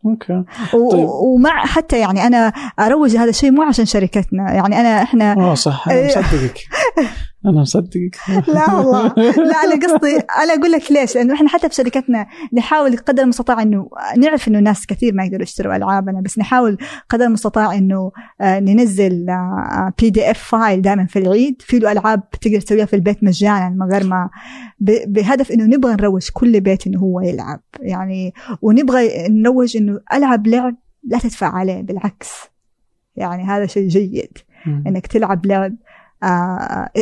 okay 0.06 0.44
طيب. 0.72 1.08
ومع 1.08 1.66
حتى 1.66 1.98
يعني 1.98 2.26
أنا 2.26 2.52
أروج 2.78 3.16
هذا 3.16 3.30
الشيء 3.30 3.50
مو 3.50 3.62
عشان 3.62 3.84
شركتنا 3.84 4.52
يعني 4.52 4.80
أنا 4.80 5.02
إحنا 5.02 5.32
آه 5.32 5.54
صح 5.54 5.88
أنا 5.88 5.98
إيه. 5.98 6.06
مصدقك 6.06 6.58
أنا 7.46 7.60
مصدقك. 7.60 8.16
لا 8.54 8.74
والله. 8.74 9.14
لا 9.16 9.64
أنا 9.64 9.86
قصدي 9.86 10.16
أنا 10.16 10.54
أقول 10.54 10.72
لك 10.72 10.92
ليش؟ 10.92 11.14
لأنه 11.14 11.34
إحنا 11.34 11.48
حتى 11.48 11.68
في 11.68 11.74
شركتنا 11.74 12.26
نحاول 12.52 12.96
قدر 12.96 13.22
المستطاع 13.22 13.62
إنه 13.62 13.90
نعرف 14.16 14.48
إنه 14.48 14.58
ناس 14.58 14.86
كثير 14.86 15.14
ما 15.14 15.24
يقدروا 15.24 15.42
يشتروا 15.42 15.76
ألعابنا 15.76 16.20
بس 16.20 16.38
نحاول 16.38 16.78
قدر 17.08 17.24
المستطاع 17.24 17.74
إنه 17.74 18.12
آه، 18.40 18.60
ننزل 18.60 19.26
PDF 19.98 20.38
file 20.38 20.82
دائما 20.82 21.06
في 21.06 21.18
العيد. 21.18 21.62
في 21.62 21.78
له 21.78 21.92
ألعاب 21.92 22.30
تقدر 22.30 22.60
تسويها 22.60 22.84
في 22.84 22.96
البيت 22.96 23.24
مجانا 23.24 23.68
من 23.68 23.92
غير 23.92 24.06
ما 24.06 24.30
بهدف 25.06 25.52
إنه 25.52 25.64
نبغى 25.64 25.92
نروج 25.92 26.28
كل 26.32 26.60
بيت 26.60 26.86
إنه 26.86 26.98
هو 26.98 27.20
يلعب. 27.20 27.60
يعني 27.80 28.34
ونبغى 28.62 29.28
نروج 29.28 29.76
إنه 29.76 30.00
ألعب 30.12 30.46
لعب 30.46 30.76
لا 31.04 31.18
تدفع 31.18 31.46
عليه 31.46 31.82
بالعكس. 31.82 32.30
يعني 33.16 33.42
هذا 33.42 33.66
شيء 33.66 33.88
جيد. 33.88 34.38
إنك 34.66 35.06
تلعب 35.06 35.46
لعب 35.46 35.76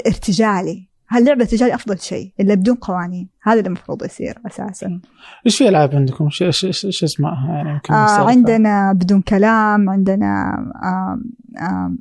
ارتجالي 0.07 0.89
هاللعبة 1.11 1.37
الارتجالي 1.37 1.75
أفضل 1.75 1.99
شيء 1.99 2.33
اللي 2.41 2.57
بدون 2.57 2.75
قوانين 2.75 3.29
هذا 3.43 3.59
اللي 3.59 3.67
المفروض 3.67 4.05
يصير 4.05 4.39
أساسا 4.47 5.01
إيش 5.47 5.59
في 5.59 5.69
ألعاب 5.69 5.95
عندكم؟ 5.95 6.25
إيش 6.25 6.43
إيش 6.43 6.65
إيش 6.65 6.85
إيش 6.85 7.05
اسمائها 7.05 7.49
يعني 7.49 7.81
آه. 7.91 8.29
عندنا 8.31 8.93
بدون 8.93 9.21
كلام 9.21 9.91
عندنا 9.91 10.55
آه 10.83 11.21
آه 11.65 11.93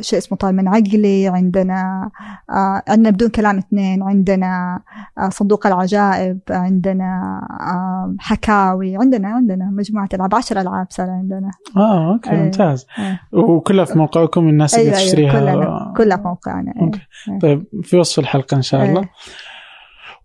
شيء 0.00 0.18
اسمه 0.18 0.38
طال 0.38 0.56
من 0.56 0.68
عقلي 0.68 1.28
عندنا 1.28 2.10
آه 2.50 2.82
عندنا 2.88 3.10
بدون 3.10 3.28
كلام 3.28 3.58
اثنين 3.58 4.02
عندنا 4.02 4.80
آه 5.18 5.28
صندوق 5.28 5.66
العجائب 5.66 6.38
عندنا 6.50 7.40
آه 7.60 8.14
حكاوي 8.18 8.96
عندنا 8.96 9.28
عندنا 9.28 9.70
مجموعة 9.72 10.08
ألعاب 10.14 10.34
عشر 10.34 10.60
ألعاب 10.60 10.86
صار 10.90 11.10
عندنا 11.10 11.50
آه 11.76 12.12
أوكي 12.12 12.30
أيوة. 12.30 12.42
ممتاز 12.42 12.86
أيوة. 12.98 13.18
وكلها 13.32 13.84
في 13.84 13.98
موقعكم 13.98 14.48
الناس 14.48 14.74
اللي 14.74 14.84
أيوة 14.84 14.96
أيوة 14.96 15.06
تشتريها 15.06 15.40
كلنا 15.40 15.94
كلها 15.96 16.16
في 16.16 16.22
موقعنا 16.22 16.72
أيوة. 16.76 16.86
أوكي 16.86 17.00
طيب 17.40 17.64
في 17.82 17.96
وصف 17.96 18.18
الحلقة 18.18 18.56
إن 18.56 18.62
شاء 18.62 18.84
الله 18.84 19.00
أيوة. 19.00 19.08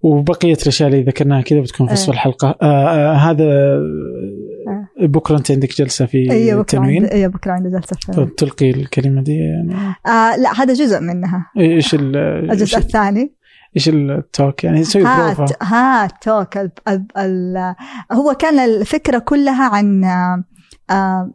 وبقية 0.01 0.57
الأشياء 0.61 0.89
اللي 0.89 1.03
ذكرناها 1.03 1.41
كذا 1.41 1.59
بتكون 1.59 1.87
في 1.87 1.93
وصف 1.93 2.03
أيوة. 2.03 2.13
الحلقة 2.13 2.55
آه 2.61 2.65
آه 2.65 3.13
هذا 3.13 3.79
بكرة 5.07 5.37
أنت 5.37 5.51
عندك 5.51 5.77
جلسة 5.77 6.05
في 6.05 6.25
بكرة 6.25 6.61
التنوين 6.61 7.05
أيوه 7.05 7.31
بكرة 7.31 7.51
عندي 7.51 7.69
جلسة 7.69 7.95
فيلم. 8.05 8.17
طيب 8.17 8.35
تلقي 8.35 8.69
الكلمة 8.69 9.21
دي 9.21 9.35
يعني. 9.35 9.73
آه 10.05 10.35
لا 10.35 10.61
هذا 10.61 10.73
جزء 10.73 10.99
منها. 10.99 11.51
إيش 11.57 11.93
ال 11.93 12.15
الجزء 12.15 12.61
إيش, 12.61 12.77
الثاني. 12.77 13.35
إيش 13.75 13.89
التوك 13.89 14.63
يعني 14.63 14.81
تسوي 14.81 15.03
بروفا 15.03 15.43
هات 15.43 15.63
هات 15.63 16.11
توك 16.23 16.57
ال 16.57 16.71
ال 16.87 17.05
ال 17.17 17.75
هو 18.11 18.33
كان 18.33 18.59
الفكرة 18.59 19.19
كلها 19.19 19.69
عن 19.69 20.03
آه 20.03 20.43
آه 20.89 21.31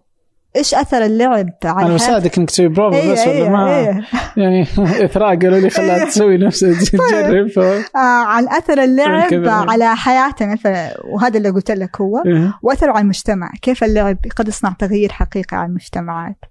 إيش 0.59 0.75
أثر 0.75 1.05
اللعب 1.05 1.49
على 1.65 1.87
أنا 1.87 1.95
بساعدك 1.95 2.39
إنك 2.39 2.51
تسوي 2.51 2.69
بروفا 2.69 2.97
أيوه 2.97 3.13
بس 3.13 3.27
ولا 3.27 3.33
أيوه 3.33 3.51
ما 3.51 3.79
أيوه 3.79 4.05
يعني 4.37 4.63
إثراء 5.05 5.37
قالوا 5.39 5.59
لي 5.59 5.71
خلاها 5.71 6.05
تسوي 6.05 6.39
نفسها 6.39 6.75
تجرب 7.11 7.47
ف... 7.47 7.59
آه 7.59 8.25
عن 8.27 8.49
أثر 8.49 8.83
اللعب. 8.83 9.49
على 9.71 9.97
حياتنا 9.97 10.57
ف... 10.57 10.67
وهذا 11.05 11.39
اللي 11.39 11.51
قلت 11.51 11.71
لك 11.71 12.01
هو 12.01 12.23
إيه. 12.27 12.59
واثره 12.63 12.91
على 12.91 13.01
المجتمع 13.01 13.51
كيف 13.63 13.85
اللعب 13.85 14.19
قد 14.37 14.49
يصنع 14.49 14.73
تغيير 14.79 15.13
حقيقي 15.13 15.57
على 15.57 15.67
المجتمعات 15.67 16.45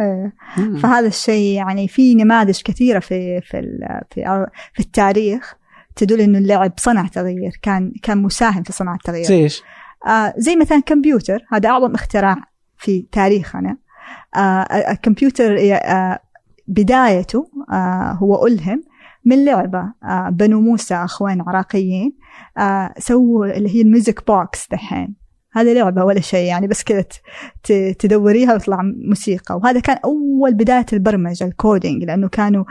إيه. 0.00 0.32
مم. 0.56 0.78
فهذا 0.78 1.06
الشيء 1.06 1.56
يعني 1.56 1.88
في 1.88 2.14
نماذج 2.14 2.62
كثيرة 2.62 2.98
في 2.98 3.40
في 3.40 3.62
في 4.10 4.46
في 4.72 4.80
التاريخ 4.80 5.54
تدل 5.96 6.20
إنه 6.20 6.38
اللعب 6.38 6.72
صنع 6.76 7.06
تغيير 7.06 7.58
كان 7.62 7.92
كان 8.02 8.18
مساهم 8.18 8.62
في 8.62 8.72
صنع 8.72 8.94
التغيير 8.94 9.24
زي 9.24 9.42
إيش؟ 9.42 9.62
آه 10.06 10.34
زي 10.36 10.56
مثلا 10.56 10.80
كمبيوتر 10.80 11.38
هذا 11.52 11.68
أعظم 11.68 11.94
اختراع 11.94 12.36
في 12.76 13.06
تاريخنا. 13.12 13.76
آه 14.36 14.62
الكمبيوتر 14.90 15.56
آه 15.72 16.18
بدايته 16.68 17.50
آه 17.72 18.12
هو 18.12 18.46
ألهم 18.46 18.82
من 19.24 19.44
لعبة 19.44 19.92
بنو 20.30 20.60
موسى 20.60 20.94
أخوان 20.94 21.40
عراقيين 21.40 22.12
سووا 22.98 23.46
اللي 23.46 23.74
هي 23.76 23.80
ال 23.80 23.88
music 23.88 24.26
box 24.26 24.68
دحين. 24.70 25.14
هذه 25.52 25.72
لعبة 25.72 26.04
ولا 26.04 26.20
شيء 26.20 26.46
يعني 26.48 26.66
بس 26.66 26.82
كذا 26.84 27.04
تدوريها 27.98 28.52
ويطلع 28.52 28.78
موسيقى. 28.82 29.56
وهذا 29.56 29.80
كان 29.80 29.96
أول 30.04 30.54
بداية 30.54 30.86
البرمجة 30.92 31.44
ال 31.44 31.53
coding 31.53 32.04
لأنه 32.04 32.28
كانوا 32.28 32.64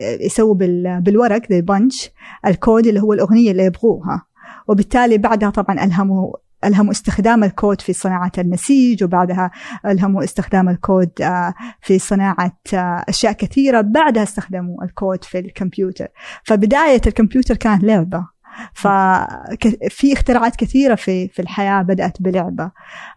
يسووا 0.00 0.54
بال- 0.54 1.00
بالورق 1.00 1.42
زي 1.50 1.60
بنش 1.60 2.10
الكود 2.46 2.86
اللي 2.86 3.00
هو 3.02 3.12
الأغنية 3.12 3.50
اللي 3.50 3.64
يبغوها. 3.64 4.22
وبالتالي 4.68 5.18
بعدها 5.18 5.50
طبعا 5.50 5.84
ألهموا 5.84 6.32
ألهموا 6.64 6.92
استخدام 6.92 7.44
الكود 7.44 7.80
في 7.80 7.92
صناعة 7.92 8.32
النسيج 8.38 9.04
وبعدها 9.04 9.50
ألهموا 9.86 10.24
استخدام 10.24 10.68
الكود 10.68 11.10
آه، 11.22 11.54
في 11.80 11.98
صناعة 11.98 12.58
آه، 12.74 13.04
أشياء 13.08 13.32
كثيرة 13.32 13.80
بعدها 13.80 14.22
استخدموا 14.22 14.84
الكود 14.84 15.24
في 15.24 15.38
الكمبيوتر. 15.38 16.08
فبداية 16.44 17.00
الكمبيوتر 17.06 17.56
كانت 17.56 17.84
لعبة. 17.84 18.31
ففي 18.74 20.12
اختراعات 20.12 20.56
كثيرة 20.56 20.94
في 20.94 21.28
في 21.28 21.42
الحياة 21.42 21.82
بدأت 21.82 22.22
بلعبة. 22.22 22.70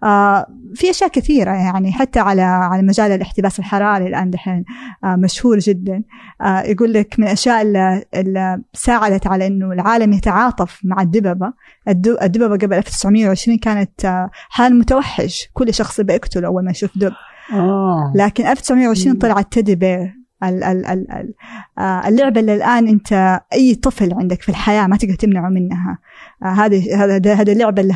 آه، 0.04 0.46
في 0.76 0.90
أشياء 0.90 1.10
كثيرة 1.10 1.52
يعني 1.52 1.92
حتى 1.92 2.20
على 2.20 2.42
على 2.42 2.82
مجال 2.82 3.12
الاحتباس 3.12 3.60
الحراري 3.60 4.08
الآن 4.08 4.30
دحين 4.30 4.66
آه، 5.04 5.16
مشهور 5.16 5.60
جدا. 5.60 6.04
آه، 6.42 6.62
يقول 6.62 6.94
لك 6.94 7.16
من 7.20 7.26
الأشياء 7.26 7.62
اللي, 7.62 8.04
اللي 8.16 8.62
ساعدت 8.74 9.28
على 9.28 9.48
إنه 9.48 9.72
العالم 9.72 10.14
يتعاطف 10.14 10.80
مع 10.84 11.02
الدببة. 11.02 11.54
الد- 11.88 12.18
الدببة 12.22 12.58
قبل 12.58 12.74
1920 12.74 13.58
كانت 13.58 14.28
حال 14.50 14.80
متوحش. 14.80 15.50
كل 15.54 15.74
شخص 15.74 16.02
بيقتله 16.02 16.48
أول 16.48 16.66
ما 16.66 16.72
يشوف 16.72 16.98
دب. 16.98 17.12
لكن 18.16 18.46
1920 18.48 19.14
مم. 19.14 19.20
طلعت 19.20 19.52
تيدي 19.54 19.76
بير. 19.76 20.25
آه، 20.44 22.08
اللعبة 22.08 22.40
اللي 22.40 22.56
الآن 22.56 22.88
أنت 22.88 23.42
أي 23.54 23.76
طفل 23.76 24.14
عندك 24.14 24.42
في 24.42 24.50
الحياة 24.50 24.88
ما 24.88 24.98
تقدر 24.98 25.16
تمنعه 25.16 25.50
منها. 25.50 26.00
آه، 26.44 26.46
هذه 26.46 27.04
هذا 27.04 27.34
هذه 27.34 27.52
اللعبة 27.52 27.82
اللي 27.82 27.94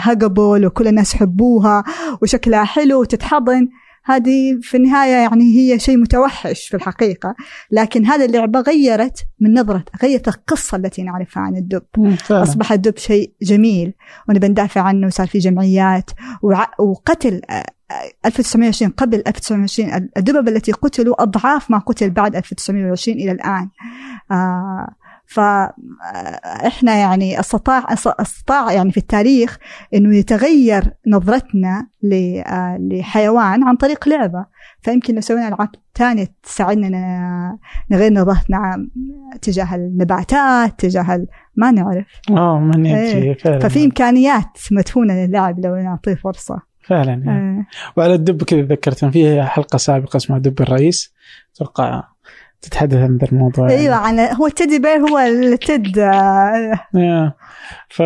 وكل 0.66 0.88
الناس 0.88 1.16
يحبوها 1.16 1.84
وشكلها 2.22 2.64
حلو 2.64 3.02
وتتحضن. 3.02 3.68
هذه 4.10 4.60
في 4.62 4.78
النهاية 4.78 5.12
يعني 5.12 5.44
هي 5.58 5.80
شيء 5.80 5.98
متوحش 5.98 6.68
في 6.68 6.74
الحقيقة 6.74 7.36
لكن 7.72 8.06
هذه 8.06 8.26
اللعبة 8.26 8.60
غيرت 8.60 9.26
من 9.40 9.54
نظرة 9.54 9.84
غيرت 10.04 10.28
القصة 10.28 10.78
التي 10.78 11.04
نعرفها 11.04 11.44
عن 11.44 11.56
الدب. 11.56 11.84
مم، 11.98 12.16
فعلا. 12.16 12.44
أصبح 12.44 12.72
الدب 12.72 12.98
شيء 12.98 13.34
جميل 13.42 13.94
ونبي 14.30 14.48
ندافع 14.48 14.82
عنه 14.82 15.08
وصار 15.08 15.28
في 15.28 15.40
جمعيات. 15.40 16.12
وقتل 16.80 17.42
آه، 17.50 17.54
آه، 17.92 18.12
1920 18.26 18.92
قبل 18.92 19.24
1920 19.28 20.10
الدببة 20.18 20.52
التي 20.52 20.72
قتلوا 20.72 21.24
أضعاف 21.24 21.72
ما 21.72 21.78
قتل 21.78 22.10
بعد 22.10 22.36
1920 22.36 23.18
إلى 23.18 23.32
الآن. 23.32 23.70
آه 24.32 24.96
فإحنا 25.30 26.96
يعني 26.96 27.40
أستطاع 27.40 27.86
أستطاع 28.20 28.72
يعني 28.72 28.92
في 28.92 28.98
التاريخ 28.98 29.58
إنه 29.94 30.16
يتغير 30.16 30.94
نظرتنا 31.08 31.88
ل- 32.04 32.40
آه، 32.48 32.78
لحيوان 32.82 33.64
عن 33.64 33.76
طريق 33.76 34.08
لعبة 34.10 34.46
فيمكن 34.82 35.16
لو 35.16 35.22
سوينا 35.22 35.48
ألعاب 35.48 35.70
تانية 35.94 36.28
تساعدنا 36.44 36.90
نغير 37.92 38.14
نظرتنا 38.14 38.88
تجاه 39.42 39.76
النباتات 39.76 40.80
تجاه 40.80 41.26
ما 41.56 41.72
نعرف 41.72 42.06
آه 42.32 42.60
من 42.60 42.86
يدري 42.86 43.24
إيه. 43.30 43.38
فعلا 43.38 43.60
ففي 43.60 43.86
إمكانيات 43.86 44.58
مدفونة 44.72 45.14
للعب 45.26 45.66
لو 45.66 45.76
نعطيه 45.76 46.16
فرصة 46.16 46.62
فعلا 46.82 47.12
يعني. 47.26 47.60
آه. 47.60 47.66
وعلى 47.98 48.14
الدب 48.14 48.44
كذا 48.44 48.62
ذكرت 48.62 49.06
في 49.06 49.44
حلقة 49.44 49.78
سابقة 49.78 50.18
اسمها 50.18 50.40
دب 50.40 50.62
الرئيس 50.62 51.14
أتوقع 51.56 52.04
تتحدث 52.62 52.98
عن 52.98 53.18
ذا 53.18 53.28
الموضوع 53.32 53.72
يعني. 53.72 53.82
أيوه 53.82 53.96
عن 53.96 54.20
هو 54.20 54.48
التيدي 54.48 54.80
بير 54.80 54.98
هو 54.98 55.18
التد 55.18 56.00
آه، 56.00 56.80
آه. 56.96 57.36
ف 57.90 58.02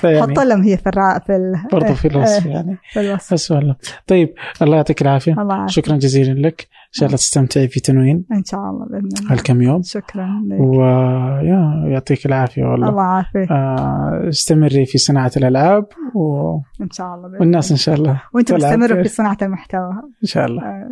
فيعني 0.00 0.22
حط 0.22 0.38
لهم 0.38 0.62
هي 0.62 0.76
في 0.76 0.86
الرا 0.86 1.18
في 1.18 1.36
ال... 1.36 1.54
برضو 1.72 1.94
في 1.94 2.08
الوصف 2.08 2.46
إيه، 2.46 2.52
يعني. 2.52 2.78
في 2.92 3.00
الوصف. 3.00 3.34
بس 3.34 3.50
والله. 3.50 3.76
طيب 4.06 4.34
الله 4.62 4.76
يعطيك 4.76 5.02
العافية. 5.02 5.32
الله 5.32 5.54
يعافيك. 5.54 5.84
شكرا 5.84 5.96
جزيلا 5.96 6.48
لك. 6.48 6.60
إن 6.60 6.92
شاء 6.92 7.06
الله 7.06 7.16
تستمتعي 7.16 7.68
في 7.68 7.80
تنوين 7.80 8.24
إن 8.32 8.44
شاء 8.44 8.60
الله 8.60 8.86
بإذن 8.86 9.08
الله. 9.20 9.32
هالكم 9.32 9.62
يوم؟ 9.62 9.82
شكرا 9.82 10.42
لك. 10.46 10.60
ويا 10.60 11.84
يعطيك 11.86 12.26
العافية 12.26 12.62
والله. 12.64 12.88
الله 12.88 13.02
يعافيك. 13.02 13.50
آه، 13.50 14.28
استمري 14.28 14.86
في 14.86 14.98
صناعة 14.98 15.32
الألعاب 15.36 15.86
و... 16.14 16.54
إن 16.82 16.90
شاء 16.90 17.14
الله 17.14 17.28
بإذن 17.28 17.40
والناس 17.40 17.70
إن. 17.70 17.76
شاء 17.76 17.94
الله. 17.94 18.22
وأنتم 18.34 18.56
استمروا. 18.56 19.02
في 19.02 19.08
صناعة 19.08 19.38
المحتوى. 19.42 19.90
إن 20.22 20.28
شاء 20.28 20.46
الله. 20.46 20.62
آه، 20.62 20.90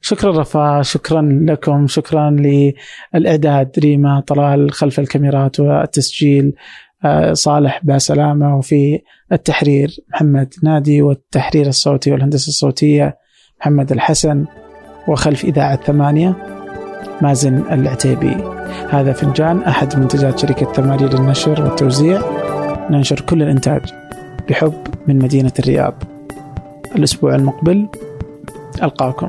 شكرا 0.00 0.40
رفا 0.40 0.82
شكرا 0.82 1.22
لكم 1.42 1.86
شكرا 1.86 2.30
للاعداد 3.14 3.78
ريما 3.78 4.20
طلال 4.26 4.72
خلف 4.72 5.00
الكاميرات 5.00 5.60
والتسجيل 5.60 6.52
آه، 7.04 7.32
صالح 7.32 7.80
بسلامة 7.84 8.56
وفي 8.56 9.00
التحرير 9.32 9.96
محمد 10.08 10.54
نادي 10.62 11.02
والتحرير 11.02 11.66
الصوتي 11.66 12.12
والهندسة 12.12 12.48
الصوتية 12.48 13.18
محمد 13.60 13.92
الحسن 13.92 14.44
وخلف 15.08 15.44
إذاعة 15.44 15.76
ثمانية 15.76 16.36
مازن 17.22 17.62
العتيبي. 17.72 18.36
هذا 18.90 19.12
فنجان 19.12 19.62
أحد 19.62 19.98
منتجات 19.98 20.38
شركة 20.38 20.72
ثمانيه 20.72 21.06
للنشر 21.06 21.62
والتوزيع. 21.62 22.22
ننشر 22.90 23.20
كل 23.20 23.42
الإنتاج 23.42 23.82
بحب 24.48 24.86
من 25.06 25.18
مدينة 25.18 25.52
الرياض. 25.58 26.02
الأسبوع 26.96 27.34
المقبل 27.34 27.88
ألقاكم. 28.82 29.28